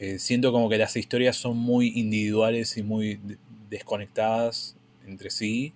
Eh, 0.00 0.18
siento 0.18 0.52
como 0.52 0.68
que 0.68 0.78
las 0.78 0.96
historias 0.96 1.36
son 1.36 1.56
muy 1.56 1.92
individuales 1.96 2.76
y 2.76 2.82
muy 2.82 3.18
desconectadas 3.70 4.76
entre 5.06 5.30
sí. 5.30 5.72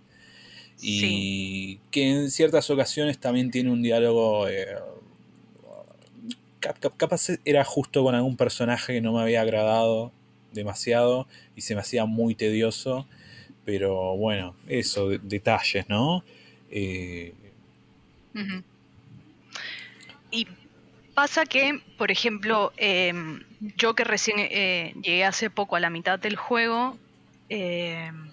Y 0.82 1.78
que 1.90 2.10
en 2.10 2.30
ciertas 2.30 2.70
ocasiones 2.70 3.18
también 3.18 3.50
tiene 3.50 3.70
un 3.70 3.82
diálogo. 3.82 4.48
Eh, 4.48 4.66
capaz 6.60 7.28
era 7.44 7.64
justo 7.64 8.02
con 8.04 8.14
algún 8.14 8.36
personaje 8.36 8.94
que 8.94 9.00
no 9.00 9.12
me 9.12 9.22
había 9.22 9.40
agradado 9.40 10.12
demasiado 10.52 11.26
y 11.56 11.62
se 11.62 11.74
me 11.74 11.80
hacía 11.80 12.04
muy 12.04 12.34
tedioso. 12.34 13.06
Pero 13.64 14.16
bueno, 14.16 14.56
eso, 14.68 15.08
detalles, 15.10 15.88
¿no? 15.88 16.24
Eh, 16.70 17.34
y 20.30 20.46
pasa 21.14 21.44
que, 21.44 21.80
por 21.98 22.10
ejemplo, 22.10 22.72
em, 22.76 23.44
yo 23.76 23.94
que 23.94 24.04
recién 24.04 24.38
eh, 24.38 24.94
llegué 25.02 25.24
hace 25.24 25.50
poco 25.50 25.76
a 25.76 25.80
la 25.80 25.90
mitad 25.90 26.18
del 26.18 26.36
juego, 26.36 26.96
em, 27.48 28.30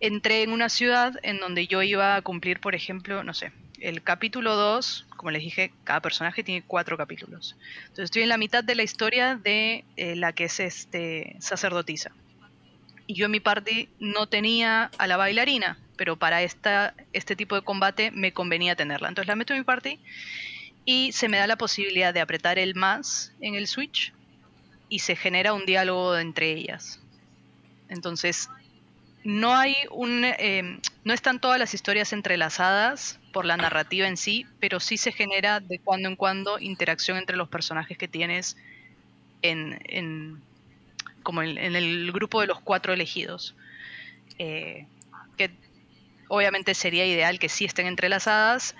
entré 0.00 0.42
en 0.42 0.50
una 0.50 0.68
ciudad 0.68 1.14
en 1.22 1.38
donde 1.38 1.66
yo 1.66 1.82
iba 1.82 2.16
a 2.16 2.22
cumplir, 2.22 2.60
por 2.60 2.74
ejemplo, 2.74 3.22
no 3.24 3.32
sé, 3.34 3.52
el 3.80 4.02
capítulo 4.02 4.56
2, 4.56 5.05
como 5.16 5.30
les 5.30 5.42
dije, 5.42 5.72
cada 5.84 6.00
personaje 6.00 6.42
tiene 6.42 6.62
cuatro 6.66 6.96
capítulos. 6.96 7.56
Entonces 7.82 8.04
estoy 8.04 8.22
en 8.22 8.28
la 8.28 8.38
mitad 8.38 8.62
de 8.62 8.74
la 8.74 8.82
historia 8.82 9.36
de 9.36 9.84
eh, 9.96 10.16
la 10.16 10.32
que 10.32 10.44
es 10.44 10.60
este 10.60 11.36
sacerdotisa. 11.40 12.12
Y 13.06 13.14
yo 13.14 13.26
en 13.26 13.30
mi 13.32 13.40
party 13.40 13.88
no 14.00 14.26
tenía 14.26 14.90
a 14.98 15.06
la 15.06 15.16
bailarina, 15.16 15.78
pero 15.96 16.16
para 16.16 16.42
esta, 16.42 16.94
este 17.12 17.36
tipo 17.36 17.54
de 17.54 17.62
combate 17.62 18.10
me 18.10 18.32
convenía 18.32 18.76
tenerla. 18.76 19.08
Entonces 19.08 19.28
la 19.28 19.36
meto 19.36 19.52
en 19.52 19.60
mi 19.60 19.64
party 19.64 19.98
y 20.84 21.12
se 21.12 21.28
me 21.28 21.38
da 21.38 21.46
la 21.46 21.56
posibilidad 21.56 22.14
de 22.14 22.20
apretar 22.20 22.58
el 22.58 22.74
más 22.74 23.32
en 23.40 23.54
el 23.54 23.66
switch 23.66 24.12
y 24.88 25.00
se 25.00 25.16
genera 25.16 25.52
un 25.52 25.66
diálogo 25.66 26.16
entre 26.16 26.52
ellas. 26.52 27.00
Entonces 27.88 28.48
no 29.26 29.56
hay 29.56 29.74
un 29.90 30.24
eh, 30.24 30.78
no 31.02 31.12
están 31.12 31.40
todas 31.40 31.58
las 31.58 31.74
historias 31.74 32.12
entrelazadas 32.12 33.18
por 33.32 33.44
la 33.44 33.56
narrativa 33.56 34.06
en 34.06 34.16
sí, 34.16 34.46
pero 34.60 34.78
sí 34.78 34.96
se 34.96 35.10
genera 35.10 35.58
de 35.58 35.80
cuando 35.80 36.08
en 36.08 36.14
cuando 36.14 36.60
interacción 36.60 37.18
entre 37.18 37.36
los 37.36 37.48
personajes 37.48 37.98
que 37.98 38.06
tienes 38.06 38.56
en, 39.42 40.40
como 41.24 41.42
en, 41.42 41.58
el 41.58 42.12
grupo 42.12 42.40
de 42.40 42.46
los 42.46 42.60
cuatro 42.60 42.92
elegidos. 42.92 43.56
Eh, 44.38 44.86
que 45.36 45.50
obviamente 46.28 46.74
sería 46.74 47.04
ideal 47.04 47.40
que 47.40 47.48
sí 47.48 47.64
estén 47.64 47.88
entrelazadas. 47.88 48.76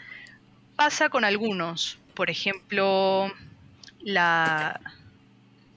Pasa 0.77 1.09
con 1.09 1.25
algunos, 1.25 1.99
por 2.15 2.31
ejemplo, 2.31 3.33
la 4.01 4.81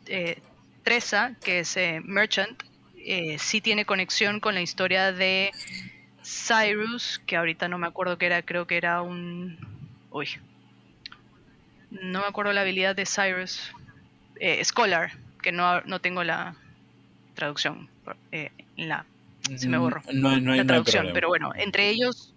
eh, 0.05 0.41
Tresa, 0.83 1.35
que 1.43 1.59
es 1.59 1.75
Merchant, 2.03 2.68
eh, 3.11 3.39
sí 3.39 3.59
tiene 3.59 3.85
conexión 3.85 4.39
con 4.39 4.53
la 4.53 4.61
historia 4.61 5.11
de 5.11 5.51
Cyrus, 6.23 7.19
que 7.25 7.37
ahorita 7.37 7.67
no 7.67 7.79
me 7.79 7.87
acuerdo 7.87 8.19
qué 8.19 8.27
era, 8.27 8.43
creo 8.43 8.67
que 8.67 8.77
era 8.77 9.01
un... 9.01 9.57
Uy. 10.11 10.29
No 11.89 12.19
me 12.19 12.27
acuerdo 12.27 12.53
la 12.53 12.61
habilidad 12.61 12.95
de 12.95 13.07
Cyrus. 13.07 13.73
Eh, 14.39 14.63
Scholar, 14.63 15.13
que 15.41 15.51
no, 15.51 15.81
no 15.81 15.99
tengo 15.99 16.23
la 16.23 16.55
traducción. 17.33 17.89
Eh, 18.31 18.51
la, 18.77 19.07
se 19.57 19.67
me 19.67 19.79
mm, 19.79 19.81
borró 19.81 20.01
la 20.07 20.65
traducción. 20.65 21.09
pero 21.11 21.29
bueno, 21.29 21.51
entre 21.55 21.89
ellos 21.89 22.31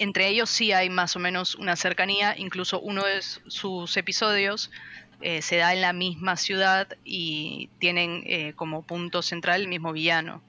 entre 0.00 0.26
ellos 0.26 0.50
sí 0.50 0.72
hay 0.72 0.90
más 0.90 1.14
o 1.14 1.20
menos 1.20 1.54
una 1.54 1.76
cercanía, 1.76 2.36
incluso 2.36 2.80
uno 2.80 3.04
de 3.04 3.22
sus 3.22 3.96
episodios 3.96 4.72
eh, 5.20 5.42
se 5.42 5.56
da 5.56 5.72
en 5.72 5.80
la 5.80 5.92
misma 5.92 6.36
ciudad 6.36 6.88
y 7.04 7.70
tienen 7.78 8.22
eh, 8.26 8.52
como 8.54 8.82
punto 8.82 9.22
central 9.22 9.62
el 9.62 9.68
mismo 9.68 9.92
villano. 9.92 10.42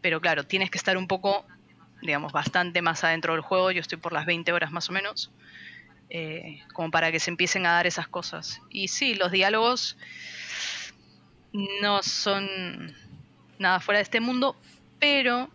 Pero 0.00 0.20
claro, 0.20 0.44
tienes 0.44 0.70
que 0.70 0.78
estar 0.78 0.96
un 0.96 1.06
poco, 1.06 1.44
digamos, 2.00 2.32
bastante 2.32 2.80
más 2.80 3.04
adentro 3.04 3.34
del 3.34 3.42
juego. 3.42 3.70
Yo 3.70 3.80
estoy 3.80 3.98
por 3.98 4.12
las 4.12 4.24
20 4.24 4.52
horas 4.52 4.70
más 4.70 4.88
o 4.88 4.92
menos. 4.92 5.30
Eh, 6.10 6.62
como 6.72 6.90
para 6.90 7.12
que 7.12 7.20
se 7.20 7.30
empiecen 7.30 7.66
a 7.66 7.72
dar 7.72 7.86
esas 7.86 8.08
cosas. 8.08 8.62
Y 8.70 8.88
sí, 8.88 9.14
los 9.14 9.30
diálogos 9.30 9.98
no 11.52 12.02
son 12.02 12.48
nada 13.58 13.80
fuera 13.80 13.98
de 13.98 14.04
este 14.04 14.20
mundo, 14.20 14.56
pero 14.98 15.50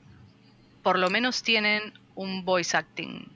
por 0.84 1.00
lo 1.00 1.10
menos 1.10 1.42
tienen 1.42 1.94
un 2.14 2.46
voice 2.46 2.78
acting 2.78 3.28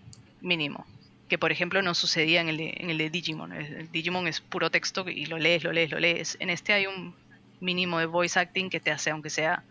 mínimo 0.42 0.86
que 1.28 1.38
por 1.38 1.52
ejemplo 1.52 1.82
no 1.82 1.94
sucedía 1.94 2.42
en 2.42 2.50
el 2.50 2.58
de, 2.58 2.74
en 2.78 2.90
el 2.90 2.98
de 2.98 3.10
Digimon. 3.10 3.54
El 3.54 3.92
Digimon 3.92 4.28
es 4.28 4.40
puro 4.40 4.70
texto 4.70 5.08
y 5.10 5.26
lo 5.26 5.38
lees, 5.38 5.64
lo 5.64 5.72
lees, 5.72 5.92
lo 5.92 6.00
lees. 6.00 6.38
En 6.40 6.50
este 6.50 6.74
hay 6.74 6.88
un 6.88 7.14
mínimo 7.60 8.00
de 8.00 8.06
voice 8.06 8.40
acting 8.40 8.70
que 8.70 8.80
te 8.80 8.92
hace, 8.92 9.10
aunque 9.10 9.30
sea, 9.30 9.64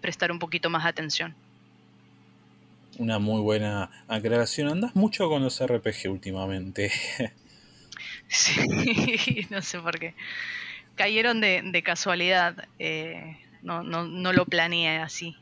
prestar 0.00 0.32
un 0.32 0.38
poquito 0.38 0.70
más 0.70 0.84
atención. 0.84 1.34
Una 2.98 3.18
muy 3.18 3.40
buena 3.40 3.90
aclaración. 4.08 4.68
Andas 4.68 4.94
mucho 4.94 5.28
con 5.28 5.42
los 5.42 5.64
RPG 5.64 6.10
últimamente. 6.10 6.92
sí, 8.28 9.46
no 9.50 9.62
sé 9.62 9.80
por 9.80 9.98
qué. 9.98 10.14
Cayeron 10.96 11.40
de, 11.40 11.62
de 11.64 11.82
casualidad. 11.82 12.68
Eh, 12.78 13.38
no, 13.62 13.82
no, 13.82 14.04
no 14.04 14.32
lo 14.32 14.46
planeé 14.46 14.98
así 14.98 15.36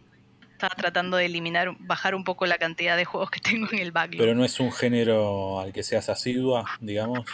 estaba 0.62 0.80
tratando 0.80 1.16
de 1.16 1.26
eliminar, 1.26 1.74
bajar 1.80 2.14
un 2.14 2.22
poco 2.22 2.46
la 2.46 2.56
cantidad 2.56 2.96
de 2.96 3.04
juegos 3.04 3.30
que 3.30 3.40
tengo 3.40 3.66
en 3.72 3.80
el 3.80 3.90
backlog. 3.90 4.20
Pero 4.20 4.34
no 4.34 4.44
es 4.44 4.60
un 4.60 4.70
género 4.70 5.58
al 5.60 5.72
que 5.72 5.82
seas 5.82 6.08
asidua, 6.08 6.64
digamos. 6.80 7.28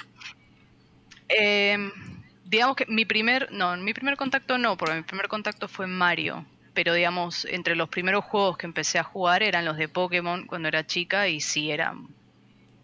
Em, 1.28 1.92
digamos 2.46 2.76
que 2.76 2.86
mi 2.86 3.04
primer, 3.04 3.52
no, 3.52 3.76
mi 3.76 3.92
primer 3.92 4.16
contacto 4.16 4.56
no, 4.56 4.78
porque 4.78 4.94
mi 4.94 5.02
primer 5.02 5.28
contacto 5.28 5.68
fue 5.68 5.86
Mario. 5.86 6.46
Pero 6.72 6.94
digamos, 6.94 7.44
entre 7.44 7.76
los 7.76 7.88
primeros 7.90 8.24
juegos 8.24 8.56
que 8.56 8.64
empecé 8.64 8.98
a 8.98 9.02
jugar 9.02 9.42
eran 9.42 9.64
los 9.64 9.76
de 9.76 9.88
Pokémon 9.88 10.46
cuando 10.46 10.68
era 10.68 10.86
chica 10.86 11.28
y 11.28 11.40
sí, 11.40 11.70
eran 11.70 12.08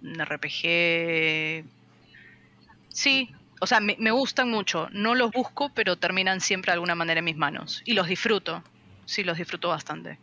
un 0.02 0.18
RPG. 0.18 1.64
Sí, 2.88 3.30
o 3.60 3.66
sea, 3.66 3.80
me, 3.80 3.96
me, 3.98 4.10
gustan 4.10 4.50
mucho. 4.50 4.88
No 4.90 5.14
los 5.14 5.30
busco, 5.30 5.70
pero 5.72 5.96
terminan 5.96 6.40
siempre 6.40 6.70
de 6.70 6.74
alguna 6.74 6.94
manera 6.96 7.20
en 7.20 7.24
mis 7.24 7.36
manos. 7.36 7.82
Y 7.86 7.94
los 7.94 8.08
disfruto. 8.08 8.62
Sí, 9.06 9.22
los 9.24 9.38
disfruto 9.38 9.68
bastante. 9.68 10.18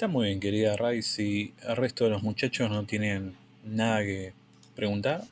Está 0.00 0.08
muy 0.08 0.28
bien, 0.28 0.40
querida 0.40 0.76
Ray. 0.78 1.02
Si 1.02 1.52
el 1.68 1.76
resto 1.76 2.04
de 2.04 2.10
los 2.10 2.22
muchachos 2.22 2.70
no 2.70 2.86
tienen 2.86 3.36
nada 3.66 4.00
que 4.00 4.32
preguntar. 4.74 5.24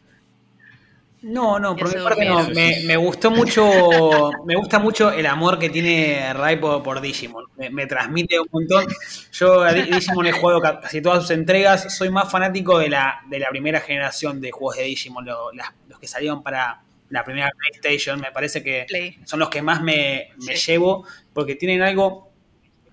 No, 1.22 1.58
no, 1.58 1.74
por 1.74 1.88
mi 1.88 2.04
parte 2.04 2.26
no. 2.26 2.46
Me, 2.50 2.96
gustó 2.98 3.30
mucho, 3.30 4.30
me 4.44 4.56
gusta 4.56 4.78
mucho 4.78 5.10
el 5.10 5.24
amor 5.24 5.58
que 5.58 5.70
tiene 5.70 6.34
Ray 6.34 6.56
por, 6.56 7.00
Digimon. 7.00 7.46
Me, 7.56 7.86
transmite 7.86 8.38
un 8.38 8.48
montón. 8.52 8.86
Yo 9.32 9.62
a 9.62 9.72
Digimon 9.72 10.26
he 10.26 10.32
jugado 10.32 10.60
casi 10.60 11.00
todas 11.00 11.22
sus 11.22 11.30
entregas. 11.30 11.96
Soy 11.96 12.10
más 12.10 12.30
fanático 12.30 12.78
de 12.78 12.90
la, 12.90 13.22
de 13.30 13.38
la 13.38 13.48
primera 13.48 13.80
generación 13.80 14.38
de 14.38 14.50
juegos 14.50 14.76
de 14.76 14.82
Digimon, 14.82 15.24
los 15.24 15.98
que 15.98 16.06
salieron 16.06 16.42
para 16.42 16.82
la 17.08 17.24
primera 17.24 17.50
PlayStation. 17.56 18.20
Me 18.20 18.32
parece 18.32 18.62
que 18.62 18.86
son 19.24 19.40
los 19.40 19.48
que 19.48 19.62
más 19.62 19.82
me, 19.82 20.28
llevo 20.66 21.06
porque 21.32 21.54
tienen 21.54 21.80
algo 21.80 22.27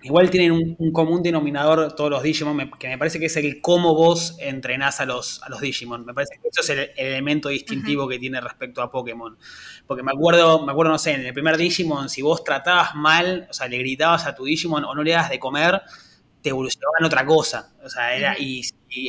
Igual 0.06 0.30
tienen 0.30 0.52
un, 0.52 0.92
común 0.92 1.20
denominador 1.20 1.92
todos 1.96 2.08
los 2.08 2.22
Digimon, 2.22 2.70
que 2.78 2.86
me 2.86 2.96
parece 2.96 3.18
que 3.18 3.26
es 3.26 3.36
el 3.38 3.60
cómo 3.60 3.92
vos 3.92 4.36
entrenás 4.38 5.00
a 5.00 5.04
los, 5.04 5.42
a 5.42 5.48
los 5.48 5.60
Digimon. 5.60 6.06
Me 6.06 6.14
parece 6.14 6.38
que 6.40 6.46
eso 6.46 6.60
es 6.60 6.70
el, 6.70 6.90
elemento 6.96 7.48
distintivo 7.48 8.06
que 8.06 8.20
tiene 8.20 8.40
respecto 8.40 8.82
a 8.82 8.88
Pokémon. 8.88 9.36
Porque 9.84 10.04
me 10.04 10.12
acuerdo, 10.12 10.64
me 10.64 10.70
acuerdo, 10.70 10.92
no 10.92 10.98
sé, 10.98 11.14
en 11.14 11.26
el 11.26 11.34
primer 11.34 11.56
Digimon, 11.56 12.08
si 12.08 12.22
vos 12.22 12.44
tratabas 12.44 12.94
mal, 12.94 13.48
o 13.50 13.52
sea, 13.52 13.66
le 13.66 13.78
gritabas 13.78 14.28
a 14.28 14.34
tu 14.36 14.44
Digimon 14.44 14.84
o 14.84 14.94
no 14.94 15.02
le 15.02 15.10
das 15.10 15.28
de 15.28 15.40
comer, 15.40 15.82
te 16.40 16.50
evolucionaban 16.50 17.02
otra 17.04 17.26
cosa. 17.26 17.74
O 17.82 17.88
sea, 17.88 18.14
era, 18.14 18.36
y, 18.38 18.62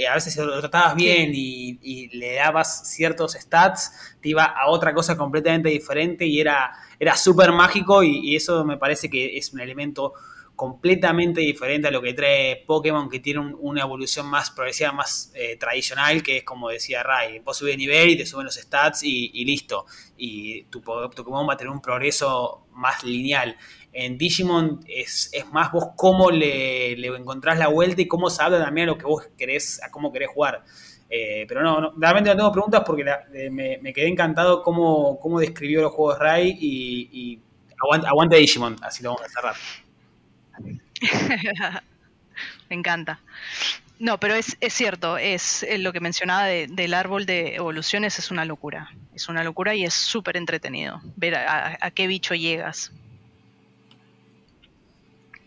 a 0.03 0.15
veces 0.15 0.33
si 0.33 0.39
lo 0.39 0.59
tratabas 0.59 0.95
bien 0.95 1.29
y, 1.31 2.09
le 2.17 2.37
dabas 2.37 2.89
ciertos 2.89 3.33
stats, 3.33 4.15
te 4.19 4.29
iba 4.29 4.45
a 4.45 4.67
otra 4.69 4.95
cosa 4.95 5.15
completamente 5.15 5.69
diferente 5.69 6.25
y 6.25 6.41
era, 6.41 6.71
era 6.99 7.15
súper 7.15 7.51
mágico 7.51 8.01
y 8.01 8.35
eso 8.35 8.65
me 8.65 8.77
parece 8.77 9.11
que 9.11 9.37
es 9.37 9.53
un 9.53 9.59
elemento 9.59 10.13
completamente 10.57 11.39
diferente 11.39 11.87
a 11.87 11.91
lo 11.91 12.01
que 12.01 12.15
trae 12.15 12.63
Pokémon, 12.65 13.07
que 13.07 13.19
tiene 13.19 13.39
una 13.59 13.83
evolución 13.83 14.25
más 14.25 14.49
progresiva, 14.49 14.91
más 14.91 15.31
eh, 15.35 15.55
tradicional, 15.55 16.23
que 16.23 16.37
es 16.37 16.43
como 16.43 16.69
decía 16.69 17.03
Ray, 17.03 17.39
vos 17.39 17.57
subes 17.57 17.73
de 17.73 17.77
nivel 17.77 18.09
y 18.09 18.17
te 18.17 18.25
suben 18.25 18.45
los 18.45 18.55
stats 18.55 19.03
y, 19.03 19.45
listo. 19.45 19.85
Y 20.17 20.63
tu, 20.63 20.81
Pokémon 20.81 21.47
va 21.47 21.53
a 21.53 21.57
tener 21.57 21.71
un 21.71 21.79
progreso 21.79 22.65
más 22.71 23.03
lineal. 23.03 23.55
En 23.93 24.17
Digimon 24.17 24.79
es, 24.87 25.31
más 25.51 25.71
vos 25.71 25.89
cómo 25.95 26.31
le, 26.31 26.93
encontrás 26.93 27.59
la 27.59 27.67
vuelta 27.67 28.01
y 28.01 28.07
cómo 28.07 28.31
se 28.31 28.41
habla 28.41 28.59
también 28.59 28.89
a 28.89 28.93
lo 28.93 28.97
que 28.97 29.05
vos 29.05 29.29
querés, 29.37 29.81
a 29.83 29.91
cómo 29.91 30.11
querés 30.11 30.29
jugar. 30.29 30.63
Eh, 31.07 31.45
pero 31.47 31.61
no, 31.61 31.93
realmente 31.97 32.31
no 32.31 32.35
tengo 32.35 32.51
preguntas 32.51 32.81
porque 32.83 33.05
me, 33.51 33.93
quedé 33.93 34.07
encantado 34.07 34.63
cómo, 34.63 35.19
cómo 35.19 35.39
describió 35.39 35.81
los 35.83 35.93
juegos 35.93 36.17
Ray 36.17 36.57
y 36.59 37.41
Aguante, 38.07 38.37
Digimon, 38.37 38.75
así 38.81 39.03
lo 39.03 39.11
vamos 39.11 39.25
a 39.25 39.29
cerrar. 39.29 39.55
Me 42.69 42.75
encanta. 42.75 43.19
No, 43.99 44.19
pero 44.19 44.35
es, 44.35 44.57
cierto, 44.69 45.17
es 45.17 45.65
lo 45.79 45.91
que 45.91 45.99
mencionaba 45.99 46.45
del 46.45 46.93
árbol 46.93 47.25
de 47.25 47.55
evoluciones, 47.55 48.19
es 48.19 48.29
una 48.29 48.45
locura. 48.45 48.91
Es 49.15 49.27
una 49.27 49.43
locura 49.43 49.73
y 49.73 49.85
es 49.85 49.93
súper 49.93 50.37
entretenido 50.37 51.01
ver 51.15 51.35
a, 51.35 51.91
qué 51.91 52.05
bicho 52.05 52.35
llegas. 52.35 52.91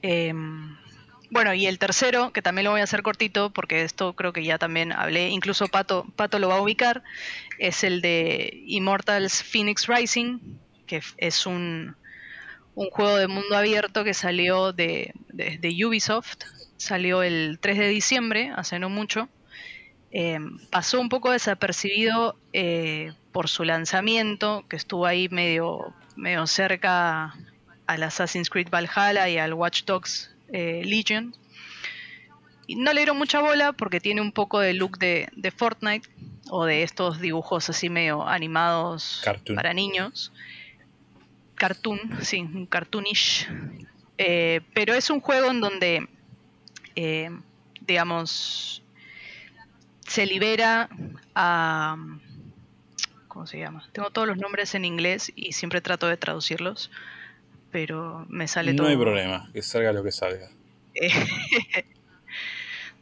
Em, 0.03 0.77
bueno, 1.31 1.55
y 1.55 1.67
el 1.67 1.79
tercero, 1.79 2.33
que 2.33 2.43
también 2.43 2.65
lo 2.65 2.73
voy 2.73 2.81
a 2.81 2.85
hacer 2.85 3.03
cortito, 3.03 3.51
porque 3.51 3.83
esto 3.83 4.15
creo 4.15 4.33
que 4.33 4.43
ya 4.43 4.59
también 4.59 4.93
hablé, 4.93 5.29
incluso 5.29 5.69
Pato, 5.69 6.07
Pato 6.17 6.41
lo 6.41 6.49
va 6.49 6.57
a 6.57 6.61
ubicar, 6.61 7.05
es 7.59 7.85
el 7.85 8.01
de 8.01 8.63
Immortals 8.67 9.45
Phoenix 9.45 9.87
Rising, 9.87 10.41
que 10.89 11.03
es 11.19 11.47
un, 11.47 11.95
un 12.81 12.89
juego 12.89 13.17
de 13.17 13.29
mundo 13.29 13.55
abierto 13.55 14.05
que 14.05 14.15
salió 14.15 14.73
de, 14.73 15.13
de, 15.29 15.85
Ubisoft, 15.85 16.39
salió 16.79 17.23
el 17.23 17.59
3 17.61 17.77
de 17.77 17.89
diciembre, 17.89 18.53
hace 18.57 18.79
no 18.79 18.89
mucho. 18.89 19.29
Eh, 20.13 20.39
pasó 20.71 20.99
un 20.99 21.11
poco 21.11 21.31
desapercibido 21.31 22.37
eh, 22.55 23.13
por 23.33 23.51
su 23.51 23.65
lanzamiento, 23.65 24.65
que 24.67 24.77
estuvo 24.77 25.05
ahí 25.05 25.29
medio, 25.29 25.93
medio 26.17 26.47
cerca 26.47 27.35
al 27.87 28.03
Assassin's 28.03 28.49
Creed 28.49 28.71
Valhalla 28.71 29.29
y 29.29 29.37
al 29.37 29.53
Watch 29.53 29.85
Dogs 29.85 30.35
eh, 30.51 30.81
Legion. 30.83 31.37
Y 32.67 32.77
no 32.77 32.95
le 32.95 33.01
dieron 33.01 33.19
mucha 33.19 33.43
bola 33.43 33.75
porque 33.75 34.01
tiene 34.01 34.23
un 34.23 34.33
poco 34.33 34.59
de 34.59 34.73
look 34.73 34.97
de, 34.99 35.29
de 35.37 35.51
Fortnite 35.51 36.09
o 36.49 36.65
de 36.65 36.83
estos 36.83 37.21
dibujos 37.21 37.69
así 37.69 37.91
medio 37.91 38.27
animados 38.27 39.23
para 39.55 39.75
niños 39.75 40.33
cartoon, 41.61 42.01
sí, 42.23 42.41
un 42.41 42.65
cartoonish. 42.65 43.47
Eh, 44.17 44.63
pero 44.73 44.95
es 44.95 45.11
un 45.11 45.21
juego 45.21 45.51
en 45.51 45.61
donde, 45.61 46.09
eh, 46.97 47.31
digamos, 47.83 48.83
se 50.07 50.25
libera 50.25 50.89
a... 51.35 51.97
¿Cómo 53.29 53.47
se 53.47 53.59
llama? 53.59 53.87
Tengo 53.93 54.11
todos 54.11 54.27
los 54.27 54.39
nombres 54.39 54.75
en 54.75 54.87
inglés 54.87 55.31
y 55.37 55.53
siempre 55.53 55.83
trato 55.83 56.09
de 56.09 56.17
traducirlos, 56.17 56.91
pero 57.71 58.27
me 58.29 58.49
sale 58.49 58.73
todo. 58.73 58.87
No 58.87 58.91
hay 58.91 58.97
problema, 58.97 59.51
que 59.53 59.63
salga 59.63 59.93
lo 59.93 60.03
que 60.03 60.13
salga. 60.13 60.49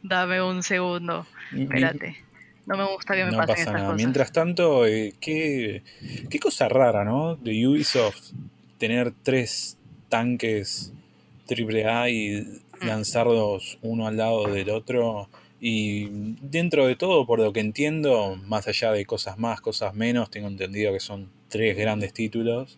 Dame 0.03 0.41
un 0.41 0.63
segundo, 0.63 1.25
espérate. 1.51 2.23
No 2.65 2.77
me 2.77 2.85
gusta 2.85 3.15
que 3.15 3.25
me 3.25 3.31
no 3.31 3.45
pasa 3.45 3.71
nada. 3.71 3.93
Mientras 3.93 4.31
tanto, 4.31 4.85
eh, 4.85 5.15
qué, 5.19 5.83
qué 6.29 6.39
cosa 6.39 6.69
rara, 6.69 7.03
¿no? 7.03 7.35
De 7.35 7.67
Ubisoft 7.67 8.31
tener 8.77 9.13
tres 9.23 9.77
tanques 10.07 10.93
AAA 11.49 12.09
y 12.09 12.41
mm. 12.41 12.85
lanzarlos 12.85 13.77
uno 13.81 14.07
al 14.07 14.17
lado 14.17 14.47
del 14.47 14.69
otro. 14.69 15.29
Y 15.61 16.07
dentro 16.41 16.87
de 16.87 16.95
todo, 16.95 17.25
por 17.25 17.39
lo 17.39 17.51
que 17.51 17.59
entiendo, 17.59 18.37
más 18.45 18.67
allá 18.67 18.91
de 18.91 19.05
cosas 19.05 19.37
más, 19.37 19.59
cosas 19.61 19.93
menos, 19.93 20.29
tengo 20.29 20.47
entendido 20.47 20.93
que 20.93 20.99
son 21.01 21.29
tres 21.49 21.75
grandes 21.75 22.13
títulos 22.13 22.77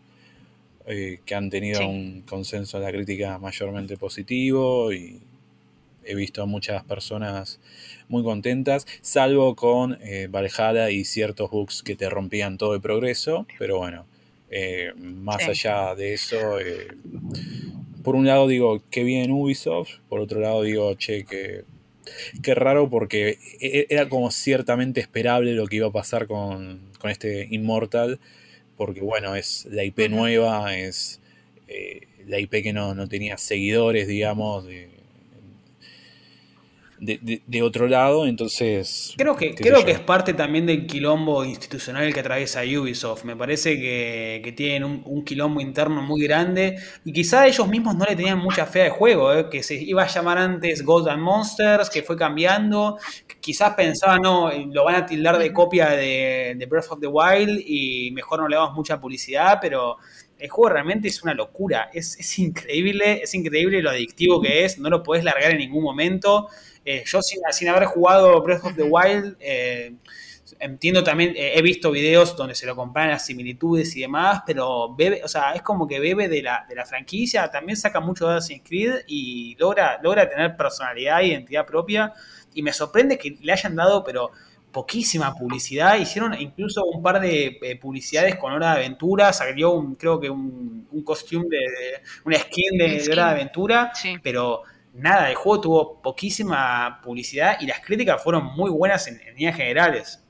eh, 0.87 1.19
que 1.25 1.35
han 1.35 1.49
tenido 1.51 1.87
un 1.87 2.23
consenso 2.23 2.79
de 2.79 2.85
la 2.85 2.91
crítica 2.91 3.37
mayormente 3.37 3.97
positivo 3.97 4.91
y 4.91 5.21
he 6.05 6.15
visto 6.15 6.41
a 6.41 6.45
muchas 6.45 6.83
personas 6.83 7.59
muy 8.07 8.23
contentas, 8.23 8.87
salvo 9.01 9.55
con 9.55 9.97
eh, 10.01 10.27
Valhalla 10.29 10.89
y 10.89 11.05
ciertos 11.05 11.49
bugs 11.49 11.83
que 11.83 11.95
te 11.95 12.09
rompían 12.09 12.57
todo 12.57 12.75
el 12.75 12.81
progreso, 12.81 13.45
pero 13.57 13.77
bueno, 13.77 14.05
eh, 14.49 14.91
más 14.97 15.47
allá 15.47 15.95
de 15.95 16.13
eso, 16.13 16.59
eh, 16.59 16.87
por 18.03 18.15
un 18.15 18.25
lado 18.25 18.47
digo, 18.47 18.83
qué 18.89 19.03
bien 19.03 19.31
Ubisoft, 19.31 19.99
por 20.09 20.19
otro 20.19 20.39
lado 20.39 20.63
digo, 20.63 20.93
che, 20.95 21.25
que 21.25 21.63
qué 22.41 22.55
raro 22.55 22.89
porque 22.89 23.37
e, 23.59 23.67
e, 23.67 23.87
era 23.89 24.09
como 24.09 24.31
ciertamente 24.31 24.99
esperable 24.99 25.53
lo 25.53 25.67
que 25.67 25.77
iba 25.77 25.87
a 25.87 25.91
pasar 25.91 26.27
con, 26.27 26.81
con 26.99 27.11
este 27.11 27.47
Immortal, 27.51 28.19
porque 28.75 29.01
bueno, 29.01 29.35
es 29.35 29.67
la 29.71 29.83
IP 29.83 30.09
nueva, 30.09 30.75
es 30.75 31.21
la 32.27 32.39
IP 32.39 32.63
que 32.63 32.73
no, 32.73 32.93
no 32.95 33.07
tenía 33.07 33.37
seguidores, 33.37 34.07
digamos, 34.07 34.65
de, 34.65 34.89
de, 37.01 37.63
otro 37.63 37.87
lado, 37.87 38.27
entonces... 38.27 39.15
Creo 39.17 39.35
que, 39.35 39.55
creo 39.55 39.83
que 39.83 39.91
es 39.91 39.99
parte 39.99 40.35
también 40.35 40.67
del 40.67 40.85
quilombo 40.85 41.43
institucional 41.43 42.13
que 42.13 42.19
atraviesa 42.19 42.61
Ubisoft. 42.61 43.23
Me 43.23 43.35
parece 43.35 43.79
que, 43.79 44.53
tienen 44.55 44.83
un, 44.83 45.25
quilombo 45.25 45.61
interno 45.61 46.01
muy 46.03 46.21
grande 46.21 46.77
y 47.03 47.11
quizá 47.11 47.47
ellos 47.47 47.67
mismos 47.67 47.95
no 47.95 48.05
le 48.05 48.15
tenían 48.15 48.37
mucha 48.37 48.67
fe 48.67 48.83
al 48.83 48.91
juego, 48.91 49.33
¿eh? 49.33 49.49
que 49.49 49.63
se 49.63 49.75
iba 49.75 50.03
a 50.03 50.07
llamar 50.07 50.37
antes 50.37 50.85
Gold 50.85 51.07
and 51.07 51.23
Monsters, 51.23 51.89
que 51.89 52.03
fue 52.03 52.15
cambiando. 52.15 52.99
Quizás 53.39 53.73
pensaban, 53.73 54.21
no, 54.21 54.51
lo 54.51 54.83
van 54.83 54.95
a 54.95 55.05
tildar 55.05 55.39
de 55.39 55.51
copia 55.51 55.89
de, 55.89 56.53
de 56.55 56.65
Breath 56.67 56.91
of 56.91 56.99
the 56.99 57.07
Wild 57.07 57.63
y 57.65 58.11
mejor 58.11 58.41
no 58.41 58.47
le 58.47 58.57
damos 58.57 58.75
mucha 58.75 59.01
publicidad, 59.01 59.57
pero 59.59 59.97
el 60.37 60.49
juego 60.49 60.69
realmente 60.69 61.07
es 61.07 61.21
una 61.23 61.33
locura, 61.33 61.89
es, 61.93 62.19
es, 62.19 62.39
increíble, 62.39 63.21
es 63.23 63.33
increíble 63.33 63.81
lo 63.81 63.91
adictivo 63.91 64.41
que 64.41 64.65
es, 64.65 64.79
no 64.79 64.89
lo 64.89 65.03
puedes 65.03 65.23
largar 65.23 65.51
en 65.51 65.59
ningún 65.59 65.83
momento. 65.83 66.47
Eh, 66.83 67.03
yo 67.05 67.21
sin, 67.21 67.69
haber 67.69 67.85
jugado 67.85 68.41
Breath 68.41 68.65
of 68.65 68.75
the 68.75 68.83
Wild, 68.83 69.37
eh, 69.39 69.93
entiendo 70.59 71.03
también, 71.03 71.33
eh, 71.35 71.53
he 71.55 71.61
visto 71.61 71.91
videos 71.91 72.35
donde 72.35 72.55
se 72.55 72.65
lo 72.65 72.75
comparan 72.75 73.11
las 73.11 73.25
similitudes 73.25 73.95
y 73.95 74.01
demás, 74.01 74.41
pero 74.45 74.95
bebe, 74.95 75.21
o 75.23 75.27
sea, 75.27 75.53
es 75.53 75.61
como 75.61 75.87
que 75.87 75.99
bebe 75.99 76.27
de 76.27 76.41
la, 76.41 76.65
de 76.67 76.75
la 76.75 76.85
franquicia, 76.85 77.49
también 77.51 77.77
saca 77.77 77.99
mucho 77.99 78.27
de 78.27 78.37
Assassin's 78.37 78.63
Creed 78.67 79.01
y 79.07 79.55
logra, 79.59 79.99
logra 80.01 80.27
tener 80.27 80.57
personalidad 80.57 81.21
e 81.21 81.27
identidad 81.27 81.65
propia. 81.65 82.13
Y 82.53 82.63
me 82.63 82.73
sorprende 82.73 83.17
que 83.17 83.37
le 83.41 83.53
hayan 83.53 83.75
dado, 83.75 84.03
pero 84.03 84.31
poquísima 84.71 85.33
publicidad. 85.33 85.97
Hicieron 85.97 86.33
incluso 86.39 86.83
un 86.85 87.01
par 87.01 87.21
de 87.21 87.79
publicidades 87.81 88.35
con 88.35 88.51
Hora 88.51 88.71
de 88.71 88.79
Aventura. 88.79 89.31
Salió 89.33 89.71
un, 89.71 89.95
creo 89.95 90.19
que 90.19 90.29
un, 90.29 90.87
un 90.91 91.03
costume 91.03 91.45
de, 91.49 92.01
una 92.25 92.37
skin 92.39 92.77
de, 92.77 93.07
Hora 93.11 93.25
de 93.27 93.31
Aventura. 93.31 93.91
Pero 94.23 94.63
nada, 94.93 95.29
el 95.29 95.35
juego 95.35 95.61
tuvo 95.61 96.01
poquísima 96.01 97.01
publicidad 97.03 97.57
y 97.59 97.65
las 97.65 97.79
críticas 97.79 98.23
fueron 98.23 98.45
muy 98.55 98.69
buenas 98.69 99.07
en, 99.07 99.19
líneas 99.35 99.55
generales. 99.55 100.23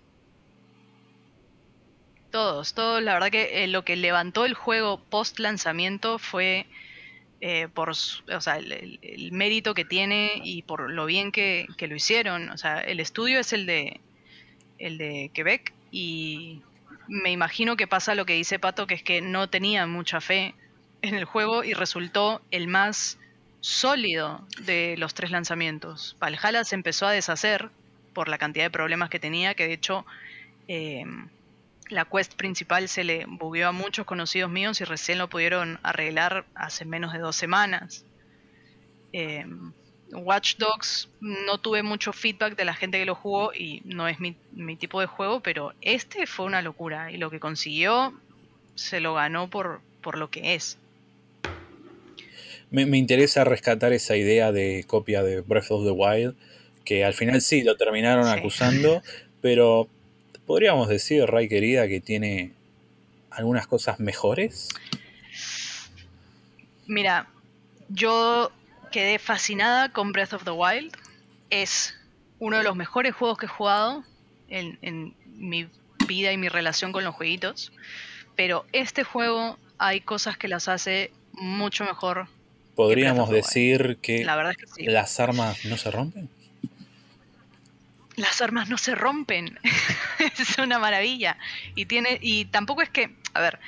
Todos, 2.31 2.73
todos, 2.73 3.03
la 3.03 3.13
verdad 3.13 3.29
que 3.29 3.63
eh, 3.63 3.67
lo 3.67 3.83
que 3.83 3.95
levantó 3.95 4.45
el 4.45 4.53
juego 4.53 5.01
post 5.09 5.39
lanzamiento 5.39 6.17
fue 6.17 6.65
eh, 7.41 7.67
por 7.73 7.89
o 7.89 7.93
sea, 7.93 8.57
el, 8.57 9.29
mérito 9.31 9.73
que 9.73 9.83
tiene 9.83 10.39
y 10.43 10.61
por 10.61 10.91
lo 10.91 11.05
bien 11.07 11.31
que, 11.31 11.67
lo 11.79 11.95
hicieron. 11.95 12.49
O 12.51 12.57
sea, 12.57 12.79
el 12.79 12.99
estudio 12.99 13.39
es 13.39 13.51
el 13.51 13.65
de, 13.65 13.99
el 14.77 14.97
de 14.97 15.31
Quebec 15.33 15.73
y 15.91 16.61
me 17.07 17.31
imagino 17.31 17.75
que 17.75 17.87
pasa 17.87 18.15
lo 18.15 18.25
que 18.25 18.33
dice 18.33 18.59
Pato, 18.59 18.87
que 18.87 18.93
es 18.93 19.03
que 19.03 19.21
no 19.21 19.49
tenía 19.49 19.87
mucha 19.87 20.21
fe 20.21 20.53
en 21.01 21.15
el 21.15 21.25
juego 21.25 21.63
y 21.63 21.73
resultó 21.73 22.41
el 22.51 22.67
más 22.67 23.17
sólido 23.61 24.45
de 24.61 24.95
los 24.97 25.13
tres 25.13 25.31
lanzamientos. 25.31 26.17
Valhalla 26.19 26.63
se 26.65 26.75
empezó 26.75 27.07
a 27.07 27.11
deshacer 27.11 27.69
por 28.13 28.27
la 28.27 28.37
cantidad 28.37 28.65
de 28.65 28.71
problemas 28.71 29.09
que 29.09 29.19
tenía, 29.19 29.53
que 29.53 29.67
de 29.67 29.73
hecho 29.73 30.05
eh, 30.67 31.05
la 31.89 32.05
quest 32.05 32.33
principal 32.35 32.89
se 32.89 33.03
le 33.03 33.25
bugueó 33.25 33.69
a 33.69 33.71
muchos 33.71 34.05
conocidos 34.05 34.51
míos 34.51 34.81
y 34.81 34.83
recién 34.83 35.19
lo 35.19 35.29
pudieron 35.29 35.79
arreglar 35.83 36.45
hace 36.55 36.85
menos 36.85 37.13
de 37.13 37.19
dos 37.19 37.35
semanas. 37.35 38.05
Eh, 39.13 39.45
Watch 40.13 40.57
Dogs 40.57 41.09
no 41.21 41.57
tuve 41.57 41.83
mucho 41.83 42.11
feedback 42.11 42.55
de 42.55 42.65
la 42.65 42.73
gente 42.73 42.99
que 42.99 43.05
lo 43.05 43.15
jugó 43.15 43.53
y 43.53 43.81
no 43.85 44.07
es 44.07 44.19
mi, 44.19 44.35
mi, 44.51 44.75
tipo 44.75 44.99
de 44.99 45.05
juego, 45.05 45.39
pero 45.41 45.73
este 45.81 46.27
fue 46.27 46.45
una 46.45 46.61
locura 46.61 47.11
y 47.11 47.17
lo 47.17 47.29
que 47.29 47.39
consiguió 47.39 48.13
se 48.75 48.99
lo 48.99 49.13
ganó 49.13 49.49
por, 49.49 49.81
por 50.01 50.17
lo 50.17 50.29
que 50.29 50.55
es. 50.55 50.77
Me, 52.71 52.97
interesa 52.97 53.43
rescatar 53.43 53.91
esa 53.91 54.15
idea 54.15 54.53
de 54.53 54.85
copia 54.87 55.23
de 55.23 55.41
Breath 55.41 55.71
of 55.71 55.83
the 55.83 55.91
Wild, 55.91 56.37
que 56.85 57.03
al 57.03 57.13
final 57.13 57.41
sí 57.41 57.63
lo 57.63 57.75
terminaron 57.75 58.27
acusando, 58.29 59.03
pero 59.41 59.89
podríamos 60.45 60.87
decir, 60.87 61.25
Ray 61.25 61.49
querida, 61.49 61.89
que 61.89 61.99
tiene 61.99 62.53
algunas 63.29 63.67
cosas 63.67 63.99
mejores. 63.99 64.69
Mira, 66.87 67.27
yo 67.89 68.53
quedé 68.89 69.19
fascinada 69.19 69.91
con 69.91 70.13
Breath 70.13 70.31
of 70.31 70.45
the 70.45 70.51
Wild. 70.51 70.95
Es 71.49 71.93
uno 72.39 72.57
de 72.57 72.63
los 72.63 72.77
mejores 72.77 73.13
juegos 73.13 73.37
que 73.37 73.47
he 73.47 73.49
jugado 73.49 74.05
en, 74.47 74.79
en 74.81 75.13
mi 75.35 75.67
vida 76.07 76.31
y 76.31 76.37
mi 76.37 76.47
relación 76.47 76.93
con 76.93 77.03
los 77.03 77.15
jueguitos. 77.15 77.73
Pero 78.37 78.65
este 78.71 79.03
juego 79.03 79.57
hay 79.77 79.99
cosas 79.99 80.37
que 80.37 80.47
las 80.47 80.69
hace 80.69 81.11
mucho 81.33 81.83
mejor 81.83 82.29
¿Podríamos 82.81 83.29
decir 83.29 83.99
que, 84.01 84.25
las 84.79 85.19
armas 85.19 85.65
no 85.65 85.77
se 85.77 85.91
rompen? 85.91 86.29
Las 88.15 88.41
armas 88.41 88.69
no 88.69 88.77
se 88.79 88.95
rompen. 88.95 89.59
es 90.39 90.57
una 90.57 90.79
maravilla. 90.79 91.37
Y 91.75 91.85
tiene. 91.85 92.17
Y 92.21 92.45
tampoco 92.45 92.81
es 92.81 92.89
que. 92.89 93.15
A 93.35 93.41
ver. 93.41 93.59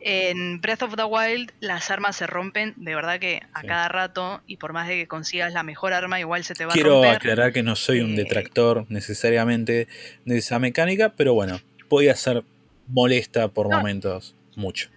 En 0.00 0.62
Breath 0.62 0.82
of 0.82 0.96
the 0.96 1.04
Wild 1.04 1.52
las 1.60 1.90
armas 1.92 2.16
se 2.16 2.26
rompen 2.26 2.74
de 2.76 2.92
verdad 2.92 3.20
que 3.20 3.42
a 3.52 3.62
cada 3.62 3.86
rato 3.86 4.42
y 4.48 4.56
por 4.56 4.72
más 4.72 4.88
de 4.88 4.96
que 4.96 5.06
consigas 5.06 5.52
la 5.52 5.62
mejor 5.62 5.92
arma 5.92 6.18
igual 6.18 6.42
se 6.42 6.54
te 6.54 6.64
va 6.64 6.72
a 6.72 6.74
romper. 6.74 6.90
Quiero 6.90 7.08
aclarar 7.08 7.52
que 7.52 7.62
no 7.62 7.76
soy 7.76 8.00
un 8.00 8.14
eh, 8.14 8.16
detractor 8.16 8.84
necesariamente 8.88 9.86
de 10.24 10.38
esa 10.38 10.58
mecánica, 10.58 11.12
pero 11.16 11.34
bueno, 11.34 11.60
podía 11.88 12.16
ser 12.16 12.42
molesta 12.88 13.46
por 13.46 13.70
momentos 13.70 14.34
mucho. 14.56 14.90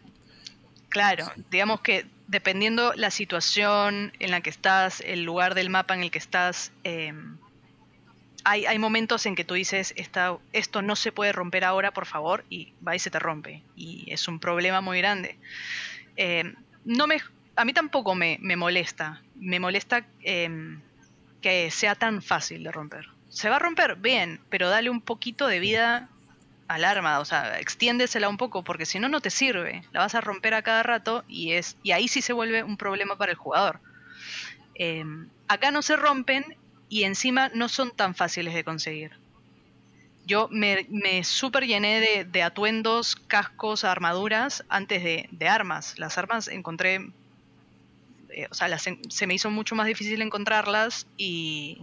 Claro, 0.90 1.32
digamos 1.52 1.82
que 1.82 2.08
dependiendo 2.28 2.94
la 2.96 3.12
situación 3.12 4.14
en 4.20 4.32
la 4.32 4.42
que 4.42 4.50
estás, 4.50 5.02
el 5.02 5.24
lugar 5.24 5.56
del 5.56 5.70
mapa 5.70 5.94
en 5.94 6.04
el 6.04 6.12
que 6.12 6.20
estás, 6.20 6.72
em, 6.84 7.38
hay, 8.44 8.78
momentos 8.78 9.26
en 9.26 9.36
que 9.36 9.44
tú 9.44 9.56
dices, 9.56 9.94
esto 9.98 10.82
no 10.84 10.96
se 10.96 11.12
puede 11.12 11.32
romper 11.32 11.64
ahora, 11.64 11.92
por 11.92 12.06
favor, 12.06 12.46
y 12.48 12.74
va 12.88 12.96
y 12.96 13.00
se 13.00 13.10
te 13.10 13.18
rompe. 13.18 13.64
Y 13.76 14.06
es 14.12 14.28
un 14.28 14.40
problema 14.40 14.82
muy 14.82 15.00
grande. 15.00 15.40
Eh, 16.16 16.54
no 16.86 17.08
me, 17.08 17.18
a 17.56 17.66
mí 17.66 17.74
tampoco 17.74 18.14
me, 18.14 18.38
molesta. 18.56 19.22
Me 19.36 19.60
molesta 19.60 20.06
em, 20.22 20.80
que 21.42 21.72
sea 21.72 21.96
tan 21.96 22.22
fácil 22.22 22.64
de 22.64 22.72
romper. 22.72 23.08
Se 23.30 23.50
va 23.50 23.56
a 23.56 23.60
romper, 23.60 23.96
bien, 23.96 24.40
pero 24.50 24.70
dale 24.70 24.92
un 24.92 25.02
poquito 25.02 25.48
de 25.48 25.60
vida 25.60 26.10
al 26.68 26.84
arma, 26.84 27.20
o 27.20 27.26
sea, 27.26 27.60
extiéndesela 27.60 28.30
un 28.30 28.38
poco, 28.38 28.64
porque 28.64 28.86
si 28.86 29.00
no, 29.00 29.10
no 29.10 29.22
te 29.22 29.30
sirve. 29.30 29.84
La 29.92 30.00
vas 30.02 30.16
a 30.16 30.22
romper 30.22 30.54
a 30.54 30.64
cada 30.64 30.84
rato 30.84 31.24
y, 31.28 31.54
es, 31.54 31.78
y 31.84 31.92
ahí 31.92 32.08
sí 32.08 32.22
se 32.22 32.34
vuelve 32.34 32.64
un 32.64 32.78
problema 32.78 33.18
para 33.18 33.32
el 33.32 33.38
jugador. 33.38 33.80
Em, 34.74 35.30
acá 35.48 35.72
no 35.72 35.82
se 35.82 35.96
rompen 35.96 36.58
y 36.90 37.04
encima 37.04 37.50
no 37.54 37.70
son 37.70 37.92
tan 37.92 38.16
fáciles 38.16 38.54
de 38.54 38.64
conseguir. 38.64 39.12
Yo 40.26 40.48
me, 40.52 40.88
me 40.90 41.24
super 41.24 41.68
llené 41.68 42.26
de, 42.26 42.44
atuendos, 42.44 43.16
cascos, 43.16 43.84
armaduras 43.84 44.66
antes 44.70 45.04
de, 45.04 45.48
armas. 45.48 46.00
Las 46.00 46.18
armas 46.18 46.48
encontré, 46.48 47.12
eh, 48.30 48.48
o 48.50 48.54
sea, 48.56 48.76
se 48.80 49.28
me 49.28 49.36
hizo 49.36 49.52
mucho 49.52 49.76
más 49.76 49.86
difícil 49.86 50.24
encontrarlas 50.24 51.06
y 51.16 51.80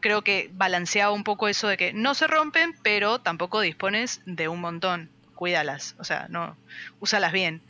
creo 0.00 0.22
que 0.22 0.50
balanceaba 0.54 1.12
un 1.12 1.24
poco 1.24 1.48
eso 1.48 1.68
de 1.68 1.76
que 1.76 1.92
no 1.92 2.14
se 2.14 2.26
rompen, 2.26 2.74
pero 2.82 3.20
tampoco 3.20 3.60
dispones 3.60 4.20
de 4.26 4.48
un 4.48 4.60
montón. 4.60 5.10
Cuídalas, 5.34 5.94
o 5.98 6.04
sea, 6.04 6.26
no, 6.28 6.56
úsalas 7.00 7.32
bien. 7.32 7.62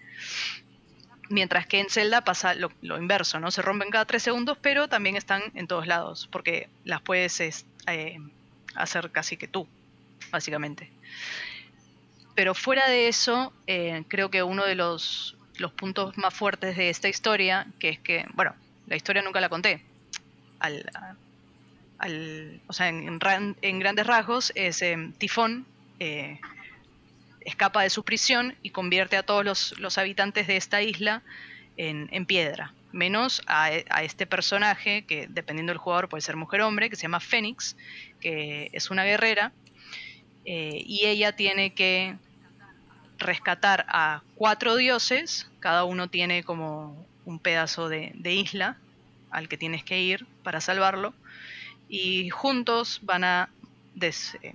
Mientras 1.29 1.67
que 1.67 1.79
en 1.79 1.89
Zelda 1.89 2.23
pasa 2.23 2.55
lo, 2.55 2.73
inverso, 2.83 3.39
¿no? 3.39 3.53
Se 3.53 3.63
rompen 3.63 3.91
cada 3.91 4.05
tres 4.05 4.25
segundos, 4.25 4.59
pero 4.61 4.89
también 4.89 5.17
están 5.17 5.43
en 5.55 5.69
todos 5.69 5.87
lados, 5.87 6.29
porque 6.33 6.69
las 6.85 7.01
puedes 7.03 7.41
eh, 7.87 8.19
hacer 8.75 9.11
casi 9.13 9.37
que 9.37 9.47
tú, 9.47 9.69
básicamente. 10.33 10.91
Pero 12.35 12.55
fuera 12.55 12.89
de 12.89 13.07
eso, 13.07 13.53
eh, 13.67 14.03
creo 14.09 14.31
que 14.31 14.43
uno 14.43 14.65
de 14.65 14.75
los, 14.75 15.37
puntos 15.77 16.17
más 16.17 16.33
fuertes 16.35 16.77
de 16.77 16.89
esta 16.89 17.09
historia, 17.09 17.67
que 17.79 17.91
es 17.91 17.99
que, 17.99 18.27
bueno, 18.33 18.55
la 18.87 18.97
historia 18.97 19.23
nunca 19.23 19.41
la 19.41 19.49
conté. 19.49 19.85
O 22.67 22.73
sea, 22.73 22.89
en, 22.89 23.19
grandes 23.19 24.07
rasgos, 24.07 24.53
es 24.55 24.83
eh, 24.83 24.97
Tifón 25.19 25.67
escapa 27.41 27.83
de 27.83 27.91
su 27.91 28.05
prisión 28.05 28.55
y 28.63 28.71
convierte 28.71 29.17
a 29.17 29.23
todos 29.23 29.75
los, 29.79 29.99
habitantes 29.99 30.47
de 30.47 30.57
esta 30.57 30.83
isla 30.83 31.23
en, 31.77 32.27
piedra, 32.27 32.75
menos 32.93 33.43
a, 33.47 33.71
este 33.71 34.27
personaje 34.27 35.05
que 35.07 35.27
dependiendo 35.29 35.71
del 35.71 35.79
jugador 35.79 36.09
puede 36.09 36.21
ser 36.21 36.37
mujer 36.37 36.61
o 36.61 36.69
hombre, 36.69 36.91
que 36.91 36.97
se 36.97 37.03
llama 37.03 37.21
Fénix, 37.21 37.77
que 38.21 38.69
es 38.73 38.91
una 38.91 39.05
guerrera, 39.05 39.53
eh, 40.45 40.83
y 40.85 41.07
ella 41.07 41.33
tiene 41.33 41.75
que 41.75 42.17
rescatar 43.19 43.87
a 43.89 44.23
cuatro 44.35 44.77
dioses, 44.77 45.51
cada 45.61 45.85
uno 45.85 46.09
tiene 46.09 46.43
como 46.43 47.07
un 47.25 47.39
pedazo 47.39 47.89
de, 47.89 48.13
isla 48.25 48.77
al 49.31 49.49
que 49.49 49.57
tienes 49.57 49.85
que 49.85 50.01
ir 50.01 50.27
para 50.43 50.61
salvarlo, 50.61 51.15
y 51.91 52.31
juntos 52.31 53.01
van 53.03 53.25
a 53.25 53.51
eh, 54.01 54.55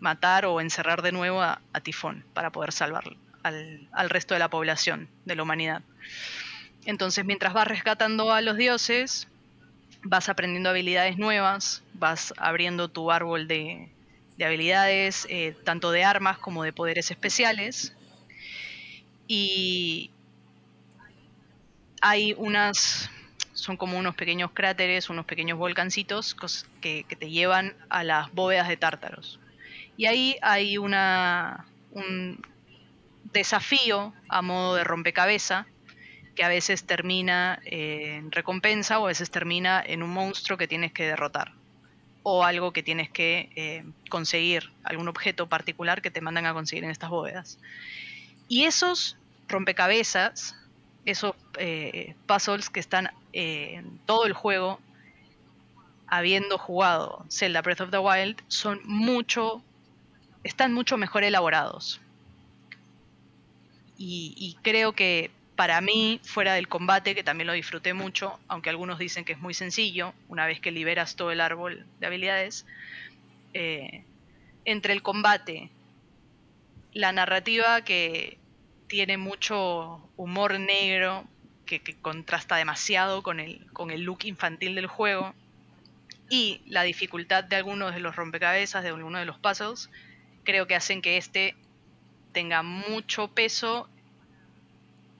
matar 0.00 0.44
o 0.44 0.60
encerrar 0.60 1.00
de 1.00 1.12
nuevo 1.12 1.42
a, 1.42 1.60
Tifón 1.82 2.24
para 2.34 2.50
poder 2.50 2.72
salvar 2.72 3.04
al, 3.42 4.10
resto 4.10 4.34
de 4.34 4.40
la 4.40 4.48
población, 4.48 5.08
de 5.24 5.34
la 5.34 5.42
humanidad. 5.42 5.82
Entonces, 6.84 7.24
mientras 7.24 7.54
vas 7.54 7.66
rescatando 7.66 8.32
a 8.32 8.42
los 8.42 8.58
dioses, 8.58 9.28
vas 10.02 10.28
aprendiendo 10.28 10.68
habilidades 10.68 11.16
nuevas, 11.16 11.82
vas 11.94 12.34
abriendo 12.36 12.88
tu 12.88 13.10
árbol 13.10 13.48
de, 13.48 13.88
habilidades, 14.44 15.26
eh, 15.30 15.56
tanto 15.64 15.90
de 15.90 16.04
armas 16.04 16.38
como 16.38 16.64
de 16.64 16.74
poderes 16.74 17.10
especiales. 17.10 17.94
Y 19.26 20.10
hay 22.02 22.34
unas, 22.36 23.08
son 23.54 23.76
como 23.76 23.98
unos 23.98 24.14
pequeños 24.14 24.50
cráteres, 24.52 25.08
unos 25.08 25.24
pequeños 25.24 25.58
volcancitos 25.58 26.36
que, 26.80 27.06
te 27.18 27.30
llevan 27.30 27.74
a 27.88 28.04
las 28.04 28.32
bóvedas 28.32 28.68
de 28.68 28.76
tártaros. 28.76 29.40
Y 29.96 30.06
ahí 30.06 30.36
hay 30.42 30.76
una, 30.76 31.64
un 31.92 32.44
desafío 33.32 34.12
a 34.28 34.42
modo 34.42 34.74
de 34.74 34.84
rompecabezas 34.84 35.66
que 36.34 36.44
a 36.44 36.48
veces 36.48 36.84
termina 36.84 37.60
en 37.64 38.32
recompensa 38.32 38.98
o 38.98 39.04
a 39.04 39.08
veces 39.08 39.30
termina 39.30 39.82
en 39.86 40.02
un 40.02 40.10
monstruo 40.10 40.58
que 40.58 40.66
tienes 40.66 40.92
que 40.92 41.06
derrotar 41.06 41.52
o 42.24 42.42
algo 42.42 42.72
que 42.72 42.82
tienes 42.82 43.10
que 43.10 43.50
eh, 43.54 43.84
conseguir, 44.08 44.72
algún 44.82 45.08
objeto 45.08 45.46
particular 45.48 46.02
que 46.02 46.10
te 46.10 46.22
mandan 46.22 46.46
a 46.46 46.54
conseguir 46.54 46.82
en 46.82 46.90
estas 46.90 47.10
bóvedas. 47.10 47.58
Y 48.48 48.64
esos 48.64 49.18
rompecabezas, 49.46 50.56
esos 51.04 51.34
eh, 51.58 52.14
puzzles 52.26 52.70
que 52.70 52.80
están 52.80 53.10
en 53.32 53.98
todo 54.06 54.26
el 54.26 54.32
juego, 54.32 54.80
habiendo 56.06 56.58
jugado 56.58 57.24
Zelda 57.30 57.62
Breath 57.62 57.82
of 57.82 57.90
the 57.90 57.98
Wild, 57.98 58.42
son 58.48 58.80
mucho 58.84 59.62
están 60.44 60.72
mucho 60.72 60.96
mejor 60.96 61.24
elaborados. 61.24 62.00
Y, 63.96 64.58
creo 64.62 64.92
que 64.92 65.30
para 65.56 65.80
mí, 65.80 66.20
fuera 66.24 66.54
del 66.54 66.68
combate, 66.68 67.14
que 67.14 67.24
también 67.24 67.46
lo 67.46 67.52
disfruté 67.54 67.94
mucho, 67.94 68.38
aunque 68.48 68.68
algunos 68.68 68.98
dicen 68.98 69.24
que 69.24 69.32
es 69.32 69.38
muy 69.38 69.54
sencillo, 69.54 70.12
una 70.28 70.46
vez 70.46 70.60
que 70.60 70.70
liberas 70.70 71.16
todo 71.16 71.30
el 71.30 71.40
árbol 71.40 71.86
de 72.00 72.06
habilidades, 72.06 72.66
eh, 73.54 74.04
entre 74.64 74.92
el 74.92 75.02
combate, 75.02 75.70
la 76.92 77.12
narrativa 77.12 77.82
que 77.82 78.36
tiene 78.86 79.16
mucho 79.16 80.08
humor 80.16 80.58
negro, 80.58 81.24
que, 81.66 81.80
contrasta 82.00 82.56
demasiado 82.56 83.22
con 83.22 83.40
el, 83.40 83.66
con 83.72 83.90
el 83.90 84.02
look 84.02 84.24
infantil 84.24 84.74
del 84.74 84.86
juego, 84.86 85.34
y 86.30 86.62
la 86.66 86.82
dificultad 86.82 87.44
de 87.44 87.56
algunos 87.56 87.94
de 87.94 88.00
los 88.00 88.16
rompecabezas, 88.16 88.82
de 88.82 88.90
algunos 88.90 89.20
de 89.20 89.26
los 89.26 89.38
puzzles, 89.38 89.90
creo 90.44 90.66
que 90.66 90.74
hacen 90.74 91.02
que 91.02 91.16
este 91.16 91.54
tenga 92.32 92.62
mucho 92.62 93.28
peso 93.28 93.88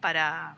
para, 0.01 0.57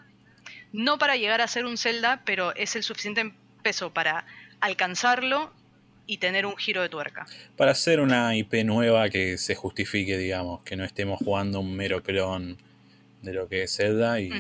no 0.73 0.99
para 0.99 1.17
llegar 1.17 1.41
a 1.41 1.49
ser 1.49 1.67
un 1.67 1.77
Zelda, 1.77 2.23
pero 2.25 2.55
es 2.55 2.77
el 2.77 2.83
suficiente 2.83 3.33
peso 3.63 3.93
para 3.93 4.25
alcanzarlo 4.61 5.53
y 6.07 6.19
tener 6.19 6.47
un 6.47 6.57
giro 6.57 6.83
de 6.83 6.89
tuerca. 6.89 7.27
Para 7.57 7.73
hacer 7.73 8.01
una 8.01 8.35
IP 8.37 8.65
nueva 8.65 9.09
que 9.11 9.39
se 9.39 9.55
justifique, 9.55 10.17
digamos, 10.17 10.63
que 10.63 10.77
no 10.77 10.85
estemos 10.85 11.19
jugando 11.19 11.61
un 11.61 11.75
mero 11.77 12.03
clon 12.03 12.57
de 13.27 13.35
lo 13.35 13.49
que 13.49 13.65
es 13.65 13.77
Zelda. 13.77 14.19
Y 14.21 14.31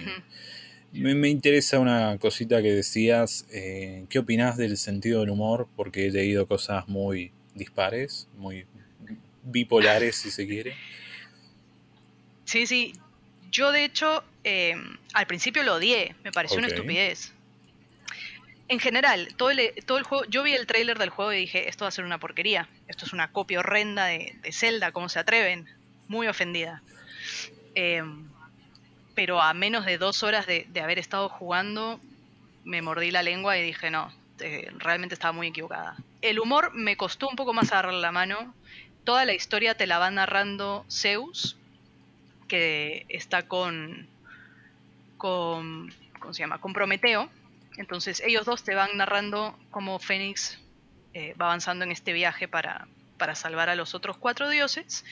me, 0.92 1.28
interesa 1.28 1.78
una 1.78 2.16
cosita 2.18 2.62
que 2.62 2.72
decías. 2.72 3.46
Eh, 3.52 4.06
¿Qué 4.08 4.18
opinás 4.18 4.56
del 4.56 4.78
sentido 4.78 5.20
del 5.20 5.30
humor? 5.30 5.68
Porque 5.76 6.06
he 6.06 6.10
leído 6.10 6.46
cosas 6.46 6.88
muy 6.88 7.32
dispares, 7.54 8.28
muy 8.36 8.66
bipolares, 9.42 10.16
si 10.16 10.30
se 10.30 10.46
quiere. 10.46 10.74
Sí, 12.44 12.66
sí. 12.66 12.94
Yo, 13.50 13.72
de 13.72 13.84
hecho, 13.84 14.24
em, 14.44 14.96
al 15.12 15.26
principio 15.26 15.62
lo 15.62 15.74
odié. 15.74 16.14
Me 16.24 16.32
pareció 16.32 16.58
una 16.58 16.68
estupidez. 16.68 17.32
En 18.68 18.80
general, 18.80 19.28
todo 19.36 19.50
el, 19.50 19.72
todo 19.84 19.98
el 19.98 20.04
juego. 20.04 20.24
Yo 20.24 20.42
vi 20.42 20.52
el 20.52 20.66
tráiler 20.66 20.98
del 20.98 21.10
juego 21.10 21.32
y 21.32 21.38
dije: 21.38 21.68
Esto 21.68 21.84
va 21.84 21.88
a 21.88 21.92
ser 21.92 22.04
una 22.04 22.18
porquería. 22.18 22.68
Esto 22.88 23.04
es 23.04 23.12
una 23.12 23.32
copia 23.32 23.60
horrenda 23.60 24.06
de, 24.06 24.36
de 24.42 24.52
Zelda. 24.52 24.92
¿Cómo 24.92 25.08
se 25.08 25.18
atreven? 25.18 25.66
Muy 26.08 26.26
ofendida. 26.26 26.82
Em, 27.74 28.28
pero 29.16 29.43
a 29.43 29.52
menos 29.55 29.84
de 29.84 29.98
dos 29.98 30.22
horas 30.22 30.47
de, 30.47 30.68
haber 30.80 31.01
estado 31.01 31.28
jugando, 31.28 31.98
me 32.62 32.82
mordí 32.82 33.10
la 33.10 33.24
lengua 33.24 33.59
y 33.59 33.64
dije: 33.64 33.90
No, 33.90 34.12
eh, 34.38 34.70
realmente 34.78 35.14
estaba 35.14 35.32
muy 35.32 35.48
equivocada. 35.48 35.97
El 36.22 36.38
humor 36.38 36.72
me 36.72 36.97
costó 36.97 37.28
un 37.28 37.34
poco 37.34 37.52
más 37.52 37.72
agarrar 37.72 37.94
la 37.94 38.12
mano 38.12 38.55
toda 39.06 39.24
la 39.24 39.32
historia 39.32 39.74
te 39.74 39.86
la 39.86 39.98
va 39.98 40.10
narrando 40.10 40.84
Zeus, 40.90 41.56
que 42.48 43.06
está 43.09 43.47
con, 43.47 44.06
con 45.16 45.94
¿cómo 46.18 46.34
se 46.34 46.40
llama? 46.40 46.60
Con 46.60 46.74
Prometeo. 46.74 47.30
Entonces 47.78 48.20
ellos 48.20 48.44
dos 48.44 48.64
te 48.64 48.74
van 48.74 48.97
narrando 48.97 49.56
cómo 49.70 49.98
Fénix 49.98 50.59
eh, 51.14 51.34
va 51.40 51.47
avanzando 51.47 51.84
en 51.84 51.93
este 51.93 52.12
viaje 52.12 52.48
para, 52.48 52.88
para 53.16 53.34
salvar 53.34 53.70
a 53.70 53.76
los 53.76 53.94
otros 53.94 54.18
cuatro 54.18 54.51
dioses. 54.51 55.05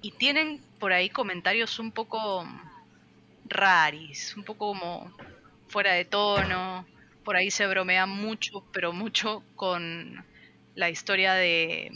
Y 0.00 0.12
tienen 0.12 0.60
por 0.80 0.92
ahí 0.92 1.10
comentarios 1.10 1.78
un 1.78 1.92
poco 1.92 2.48
raris, 3.52 4.36
un 4.36 4.44
poco 4.44 4.68
como 4.68 5.12
fuera 5.68 5.94
de 5.94 6.04
tono. 6.04 6.86
Por 7.24 7.36
ahí 7.36 7.50
se 7.50 7.66
bromea 7.66 8.06
mucho, 8.06 8.64
pero 8.72 8.92
mucho 8.92 9.44
con 9.54 10.24
la 10.74 10.90
historia 10.90 11.34
de 11.34 11.90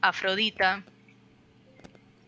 Afrodita 0.00 0.84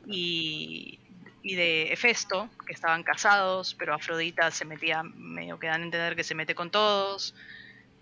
y, 0.07 0.99
de 1.43 1.93
Hefesto, 1.93 2.51
que 2.67 2.73
estaban 2.73 3.03
casados, 3.03 3.75
pero 3.75 3.95
Afrodita 3.95 4.51
se 4.51 4.65
metía, 4.65 5.03
medio 5.03 5.59
que 5.59 5.69
dan 5.69 5.83
a 5.83 5.85
entender 5.85 6.17
que 6.17 6.25
se 6.25 6.35
mete 6.35 6.55
con 6.55 6.71
todos. 6.71 7.35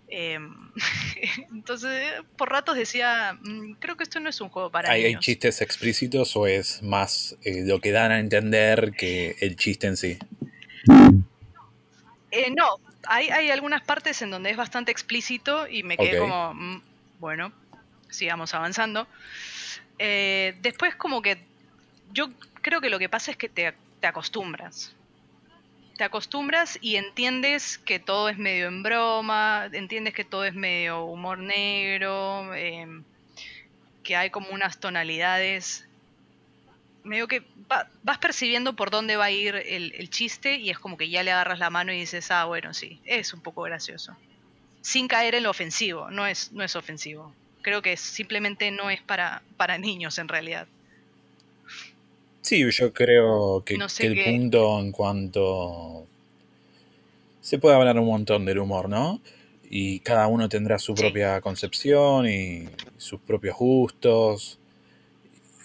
Em, 0.07 0.53
entonces, 1.53 2.13
por 2.35 2.49
ratos 2.49 2.75
decía, 2.75 3.37
mm, 3.41 3.75
creo 3.79 3.95
que 3.95 4.03
esto 4.03 4.19
no 4.19 4.29
es 4.29 4.41
un 4.41 4.49
juego 4.49 4.69
para 4.69 4.91
¿Hay, 4.91 5.03
niños. 5.03 5.19
¿Hay 5.19 5.21
chistes 5.21 5.61
explícitos 5.61 6.35
o 6.35 6.47
es 6.47 6.83
más 6.83 7.37
eh, 7.43 7.63
lo 7.65 7.79
que 7.79 7.91
dan 7.91 8.11
a 8.11 8.19
entender 8.19 8.91
que 8.97 9.37
el 9.39 9.55
chiste 9.55 9.87
en 9.87 9.97
sí? 9.97 10.19
Eh, 12.31 12.51
no, 12.55 12.79
hay, 13.07 13.29
hay, 13.29 13.51
algunas 13.51 13.81
partes 13.81 14.21
en 14.21 14.31
donde 14.31 14.49
es 14.49 14.57
bastante 14.57 14.91
explícito 14.91 15.67
y 15.67 15.83
me 15.83 15.97
quedé 15.97 16.17
como, 16.17 16.53
mm, 16.53 16.81
bueno, 17.19 17.51
sigamos 18.09 18.53
avanzando. 18.53 19.07
Eh, 19.99 20.55
después 20.61 20.95
como 20.95 21.21
que 21.21 21.37
yo 22.11 22.29
creo 22.61 22.81
que 22.81 22.89
lo 22.89 22.99
que 22.99 23.09
pasa 23.09 23.31
es 23.31 23.37
que 23.37 23.49
te, 23.49 23.73
acostumbras. 24.01 24.95
Te 25.97 26.03
acostumbras 26.03 26.79
y 26.81 26.95
entiendes 26.95 27.77
que 27.77 27.99
todo 27.99 28.29
es 28.29 28.37
medio 28.37 28.67
en 28.67 28.81
broma, 28.81 29.69
entiendes 29.71 30.13
que 30.13 30.23
todo 30.23 30.45
es 30.45 30.55
medio 30.55 31.03
humor 31.03 31.37
negro, 31.37 32.53
em, 32.55 33.03
que 34.03 34.15
hay 34.15 34.29
como 34.31 34.49
unas 34.49 34.79
tonalidades 34.79 35.87
medio 37.03 37.27
que 37.27 37.43
vas 38.03 38.17
percibiendo 38.19 38.75
por 38.75 38.91
dónde 38.91 39.15
va 39.15 39.25
a 39.25 39.31
ir 39.31 39.55
el, 39.55 39.93
el, 39.95 40.09
chiste 40.09 40.55
y 40.55 40.69
es 40.69 40.79
como 40.79 40.97
que 40.97 41.09
ya 41.09 41.23
le 41.23 41.31
agarras 41.31 41.59
la 41.59 41.69
mano 41.69 41.93
y 41.93 41.99
dices, 41.99 42.29
ah, 42.31 42.45
bueno, 42.45 42.73
sí, 42.73 42.99
es 43.05 43.33
un 43.33 43.41
poco 43.41 43.63
gracioso. 43.63 44.15
Sin 44.81 45.07
caer 45.07 45.35
en 45.35 45.43
lo 45.43 45.49
ofensivo, 45.49 46.09
no 46.11 46.27
es, 46.27 46.51
no 46.51 46.63
es 46.63 46.75
ofensivo. 46.75 47.33
Creo 47.61 47.81
que 47.81 47.95
simplemente 47.97 48.71
no 48.71 48.89
es 48.89 49.01
para, 49.01 49.41
para 49.57 49.77
niños 49.77 50.17
en 50.17 50.27
realidad. 50.27 50.67
Sí, 52.41 52.69
yo 52.71 52.91
creo 52.91 53.63
que, 53.63 53.77
el 53.99 54.23
punto 54.23 54.79
en 54.79 54.91
cuanto... 54.91 56.07
Se 57.39 57.57
puede 57.57 57.75
hablar 57.75 57.97
un 57.97 58.07
montón 58.07 58.45
del 58.45 58.59
humor, 58.59 58.89
¿no? 58.89 59.21
Y 59.69 59.99
cada 59.99 60.27
uno 60.27 60.49
tendrá 60.49 60.77
su 60.77 60.93
propia 60.93 61.39
concepción 61.41 62.27
y 62.27 62.67
sus 62.97 63.19
propios 63.21 63.57
gustos. 63.57 64.59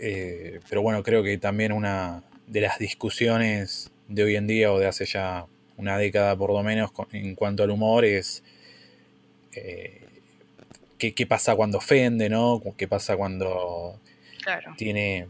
Eh, 0.01 0.61
pero 0.69 0.83
bueno, 0.83 1.03
creo 1.03 1.23
que 1.23 1.39
también 1.39 1.73
una 1.73 2.23
de 2.47 2.61
las 2.61 2.79
discusiones 2.79 3.91
de 4.09 4.25
hoy 4.25 4.37
en 4.37 4.47
día 4.47 4.73
o 4.73 4.79
de 4.79 4.87
hace 4.87 5.07
ya 5.07 5.47
una 5.77 5.99
década 5.99 6.37
por 6.37 6.53
lo 6.53 6.63
menos 6.63 6.91
en 7.13 7.35
cuanto 7.35 7.63
al 7.63 7.71
humor 7.71 8.05
es 8.05 8.43
eh, 9.53 10.03
qué, 10.99 11.27
pasa 11.27 11.55
cuando 11.57 11.79
ofende, 11.79 12.29
¿no? 12.29 12.63
¿Qué 12.77 12.89
pasa 12.89 13.17
cuando 13.17 13.99
tiene 14.77 15.29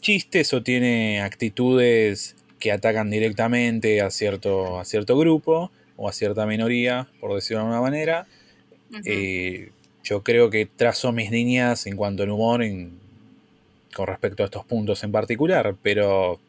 chistes 0.00 0.52
o 0.52 0.62
tiene 0.62 1.22
actitudes 1.22 2.36
que 2.58 2.72
atacan 2.72 3.10
directamente 3.10 4.00
a 4.02 4.10
cierto, 4.10 4.78
a 4.78 4.84
cierto 4.84 5.16
grupo 5.16 5.72
o 5.96 6.08
a 6.08 6.12
cierta 6.12 6.46
minoría, 6.46 7.08
por 7.20 7.34
decirlo 7.34 7.62
de 7.62 7.64
alguna 7.64 7.80
manera. 7.80 8.26
Eh, 9.04 9.70
yo 10.10 10.24
creo 10.24 10.50
que 10.50 10.66
trazo 10.66 11.12
mis 11.12 11.30
líneas 11.30 11.86
en 11.86 11.96
cuanto 11.96 12.24
al 12.24 12.30
humor 12.30 12.62
con 13.94 14.06
respecto 14.08 14.42
a 14.42 14.46
estos 14.46 14.64
puntos 14.64 15.04
en 15.04 15.12
particular, 15.12 15.76
pero 15.82 16.40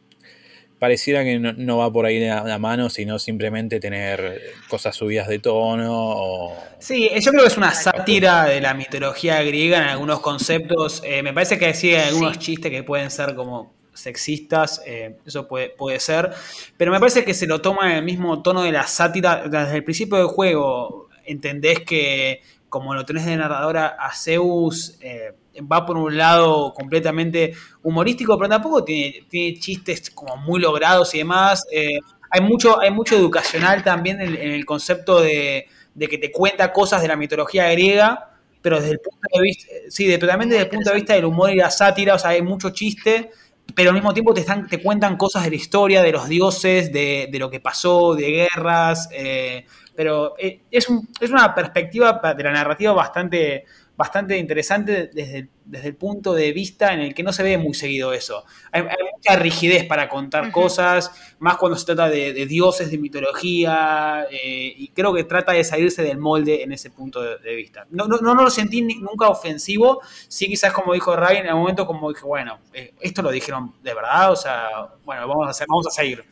pareciera 0.79 1.23
que 1.23 1.37
no, 1.37 1.77
va 1.77 1.93
por 1.93 2.07
ahí 2.07 2.19
la, 2.19 2.43
la, 2.43 2.57
mano, 2.57 2.89
sino 2.89 3.19
simplemente 3.19 3.79
tener 3.79 4.41
cosas 4.67 4.95
subidas 4.95 5.27
de 5.27 5.37
tono. 5.37 5.91
O... 5.91 6.57
Sí, 6.79 7.11
yo 7.19 7.31
creo 7.31 7.43
que 7.43 7.49
es 7.49 7.57
una 7.57 7.71
sátira 7.75 8.45
de 8.45 8.61
la 8.61 8.73
mitología 8.73 9.43
griega 9.43 9.77
en 9.77 9.83
algunos 9.83 10.21
conceptos. 10.21 11.03
Eh, 11.05 11.21
me 11.21 11.31
parece 11.31 11.59
que 11.59 11.71
sí 11.75 11.93
hay 11.93 12.09
algunos 12.09 12.39
chistes 12.39 12.71
que 12.71 12.81
pueden 12.81 13.11
ser 13.11 13.35
como 13.35 13.71
sexistas, 13.93 14.81
eh, 14.87 15.17
eso 15.23 15.47
puede, 15.47 15.69
puede 15.69 15.99
ser, 15.99 16.31
pero 16.77 16.91
me 16.91 16.99
parece 16.99 17.23
que 17.23 17.35
se 17.35 17.45
lo 17.45 17.61
toma 17.61 17.91
en 17.91 17.97
el 17.97 18.03
mismo 18.03 18.41
tono 18.41 18.63
de 18.63 18.71
la 18.71 18.87
sátira 18.87 19.47
desde 19.47 19.75
el 19.75 19.83
principio 19.83 20.17
del 20.17 20.27
juego. 20.27 21.09
Entendés 21.25 21.81
que 21.81 22.41
como 22.71 22.95
lo 22.95 23.05
tenés 23.05 23.25
de 23.25 23.35
narradora 23.35 23.97
a 23.99 24.15
Zeus, 24.15 24.97
eh, 25.01 25.33
va 25.69 25.85
por 25.85 25.97
un 25.97 26.15
lado 26.15 26.73
completamente 26.73 27.53
humorístico, 27.83 28.37
pero 28.37 28.47
tampoco 28.47 28.85
tiene, 28.85 29.25
tiene 29.27 29.59
chistes 29.59 30.09
como 30.09 30.37
muy 30.37 30.61
logrados 30.61 31.13
y 31.13 31.17
demás. 31.17 31.65
Eh, 31.69 31.99
hay, 32.29 32.39
mucho, 32.39 32.79
hay 32.79 32.89
mucho 32.89 33.17
educacional 33.17 33.83
también 33.83 34.21
en, 34.21 34.37
el 34.37 34.65
concepto 34.65 35.19
de, 35.19 35.67
que 35.99 36.17
te 36.17 36.31
cuenta 36.31 36.71
cosas 36.71 37.01
de 37.01 37.09
la 37.09 37.17
mitología 37.17 37.69
griega, 37.71 38.37
pero 38.61 38.77
desde 38.77 38.93
el 38.93 38.99
punto 39.01 39.27
de 39.33 39.41
vista, 39.41 39.67
sí, 39.89 40.17
totalmente 40.17 40.55
desde 40.55 40.67
el 40.67 40.71
punto 40.71 40.91
de 40.91 40.95
vista 40.95 41.13
del 41.13 41.25
humor 41.25 41.51
y 41.51 41.57
la 41.57 41.71
sátira, 41.71 42.15
o 42.15 42.19
sea, 42.19 42.29
hay 42.29 42.41
mucho 42.41 42.69
chiste, 42.69 43.31
pero 43.75 43.89
al 43.89 43.95
mismo 43.95 44.13
tiempo 44.13 44.33
te, 44.33 44.39
están, 44.39 44.69
te 44.69 44.81
cuentan 44.81 45.17
cosas 45.17 45.43
de 45.43 45.49
la 45.49 45.55
historia, 45.57 46.01
de 46.01 46.13
los 46.13 46.29
dioses, 46.29 46.93
de, 46.93 47.27
lo 47.33 47.49
que 47.49 47.59
pasó, 47.59 48.15
de 48.15 48.31
guerras. 48.31 49.09
Eh, 49.11 49.65
pero 49.95 50.35
eh, 50.37 50.61
es, 50.71 50.87
es 51.19 51.29
una 51.29 51.53
perspectiva 51.53 52.21
de 52.35 52.43
la 52.43 52.51
narrativa 52.51 52.93
bastante, 52.93 53.65
bastante 53.95 54.37
interesante 54.37 55.11
desde, 55.13 55.49
desde, 55.65 55.87
el 55.89 55.95
punto 55.95 56.33
de 56.33 56.51
vista 56.53 56.93
en 56.93 57.01
el 57.01 57.13
que 57.13 57.23
no 57.23 57.33
se 57.33 57.43
ve 57.43 57.57
muy 57.57 57.73
seguido 57.73 58.13
eso. 58.13 58.45
Hay, 58.71 58.83
mucha 58.83 59.35
rigidez 59.35 59.85
para 59.85 60.07
contar 60.07 60.51
cosas, 60.51 61.11
más 61.39 61.57
cuando 61.57 61.77
se 61.77 61.85
trata 61.85 62.09
de, 62.09 62.45
dioses, 62.45 62.89
de 62.89 62.97
mitología, 62.97 64.25
eh, 64.31 64.73
y 64.75 64.87
creo 64.89 65.13
que 65.13 65.25
trata 65.25 65.51
de 65.51 65.63
salirse 65.63 66.03
del 66.03 66.17
molde 66.17 66.63
en 66.63 66.71
ese 66.71 66.89
punto 66.89 67.21
de, 67.21 67.55
vista. 67.55 67.85
No, 67.91 68.07
no, 68.07 68.17
no, 68.17 68.33
lo 68.33 68.49
sentí 68.49 68.81
nunca 68.81 69.27
ofensivo, 69.27 70.01
sí 70.27 70.47
quizás 70.47 70.73
como 70.73 70.93
dijo 70.93 71.15
Ray 71.15 71.37
en 71.37 71.47
el 71.47 71.55
momento 71.55 71.85
como 71.85 72.09
dije, 72.09 72.25
bueno, 72.25 72.59
eh, 72.73 72.93
esto 72.99 73.21
lo 73.21 73.29
dijeron 73.29 73.75
de 73.83 73.93
verdad, 73.93 74.31
o 74.31 74.35
sea, 74.35 74.69
bueno, 75.03 75.27
vamos 75.27 75.47
a, 75.47 75.49
hacer, 75.51 75.67
vamos 75.69 75.87
a 75.87 75.91
seguir. 75.91 76.23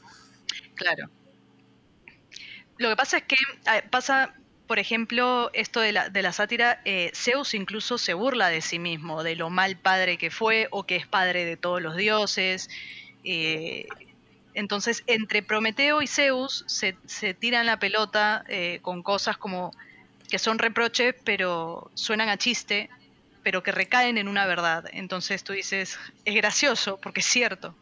Claro. 0.76 1.18
Lo 2.80 2.88
que 2.88 2.95
pasa 2.95 3.18
es 3.18 3.23
que 3.23 3.35
pasa, 3.89 4.34
por 4.65 4.80
ejemplo, 4.80 5.51
esto 5.53 5.81
de 5.81 5.91
la, 5.91 6.07
de 6.07 6.22
la 6.22 6.31
sátira, 6.31 6.81
eh, 6.85 7.11
Zeus 7.14 7.53
incluso 7.53 7.97
se 7.97 8.14
burla 8.14 8.47
de 8.47 8.61
sí 8.61 8.80
mismo, 8.80 9.22
de 9.22 9.35
lo 9.35 9.49
mal 9.49 9.76
padre 9.76 10.18
que 10.18 10.31
fue 10.31 10.69
o 10.72 10.85
que 10.85 10.95
es 10.95 11.06
padre 11.06 11.43
de 11.43 11.57
todos 11.57 11.81
los 11.81 11.97
dioses. 11.97 12.69
Eh, 13.26 13.85
entonces, 14.53 15.03
entre 15.07 15.43
Prometeo 15.43 16.01
y 16.01 16.07
Zeus 16.07 16.64
se, 16.68 16.93
tiran 17.34 17.65
la 17.65 17.80
pelota 17.80 18.45
eh, 18.47 18.80
con 18.81 19.03
cosas 19.03 19.38
como 19.38 19.72
que 20.30 20.39
son 20.39 20.57
reproches, 20.57 21.15
pero 21.26 21.91
suenan 21.95 22.30
a 22.30 22.38
chiste, 22.38 22.89
pero 23.43 23.61
que 23.61 23.73
recaen 23.73 24.18
en 24.18 24.30
una 24.30 24.45
verdad. 24.45 24.85
Entonces 24.93 25.43
tú 25.43 25.51
dices, 25.51 25.99
es 26.23 26.34
gracioso, 26.34 26.97
porque 27.01 27.19
es 27.19 27.26
cierto. 27.26 27.76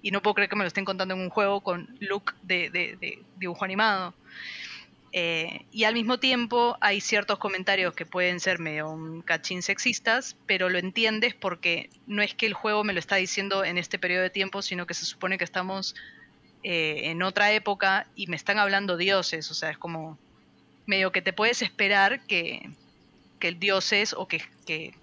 Y 0.00 0.12
no 0.12 0.22
puedo 0.22 0.34
creer 0.34 0.48
que 0.48 0.54
me 0.54 0.62
lo 0.62 0.68
estén 0.68 0.84
contando 0.84 1.14
en 1.14 1.22
un 1.22 1.30
juego 1.30 1.60
con 1.60 1.88
look 1.98 2.34
de 2.42 3.18
dibujo 3.36 3.64
animado. 3.64 4.14
Eh, 5.16 5.64
y 5.70 5.84
al 5.84 5.94
mismo 5.94 6.18
tiempo 6.18 6.76
hay 6.80 7.00
ciertos 7.00 7.38
comentarios 7.38 7.94
que 7.94 8.04
pueden 8.04 8.40
ser 8.40 8.58
medio 8.58 8.90
un 8.90 9.22
cachín 9.22 9.62
sexistas, 9.62 10.36
pero 10.44 10.68
lo 10.68 10.78
entiendes 10.78 11.36
porque 11.36 11.88
no 12.08 12.20
es 12.20 12.34
que 12.34 12.46
el 12.46 12.52
juego 12.52 12.82
me 12.82 12.92
lo 12.92 12.98
está 12.98 13.14
diciendo 13.14 13.64
en 13.64 13.78
este 13.78 13.96
periodo 13.96 14.24
de 14.24 14.30
tiempo, 14.30 14.60
sino 14.60 14.88
que 14.88 14.94
se 14.94 15.04
supone 15.04 15.38
que 15.38 15.44
estamos 15.44 15.94
eh, 16.64 17.02
en 17.10 17.22
otra 17.22 17.52
época 17.52 18.08
y 18.16 18.26
me 18.26 18.34
están 18.34 18.58
hablando 18.58 18.96
dioses, 18.96 19.48
o 19.52 19.54
sea, 19.54 19.70
es 19.70 19.78
como 19.78 20.18
medio 20.84 21.12
que 21.12 21.22
te 21.22 21.32
puedes 21.32 21.62
esperar 21.62 22.26
que, 22.26 22.68
que 23.38 23.46
el 23.46 23.60
dioses 23.60 24.14
o 24.14 24.26
que, 24.26 24.42
que, 24.66 24.96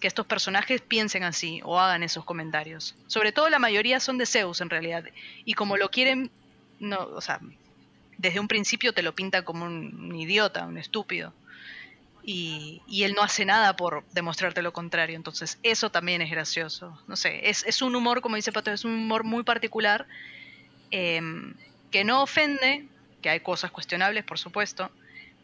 que 0.00 0.08
estos 0.08 0.26
personajes 0.26 0.80
piensen 0.80 1.22
así 1.22 1.60
o 1.62 1.78
hagan 1.78 2.02
esos 2.02 2.24
comentarios. 2.24 2.96
Sobre 3.06 3.30
todo 3.30 3.48
la 3.50 3.60
mayoría 3.60 4.00
son 4.00 4.18
de 4.18 4.26
Zeus 4.26 4.60
en 4.60 4.68
realidad, 4.68 5.04
y 5.44 5.54
como 5.54 5.76
lo 5.76 5.92
quieren, 5.92 6.32
no, 6.80 6.98
o 6.98 7.20
sea, 7.20 7.38
desde 8.18 8.40
un 8.40 8.48
principio 8.48 8.92
te 8.92 9.02
lo 9.02 9.14
pinta 9.14 9.42
como 9.42 9.64
un, 9.64 10.14
idiota, 10.14 10.66
un 10.66 10.78
estúpido. 10.78 11.32
Y, 12.26 12.80
él 13.02 13.14
no 13.14 13.22
hace 13.22 13.44
nada 13.44 13.76
por 13.76 14.04
demostrarte 14.12 14.62
lo 14.62 14.72
contrario. 14.72 15.16
Entonces, 15.16 15.58
eso 15.62 15.90
también 15.90 16.22
es 16.22 16.30
gracioso. 16.30 16.98
No 17.06 17.16
sé, 17.16 17.48
es, 17.48 17.82
un 17.82 17.94
humor, 17.94 18.20
como 18.20 18.36
dice 18.36 18.52
Pato, 18.52 18.70
es 18.70 18.84
un 18.84 18.92
humor 18.92 19.24
muy 19.24 19.42
particular 19.42 20.06
em, 20.90 21.54
que 21.90 22.04
no 22.04 22.22
ofende, 22.22 22.86
que 23.20 23.30
hay 23.30 23.40
cosas 23.40 23.70
cuestionables, 23.70 24.24
por 24.24 24.38
supuesto, 24.38 24.90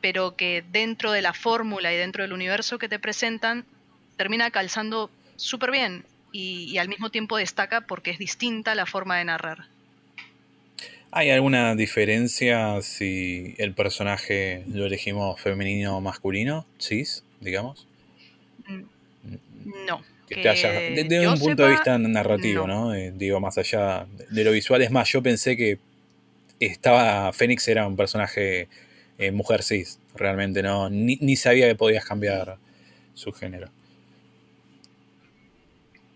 pero 0.01 0.37
que 0.37 0.65
dentro 0.71 1.13
de 1.13 1.23
la 1.23 1.35
fórmula 1.35 1.93
y 1.93 1.97
dentro 1.97 2.23
del 2.23 2.33
universo 2.33 2.79
que 2.79 2.89
te 2.89 2.99
presentan, 2.99 3.67
termina 4.17 4.51
calzando 4.51 5.11
súper 5.37 5.71
bien 5.71 6.07
y 6.33 6.79
al 6.79 6.89
mismo 6.89 7.11
tiempo 7.11 7.37
destaca 7.37 7.81
porque 7.81 8.13
es 8.13 8.19
distinta 8.19 8.75
la 8.75 8.87
forma 8.87 9.19
de 9.19 9.25
narrar. 9.25 9.67
¿Hay 11.13 11.31
alguna 11.31 11.75
diferencia 11.75 12.81
si 12.83 13.55
el 13.59 13.75
personaje 13.75 14.63
lo 14.73 14.87
elegimos 14.87 15.41
femenino 15.41 15.97
o 15.97 16.01
masculino? 16.01 16.67
¿Cis, 16.79 17.25
digamos? 17.41 17.89
Mm, 18.69 18.83
no. 19.87 20.03
que, 20.29 20.37
desde 20.37 21.29
un 21.29 21.39
punto 21.39 21.65
de 21.65 21.71
vista 21.71 21.99
narrativo, 21.99 22.69
¿no? 22.69 22.95
Eh, 22.95 23.13
digo, 23.13 23.41
más 23.41 23.59
allá 23.59 24.07
de 24.31 24.45
lo 24.45 24.53
visual. 24.53 24.83
Es 24.83 24.93
más, 24.93 25.09
yo 25.09 25.21
pensé 25.21 25.57
que 25.57 25.79
estaba. 26.61 27.33
Fénix 27.33 27.67
era 27.67 27.89
un 27.89 27.97
personaje 27.97 28.69
eh, 29.19 29.33
mujer 29.33 29.65
cis, 29.65 29.99
realmente, 30.15 30.63
¿no? 30.63 30.89
Ni, 30.91 31.37
sabía 31.37 31.67
que 31.67 31.75
podías 31.75 32.05
cambiar 32.05 32.57
su 33.15 33.33
género. 33.33 33.69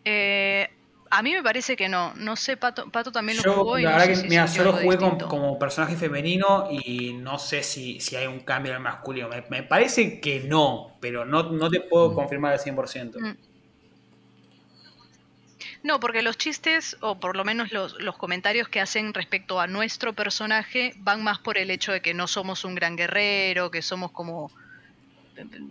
Eh, 0.04 0.68
a 1.14 1.22
mí 1.22 1.32
me 1.32 1.42
parece 1.42 1.76
que 1.76 1.88
no. 1.88 2.12
No 2.16 2.34
sé, 2.34 2.56
Pato, 2.56 2.90
Pato 2.90 3.12
también 3.12 3.38
lo 3.42 3.54
jugó. 3.54 3.78
la 3.78 3.96
verdad 3.96 4.20
que, 4.22 4.28
mira, 4.28 4.46
yo 4.46 4.64
lo 4.64 4.72
jugué 4.72 4.98
como, 4.98 5.58
personaje 5.58 5.96
femenino 5.96 6.68
y 6.70 7.12
no 7.12 7.38
sé 7.38 7.62
si, 7.62 7.98
hay 8.16 8.26
un 8.26 8.40
cambio 8.40 8.72
en 8.72 8.78
el 8.78 8.82
masculino. 8.82 9.28
Me, 9.48 9.62
parece 9.62 10.20
que 10.20 10.40
no, 10.40 10.96
pero 11.00 11.24
no, 11.24 11.44
no 11.44 11.70
te 11.70 11.80
puedo 11.80 12.10
mm. 12.10 12.14
confirmar 12.14 12.52
al 12.54 12.58
100%. 12.58 13.36
No, 15.84 16.00
porque 16.00 16.22
los 16.22 16.36
chistes, 16.36 16.96
o 17.00 17.20
por 17.20 17.36
lo 17.36 17.44
menos 17.44 17.70
los, 17.70 17.94
comentarios 18.16 18.68
que 18.68 18.80
hacen 18.80 19.14
respecto 19.14 19.60
a 19.60 19.66
nuestro 19.68 20.14
personaje, 20.14 20.94
van 20.96 21.22
más 21.22 21.38
por 21.38 21.58
el 21.58 21.70
hecho 21.70 21.92
de 21.92 22.00
que 22.00 22.14
no 22.14 22.26
somos 22.26 22.64
un 22.64 22.74
gran 22.74 22.96
guerrero, 22.96 23.70
que 23.70 23.82
somos 23.82 24.10
como, 24.10 24.50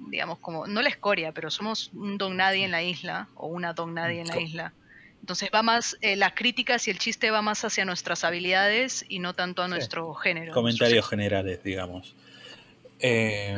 digamos, 0.10 0.38
como, 0.40 0.68
no 0.68 0.82
la 0.82 0.90
escoria, 0.90 1.34
pero 1.34 1.49
somos 1.49 1.90
un 1.94 2.18
don 2.18 2.38
nadie 2.38 2.64
en 2.64 2.72
la 2.72 2.84
isla, 2.84 3.28
o 3.36 3.48
una 3.48 3.74
don 3.74 3.94
nadie 3.94 4.22
en 4.22 4.28
la 4.28 4.40
isla. 4.40 4.74
Entonces 5.23 5.49
va 5.55 5.63
más, 5.63 5.95
eh, 6.01 6.17
las 6.17 6.33
críticas 6.33 6.85
y 6.89 6.91
el 6.91 6.99
chiste 6.99 7.31
va 7.31 7.41
más 7.41 7.63
hacia 7.63 7.85
nuestras 7.85 8.25
habilidades 8.25 9.05
y 9.07 9.19
no 9.19 9.33
tanto 9.33 9.63
a 9.63 9.69
nuestro 9.69 10.13
género. 10.15 10.53
Comentarios 10.53 11.07
generales, 11.07 11.63
digamos. 11.63 12.13
Eh, 12.99 13.55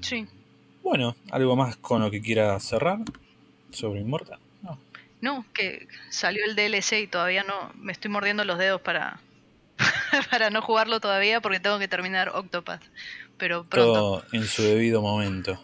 sí. 0.00 0.26
Bueno, 0.82 1.14
¿algo 1.30 1.54
más 1.54 1.76
con 1.76 2.00
lo 2.00 2.10
que 2.10 2.22
quiera 2.22 2.58
cerrar 2.60 3.00
sobre 3.72 4.00
Inmortal? 4.00 4.38
No, 5.20 5.44
que 5.52 5.86
salió 6.08 6.46
el 6.46 6.56
DLC 6.56 7.02
y 7.02 7.06
todavía 7.08 7.44
no. 7.44 7.72
Me 7.74 7.92
estoy 7.92 8.10
mordiendo 8.10 8.46
los 8.46 8.56
dedos 8.58 8.80
para, 8.80 9.20
para 10.30 10.48
no 10.48 10.62
jugarlo 10.62 10.98
todavía 10.98 11.42
porque 11.42 11.60
tengo 11.60 11.78
que 11.78 11.88
terminar 11.88 12.30
Octopath. 12.30 12.82
Pero 13.36 13.64
pronto. 13.64 13.92
Todo 13.92 14.24
en 14.32 14.46
su 14.46 14.62
debido 14.62 15.02
momento. 15.02 15.62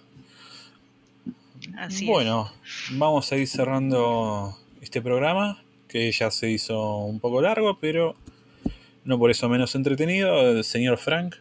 Así 1.78 2.04
bueno, 2.04 2.52
vamos 2.90 3.32
a 3.32 3.36
ir 3.36 3.48
cerrando 3.48 4.54
este 4.80 5.02
programa 5.02 5.62
que 5.88 6.10
ya 6.12 6.30
se 6.30 6.50
hizo 6.50 6.98
un 6.98 7.20
poco 7.20 7.40
largo, 7.40 7.78
pero 7.80 8.14
no 9.04 9.18
por 9.18 9.30
eso 9.30 9.48
menos 9.48 9.74
entretenido. 9.74 10.50
El 10.50 10.64
señor 10.64 10.98
Frank, 10.98 11.36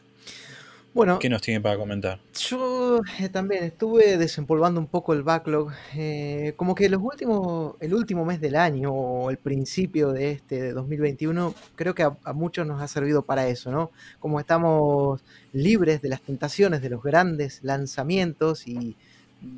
bueno, 0.97 1.19
¿qué 1.19 1.30
nos 1.30 1.43
tiene 1.43 1.61
para 1.61 1.77
comentar? 1.77 2.19
Yo 2.34 3.01
eh, 3.19 3.30
también 3.30 3.64
estuve 3.64 4.18
desempolvando 4.18 4.80
un 4.80 4.88
poco 4.88 5.14
el 5.14 5.22
backlog. 5.22 5.72
Eh, 5.95 6.53
como 6.55 6.73
que 6.73 6.89
los 6.89 7.01
últimos, 7.03 7.76
el 7.80 7.93
último 7.93 8.26
mes 8.26 8.41
del 8.41 8.55
año 8.55 8.91
o 8.91 9.30
el 9.30 9.38
principio 9.38 10.11
de 10.11 10.31
este 10.31 10.59
de 10.59 10.73
2021, 10.73 11.53
creo 11.76 11.93
que 11.93 12.01
a, 12.01 12.34
muchos 12.34 12.65
nos 12.65 12.81
ha 12.81 12.88
servido 12.88 13.22
para 13.22 13.47
eso, 13.47 13.69
¿no? 13.69 13.91
Como 14.19 14.39
estamos 14.39 15.22
libres 15.53 16.01
de 16.01 16.09
las 16.09 16.22
tentaciones 16.22 16.81
de 16.81 16.89
los 16.89 17.03
grandes 17.03 17.59
lanzamientos 17.61 18.68
y 18.68 18.95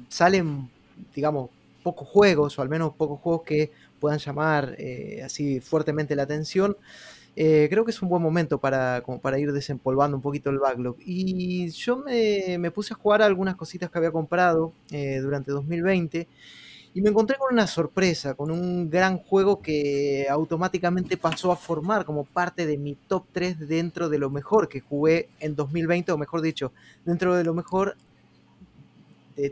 salen, 0.09 0.69
digamos, 1.15 1.51
pocos 1.83 2.07
juegos, 2.07 2.57
o 2.57 2.61
al 2.61 2.69
menos 2.69 2.93
pocos 2.95 3.19
juegos 3.19 3.43
que 3.43 3.71
puedan 3.99 4.19
llamar 4.19 4.75
eh, 4.77 5.21
así 5.23 5.59
fuertemente 5.59 6.15
la 6.15 6.23
atención. 6.23 6.77
Eh, 7.35 7.67
creo 7.69 7.85
que 7.85 7.91
es 7.91 8.01
un 8.01 8.09
buen 8.09 8.21
momento 8.21 8.59
para, 8.59 9.01
como 9.01 9.21
para 9.21 9.39
ir 9.39 9.53
desempolvando 9.53 10.17
un 10.17 10.21
poquito 10.21 10.49
el 10.49 10.59
backlog. 10.59 10.97
Y 11.05 11.69
yo 11.69 11.97
me, 11.97 12.71
puse 12.71 12.93
a 12.93 12.97
jugar 12.97 13.21
algunas 13.21 13.55
cositas 13.55 13.89
que 13.89 13.97
había 13.97 14.11
comprado 14.11 14.73
eh, 14.91 15.19
durante 15.21 15.51
2020 15.51 16.27
y 16.93 17.01
me 17.01 17.11
encontré 17.11 17.37
con 17.37 17.53
una 17.53 17.67
sorpresa, 17.67 18.33
con 18.33 18.49
un 18.49 18.89
gran 18.89 19.19
juego 19.19 19.61
que 19.61 20.27
automáticamente 20.29 21.17
pasó 21.17 21.51
a 21.51 21.55
formar 21.55 22.03
como 22.03 22.25
parte 22.25 22.65
de 22.65 22.77
mi 22.77 22.95
top 22.95 23.25
3 23.31 23.67
dentro 23.67 24.09
de 24.09 24.17
lo 24.17 24.29
mejor 24.29 24.67
que 24.67 24.81
jugué 24.81 25.29
en 25.39 25.55
2020, 25.55 26.11
o 26.11 26.17
mejor 26.17 26.41
dicho, 26.41 26.71
dentro 27.05 27.35
de 27.35 27.43
lo 27.43 27.53
mejor 27.53 27.95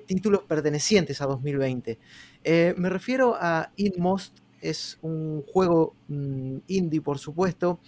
títulos 0.06 0.42
pertenecientes 0.44 1.22
a 1.22 1.26
2020. 1.26 1.98
Eh, 2.44 2.74
me 2.78 2.90
refiero 2.90 3.36
a 3.40 3.72
Inmost 3.78 4.40
es 4.62 4.98
un 5.02 5.44
juego 5.44 5.96
mm, 6.08 6.58
indie, 6.68 7.02
por 7.02 7.20
supuesto. 7.20 7.80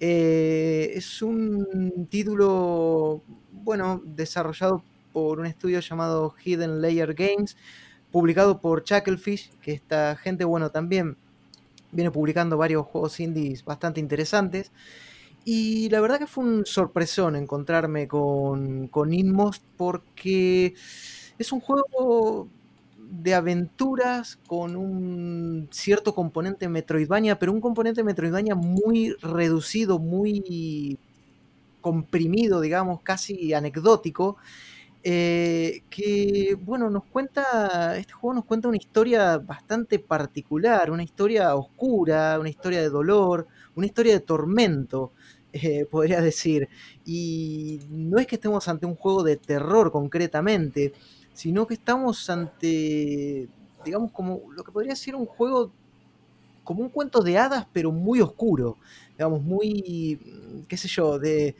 Eh, 0.00 0.92
es 0.94 1.22
un 1.22 2.06
título, 2.10 3.22
bueno, 3.52 4.02
desarrollado 4.04 4.82
por 5.12 5.38
un 5.40 5.46
estudio 5.46 5.80
llamado 5.80 6.34
Hidden 6.44 6.82
Layer 6.82 7.14
Games, 7.14 7.56
publicado 8.10 8.60
por 8.60 8.84
Chucklefish, 8.84 9.50
que 9.62 9.72
esta 9.72 10.16
gente, 10.16 10.44
bueno, 10.44 10.70
también 10.70 11.16
viene 11.92 12.10
publicando 12.10 12.56
varios 12.56 12.86
juegos 12.86 13.18
indies 13.20 13.64
bastante 13.64 14.00
interesantes. 14.00 14.72
Y 15.44 15.88
la 15.90 16.00
verdad 16.00 16.18
que 16.18 16.26
fue 16.26 16.44
un 16.44 16.66
sorpresón 16.66 17.36
encontrarme 17.36 18.08
con, 18.08 18.88
con 18.88 19.14
Inmost 19.14 19.62
porque 19.76 20.74
es 21.38 21.52
un 21.52 21.60
juego 21.60 22.48
de 22.98 23.34
aventuras 23.34 24.38
con 24.46 24.76
un 24.76 25.68
cierto 25.70 26.14
componente 26.14 26.68
Metroidvania, 26.68 27.38
pero 27.38 27.52
un 27.52 27.60
componente 27.60 28.02
Metroidvania 28.02 28.54
muy 28.54 29.14
reducido, 29.20 29.98
muy 29.98 30.98
comprimido, 31.80 32.60
digamos, 32.60 33.00
casi 33.02 33.54
anecdótico. 33.54 34.36
Eh, 35.08 35.82
que, 35.88 36.58
bueno, 36.60 36.90
nos 36.90 37.04
cuenta, 37.04 37.96
este 37.96 38.12
juego 38.12 38.34
nos 38.34 38.44
cuenta 38.44 38.66
una 38.66 38.76
historia 38.76 39.38
bastante 39.38 40.00
particular, 40.00 40.90
una 40.90 41.04
historia 41.04 41.54
oscura, 41.54 42.40
una 42.40 42.48
historia 42.48 42.80
de 42.80 42.88
dolor, 42.90 43.46
una 43.76 43.86
historia 43.86 44.14
de 44.14 44.20
tormento, 44.20 45.12
eh, 45.52 45.86
podría 45.88 46.20
decir. 46.20 46.68
Y 47.04 47.78
no 47.88 48.18
es 48.18 48.26
que 48.26 48.34
estemos 48.34 48.66
ante 48.66 48.86
un 48.86 48.96
juego 48.96 49.22
de 49.22 49.36
terror 49.36 49.92
concretamente, 49.92 50.92
sino 51.36 51.66
que 51.66 51.74
estamos 51.74 52.30
ante, 52.30 53.46
digamos, 53.84 54.10
como 54.10 54.40
lo 54.52 54.64
que 54.64 54.72
podría 54.72 54.96
ser 54.96 55.14
un 55.14 55.26
juego, 55.26 55.70
como 56.64 56.80
un 56.80 56.88
cuento 56.88 57.20
de 57.20 57.36
hadas, 57.36 57.66
pero 57.74 57.92
muy 57.92 58.22
oscuro, 58.22 58.78
digamos, 59.10 59.42
muy, 59.42 60.64
qué 60.66 60.78
sé 60.78 60.88
yo, 60.88 61.18
de, 61.18 61.54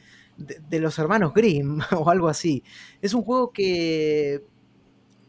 los 0.70 0.98
hermanos 0.98 1.34
Grimm 1.34 1.78
o 1.94 2.08
algo 2.08 2.26
así. 2.26 2.64
Es 3.02 3.12
un 3.12 3.20
juego 3.20 3.52
que, 3.52 4.42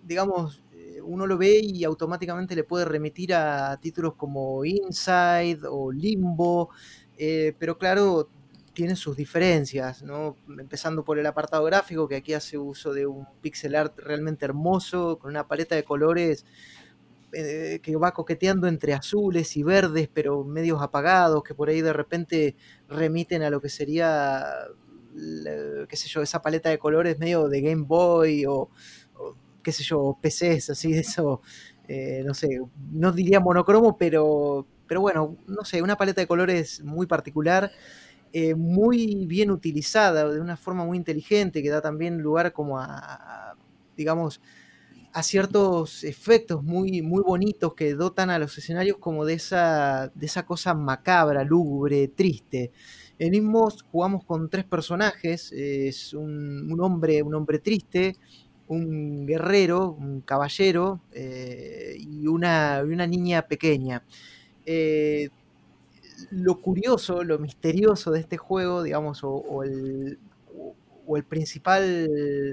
digamos, 0.06 0.64
eh, 0.74 1.02
uno 1.04 1.28
lo 1.28 1.38
ve 1.38 1.60
y 1.62 1.84
automáticamente 1.84 2.56
le 2.56 2.64
puede 2.64 2.86
remitir 2.86 3.34
a 3.34 3.78
títulos 3.82 4.14
como 4.14 4.64
Inside 4.64 5.60
o 5.70 5.92
Limbo, 5.92 6.70
eh, 7.18 7.54
pero 7.60 7.78
claro, 7.78 8.30
tiene 8.78 8.96
sus 8.96 9.18
diferencias, 9.18 10.04
¿no? 10.04 10.36
empezando 10.48 11.04
por 11.04 11.18
el 11.18 11.26
apartado 11.26 11.64
gráfico, 11.64 12.08
que 12.08 12.18
aquí 12.18 12.36
hace 12.36 12.60
uso 12.60 12.94
de 12.94 13.08
un 13.08 13.26
pixel 13.42 13.74
art 13.74 13.98
realmente 13.98 14.46
hermoso, 14.46 15.18
con 15.18 15.32
una 15.32 15.48
paleta 15.48 15.74
de 15.74 15.84
colores 15.84 16.46
eh, 17.34 17.80
que 17.82 17.96
va 17.96 18.14
coqueteando 18.14 18.68
entre 18.68 18.94
azules 18.94 19.58
y 19.58 19.64
verdes, 19.64 20.12
pero 20.14 20.44
medios 20.44 20.80
apagados, 20.80 21.42
que 21.42 21.56
por 21.56 21.70
ahí 21.70 21.82
de 21.82 21.92
repente 21.92 22.56
remiten 22.88 23.42
a 23.42 23.50
lo 23.50 23.62
que 23.62 23.70
sería, 23.70 24.46
qué 25.90 25.96
sé 25.96 26.08
yo, 26.08 26.22
esa 26.22 26.44
paleta 26.44 26.70
de 26.70 26.78
colores 26.78 27.18
medio 27.18 27.50
de 27.50 27.62
Game 27.62 27.86
Boy 27.88 28.46
o, 28.46 28.70
qué 29.64 29.72
sé 29.72 29.84
yo, 29.84 30.20
PCs, 30.22 30.70
así 30.70 30.92
de 30.94 31.00
eso, 31.00 31.42
eh, 31.88 32.22
no 32.24 32.36
sé, 32.36 32.62
no 32.92 33.12
diría 33.12 33.40
monocromo, 33.40 33.98
pero, 33.98 34.68
pero 34.86 35.02
bueno, 35.02 35.36
no 35.48 35.66
sé, 35.66 35.82
una 35.82 35.98
paleta 35.98 36.22
de 36.22 36.28
colores 36.28 36.84
muy 36.84 37.08
particular 37.08 37.72
eh, 38.34 38.56
muy 38.56 39.26
bien 39.26 39.52
utilizada, 39.52 40.30
de 40.30 40.40
una 40.42 40.58
forma 40.58 40.86
muy 40.86 40.98
inteligente, 40.98 41.64
que 41.64 41.70
da 41.70 41.82
también 41.82 42.20
lugar 42.20 42.54
como 42.54 42.80
a, 42.80 43.56
digamos, 43.96 44.42
a 45.14 45.24
ciertos 45.24 46.04
efectos 46.04 46.64
muy, 46.64 47.02
muy 47.02 47.24
bonitos 47.24 47.74
que 47.74 47.94
dotan 47.96 48.30
a 48.30 48.40
los 48.40 48.58
escenarios 48.58 48.98
como 48.98 49.26
de 49.26 49.34
esa, 49.34 50.12
de 50.14 50.26
esa 50.26 50.46
cosa 50.46 50.74
macabra, 50.74 51.44
lúgubre, 51.44 52.08
triste. 52.10 52.72
En 53.20 53.34
Inmos 53.34 53.84
jugamos 53.92 54.24
con 54.26 54.50
tres 54.50 54.66
personajes, 54.66 55.52
es 55.52 56.14
un, 56.14 56.78
hombre, 56.80 57.24
un 57.24 57.34
hombre 57.34 57.60
triste, 57.60 58.16
un 58.68 59.26
guerrero, 59.26 59.92
un 60.00 60.22
caballero 60.22 61.02
eh, 61.14 61.96
y, 61.98 62.28
una, 62.28 62.84
una, 62.84 63.08
niña 63.08 63.48
pequeña. 63.48 64.04
Eh, 64.66 65.30
lo 66.32 66.62
curioso, 66.62 67.24
lo 67.24 67.40
misterioso 67.40 68.12
de 68.12 68.20
este 68.20 68.38
juego, 68.38 68.84
digamos, 68.84 69.22
o, 69.24 69.64
el, 69.64 70.20
o 71.06 71.18
el 71.18 71.24
principal, 71.24 72.08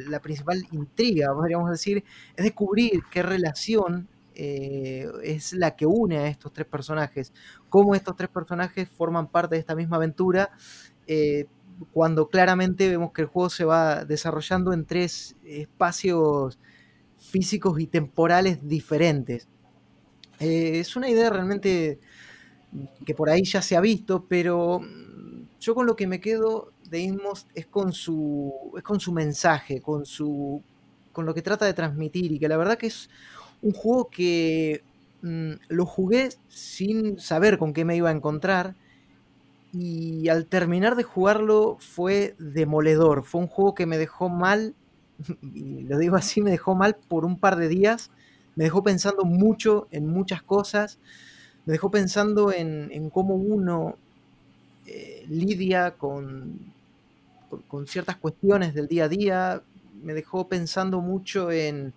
la 0.09 0.21
principal 0.21 0.65
intriga, 0.73 1.35
podríamos 1.35 1.71
decir, 1.71 2.05
es 2.37 2.45
descubrir 2.45 3.03
qué 3.11 3.23
relación 3.23 4.09
eh, 4.37 5.07
es 5.23 5.53
la 5.53 5.77
que 5.77 5.87
une 5.87 6.19
a 6.19 6.27
estos 6.27 6.53
tres 6.53 6.67
personajes, 6.67 7.33
cómo 7.69 7.95
estos 7.95 8.17
tres 8.17 8.29
personajes 8.29 8.89
forman 8.89 9.29
parte 9.29 9.55
de 9.55 9.61
esta 9.61 9.77
misma 9.77 9.97
aventura, 9.97 10.51
eh, 11.07 11.47
cuando 11.93 12.29
claramente 12.29 12.89
vemos 12.89 13.13
que 13.13 13.23
el 13.23 13.29
juego 13.29 13.51
se 13.51 13.65
va 13.65 14.05
desarrollando 14.05 14.73
en 14.73 14.87
tres 14.87 15.37
espacios 15.45 16.59
físicos 17.19 17.81
y 17.81 17.87
temporales 17.87 18.67
diferentes. 18.67 19.49
Eh, 20.41 20.81
es 20.81 20.97
una 20.97 21.09
idea 21.09 21.31
realmente 21.31 22.01
que 23.05 23.15
por 23.15 23.31
ahí 23.31 23.45
ya 23.45 23.63
se 23.63 23.77
ha 23.77 23.81
visto, 23.81 24.25
pero 24.29 24.81
yo 25.61 25.75
con 25.75 25.87
lo 25.87 25.97
que 25.97 26.07
me 26.07 26.21
quedo 26.21 26.73
de 26.89 27.01
Inmos 27.01 27.47
es 27.55 27.67
con 27.67 27.93
su, 27.93 28.73
es 28.77 28.83
con 28.83 29.01
su 29.01 29.13
mensaje, 29.13 29.81
con, 29.81 30.05
su, 30.07 30.63
con 31.13 31.27
lo 31.27 31.35
que 31.35 31.43
trata 31.43 31.65
de 31.67 31.75
transmitir 31.75 32.33
y 32.33 32.39
que 32.39 32.49
la 32.49 32.57
verdad 32.57 32.79
que 32.79 32.89
es 32.89 33.09
un 33.63 33.73
juego 33.73 34.11
que 34.11 34.83
mm, 35.23 35.53
lo 35.69 35.87
jugué 35.87 36.31
sin 36.49 37.19
saber 37.19 37.59
con 37.59 37.73
qué 37.73 37.85
me 37.85 37.97
iba 37.97 38.11
a 38.11 38.13
encontrar 38.13 38.75
y 39.73 40.29
al 40.29 40.47
terminar 40.47 40.95
de 40.95 41.03
jugarlo 41.03 41.77
fue 41.81 42.37
demoledor, 42.39 43.25
fue 43.25 43.41
un 43.41 43.49
juego 43.49 43.75
que 43.75 43.87
me 43.87 43.99
dejó 43.99 44.29
mal, 44.29 44.75
lo 45.43 45.99
digo 45.99 46.17
así, 46.17 46.41
me 46.41 46.51
dejó 46.51 46.75
mal 46.75 46.97
por 47.09 47.25
un 47.25 47.39
par 47.39 47.57
de 47.57 47.69
días, 47.69 48.11
me 48.55 48.65
dejó 48.65 48.85
pensando 48.85 49.25
mucho 49.25 49.89
en 49.91 50.07
muchas 50.07 50.43
cosas, 50.43 51.01
me 51.67 51.73
dejó 51.73 51.91
pensando 51.91 52.53
en, 52.53 53.11
cómo 53.11 53.35
uno 53.35 53.97
eh, 54.87 55.25
lidia 55.29 55.93
con, 55.93 56.59
con, 57.69 57.87
ciertas 57.87 58.17
cuestiones 58.17 58.75
del 58.75 58.87
día 58.87 59.05
a 59.05 59.09
día, 59.09 59.63
me 60.03 60.13
dejó 60.13 60.47
pensando 60.47 61.01
mucho 61.01 61.51
en, 61.51 61.95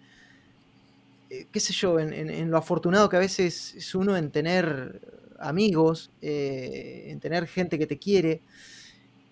eh, 1.29 1.47
qué 1.51 1.59
sé 1.59 1.73
yo, 1.73 1.99
en, 1.99 2.49
lo 2.49 2.57
afortunado 2.57 3.09
que 3.09 3.17
a 3.17 3.21
veces 3.21 3.75
es 3.75 3.93
uno 3.93 4.15
en 4.15 4.31
tener 4.31 5.01
amigos, 5.39 6.11
eh, 6.21 7.07
en 7.07 7.19
tener 7.19 7.47
gente 7.47 7.77
que 7.77 7.87
te 7.87 7.97
quiere. 7.97 8.41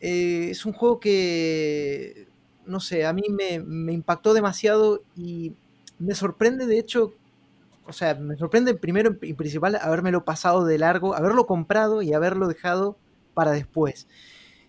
es 0.02 0.66
un 0.66 0.74
juego 0.74 1.00
que, 1.00 2.28
no 2.66 2.80
sé, 2.80 3.06
a 3.06 3.14
mí 3.14 3.24
me, 3.30 3.60
me 3.60 3.94
impactó 3.94 4.34
demasiado 4.34 5.02
y 5.16 5.54
me 5.98 6.14
sorprende 6.14 6.66
de 6.68 6.78
hecho 6.78 7.14
o 7.88 7.94
sea, 7.94 8.16
me 8.16 8.36
sorprende 8.38 8.74
primero 8.74 9.16
y 9.22 9.34
principal 9.34 9.76
habérmelo 9.82 10.26
pasado 10.26 10.66
de 10.66 10.78
largo, 10.78 11.16
haberlo 11.16 11.46
comprado 11.46 12.02
y 12.02 12.14
haberlo 12.14 12.48
dejado 12.48 12.98
para 13.34 13.52
después. 13.52 14.08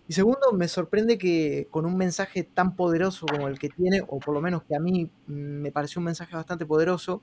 Y 0.07 0.13
segundo, 0.13 0.53
me 0.53 0.67
sorprende 0.67 1.17
que 1.17 1.67
con 1.69 1.85
un 1.85 1.97
mensaje 1.97 2.43
tan 2.43 2.75
poderoso 2.75 3.25
como 3.25 3.47
el 3.47 3.59
que 3.59 3.69
tiene, 3.69 4.01
o 4.07 4.19
por 4.19 4.33
lo 4.33 4.41
menos 4.41 4.63
que 4.63 4.75
a 4.75 4.79
mí 4.79 5.09
me 5.27 5.71
pareció 5.71 5.99
un 5.99 6.05
mensaje 6.05 6.35
bastante 6.35 6.65
poderoso, 6.65 7.21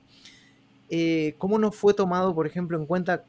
eh, 0.89 1.33
cómo 1.39 1.57
no 1.57 1.71
fue 1.71 1.93
tomado, 1.93 2.35
por 2.35 2.45
ejemplo, 2.45 2.77
en 2.77 2.85
cuenta, 2.85 3.25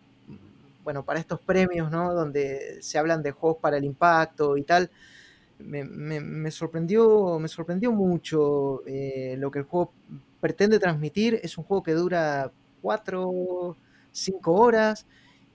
bueno, 0.85 1.05
para 1.05 1.21
estos 1.21 1.41
premios, 1.41 1.91
¿no? 1.91 2.13
Donde 2.13 2.79
se 2.83 2.99
hablan 2.99 3.23
de 3.23 3.31
juegos 3.31 3.59
para 3.61 3.79
el 3.79 3.85
impacto 3.85 4.57
y 4.59 4.63
tal. 4.63 4.91
Me, 5.59 6.51
sorprendió, 6.51 7.39
me 7.39 7.49
sorprendió 7.49 7.91
mucho 7.93 8.83
eh, 8.87 9.37
lo 9.39 9.51
que 9.51 9.61
el 9.61 9.65
juego 9.65 9.93
pretende 10.47 10.79
transmitir. 10.79 11.41
Es 11.43 11.59
un 11.59 11.65
juego 11.65 11.83
que 11.83 11.93
dura 11.93 12.53
4, 12.83 13.77
5 14.13 14.53
horas 14.53 15.05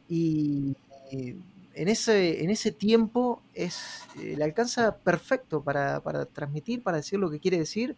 y 0.09 0.75
en 1.11 1.87
ese, 1.87 2.43
en 2.43 2.49
ese 2.49 2.73
tiempo 2.73 3.41
es, 3.53 4.01
eh, 4.19 4.35
le 4.37 4.43
alcanza 4.43 4.97
perfecto 4.97 5.63
para, 5.63 6.01
transmitir, 6.25 6.83
para 6.83 6.97
decir 6.97 7.19
lo 7.19 7.31
que 7.31 7.39
quiere 7.39 7.57
decir. 7.57 7.95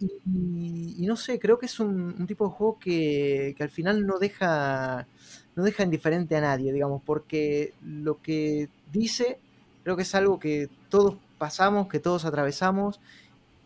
Y, 0.00 1.06
no 1.06 1.16
sé, 1.16 1.38
creo 1.38 1.60
que 1.60 1.66
es 1.66 1.78
un, 1.78 2.26
tipo 2.26 2.48
de 2.48 2.50
juego 2.50 2.78
que, 2.80 3.54
al 3.60 3.70
final 3.70 4.04
no 4.04 4.18
deja, 4.18 5.06
no 5.54 5.62
deja 5.62 5.84
indiferente 5.84 6.34
a 6.34 6.40
nadie, 6.40 6.72
digamos, 6.72 7.02
porque 7.06 7.72
lo 7.84 8.20
que 8.20 8.68
dice 8.92 9.38
creo 9.84 9.94
que 9.94 10.02
es 10.02 10.14
algo 10.16 10.40
que 10.40 10.68
todos 10.88 11.14
pasamos, 11.38 11.86
que 11.86 12.00
todos 12.00 12.24
atravesamos 12.24 12.98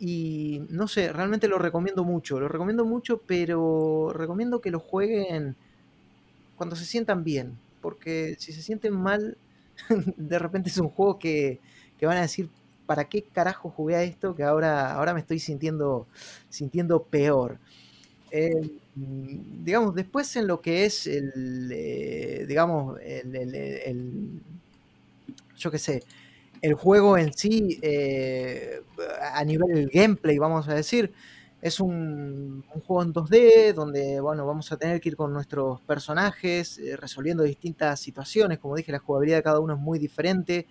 y 0.01 0.62
no 0.70 0.89
sé, 0.89 1.12
realmente 1.12 1.47
lo 1.47 1.59
recomiendo 1.59 2.05
mucho, 2.05 2.40
lo 2.40 2.48
recomiendo 2.48 2.86
mucho, 2.86 3.18
pero 3.18 4.12
recomiendo 4.14 4.62
que 4.62 4.70
lo 4.70 4.81
jueguen 4.81 5.56
cuando 6.56 6.74
se 6.74 6.86
sientan 6.86 7.22
bien, 7.22 7.59
porque 7.82 8.35
si 8.39 8.55
se 8.55 8.62
sienten 8.62 8.94
mal, 8.94 9.36
de 10.16 10.39
repente 10.39 10.70
es 10.70 10.78
un 10.78 10.89
juego 10.89 11.18
que, 11.18 11.60
van 12.01 12.16
a 12.16 12.22
decir, 12.22 12.48
¿para 12.86 13.10
qué 13.10 13.22
carajo 13.22 13.68
jugué 13.68 13.97
a 13.97 14.02
esto? 14.02 14.35
Que 14.35 14.43
ahora, 14.43 14.94
ahora 14.94 15.12
me 15.12 15.20
estoy 15.20 15.39
sintiendo, 15.39 16.06
sintiendo 16.48 17.02
peor. 17.02 17.59
Eh, 18.31 18.70
digamos, 18.94 19.94
después 19.94 20.35
en 20.36 20.47
lo 20.47 20.62
que 20.62 20.86
es 20.86 21.06
el, 21.06 21.70
eh, 21.72 22.47
digamos, 22.48 22.98
el, 23.02 24.40
yo 25.59 25.70
qué 25.70 25.78
sé, 25.78 26.02
el 26.62 26.74
juego 26.74 27.16
en 27.16 27.32
sí, 27.32 27.78
eh, 27.82 28.82
a 29.32 29.45
nivel 29.45 29.89
gameplay, 29.93 30.39
vamos 30.39 30.69
a 30.69 30.74
decir, 30.74 31.12
es 31.62 31.81
un, 31.81 32.65
juego 32.87 33.03
en 33.03 33.12
2D 33.12 33.74
donde 33.74 34.20
bueno, 34.20 34.47
vamos 34.47 34.73
a 34.73 34.77
tener 34.77 35.01
que 35.01 35.11
ir 35.11 35.16
con 35.16 35.32
nuestros 35.32 35.81
personajes 35.82 36.78
eh, 36.78 36.97
resolviendo 36.97 37.43
distintas 37.43 38.01
situaciones. 38.01 38.59
Como 38.59 38.77
dije, 38.77 38.93
la 38.93 38.99
jugabilidad 38.99 39.39
de 39.39 39.43
cada 39.43 39.61
uno 39.61 39.74
es 39.74 39.81
muy 39.81 39.99
diferente. 39.99 40.66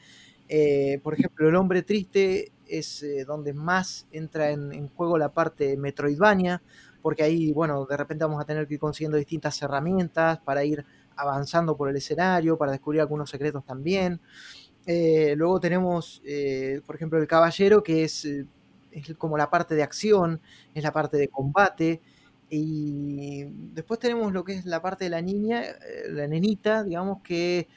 Eh, 0.48 1.00
por 1.04 1.14
ejemplo, 1.14 1.48
el 1.48 1.56
hombre 1.56 1.84
triste 1.84 2.52
es 2.68 3.06
donde 3.26 3.54
más 3.54 4.08
entra 4.12 4.52
en, 4.52 4.72
en, 4.74 4.90
juego 4.90 5.18
la 5.18 5.34
parte 5.34 5.76
Metroidvania, 5.78 6.62
porque 7.02 7.24
ahí, 7.24 7.52
bueno, 7.52 7.86
de 7.86 7.98
repente 7.98 8.26
vamos 8.26 8.42
a 8.42 8.46
tener 8.46 8.68
que 8.68 8.76
ir 8.76 8.80
consiguiendo 8.80 9.18
distintas 9.18 9.60
herramientas 9.62 10.40
para 10.40 10.64
ir 10.64 10.86
avanzando 11.20 11.76
por 11.76 11.90
el 11.90 11.96
escenario, 11.96 12.58
para 12.58 12.72
descubrir 12.72 13.02
algunos 13.02 13.30
secretos 13.30 13.66
también. 13.66 14.22
Eh, 14.92 15.36
luego 15.38 15.60
tenemos, 15.60 16.20
eh, 16.26 16.82
por 16.84 16.96
ejemplo, 16.96 17.20
el 17.20 17.28
caballero, 17.28 17.84
que 17.84 18.04
es, 18.06 18.26
eh, 18.26 18.48
es, 18.92 19.16
como 19.18 19.38
la 19.38 19.48
parte 19.52 19.76
de 19.76 19.84
acción, 19.84 20.42
es 20.74 20.82
la 20.84 20.92
parte 20.92 21.18
de 21.18 21.28
combate. 21.28 22.02
Y 22.50 23.44
después 23.76 24.00
tenemos 24.00 24.34
lo 24.34 24.44
que 24.44 24.54
es 24.56 24.66
la 24.66 24.82
parte 24.82 25.04
de 25.06 25.12
la 25.12 25.22
niña, 25.22 25.62
la 26.10 26.28
nenita, 26.28 26.84
digamos 26.84 27.22
que, 27.22 27.68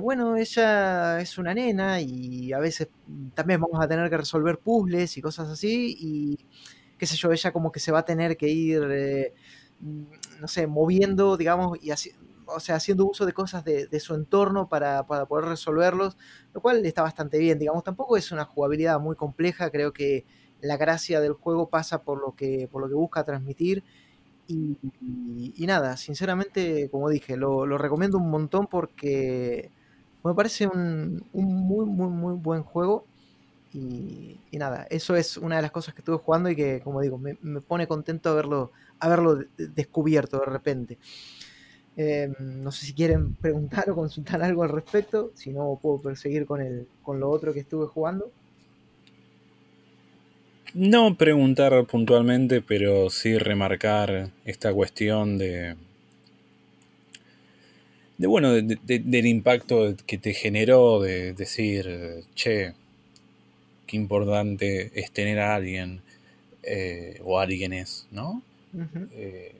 bueno, 0.00 0.36
ella 0.36 1.20
es 1.20 1.36
una 1.36 1.52
nena 1.52 2.00
y 2.00 2.52
a 2.54 2.58
veces 2.58 2.88
también 3.34 3.60
vamos 3.60 3.78
a 3.84 3.86
tener 3.88 4.08
que 4.08 4.16
resolver 4.16 4.58
puzzles 4.58 5.18
y 5.18 5.22
cosas 5.22 5.48
así. 5.50 5.94
Y 6.00 6.38
qué 6.98 7.04
sé 7.06 7.16
yo, 7.16 7.32
ella 7.32 7.52
como 7.52 7.70
que 7.72 7.80
se 7.80 7.92
va 7.92 7.98
a 8.00 8.04
tener 8.06 8.38
que 8.38 8.48
ir, 8.48 8.80
no 10.40 10.48
sé, 10.48 10.66
moviendo, 10.66 11.36
digamos, 11.36 11.78
y 11.82 11.90
así, 11.90 12.12
o 12.46 12.60
sea, 12.60 12.76
haciendo 12.76 13.06
uso 13.06 13.26
de 13.26 13.32
cosas 13.32 13.64
de, 13.64 14.00
su 14.00 14.14
entorno 14.14 14.68
para, 14.68 15.06
poder 15.06 15.46
resolverlos, 15.46 16.16
lo 16.52 16.60
cual 16.60 16.84
está 16.84 17.02
bastante 17.02 17.38
bien, 17.38 17.58
digamos, 17.58 17.84
tampoco 17.84 18.16
es 18.16 18.32
una 18.32 18.44
jugabilidad 18.44 19.00
muy 19.00 19.16
compleja, 19.16 19.70
creo 19.70 19.92
que 19.92 20.24
la 20.60 20.76
gracia 20.76 21.20
del 21.20 21.34
juego 21.34 21.68
pasa 21.68 22.02
por 22.02 22.20
lo 22.20 22.34
que, 22.34 22.68
por 22.70 22.82
lo 22.82 22.88
que 22.88 22.94
busca 22.94 23.24
transmitir. 23.24 23.84
Y, 24.46 24.76
nada, 25.66 25.96
sinceramente, 25.96 26.90
como 26.90 27.08
dije, 27.08 27.36
lo, 27.36 27.66
recomiendo 27.78 28.18
un 28.18 28.30
montón 28.30 28.66
porque 28.66 29.70
me 30.22 30.34
parece 30.34 30.66
un, 30.66 31.24
muy, 31.32 31.86
muy, 31.86 32.08
muy 32.08 32.34
buen 32.34 32.62
juego. 32.62 33.06
Y, 33.72 34.38
nada, 34.52 34.86
eso 34.90 35.16
es 35.16 35.36
una 35.36 35.56
de 35.56 35.62
las 35.62 35.72
cosas 35.72 35.94
que 35.94 36.00
estuve 36.00 36.18
jugando 36.18 36.48
y 36.50 36.56
que, 36.56 36.80
como 36.80 37.00
digo, 37.00 37.18
me, 37.18 37.38
me 37.42 37.60
pone 37.60 37.86
contento 37.86 38.30
haberlo, 38.30 38.70
haberlo 39.00 39.38
descubierto 39.56 40.38
de 40.38 40.46
repente. 40.46 40.98
Em, 41.96 42.34
no 42.62 42.72
sé 42.72 42.86
si 42.86 42.92
quieren 42.92 43.34
preguntar 43.40 43.88
o 43.90 43.94
consultar 43.94 44.42
algo 44.42 44.62
al 44.62 44.70
respecto, 44.70 45.30
si 45.34 45.50
no 45.50 45.78
puedo 45.80 46.00
perseguir 46.00 46.46
con, 46.46 46.60
el, 46.60 46.86
con 47.02 47.20
lo 47.20 47.30
otro 47.30 47.52
que 47.52 47.60
estuve 47.60 47.86
jugando. 47.86 48.30
No 50.74 51.16
preguntar 51.16 51.84
puntualmente, 51.86 52.60
pero 52.60 53.08
sí 53.08 53.38
remarcar 53.38 54.30
esta 54.44 54.72
cuestión 54.72 55.38
de. 55.38 55.76
de 58.18 58.26
bueno, 58.26 58.50
del 58.52 59.26
impacto 59.26 59.94
que 60.04 60.18
te 60.18 60.34
generó 60.34 61.00
de 61.00 61.32
decir, 61.32 62.24
che, 62.34 62.74
qué 63.86 63.96
importante 63.96 64.90
es 64.98 65.12
tener 65.12 65.38
a 65.38 65.54
alguien 65.54 66.00
eh, 66.64 67.20
o 67.22 67.38
alguienes, 67.38 68.08
¿no? 68.10 68.42
Eh, 69.12 69.54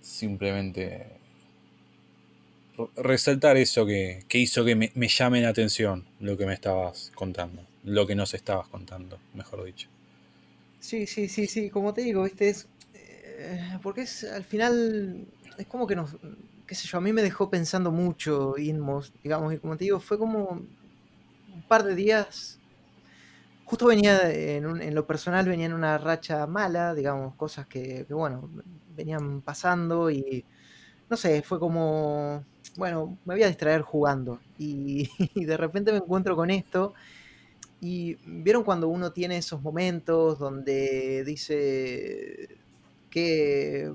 simplemente 0.00 1.17
resaltar 2.96 3.56
eso 3.56 3.86
que, 3.86 4.24
hizo 4.32 4.64
que 4.64 4.76
me, 4.76 5.08
llame 5.08 5.40
la 5.40 5.48
atención 5.48 6.04
lo 6.20 6.36
que 6.36 6.46
me 6.46 6.54
estabas 6.54 7.12
contando, 7.14 7.62
lo 7.84 8.06
que 8.06 8.14
nos 8.14 8.34
estabas 8.34 8.68
contando, 8.68 9.18
mejor 9.34 9.64
dicho. 9.64 9.88
Sí, 10.80 11.06
sí, 11.06 11.28
sí, 11.28 11.46
sí, 11.46 11.70
como 11.70 11.92
te 11.92 12.02
digo, 12.02 12.22
viste, 12.22 12.48
es. 12.48 12.68
Eh, 12.94 13.78
porque 13.82 14.02
es 14.02 14.24
al 14.24 14.44
final. 14.44 15.26
Es 15.58 15.66
como 15.66 15.86
que 15.86 15.96
nos. 15.96 16.16
qué 16.66 16.74
sé 16.74 16.86
yo, 16.86 16.98
a 16.98 17.00
mí 17.00 17.12
me 17.12 17.22
dejó 17.22 17.50
pensando 17.50 17.90
mucho 17.90 18.56
Inmos, 18.58 19.12
digamos, 19.22 19.52
y 19.54 19.58
como 19.58 19.76
te 19.76 19.84
digo, 19.84 20.00
fue 20.00 20.18
como 20.18 20.50
un 20.50 21.62
par 21.66 21.84
de 21.84 21.94
días. 21.94 22.58
Justo 23.64 23.86
venía 23.86 24.30
en, 24.32 24.80
en 24.80 24.94
lo 24.94 25.06
personal, 25.06 25.46
venía 25.46 25.66
en 25.66 25.74
una 25.74 25.98
racha 25.98 26.46
mala, 26.46 26.94
digamos, 26.94 27.34
cosas 27.34 27.66
que, 27.66 28.06
que 28.06 28.14
bueno, 28.14 28.48
venían 28.96 29.42
pasando 29.42 30.10
y 30.10 30.44
no 31.10 31.16
sé, 31.16 31.42
fue 31.42 31.58
como 31.58 32.44
bueno, 32.76 33.18
me 33.24 33.34
voy 33.34 33.42
a 33.42 33.48
distraer 33.48 33.82
jugando. 33.82 34.40
Y, 34.58 35.08
de 35.34 35.56
repente 35.56 35.92
me 35.92 35.98
encuentro 35.98 36.34
con 36.36 36.50
esto. 36.50 36.94
Y 37.80 38.16
vieron 38.26 38.64
cuando 38.64 38.88
uno 38.88 39.12
tiene 39.12 39.38
esos 39.38 39.62
momentos 39.62 40.38
donde 40.38 41.22
dice 41.24 42.48
que, 43.10 43.92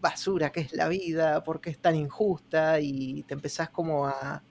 basura 0.00 0.52
que 0.52 0.60
es 0.60 0.72
la 0.72 0.88
vida, 0.88 1.42
por 1.42 1.60
qué 1.60 1.70
es 1.70 1.78
tan 1.78 1.96
injusta, 1.96 2.80
y 2.80 3.24
te 3.24 3.34
empezás 3.34 3.70
como 3.70 4.06
a, 4.06 4.42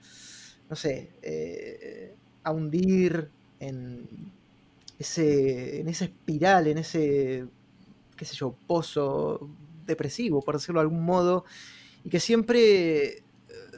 no 0.70 0.76
sé, 0.76 1.12
eh, 1.22 2.14
a 2.44 2.52
hundir 2.52 3.30
en 3.60 4.08
ese, 5.00 5.80
en 5.80 5.88
esa 5.88 6.06
espiral, 6.06 6.68
en 6.68 6.80
ese, 6.80 7.46
qué 8.16 8.26
sé 8.26 8.36
yo, 8.36 8.56
pozo 8.68 9.50
depresivo, 9.86 10.42
por 10.42 10.56
decirlo 10.56 10.80
de 10.80 10.86
algún 10.86 11.04
modo, 11.04 11.46
y 12.04 12.10
que 12.10 12.20
siempre, 12.20 13.24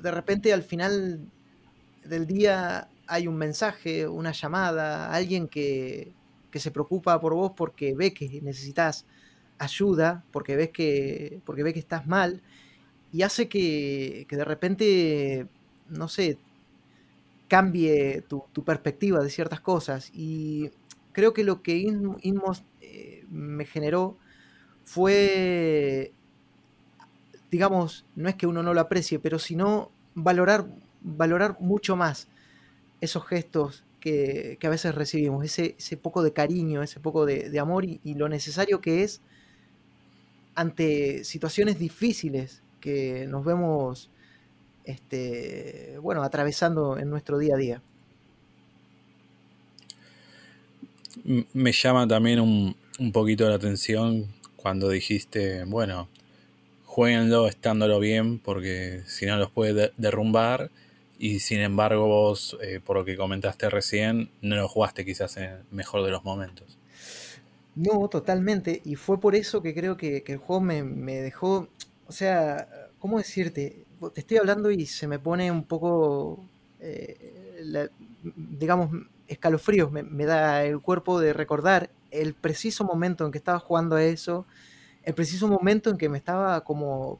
de 0.01 0.11
repente, 0.11 0.53
al 0.53 0.63
final 0.63 1.21
del 2.03 2.27
día 2.27 2.89
hay 3.07 3.27
un 3.27 3.37
mensaje, 3.37 4.07
una 4.07 4.31
llamada, 4.31 5.11
alguien 5.11 5.47
que, 5.47 6.13
que 6.51 6.59
se 6.59 6.71
preocupa 6.71 7.19
por 7.19 7.33
vos 7.33 7.53
porque 7.55 7.95
ve 7.95 8.13
que 8.13 8.41
necesitas 8.41 9.05
ayuda, 9.57 10.23
porque 10.31 10.55
ves 10.55 10.69
que, 10.69 11.41
porque 11.45 11.63
ve 11.63 11.73
que 11.73 11.79
estás 11.79 12.07
mal, 12.07 12.41
y 13.11 13.21
hace 13.23 13.47
que, 13.49 14.25
que 14.29 14.35
de 14.35 14.45
repente, 14.45 15.47
no 15.89 16.07
sé, 16.07 16.37
cambie 17.47 18.23
tu, 18.27 18.43
perspectiva 18.63 19.19
de 19.23 19.29
ciertas 19.29 19.61
cosas. 19.61 20.11
Y 20.13 20.71
creo 21.13 21.33
que 21.33 21.43
lo 21.43 21.61
que 21.61 21.77
Inmos 21.77 22.63
eh, 22.81 23.25
me 23.29 23.65
generó 23.65 24.17
fue, 24.83 26.13
digamos, 27.51 28.05
no 28.15 28.29
es 28.29 28.35
que 28.35 28.47
uno 28.47 28.63
no 28.63 28.73
lo 28.73 28.81
aprecie, 28.81 29.19
pero 29.19 29.39
sino 29.39 29.91
valorar, 30.15 30.67
valorar 31.01 31.57
mucho 31.59 31.95
más 31.95 32.27
esos 33.01 33.25
gestos 33.25 33.83
que, 33.99 34.57
a 34.61 34.69
veces 34.69 34.95
recibimos, 34.95 35.43
ese, 35.43 35.75
ese, 35.77 35.97
poco 35.97 36.23
de 36.23 36.33
cariño, 36.33 36.83
ese 36.83 36.99
poco 36.99 37.25
de, 37.25 37.59
amor 37.59 37.85
y, 37.85 37.99
lo 38.15 38.29
necesario 38.29 38.81
que 38.81 39.03
es 39.03 39.21
ante 40.55 41.23
situaciones 41.23 41.77
difíciles 41.77 42.63
que 42.79 43.27
nos 43.27 43.45
vemos 43.45 44.09
este, 44.85 45.97
bueno, 46.01 46.23
atravesando 46.23 46.97
en 46.97 47.09
nuestro 47.09 47.37
día 47.37 47.55
a 47.55 47.57
día. 47.57 47.81
Me 51.53 51.71
llama 51.71 52.07
también 52.07 52.39
un, 52.39 52.75
poquito 53.11 53.49
la 53.49 53.55
atención 53.55 54.27
cuando 54.55 54.89
dijiste, 54.89 55.63
bueno, 55.65 56.07
jueguenlo 56.97 57.47
estándolo 57.47 57.99
bien 57.99 58.39
porque 58.39 59.03
si 59.05 59.27
no 59.27 59.37
los 59.37 59.51
puede 59.51 59.93
derrumbar 59.97 60.71
y 61.19 61.41
sin 61.41 61.59
embargo 61.59 62.07
vos, 62.07 62.57
eh, 62.59 62.79
por 62.83 62.97
lo 62.97 63.05
que 63.05 63.15
comentaste 63.15 63.69
recién, 63.69 64.31
no 64.41 64.55
lo 64.55 64.67
jugaste 64.67 65.05
quizás 65.05 65.37
en 65.37 65.43
el 65.43 65.63
mejor 65.69 66.03
de 66.03 66.09
los 66.09 66.23
momentos. 66.23 66.79
No, 67.75 68.07
totalmente. 68.07 68.81
Y 68.83 68.95
fue 68.95 69.19
por 69.19 69.35
eso 69.35 69.61
que 69.61 69.75
creo 69.75 69.95
que, 69.95 70.23
el 70.25 70.37
juego 70.37 70.59
me, 70.59 70.81
me, 70.81 71.21
dejó, 71.21 71.67
o 72.07 72.11
sea, 72.11 72.67
¿cómo 72.97 73.19
decirte? 73.19 73.85
te 74.15 74.21
estoy 74.21 74.37
hablando 74.37 74.71
y 74.71 74.87
se 74.87 75.07
me 75.07 75.19
pone 75.19 75.51
un 75.51 75.65
poco, 75.65 76.43
eh, 76.79 77.89
digamos, 78.35 78.89
escalofríos, 79.27 79.91
me, 79.91 80.25
da 80.25 80.65
el 80.65 80.79
cuerpo 80.79 81.19
de 81.19 81.33
recordar 81.33 81.91
el 82.09 82.33
preciso 82.33 82.85
momento 82.85 83.23
en 83.23 83.31
que 83.31 83.37
estaba 83.37 83.59
jugando 83.59 83.97
a 83.97 84.03
eso, 84.03 84.47
el 85.07 85.15
preciso 85.15 85.47
momento 85.47 85.89
en 85.89 85.97
que 85.97 86.09
me 86.09 86.17
estaba 86.17 86.61
como... 86.63 87.19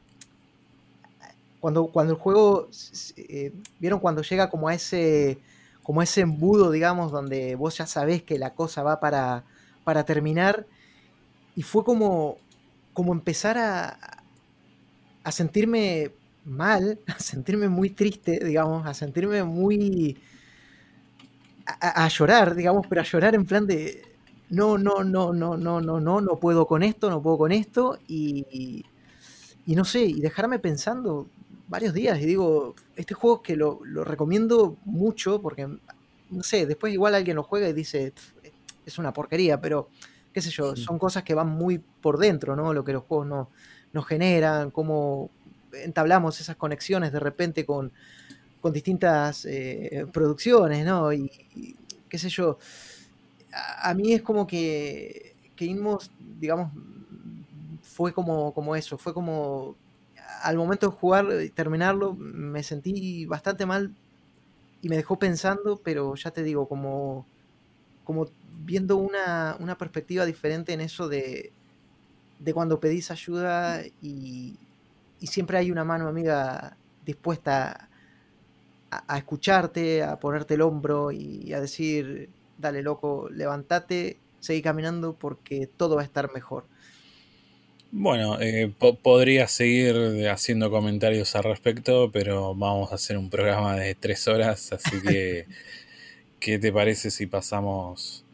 Cuando, 1.60 1.88
cuando 1.88 2.12
el 2.12 2.20
juego, 2.20 2.68
eh, 3.16 3.52
vieron 3.80 3.98
cuando 3.98 4.22
llega 4.22 4.48
como 4.48 4.68
a 4.68 4.74
ese 4.74 5.38
como 5.82 6.02
ese 6.02 6.20
embudo, 6.20 6.70
digamos, 6.70 7.10
donde 7.10 7.54
vos 7.56 7.78
ya 7.78 7.86
sabés 7.86 8.22
que 8.22 8.38
la 8.38 8.52
cosa 8.54 8.82
va 8.82 9.00
para, 9.00 9.44
para 9.84 10.04
terminar, 10.04 10.66
y 11.56 11.62
fue 11.62 11.82
como, 11.82 12.36
como 12.92 13.14
empezar 13.14 13.56
a, 13.56 13.98
a 15.24 15.32
sentirme 15.32 16.12
mal, 16.44 16.98
a 17.06 17.18
sentirme 17.18 17.68
muy 17.68 17.88
triste, 17.88 18.38
digamos, 18.44 18.86
a 18.86 18.92
sentirme 18.92 19.44
muy... 19.44 20.18
A, 21.80 22.08
llorar, 22.08 22.54
digamos, 22.54 22.86
pero 22.86 23.00
a 23.00 23.04
llorar 23.04 23.34
en 23.34 23.46
plan 23.46 23.66
de... 23.66 24.02
No, 24.50 24.78
no, 24.78 25.04
no, 25.04 25.32
no, 25.32 25.56
no, 25.56 25.80
no, 25.80 26.00
no, 26.00 26.20
no 26.20 26.36
puedo 26.36 26.66
con 26.66 26.82
esto, 26.82 27.10
no 27.10 27.22
puedo 27.22 27.38
con 27.38 27.52
esto, 27.52 27.98
y, 28.08 28.84
y 29.66 29.74
no 29.74 29.84
sé, 29.84 30.04
y 30.04 30.20
dejarme 30.20 30.58
pensando 30.58 31.28
varios 31.68 31.92
días, 31.92 32.18
y 32.20 32.26
digo, 32.26 32.74
este 32.96 33.14
juego 33.14 33.42
que 33.42 33.56
lo, 33.56 33.80
lo 33.84 34.04
recomiendo 34.04 34.76
mucho, 34.86 35.42
porque, 35.42 35.66
no 35.66 36.42
sé, 36.42 36.66
después 36.66 36.92
igual 36.92 37.14
alguien 37.14 37.36
lo 37.36 37.42
juega 37.42 37.68
y 37.68 37.74
dice, 37.74 38.14
es 38.86 38.98
una 38.98 39.12
porquería, 39.12 39.60
pero 39.60 39.90
qué 40.32 40.40
sé 40.40 40.50
yo, 40.50 40.74
son 40.76 40.98
cosas 40.98 41.22
que 41.22 41.34
van 41.34 41.48
muy 41.48 41.78
por 41.78 42.18
dentro, 42.18 42.56
¿no? 42.56 42.72
Lo 42.72 42.84
que 42.84 42.94
los 42.94 43.04
juegos 43.04 43.26
no, 43.26 43.50
nos 43.92 44.06
generan, 44.06 44.70
cómo, 44.70 45.30
entablamos 45.72 46.40
esas 46.40 46.56
conexiones 46.56 47.12
de 47.12 47.20
repente 47.20 47.64
con, 47.64 47.92
distintas 48.72 49.46
eh, 49.46 50.04
producciones, 50.12 50.84
¿no? 50.84 51.10
Y, 51.10 51.30
qué 52.06 52.18
sé 52.18 52.28
yo, 52.28 52.58
a, 53.52 53.94
mí 53.94 54.12
es 54.12 54.22
como 54.22 54.46
que, 54.46 55.34
que 55.56 55.64
Inmos, 55.64 56.10
digamos, 56.38 56.72
fue 57.82 58.12
como, 58.12 58.52
como 58.52 58.76
eso, 58.76 58.98
fue 58.98 59.14
como 59.14 59.76
al 60.42 60.56
momento 60.56 60.88
de 60.88 60.96
jugar 60.96 61.26
y 61.42 61.50
terminarlo 61.50 62.14
me 62.14 62.62
sentí 62.62 63.26
bastante 63.26 63.66
mal 63.66 63.92
y 64.82 64.88
me 64.88 64.96
dejó 64.96 65.18
pensando, 65.18 65.80
pero 65.82 66.14
ya 66.14 66.30
te 66.30 66.42
digo, 66.42 66.68
como, 66.68 67.26
como 68.04 68.28
viendo 68.64 68.96
una, 68.96 69.56
una 69.58 69.76
perspectiva 69.76 70.24
diferente 70.24 70.72
en 70.72 70.80
eso 70.80 71.08
de, 71.08 71.52
de 72.38 72.54
cuando 72.54 72.78
pedís 72.78 73.10
ayuda 73.10 73.82
y, 74.00 74.56
y 75.20 75.26
siempre 75.26 75.58
hay 75.58 75.72
una 75.72 75.84
mano 75.84 76.08
amiga 76.08 76.76
dispuesta 77.04 77.88
a, 78.90 79.18
escucharte, 79.18 80.02
a 80.02 80.18
ponerte 80.18 80.54
el 80.54 80.62
hombro 80.62 81.10
y 81.10 81.52
a 81.52 81.60
decir, 81.60 82.30
dale 82.58 82.82
loco, 82.82 83.28
levántate, 83.30 84.18
seguí 84.40 84.62
caminando 84.62 85.14
porque 85.14 85.66
todo 85.66 85.96
va 85.96 86.02
a 86.02 86.04
estar 86.04 86.32
mejor. 86.32 86.64
Bueno, 87.90 88.38
eh, 88.40 88.70
podría 89.02 89.48
seguir 89.48 90.28
haciendo 90.28 90.70
comentarios 90.70 91.34
al 91.34 91.44
respecto, 91.44 92.10
pero 92.12 92.54
vamos 92.54 92.92
a 92.92 92.96
hacer 92.96 93.16
un 93.16 93.30
programa 93.30 93.76
de 93.76 93.94
tres 93.94 94.28
horas, 94.28 94.72
así 94.72 95.00
que, 95.00 95.46
¿qué 96.40 96.58
te 96.58 96.70
parece 96.70 97.10
si 97.10 97.26
pasamos 97.26 98.24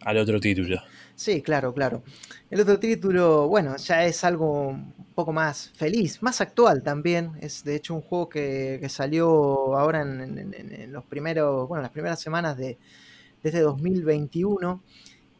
al 0.00 0.18
otro 0.18 0.40
título? 0.40 0.82
Sí, 1.14 1.42
claro, 1.42 1.72
claro. 1.72 2.02
El 2.50 2.60
otro 2.60 2.80
título, 2.80 3.46
bueno, 3.46 3.76
ya 3.76 4.04
es 4.04 4.24
algo 4.24 4.70
un 4.70 4.92
poco 5.14 5.32
más 5.32 5.70
feliz, 5.76 6.20
más 6.20 6.40
actual 6.40 6.82
también. 6.82 7.32
Es 7.40 7.62
de 7.62 7.76
hecho 7.76 7.94
un 7.94 8.02
juego 8.02 8.28
que, 8.28 8.84
salió 8.88 9.76
ahora 9.78 10.02
en, 10.02 10.90
los 10.92 11.04
primeros, 11.04 11.68
bueno, 11.68 11.82
las 11.82 11.92
primeras 11.92 12.20
semanas 12.20 12.56
de, 12.56 12.78
desde 13.42 13.60
2021. 13.60 14.82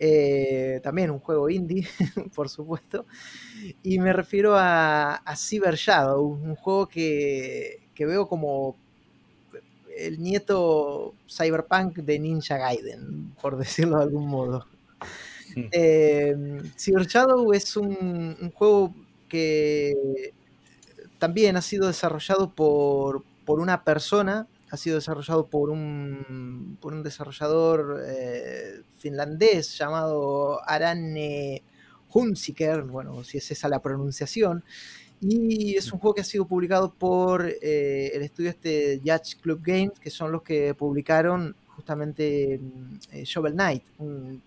Eh, 0.05 0.81
también 0.83 1.11
un 1.11 1.21
juego 1.21 1.49
indie, 1.49 1.87
por 2.35 2.49
supuesto. 2.49 3.07
Y 3.83 3.99
me 3.99 4.13
refiero 4.13 4.57
a, 4.57 5.15
a 5.15 5.37
Cyber 5.37 5.77
Shadow, 5.77 6.25
un 6.25 6.57
juego 6.57 6.89
que, 6.89 7.83
que 7.95 8.07
veo 8.07 8.29
como 8.29 8.77
el 9.97 10.21
nieto 10.21 11.15
cyberpunk 11.29 11.99
de 11.99 12.19
Ninja 12.19 12.57
Gaiden, 12.59 13.35
por 13.41 13.57
decirlo 13.59 13.99
de 13.99 14.03
algún 14.03 14.29
modo. 14.29 14.67
Eh, 15.55 16.35
Cyber 16.79 17.07
Shadow 17.07 17.53
es 17.53 17.77
un, 17.77 18.51
juego 18.55 18.95
que 19.29 20.33
también 21.19 21.57
ha 21.57 21.63
sido 21.63 21.87
desarrollado 21.87 22.55
por, 22.55 23.25
una 23.47 23.85
persona, 23.85 24.47
ha 24.73 24.77
sido 24.79 24.97
desarrollado 24.97 25.49
por 25.49 25.69
un, 25.69 26.79
por 26.81 26.95
un 26.95 27.03
desarrollador 27.03 28.03
eh, 28.07 28.81
finlandés 28.97 29.77
llamado 29.77 30.67
Arane 30.67 31.63
Hunziker, 32.11 32.83
bueno, 32.85 33.23
si 33.23 33.37
es 33.37 33.51
esa 33.51 33.69
la 33.69 33.83
pronunciación, 33.83 34.65
y 35.21 35.77
es 35.77 35.93
un 35.93 35.99
juego 35.99 36.15
que 36.15 36.23
ha 36.23 36.25
sido 36.25 36.47
publicado 36.47 36.95
por 36.95 37.47
eh, 37.47 38.13
el 38.15 38.23
estudio 38.23 38.49
este 38.49 38.99
Yacht 39.05 39.43
Club 39.43 39.61
Games, 39.63 39.99
que 40.01 40.09
son 40.09 40.33
los 40.33 40.43
que 40.43 40.73
publicaron 40.73 41.55
justamente 41.77 42.59
mm, 42.59 43.23
Shovel 43.25 43.53
Knight, 43.53 43.85
un 43.99 44.43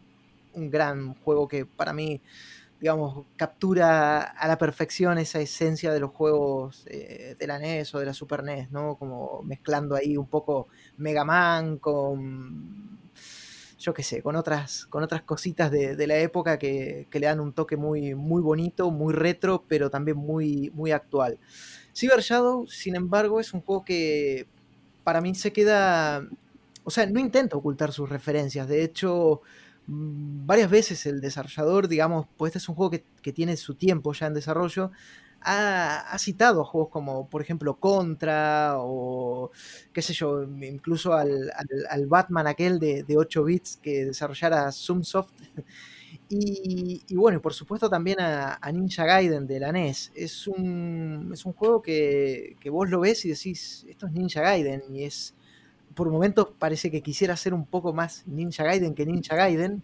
un 0.55 0.69
gran 0.69 1.13
juego 1.15 1.47
que 1.47 1.65
para 1.65 1.93
mí, 1.93 2.21
digamos, 2.79 3.25
captura 3.37 4.21
a 4.21 4.47
la 4.47 4.57
perfección 4.57 5.17
esa 5.17 5.39
esencia 5.39 5.91
de 5.93 5.99
los 5.99 6.11
juegos 6.11 6.85
eh, 6.87 7.35
de 7.39 7.47
la 7.47 7.57
NES 7.57 7.95
o 7.95 7.99
de 7.99 8.05
la 8.05 8.13
Super 8.13 8.43
NES, 8.43 8.71
¿no? 8.71 8.95
Como 8.97 9.41
mezclando 9.43 9.95
ahí 9.95 10.17
un 10.17 10.27
poco 10.27 10.67
Mega 10.97 11.23
Man 11.23 11.77
con, 11.77 12.99
yo 13.79 13.93
qué 13.93 14.03
sé, 14.03 14.21
con 14.21 14.35
otras, 14.35 14.85
con 14.87 15.03
otras 15.03 15.21
cositas 15.21 15.71
de, 15.71 16.07
la 16.07 16.17
época 16.17 16.57
que, 16.57 17.07
le 17.11 17.25
dan 17.25 17.39
un 17.39 17.53
toque 17.53 17.77
muy, 17.77 18.15
muy 18.15 18.41
bonito, 18.41 18.91
muy 18.91 19.13
retro, 19.13 19.63
pero 19.67 19.89
también 19.89 20.17
muy, 20.17 20.71
muy 20.73 20.91
actual. 20.91 21.39
Cyber 21.95 22.19
Shadow, 22.19 22.67
sin 22.67 22.95
embargo, 22.95 23.39
es 23.39 23.53
un 23.53 23.61
juego 23.61 23.85
que 23.85 24.47
para 25.03 25.21
mí 25.21 25.33
se 25.35 25.53
queda... 25.53 26.27
O 26.83 26.91
sea, 26.91 27.05
no 27.07 27.19
intenta 27.19 27.57
ocultar 27.57 27.91
sus 27.91 28.09
referencias. 28.09 28.67
De 28.67 28.83
hecho, 28.83 29.41
varias 29.87 30.69
veces 30.69 31.05
el 31.05 31.21
desarrollador, 31.21 31.87
digamos, 31.87 32.27
pues 32.37 32.51
este 32.51 32.59
es 32.59 32.69
un 32.69 32.75
juego 32.75 32.91
que, 32.91 33.33
tiene 33.33 33.57
su 33.57 33.75
tiempo 33.75 34.13
ya 34.13 34.27
en 34.27 34.33
desarrollo, 34.33 34.91
ha, 35.41 36.17
citado 36.19 36.61
a 36.61 36.65
juegos 36.65 36.89
como, 36.91 37.29
por 37.29 37.41
ejemplo, 37.41 37.79
Contra 37.79 38.75
o, 38.77 39.51
qué 39.93 40.01
sé 40.01 40.13
yo, 40.13 40.43
incluso 40.43 41.13
al, 41.13 41.51
Batman 42.07 42.47
aquel 42.47 42.79
de, 42.79 43.03
de, 43.03 43.17
8 43.17 43.43
bits 43.43 43.77
que 43.77 44.05
desarrollara 44.05 44.71
Zoomsoft. 44.71 45.31
Y, 46.27 47.03
y, 47.07 47.15
bueno, 47.15 47.39
por 47.41 47.53
supuesto 47.53 47.89
también 47.89 48.19
a, 48.19 48.59
Ninja 48.71 49.05
Gaiden 49.05 49.45
de 49.45 49.59
la 49.59 49.71
NES. 49.71 50.11
Es 50.15 50.47
un, 50.47 51.29
es 51.33 51.45
un 51.45 51.53
juego 51.53 51.81
que, 51.81 52.55
que, 52.59 52.69
vos 52.69 52.89
lo 52.89 53.01
ves 53.01 53.25
y 53.25 53.29
decís, 53.29 53.85
esto 53.87 54.07
es 54.07 54.13
Ninja 54.13 54.41
Gaiden. 54.41 54.83
Y 54.89 55.03
es, 55.03 55.35
por 55.95 56.09
momentos 56.09 56.49
parece 56.59 56.91
que 56.91 57.01
quisiera 57.01 57.35
ser 57.35 57.53
un 57.53 57.65
poco 57.65 57.93
más 57.93 58.23
Ninja 58.27 58.63
Gaiden 58.63 58.93
que 58.93 59.05
Ninja 59.05 59.35
Gaiden. 59.35 59.81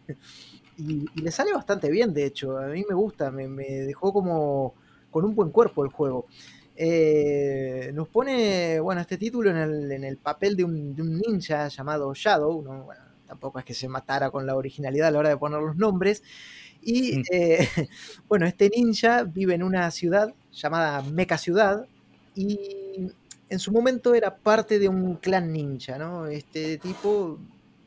Y, 0.78 1.06
y 1.16 1.22
le 1.22 1.32
sale 1.32 1.54
bastante 1.54 1.90
bien, 1.90 2.14
de 2.14 2.26
hecho. 2.26 2.58
A 2.58 2.68
mí 2.68 2.84
me 2.88 2.96
gusta, 2.96 3.32
me, 3.32 3.48
me 3.48 3.66
dejó 3.66 4.14
como 4.14 4.74
con 5.10 5.26
un 5.26 5.36
buen 5.36 5.50
cuerpo 5.52 5.84
el 5.84 5.92
juego. 5.92 6.28
Eh, 6.76 7.92
nos 7.94 8.08
pone, 8.08 8.80
bueno, 8.80 9.02
este 9.02 9.18
título 9.18 9.52
en 9.52 9.58
el, 9.58 9.92
en 9.92 10.04
el 10.04 10.18
papel 10.18 10.56
de 10.56 10.64
un, 10.64 10.96
de 10.96 11.02
un, 11.02 11.20
ninja 11.20 11.68
llamado 11.68 12.14
Shadow, 12.14 12.62
¿no? 12.64 12.86
bueno, 12.86 13.04
tampoco 13.28 13.60
es 13.60 13.66
que 13.66 13.74
se 13.74 13.88
matara 13.88 14.32
con 14.32 14.48
la 14.48 14.56
originalidad 14.56 15.10
a 15.10 15.12
la 15.12 15.20
hora 15.20 15.30
de 15.30 15.38
poner 15.38 15.62
los 15.62 15.76
nombres. 15.76 16.24
Y 16.82 17.18
mm. 17.18 17.24
eh, 17.32 17.68
bueno, 18.28 18.48
este 18.48 18.70
ninja 18.76 19.24
vive 19.24 19.54
en 19.54 19.64
una 19.64 19.92
ciudad 19.92 20.34
llamada 20.52 21.02
Mecha 21.04 21.38
Ciudad 21.38 21.86
y 22.36 22.81
en 23.52 23.60
su 23.60 23.74
momento 23.74 24.16
era 24.16 24.38
parte 24.38 24.80
de 24.80 24.88
un 24.88 25.18
clan 25.18 25.52
ninja, 25.52 25.98
¿no? 25.98 26.26
Este 26.28 26.78
tipo, 26.78 27.38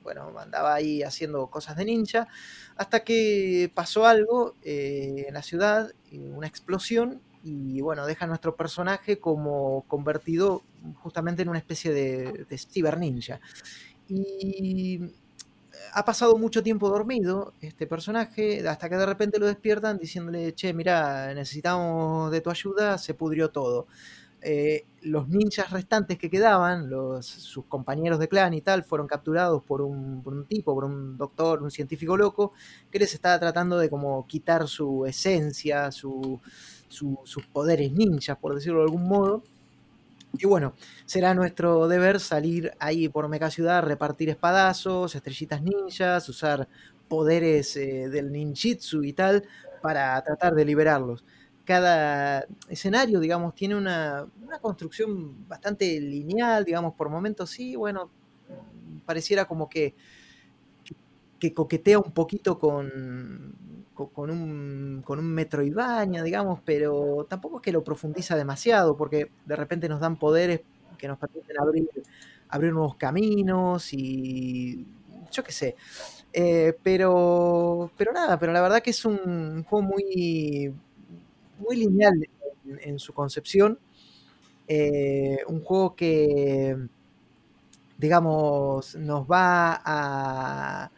bueno, 0.03 0.31
andaba 0.39 0.75
ahí 0.75 1.03
haciendo 1.03 1.47
cosas 1.47 1.75
de 1.79 1.87
ninja 1.87 2.29
hasta 2.77 3.01
que 3.01 3.73
pasó 3.75 4.05
algo 4.05 4.57
eh, 4.63 5.25
en 5.27 5.33
la 5.33 5.43
ciudad, 5.43 5.91
una 6.13 6.47
explosión, 6.47 7.23
y 7.43 7.81
bueno, 7.81 8.05
deja 8.05 8.27
a 8.27 8.29
nuestro 8.29 8.57
personaje 8.57 9.19
como 9.19 9.85
convertido 9.89 10.63
justamente 10.97 11.41
en 11.43 11.49
una 11.49 11.59
especie 11.59 11.95
de, 11.95 12.45
de 12.47 12.59
ciber 12.59 12.99
ninja. 12.99 13.41
Y 14.07 15.01
ha 15.95 16.05
pasado 16.05 16.37
mucho 16.37 16.63
tiempo 16.63 16.91
dormido 16.91 17.55
este 17.63 17.87
personaje, 17.87 18.69
hasta 18.69 18.91
que 18.91 18.97
de 18.97 19.07
repente 19.07 19.39
lo 19.39 19.47
despiertan 19.47 19.97
diciéndole, 19.97 20.55
che, 20.55 20.75
mira, 20.75 21.33
necesitamos 21.33 22.31
de 22.31 22.43
tu 22.43 22.51
ayuda, 22.51 22.99
se 22.99 23.15
pudrió 23.15 23.51
todo. 23.51 23.87
Eh, 24.47 24.85
los 25.01 25.27
ninjas 25.29 25.71
restantes 25.71 26.19
que 26.19 26.29
quedaban, 26.29 26.91
sus 27.23 27.65
compañeros 27.65 28.19
de 28.19 28.29
clan 28.29 28.53
y 28.53 28.61
tal, 28.61 28.85
fueron 28.85 29.07
capturados 29.07 29.63
por 29.63 29.81
un, 29.81 30.47
tipo, 30.47 30.75
por 30.75 30.85
un 30.85 31.17
doctor, 31.17 31.63
un 31.63 31.71
científico 31.71 32.15
loco, 32.17 32.53
que 32.91 32.99
les 32.99 33.15
estaba 33.15 33.39
tratando 33.41 33.79
de 33.79 33.89
como 33.89 34.27
quitar 34.27 34.69
su 34.69 35.07
esencia, 35.07 35.91
sus 35.91 36.41
poderes 37.55 37.93
ninjas, 37.93 38.37
por 38.37 38.55
decirlo 38.55 38.81
de 38.81 38.85
algún 38.85 39.09
modo. 39.09 39.43
Y 40.35 40.47
bueno, 40.47 40.75
será 41.07 41.33
nuestro 41.33 41.89
deber 41.89 42.21
salir 42.21 42.73
ahí 42.79 43.09
por 43.09 43.29
Mecha 43.29 43.51
Ciudad, 43.51 43.83
repartir 43.83 44.29
espadazos, 44.29 45.15
estrellitas 45.15 45.63
ninjas, 45.63 46.29
usar 46.29 46.69
poderes 47.09 47.77
eh, 47.77 48.09
del 48.11 48.31
ninjitsu 48.33 49.05
y 49.05 49.13
tal, 49.15 49.45
para 49.81 50.21
tratar 50.23 50.55
de 50.55 50.65
liberarlos 50.67 51.25
cada 51.65 52.47
escenario, 52.69 53.21
digamos, 53.21 53.55
tiene 53.55 53.75
una, 53.75 54.27
construcción 54.61 55.49
bastante 55.49 56.01
lineal, 56.01 56.65
digamos, 56.65 56.95
por 56.95 57.09
momentos 57.09 57.51
sí, 57.51 57.75
bueno, 57.75 58.11
pareciera 59.05 59.47
como 59.47 59.69
que, 59.69 59.95
que, 61.39 61.53
coquetea 61.53 61.99
un 61.99 62.13
poquito 62.13 62.59
con, 62.59 63.55
con, 63.95 64.31
un, 64.31 65.03
con 65.05 65.19
un 65.19 65.27
Metroidvania, 65.27 66.23
digamos, 66.23 66.61
pero 66.65 67.27
tampoco 67.29 67.57
es 67.57 67.63
que 67.63 67.73
lo 67.73 67.83
profundiza 67.83 68.37
demasiado, 68.37 68.97
porque 68.97 69.31
de 69.45 69.57
repente 69.57 69.89
nos 69.89 70.01
dan 70.01 70.19
poderes 70.19 70.61
que 70.99 71.09
nos 71.09 71.19
permiten 71.19 71.61
abrir, 71.61 71.89
abrir 72.49 72.73
nuevos 72.73 72.97
caminos 72.97 73.93
y 73.93 74.87
yo 75.33 75.43
qué 75.43 75.53
sé. 75.53 75.77
Eh, 76.33 76.77
pero, 76.83 77.91
pero 77.97 78.13
nada, 78.13 78.39
pero 78.39 78.53
la 78.53 78.61
verdad 78.61 78.83
que 78.83 78.91
es 78.91 79.05
un 79.05 79.63
juego 79.65 79.83
muy, 79.83 80.75
muy 81.59 81.77
lineal 81.77 82.29
en, 82.81 82.99
su 82.99 83.13
concepción. 83.13 83.79
Eh, 84.67 85.39
un 85.47 85.63
juego 85.63 85.95
que, 85.95 86.77
digamos, 87.99 88.95
nos 88.97 89.27
va 89.27 89.81
a, 89.85 90.91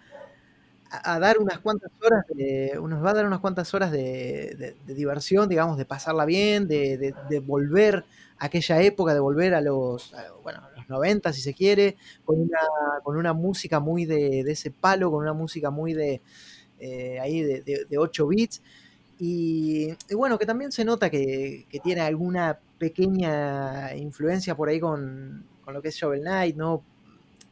dar 1.21 1.39
unas 1.39 1.59
cuantas 1.59 1.91
horas 2.03 2.25
de, 2.29 2.79
nos 2.81 3.05
va 3.05 3.11
a 3.11 3.15
dar 3.15 3.27
unas 3.27 3.41
cuantas 3.41 3.73
horas 3.75 3.91
de, 3.91 4.77
diversión, 4.87 5.49
digamos, 5.49 5.77
de 5.79 5.85
pasarla 5.85 6.25
bien, 6.25 6.69
de, 6.69 7.15
volver 7.45 8.05
a 8.39 8.47
aquella 8.47 8.81
época, 8.83 9.15
de 9.15 9.21
volver 9.21 9.55
a 9.55 9.61
los, 9.61 10.15
bueno, 10.43 10.61
a 10.61 10.71
los 10.77 10.89
90 10.89 11.33
si 11.33 11.41
se 11.41 11.55
quiere, 11.55 11.97
con 12.25 12.41
una, 12.41 12.59
con 13.03 13.17
una 13.17 13.33
música 13.33 13.81
muy 13.81 14.05
de, 14.05 14.41
ese 14.41 14.71
palo, 14.71 15.11
con 15.11 15.23
una 15.23 15.33
música 15.33 15.71
muy 15.71 15.93
de 15.93 16.21
eh, 16.79 17.19
ahí 17.21 17.43
de, 17.43 17.99
8 17.99 18.27
bits. 18.27 18.63
Y, 19.19 19.95
bueno, 20.15 20.39
que 20.39 20.47
también 20.47 20.73
se 20.73 20.85
nota 20.85 21.09
que, 21.11 21.67
tiene 21.83 22.03
alguna 22.03 22.59
pequeña 22.79 23.95
influencia 23.97 24.55
por 24.55 24.69
ahí 24.69 24.79
con, 24.81 25.47
lo 25.67 25.83
que 25.83 25.89
es 25.89 25.97
Shovel 25.97 26.21
Knight, 26.21 26.57
¿no? 26.57 26.83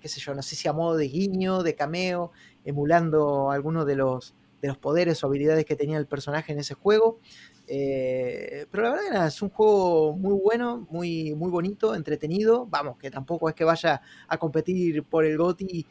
Qué 0.00 0.08
sé 0.08 0.20
yo, 0.20 0.34
no 0.34 0.42
sé 0.42 0.54
si 0.56 0.68
a 0.68 0.72
modo 0.72 0.96
de 0.96 1.08
guiño, 1.08 1.62
de 1.62 1.74
cameo, 1.74 2.30
emulando 2.64 3.50
algunos 3.50 3.86
de 3.86 3.96
los, 3.96 4.34
de 4.60 4.68
los 4.68 4.76
poderes 4.76 5.24
o 5.24 5.26
habilidades 5.26 5.64
que 5.64 5.76
tenía 5.76 5.96
el 5.96 6.06
personaje 6.06 6.52
en 6.52 6.58
ese 6.58 6.74
juego. 6.74 7.20
Eh, 7.66 8.66
pero 8.70 8.82
la 8.82 8.90
verdad 8.90 9.26
es 9.26 9.40
un 9.40 9.48
juego 9.48 10.14
muy 10.14 10.38
bueno, 10.38 10.86
muy, 10.90 11.34
muy 11.34 11.50
bonito, 11.50 11.94
entretenido. 11.94 12.66
Vamos, 12.66 12.98
que 12.98 13.10
tampoco 13.10 13.48
es 13.48 13.54
que 13.54 13.64
vaya 13.64 14.02
a 14.28 14.38
competir 14.38 15.02
por 15.04 15.24
el 15.24 15.38
GOTI 15.38 15.86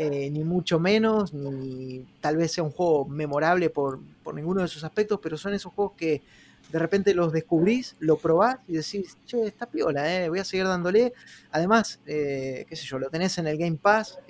eh, 0.00 0.30
ni 0.30 0.44
mucho 0.44 0.78
menos, 0.78 1.34
ni 1.34 2.06
tal 2.20 2.36
vez 2.36 2.52
sea 2.52 2.62
un 2.62 2.70
juego 2.70 3.04
memorable 3.04 3.68
por, 3.68 3.98
ninguno 4.32 4.62
de 4.62 4.68
sus 4.68 4.84
aspectos, 4.84 5.18
pero 5.20 5.36
son 5.36 5.54
esos 5.54 5.72
juegos 5.72 5.96
que 5.96 6.22
de 6.70 6.78
repente 6.78 7.12
los 7.14 7.32
descubrís, 7.32 7.96
lo 7.98 8.16
probás 8.16 8.58
y 8.68 8.74
decís, 8.74 9.18
che, 9.26 9.48
está 9.48 9.66
piola, 9.66 10.14
eh, 10.14 10.28
voy 10.28 10.38
a 10.38 10.44
seguir 10.44 10.66
dándole. 10.66 11.14
Además, 11.50 11.98
eh, 12.06 12.64
qué 12.68 12.76
sé 12.76 12.86
yo, 12.86 13.00
lo 13.00 13.10
tenés 13.10 13.38
en 13.38 13.48
el 13.48 13.58
Game 13.58 13.76
Pass, 13.82 14.20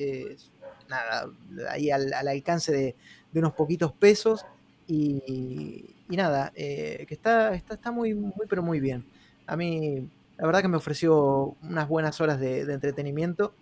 nada, 0.89 1.31
ahí 1.69 1.91
al, 1.91 2.15
alcance 2.15 2.73
de, 2.73 2.97
unos 3.35 3.53
poquitos 3.53 3.93
pesos 3.93 4.47
y, 4.87 5.85
nada, 6.09 6.51
que 6.55 7.07
está, 7.11 7.55
está, 7.55 7.75
está 7.75 7.91
muy, 7.91 8.15
muy, 8.15 8.47
pero 8.49 8.63
muy 8.63 8.81
bien. 8.81 9.05
A 9.47 9.55
mí, 9.55 10.09
la 10.39 10.47
verdad 10.47 10.63
que 10.63 10.69
me 10.69 10.79
ofreció 10.79 11.57
unas 11.61 11.87
buenas 11.87 12.19
horas 12.23 12.41
de 12.41 12.63
entretenimiento 12.73 13.53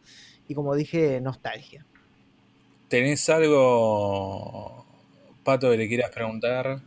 y 0.46 0.54
como 0.54 0.72
dije, 0.76 1.20
nostalgia. 1.20 1.84
¿Tenés 2.88 3.28
algo, 3.28 4.86
Pato, 5.42 5.70
que 5.70 5.76
le 5.76 5.88
quieras 5.88 6.10
preguntar? 6.10 6.80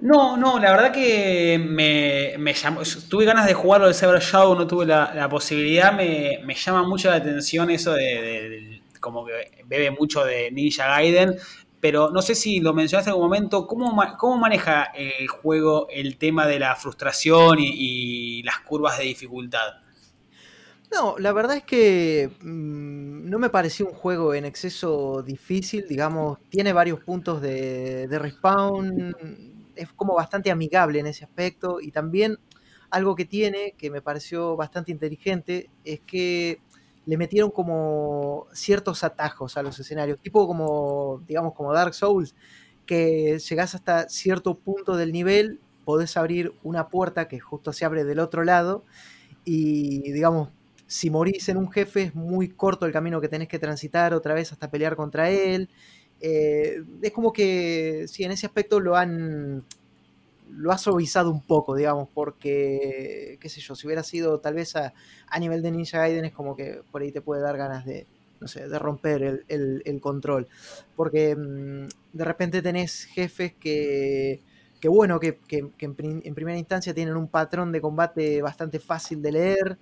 No, 0.00 0.36
no, 0.36 0.60
la 0.60 0.70
verdad 0.70 0.92
que 0.92 1.58
me, 1.58 2.34
me 2.38 2.54
llamó, 2.54 2.82
tuve 3.08 3.24
ganas 3.24 3.46
de 3.46 3.54
jugarlo 3.54 3.86
del 3.86 3.96
Cyber 3.96 4.20
Shadow, 4.20 4.54
no 4.54 4.64
tuve 4.64 4.86
la, 4.86 5.28
posibilidad, 5.28 5.92
me, 5.92 6.54
llama 6.54 6.84
mucho 6.84 7.10
la 7.10 7.16
atención 7.16 7.68
eso 7.70 7.94
de, 7.94 8.80
como 9.00 9.26
que 9.26 9.32
bebe 9.66 9.90
mucho 9.90 10.24
de 10.24 10.52
Ninja 10.52 10.86
Gaiden, 10.86 11.34
pero 11.80 12.10
no 12.10 12.22
sé 12.22 12.36
si 12.36 12.60
lo 12.60 12.72
mencionaste 12.72 13.10
en 13.10 13.14
algún 13.14 13.26
momento, 13.26 13.66
¿cómo, 13.66 14.00
cómo 14.18 14.38
maneja 14.38 14.84
el 14.94 15.26
juego 15.26 15.88
el 15.90 16.16
tema 16.16 16.46
de 16.46 16.60
la 16.60 16.76
frustración 16.76 17.56
y 17.58 18.44
las 18.44 18.60
curvas 18.60 18.98
de 18.98 19.04
dificultad? 19.04 19.87
No, 20.90 21.18
la 21.18 21.32
verdad 21.32 21.58
es 21.58 21.64
que 21.64 22.30
mm, 22.40 23.28
no 23.28 23.38
me 23.38 23.50
pareció 23.50 23.86
un 23.86 23.92
juego 23.92 24.34
en 24.34 24.44
exceso 24.44 25.22
difícil, 25.22 25.86
digamos, 25.86 26.38
tiene 26.48 26.72
varios 26.72 27.00
puntos 27.00 27.42
de, 27.42 28.08
respawn, 28.10 29.14
es 29.76 29.92
como 29.92 30.14
bastante 30.14 30.50
amigable 30.50 30.98
en 30.98 31.06
ese 31.06 31.24
aspecto 31.24 31.80
y 31.80 31.92
también 31.92 32.38
algo 32.90 33.14
que 33.14 33.26
tiene 33.26 33.74
que 33.76 33.90
me 33.90 34.00
pareció 34.00 34.56
bastante 34.56 34.90
inteligente 34.90 35.70
es 35.84 36.00
que 36.00 36.60
le 37.04 37.16
metieron 37.18 37.50
como 37.50 38.46
ciertos 38.52 39.04
atajos 39.04 39.56
a 39.56 39.62
los 39.62 39.78
escenarios, 39.78 40.20
tipo 40.20 40.46
como, 40.46 41.22
digamos, 41.26 41.54
como 41.54 41.72
Dark 41.72 41.94
Souls, 41.94 42.34
que 42.86 43.38
llegás 43.38 43.74
hasta 43.74 44.08
cierto 44.08 44.58
punto 44.58 44.96
del 44.96 45.12
nivel, 45.12 45.60
podés 45.84 46.16
abrir 46.16 46.54
una 46.62 46.88
puerta 46.88 47.28
que 47.28 47.40
justo 47.40 47.72
se 47.72 47.84
abre 47.84 48.04
del 48.04 48.20
otro 48.20 48.44
lado 48.44 48.84
y, 49.44 50.12
digamos, 50.12 50.50
si 50.88 51.10
morís 51.10 51.48
en 51.48 51.58
un 51.58 51.70
jefe 51.70 52.02
es 52.02 52.14
muy 52.14 52.48
corto 52.48 52.86
el 52.86 52.92
camino 52.92 53.20
que 53.20 53.28
tenés 53.28 53.46
que 53.46 53.60
transitar 53.60 54.14
otra 54.14 54.34
vez 54.34 54.50
hasta 54.50 54.70
pelear 54.70 54.96
contra 54.96 55.30
él. 55.30 55.68
Eh, 56.20 56.82
es 57.00 57.12
como 57.12 57.32
que, 57.32 58.06
sí, 58.08 58.24
en 58.24 58.32
ese 58.32 58.46
aspecto 58.46 58.80
lo 58.80 58.96
han 58.96 59.64
lo 60.50 60.72
ha 60.72 60.78
suavizado 60.78 61.30
un 61.30 61.42
poco, 61.42 61.76
digamos, 61.76 62.08
porque, 62.12 63.38
qué 63.40 63.48
sé 63.50 63.60
yo, 63.60 63.74
si 63.74 63.86
hubiera 63.86 64.02
sido 64.02 64.40
tal 64.40 64.54
vez 64.54 64.74
a, 64.76 64.94
nivel 65.38 65.62
de 65.62 65.70
Ninja 65.70 65.98
Gaiden 65.98 66.24
es 66.24 66.32
como 66.32 66.56
que 66.56 66.80
por 66.90 67.02
ahí 67.02 67.12
te 67.12 67.20
puede 67.20 67.42
dar 67.42 67.58
ganas 67.58 67.84
de, 67.84 68.06
no 68.40 68.48
sé, 68.48 68.66
de 68.66 68.78
romper 68.78 69.44
el, 69.46 70.00
control. 70.00 70.48
Porque 70.96 71.36
mm, 71.36 71.88
de 72.14 72.24
repente 72.24 72.62
tenés 72.62 73.04
jefes 73.04 73.52
que 73.54 74.40
que 74.80 74.88
bueno, 74.88 75.18
que, 75.18 75.38
en, 75.48 76.34
primera 76.34 76.58
instancia 76.58 76.94
tienen 76.94 77.16
un 77.16 77.28
patrón 77.28 77.72
de 77.72 77.80
combate 77.80 78.40
bastante 78.42 78.78
fácil 78.78 79.20
de 79.22 79.32
leer, 79.32 79.78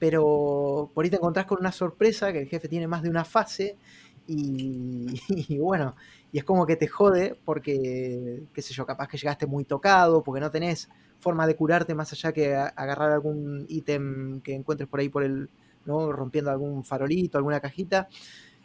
pero 0.00 0.90
por 0.92 1.04
ahí 1.04 1.10
te 1.10 1.16
encontrás 1.16 1.46
con 1.46 1.60
una 1.60 1.70
sorpresa, 1.70 2.32
que 2.32 2.40
el 2.40 2.48
jefe 2.48 2.66
tiene 2.66 2.88
más 2.88 3.02
de 3.04 3.10
una 3.10 3.24
fase, 3.24 3.76
y, 4.26 5.58
bueno, 5.58 5.96
y 6.32 6.38
es 6.38 6.44
como 6.44 6.64
que 6.64 6.76
te 6.76 6.86
jode 6.86 7.36
porque, 7.44 8.44
qué 8.52 8.62
sé 8.62 8.72
yo, 8.72 8.86
capaz 8.86 9.08
que 9.08 9.18
llegaste 9.18 9.46
muy 9.46 9.64
tocado, 9.64 10.22
porque 10.22 10.40
no 10.40 10.50
tenés 10.50 10.88
forma 11.18 11.46
de 11.46 11.56
curarte 11.56 11.94
más 11.94 12.12
allá 12.12 12.32
que 12.32 12.54
agarrar 12.54 13.10
algún 13.10 13.66
ítem 13.68 14.40
que 14.40 14.54
encuentres 14.54 14.88
por 14.88 15.00
ahí 15.00 15.08
por 15.08 15.24
el, 15.24 15.50
¿no? 15.84 16.12
rompiendo 16.12 16.50
algún 16.50 16.84
farolito, 16.84 17.38
alguna 17.38 17.60
cajita. 17.60 18.08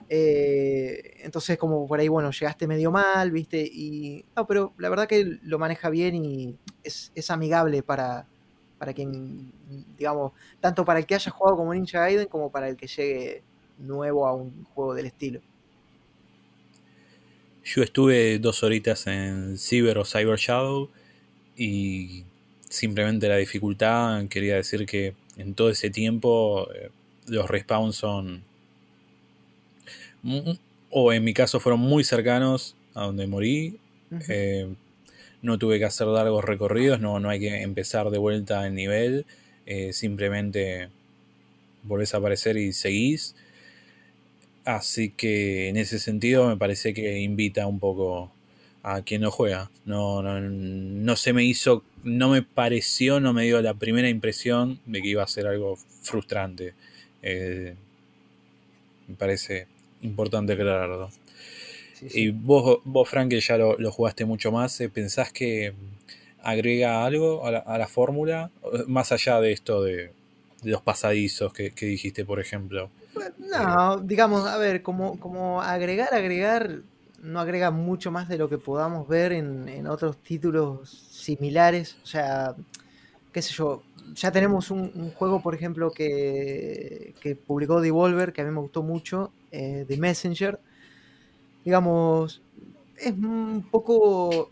Eh, 0.07 1.21
entonces, 1.23 1.57
como 1.57 1.87
por 1.87 1.99
ahí, 1.99 2.07
bueno, 2.07 2.31
llegaste 2.31 2.67
medio 2.67 2.91
mal, 2.91 3.31
¿viste? 3.31 3.61
Y. 3.61 4.23
No, 4.35 4.45
pero 4.45 4.73
la 4.77 4.89
verdad 4.89 5.07
que 5.07 5.39
lo 5.41 5.57
maneja 5.57 5.89
bien 5.89 6.15
y 6.15 6.57
es, 6.83 7.11
amigable 7.31 7.81
para, 7.81 8.27
para 8.77 8.93
quien, 8.93 9.51
digamos, 9.97 10.33
tanto 10.59 10.83
para 10.85 10.99
el 10.99 11.05
que 11.05 11.15
haya 11.15 11.31
jugado 11.31 11.57
como 11.57 11.73
Ninja 11.73 11.99
Gaiden 11.99 12.27
como 12.27 12.51
para 12.51 12.69
el 12.69 12.75
que 12.75 12.87
llegue 12.87 13.43
nuevo 13.77 14.27
a 14.27 14.33
un 14.33 14.65
juego 14.73 14.93
del 14.93 15.07
estilo. 15.07 15.41
Yo 17.63 17.81
estuve 17.81 18.37
dos 18.39 18.63
horitas 18.63 19.07
en 19.07 19.57
Cyber 19.57 19.97
o 19.97 20.05
Cyber 20.05 20.37
Shadow 20.37 20.89
y 21.57 22.23
simplemente 22.69 23.27
la 23.27 23.37
dificultad 23.37 24.27
quería 24.27 24.55
decir 24.55 24.85
que 24.85 25.15
en 25.37 25.55
todo 25.55 25.69
ese 25.69 25.89
tiempo 25.89 26.69
eh, 26.73 26.91
los 27.27 27.49
respawns 27.49 27.95
son 27.95 28.43
o 30.89 31.13
en 31.13 31.23
mi 31.23 31.33
caso 31.33 31.59
fueron 31.59 31.79
muy 31.79 32.03
cercanos 32.03 32.75
a 32.93 33.03
donde 33.03 33.27
morí. 33.27 33.79
Eh, 34.29 34.73
no 35.45 35.59
tuve 35.59 35.79
que 35.79 35.85
hacer 35.85 36.07
largos 36.07 36.43
recorridos, 36.43 36.99
no, 36.99 37.19
no 37.19 37.29
hay 37.29 37.39
que 37.39 37.61
empezar 37.61 38.09
de 38.09 38.17
vuelta 38.17 38.65
el 38.65 38.73
nivel, 38.73 39.25
eh, 39.65 39.93
simplemente 39.93 40.89
volvés 41.83 42.13
a 42.13 42.17
aparecer 42.17 42.57
y 42.57 42.73
seguís. 42.73 43.35
Así 44.65 45.11
que 45.11 45.69
en 45.69 45.77
ese 45.77 45.99
sentido 45.99 46.47
me 46.47 46.57
parece 46.57 46.93
que 46.93 47.19
invita 47.19 47.67
un 47.67 47.79
poco 47.79 48.31
a 48.81 49.01
quien 49.03 49.21
no 49.21 49.31
juega. 49.31 49.69
No, 49.85 50.23
no, 50.23 50.39
no 50.41 51.15
se 51.15 51.33
me 51.33 51.43
hizo, 51.43 51.83
no 52.03 52.29
me 52.29 52.41
pareció, 52.41 53.19
no 53.19 53.31
me 53.33 53.43
dio 53.43 53.61
la 53.61 53.75
primera 53.75 54.09
impresión 54.09 54.79
de 54.85 55.01
que 55.01 55.09
iba 55.09 55.23
a 55.23 55.27
ser 55.27 55.47
algo 55.47 55.77
frustrante. 56.01 56.73
Eh, 57.21 57.75
me 59.07 59.15
parece 59.15 59.67
importante 60.01 60.53
aclararlo. 60.53 61.09
Y 62.13 62.31
vos, 62.31 62.79
vos, 62.83 63.09
Frank, 63.09 63.29
que 63.29 63.39
ya 63.39 63.57
lo, 63.57 63.91
jugaste 63.91 64.25
mucho 64.25 64.51
más, 64.51 64.79
eh, 64.81 64.89
¿pensás 64.89 65.31
que 65.31 65.73
agrega 66.41 67.05
algo 67.05 67.45
a 67.45 67.77
la, 67.77 67.87
fórmula? 67.87 68.51
Más 68.87 69.11
allá 69.11 69.41
de 69.41 69.51
esto 69.51 69.83
de, 69.83 70.11
los 70.63 70.81
pasadizos 70.81 71.53
que, 71.53 71.71
dijiste, 71.71 72.25
por 72.25 72.39
ejemplo. 72.39 72.89
No, 73.37 73.97
digamos, 73.97 74.45
a 74.47 74.57
ver, 74.57 74.81
como, 74.81 75.19
como 75.19 75.61
agregar, 75.61 76.13
agregar, 76.13 76.81
no 77.21 77.39
agrega 77.39 77.71
mucho 77.71 78.11
más 78.11 78.27
de 78.27 78.37
lo 78.37 78.49
que 78.49 78.57
podamos 78.57 79.07
ver 79.07 79.31
en, 79.31 79.87
otros 79.87 80.17
títulos 80.17 80.89
similares. 80.89 81.97
O 82.03 82.07
sea, 82.07 82.55
qué 83.31 83.41
sé 83.41 83.53
yo, 83.53 83.83
ya 84.13 84.31
tenemos 84.31 84.69
un, 84.69 85.11
juego, 85.11 85.41
por 85.41 85.55
ejemplo, 85.55 85.91
que, 85.91 87.15
que, 87.21 87.35
publicó 87.35 87.81
Devolver, 87.81 88.33
que 88.33 88.41
a 88.41 88.45
mí 88.45 88.51
me 88.51 88.59
gustó 88.59 88.83
mucho, 88.83 89.31
eh, 89.51 89.85
The 89.87 89.97
Messenger. 89.97 90.59
Digamos, 91.65 92.41
es 92.97 93.11
un 93.11 93.67
poco. 93.71 94.51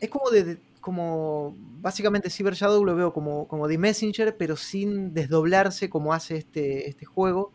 Es 0.00 0.10
como 0.10 0.30
de. 0.30 0.58
Como 0.80 1.56
básicamente 1.80 2.28
Cyber 2.28 2.54
Shadow 2.54 2.84
lo 2.84 2.96
veo 2.96 3.12
como, 3.12 3.46
como 3.46 3.68
The 3.68 3.78
Messenger, 3.78 4.36
pero 4.36 4.56
sin 4.56 5.14
desdoblarse 5.14 5.88
como 5.88 6.12
hace 6.12 6.36
este, 6.36 6.88
este 6.88 7.06
juego. 7.06 7.52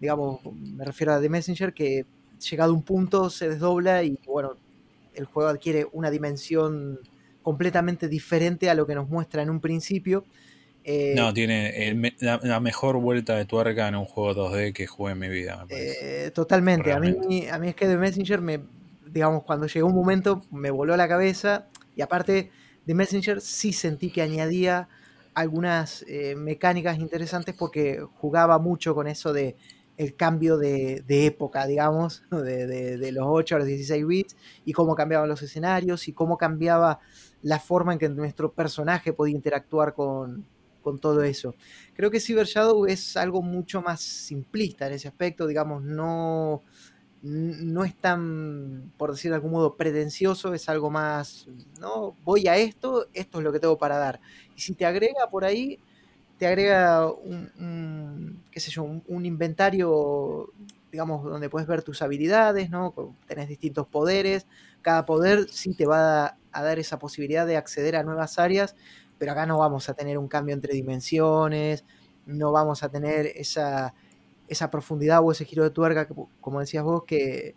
Digamos, 0.00 0.40
me 0.54 0.84
refiero 0.84 1.12
a 1.12 1.20
The 1.20 1.28
Messenger, 1.28 1.74
que 1.74 2.06
llegado 2.48 2.72
a 2.72 2.74
un 2.74 2.82
punto 2.82 3.28
se 3.28 3.48
desdobla 3.48 4.02
y 4.04 4.18
bueno, 4.26 4.54
el 5.14 5.24
juego 5.24 5.50
adquiere 5.50 5.86
una 5.92 6.10
dimensión 6.10 7.00
completamente 7.42 8.08
diferente 8.08 8.70
a 8.70 8.74
lo 8.74 8.86
que 8.86 8.94
nos 8.94 9.08
muestra 9.08 9.42
en 9.42 9.50
un 9.50 9.60
principio. 9.60 10.24
Eh, 10.92 11.14
no, 11.14 11.32
tiene 11.32 12.12
la, 12.18 12.58
mejor 12.58 12.96
vuelta 12.96 13.36
de 13.36 13.44
tuerca 13.44 13.86
en 13.86 13.94
un 13.94 14.06
juego 14.06 14.50
2D 14.50 14.72
que 14.72 14.88
jugué 14.88 15.12
en 15.12 15.20
mi 15.20 15.28
vida. 15.28 15.64
Eh, 15.68 16.32
totalmente. 16.34 16.92
A 16.92 16.98
mí, 16.98 17.46
a 17.48 17.58
mí 17.60 17.68
es 17.68 17.76
que 17.76 17.86
The 17.86 17.96
Messenger, 17.96 18.40
me, 18.40 18.60
digamos, 19.06 19.44
cuando 19.44 19.68
llegó 19.68 19.86
un 19.86 19.94
momento 19.94 20.42
me 20.50 20.72
voló 20.72 20.96
la 20.96 21.06
cabeza 21.06 21.68
y 21.94 22.02
aparte 22.02 22.50
de 22.84 22.94
Messenger 22.94 23.40
sí 23.40 23.72
sentí 23.72 24.10
que 24.10 24.20
añadía 24.20 24.88
algunas 25.32 26.04
eh, 26.08 26.34
mecánicas 26.34 26.98
interesantes 26.98 27.54
porque 27.56 28.04
jugaba 28.16 28.58
mucho 28.58 28.92
con 28.92 29.06
eso 29.06 29.32
de 29.32 29.54
el 29.96 30.16
cambio 30.16 30.58
de, 30.58 31.04
época, 31.08 31.68
digamos, 31.68 32.24
de, 32.32 32.66
de, 32.96 33.12
los 33.12 33.26
8 33.28 33.54
a 33.54 33.58
los 33.60 33.68
16 33.68 34.06
bits 34.08 34.36
y 34.64 34.72
cómo 34.72 34.96
cambiaban 34.96 35.28
los 35.28 35.40
escenarios 35.40 36.08
y 36.08 36.12
cómo 36.12 36.36
cambiaba 36.36 36.98
la 37.42 37.60
forma 37.60 37.92
en 37.92 38.00
que 38.00 38.08
nuestro 38.08 38.50
personaje 38.50 39.12
podía 39.12 39.36
interactuar 39.36 39.94
con, 39.94 40.46
con 40.80 40.98
todo 40.98 41.22
eso. 41.22 41.54
Creo 41.94 42.10
que 42.10 42.20
Cyber 42.20 42.46
Shadow 42.46 42.86
es 42.86 43.16
algo 43.16 43.42
mucho 43.42 43.82
más 43.82 44.00
simplista 44.00 44.86
en 44.86 44.94
ese 44.94 45.08
aspecto, 45.08 45.46
digamos, 45.46 45.82
no, 45.82 46.62
no 47.22 47.84
es 47.84 47.94
tan, 47.96 48.92
por 48.96 49.12
decir 49.12 49.30
de 49.30 49.36
algún 49.36 49.52
modo, 49.52 49.76
pretencioso, 49.76 50.54
es 50.54 50.68
algo 50.68 50.90
más, 50.90 51.46
no, 51.78 52.16
voy 52.24 52.48
a 52.48 52.56
esto, 52.56 53.08
esto 53.12 53.38
es 53.38 53.44
lo 53.44 53.52
que 53.52 53.60
tengo 53.60 53.76
para 53.78 53.98
dar. 53.98 54.20
Y 54.56 54.60
si 54.60 54.74
te 54.74 54.86
agrega 54.86 55.28
por 55.30 55.44
ahí, 55.44 55.78
te 56.38 56.46
agrega 56.46 57.12
un, 57.12 58.42
qué 58.50 58.60
sé 58.60 58.70
yo, 58.70 58.84
un, 58.84 59.26
inventario, 59.26 60.50
digamos, 60.90 61.22
donde 61.24 61.50
puedes 61.50 61.68
ver 61.68 61.82
tus 61.82 62.00
habilidades, 62.00 62.70
¿no? 62.70 62.94
Tenés 63.26 63.48
distintos 63.48 63.86
poderes, 63.86 64.46
cada 64.80 65.04
poder 65.04 65.48
sí 65.50 65.74
te 65.74 65.84
va 65.84 66.24
a, 66.24 66.36
a 66.52 66.62
dar 66.62 66.78
esa 66.78 66.98
posibilidad 66.98 67.46
de 67.46 67.58
acceder 67.58 67.96
a 67.96 68.02
nuevas 68.02 68.38
áreas 68.38 68.74
pero 69.20 69.32
acá 69.32 69.44
no 69.44 69.58
vamos 69.58 69.86
a 69.90 69.94
tener 69.94 70.16
un 70.16 70.28
cambio 70.28 70.54
entre 70.54 70.72
dimensiones, 70.72 71.84
no 72.24 72.52
vamos 72.52 72.82
a 72.82 72.88
tener 72.88 73.26
esa, 73.26 73.92
esa 74.48 74.70
profundidad 74.70 75.22
o 75.22 75.30
ese 75.30 75.44
giro 75.44 75.62
de 75.62 75.68
tuerca, 75.68 76.08
que, 76.08 76.14
como 76.40 76.58
decías 76.58 76.82
vos, 76.82 77.04
que, 77.04 77.54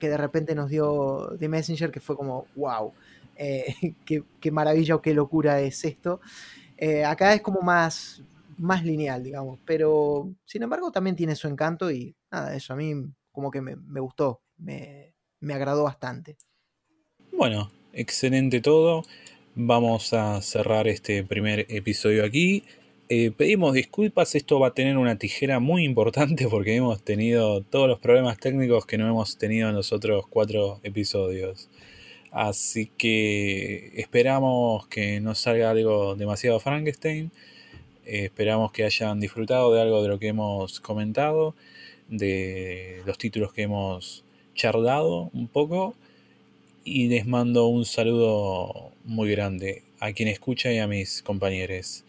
de 0.00 0.16
repente 0.18 0.54
nos 0.54 0.68
dio 0.68 1.34
The 1.38 1.48
Messenger, 1.48 1.90
que 1.90 2.00
fue 2.00 2.14
como, 2.14 2.46
wow, 2.56 2.92
eh, 3.36 3.94
qué, 4.04 4.50
maravilla 4.50 4.96
o 4.96 5.00
qué 5.00 5.14
locura 5.14 5.60
es 5.60 5.84
esto. 5.84 6.20
Eh, 6.76 7.04
acá 7.04 7.32
es 7.32 7.40
como 7.40 7.60
más, 7.60 8.22
más 8.58 8.84
lineal, 8.84 9.22
digamos, 9.22 9.60
pero 9.64 10.28
sin 10.44 10.64
embargo 10.64 10.90
también 10.90 11.14
tiene 11.14 11.36
su 11.36 11.46
encanto 11.46 11.92
y 11.92 12.14
nada, 12.30 12.54
eso 12.56 12.72
a 12.72 12.76
mí 12.76 12.92
como 13.30 13.52
que 13.52 13.62
me, 13.62 14.00
gustó, 14.00 14.42
me, 14.58 15.14
me 15.38 15.54
agradó 15.54 15.84
bastante. 15.84 16.36
Bueno, 17.32 17.70
excelente 17.92 18.60
todo. 18.60 19.04
Vamos 19.56 20.12
a 20.14 20.42
cerrar 20.42 20.88
este 20.88 21.22
primer 21.22 21.66
episodio 21.68 22.24
aquí. 22.24 22.64
Eh, 23.08 23.30
pedimos 23.30 23.72
disculpas, 23.72 24.34
esto 24.34 24.58
va 24.58 24.68
a 24.68 24.74
tener 24.74 24.98
una 24.98 25.16
tijera 25.16 25.60
muy 25.60 25.84
importante 25.84 26.48
porque 26.50 26.74
hemos 26.74 27.04
tenido 27.04 27.62
todos 27.62 27.88
los 27.88 28.00
problemas 28.00 28.36
técnicos 28.38 28.84
que 28.84 28.98
no 28.98 29.06
hemos 29.06 29.38
tenido 29.38 29.68
en 29.68 29.76
los 29.76 29.92
otros 29.92 30.26
cuatro 30.26 30.80
episodios. 30.82 31.68
Así 32.32 32.90
que 32.98 33.92
esperamos 33.94 34.88
que 34.88 35.20
no 35.20 35.36
salga 35.36 35.70
algo 35.70 36.16
demasiado 36.16 36.58
Frankenstein. 36.58 37.30
Eh, 38.06 38.24
esperamos 38.24 38.72
que 38.72 38.82
hayan 38.82 39.20
disfrutado 39.20 39.72
de 39.72 39.80
algo 39.80 40.02
de 40.02 40.08
lo 40.08 40.18
que 40.18 40.26
hemos 40.28 40.80
comentado, 40.80 41.54
de 42.08 43.02
los 43.06 43.18
títulos 43.18 43.52
que 43.52 43.62
hemos 43.62 44.24
charlado 44.56 45.30
un 45.32 45.46
poco 45.46 45.94
y 46.84 47.08
les 47.08 47.26
mando 47.26 47.66
un 47.66 47.84
saludo 47.84 48.92
muy 49.04 49.30
grande 49.30 49.82
a 50.00 50.12
quien 50.12 50.28
escucha 50.28 50.72
y 50.72 50.78
a 50.78 50.86
mis 50.86 51.22
compañeros. 51.22 52.03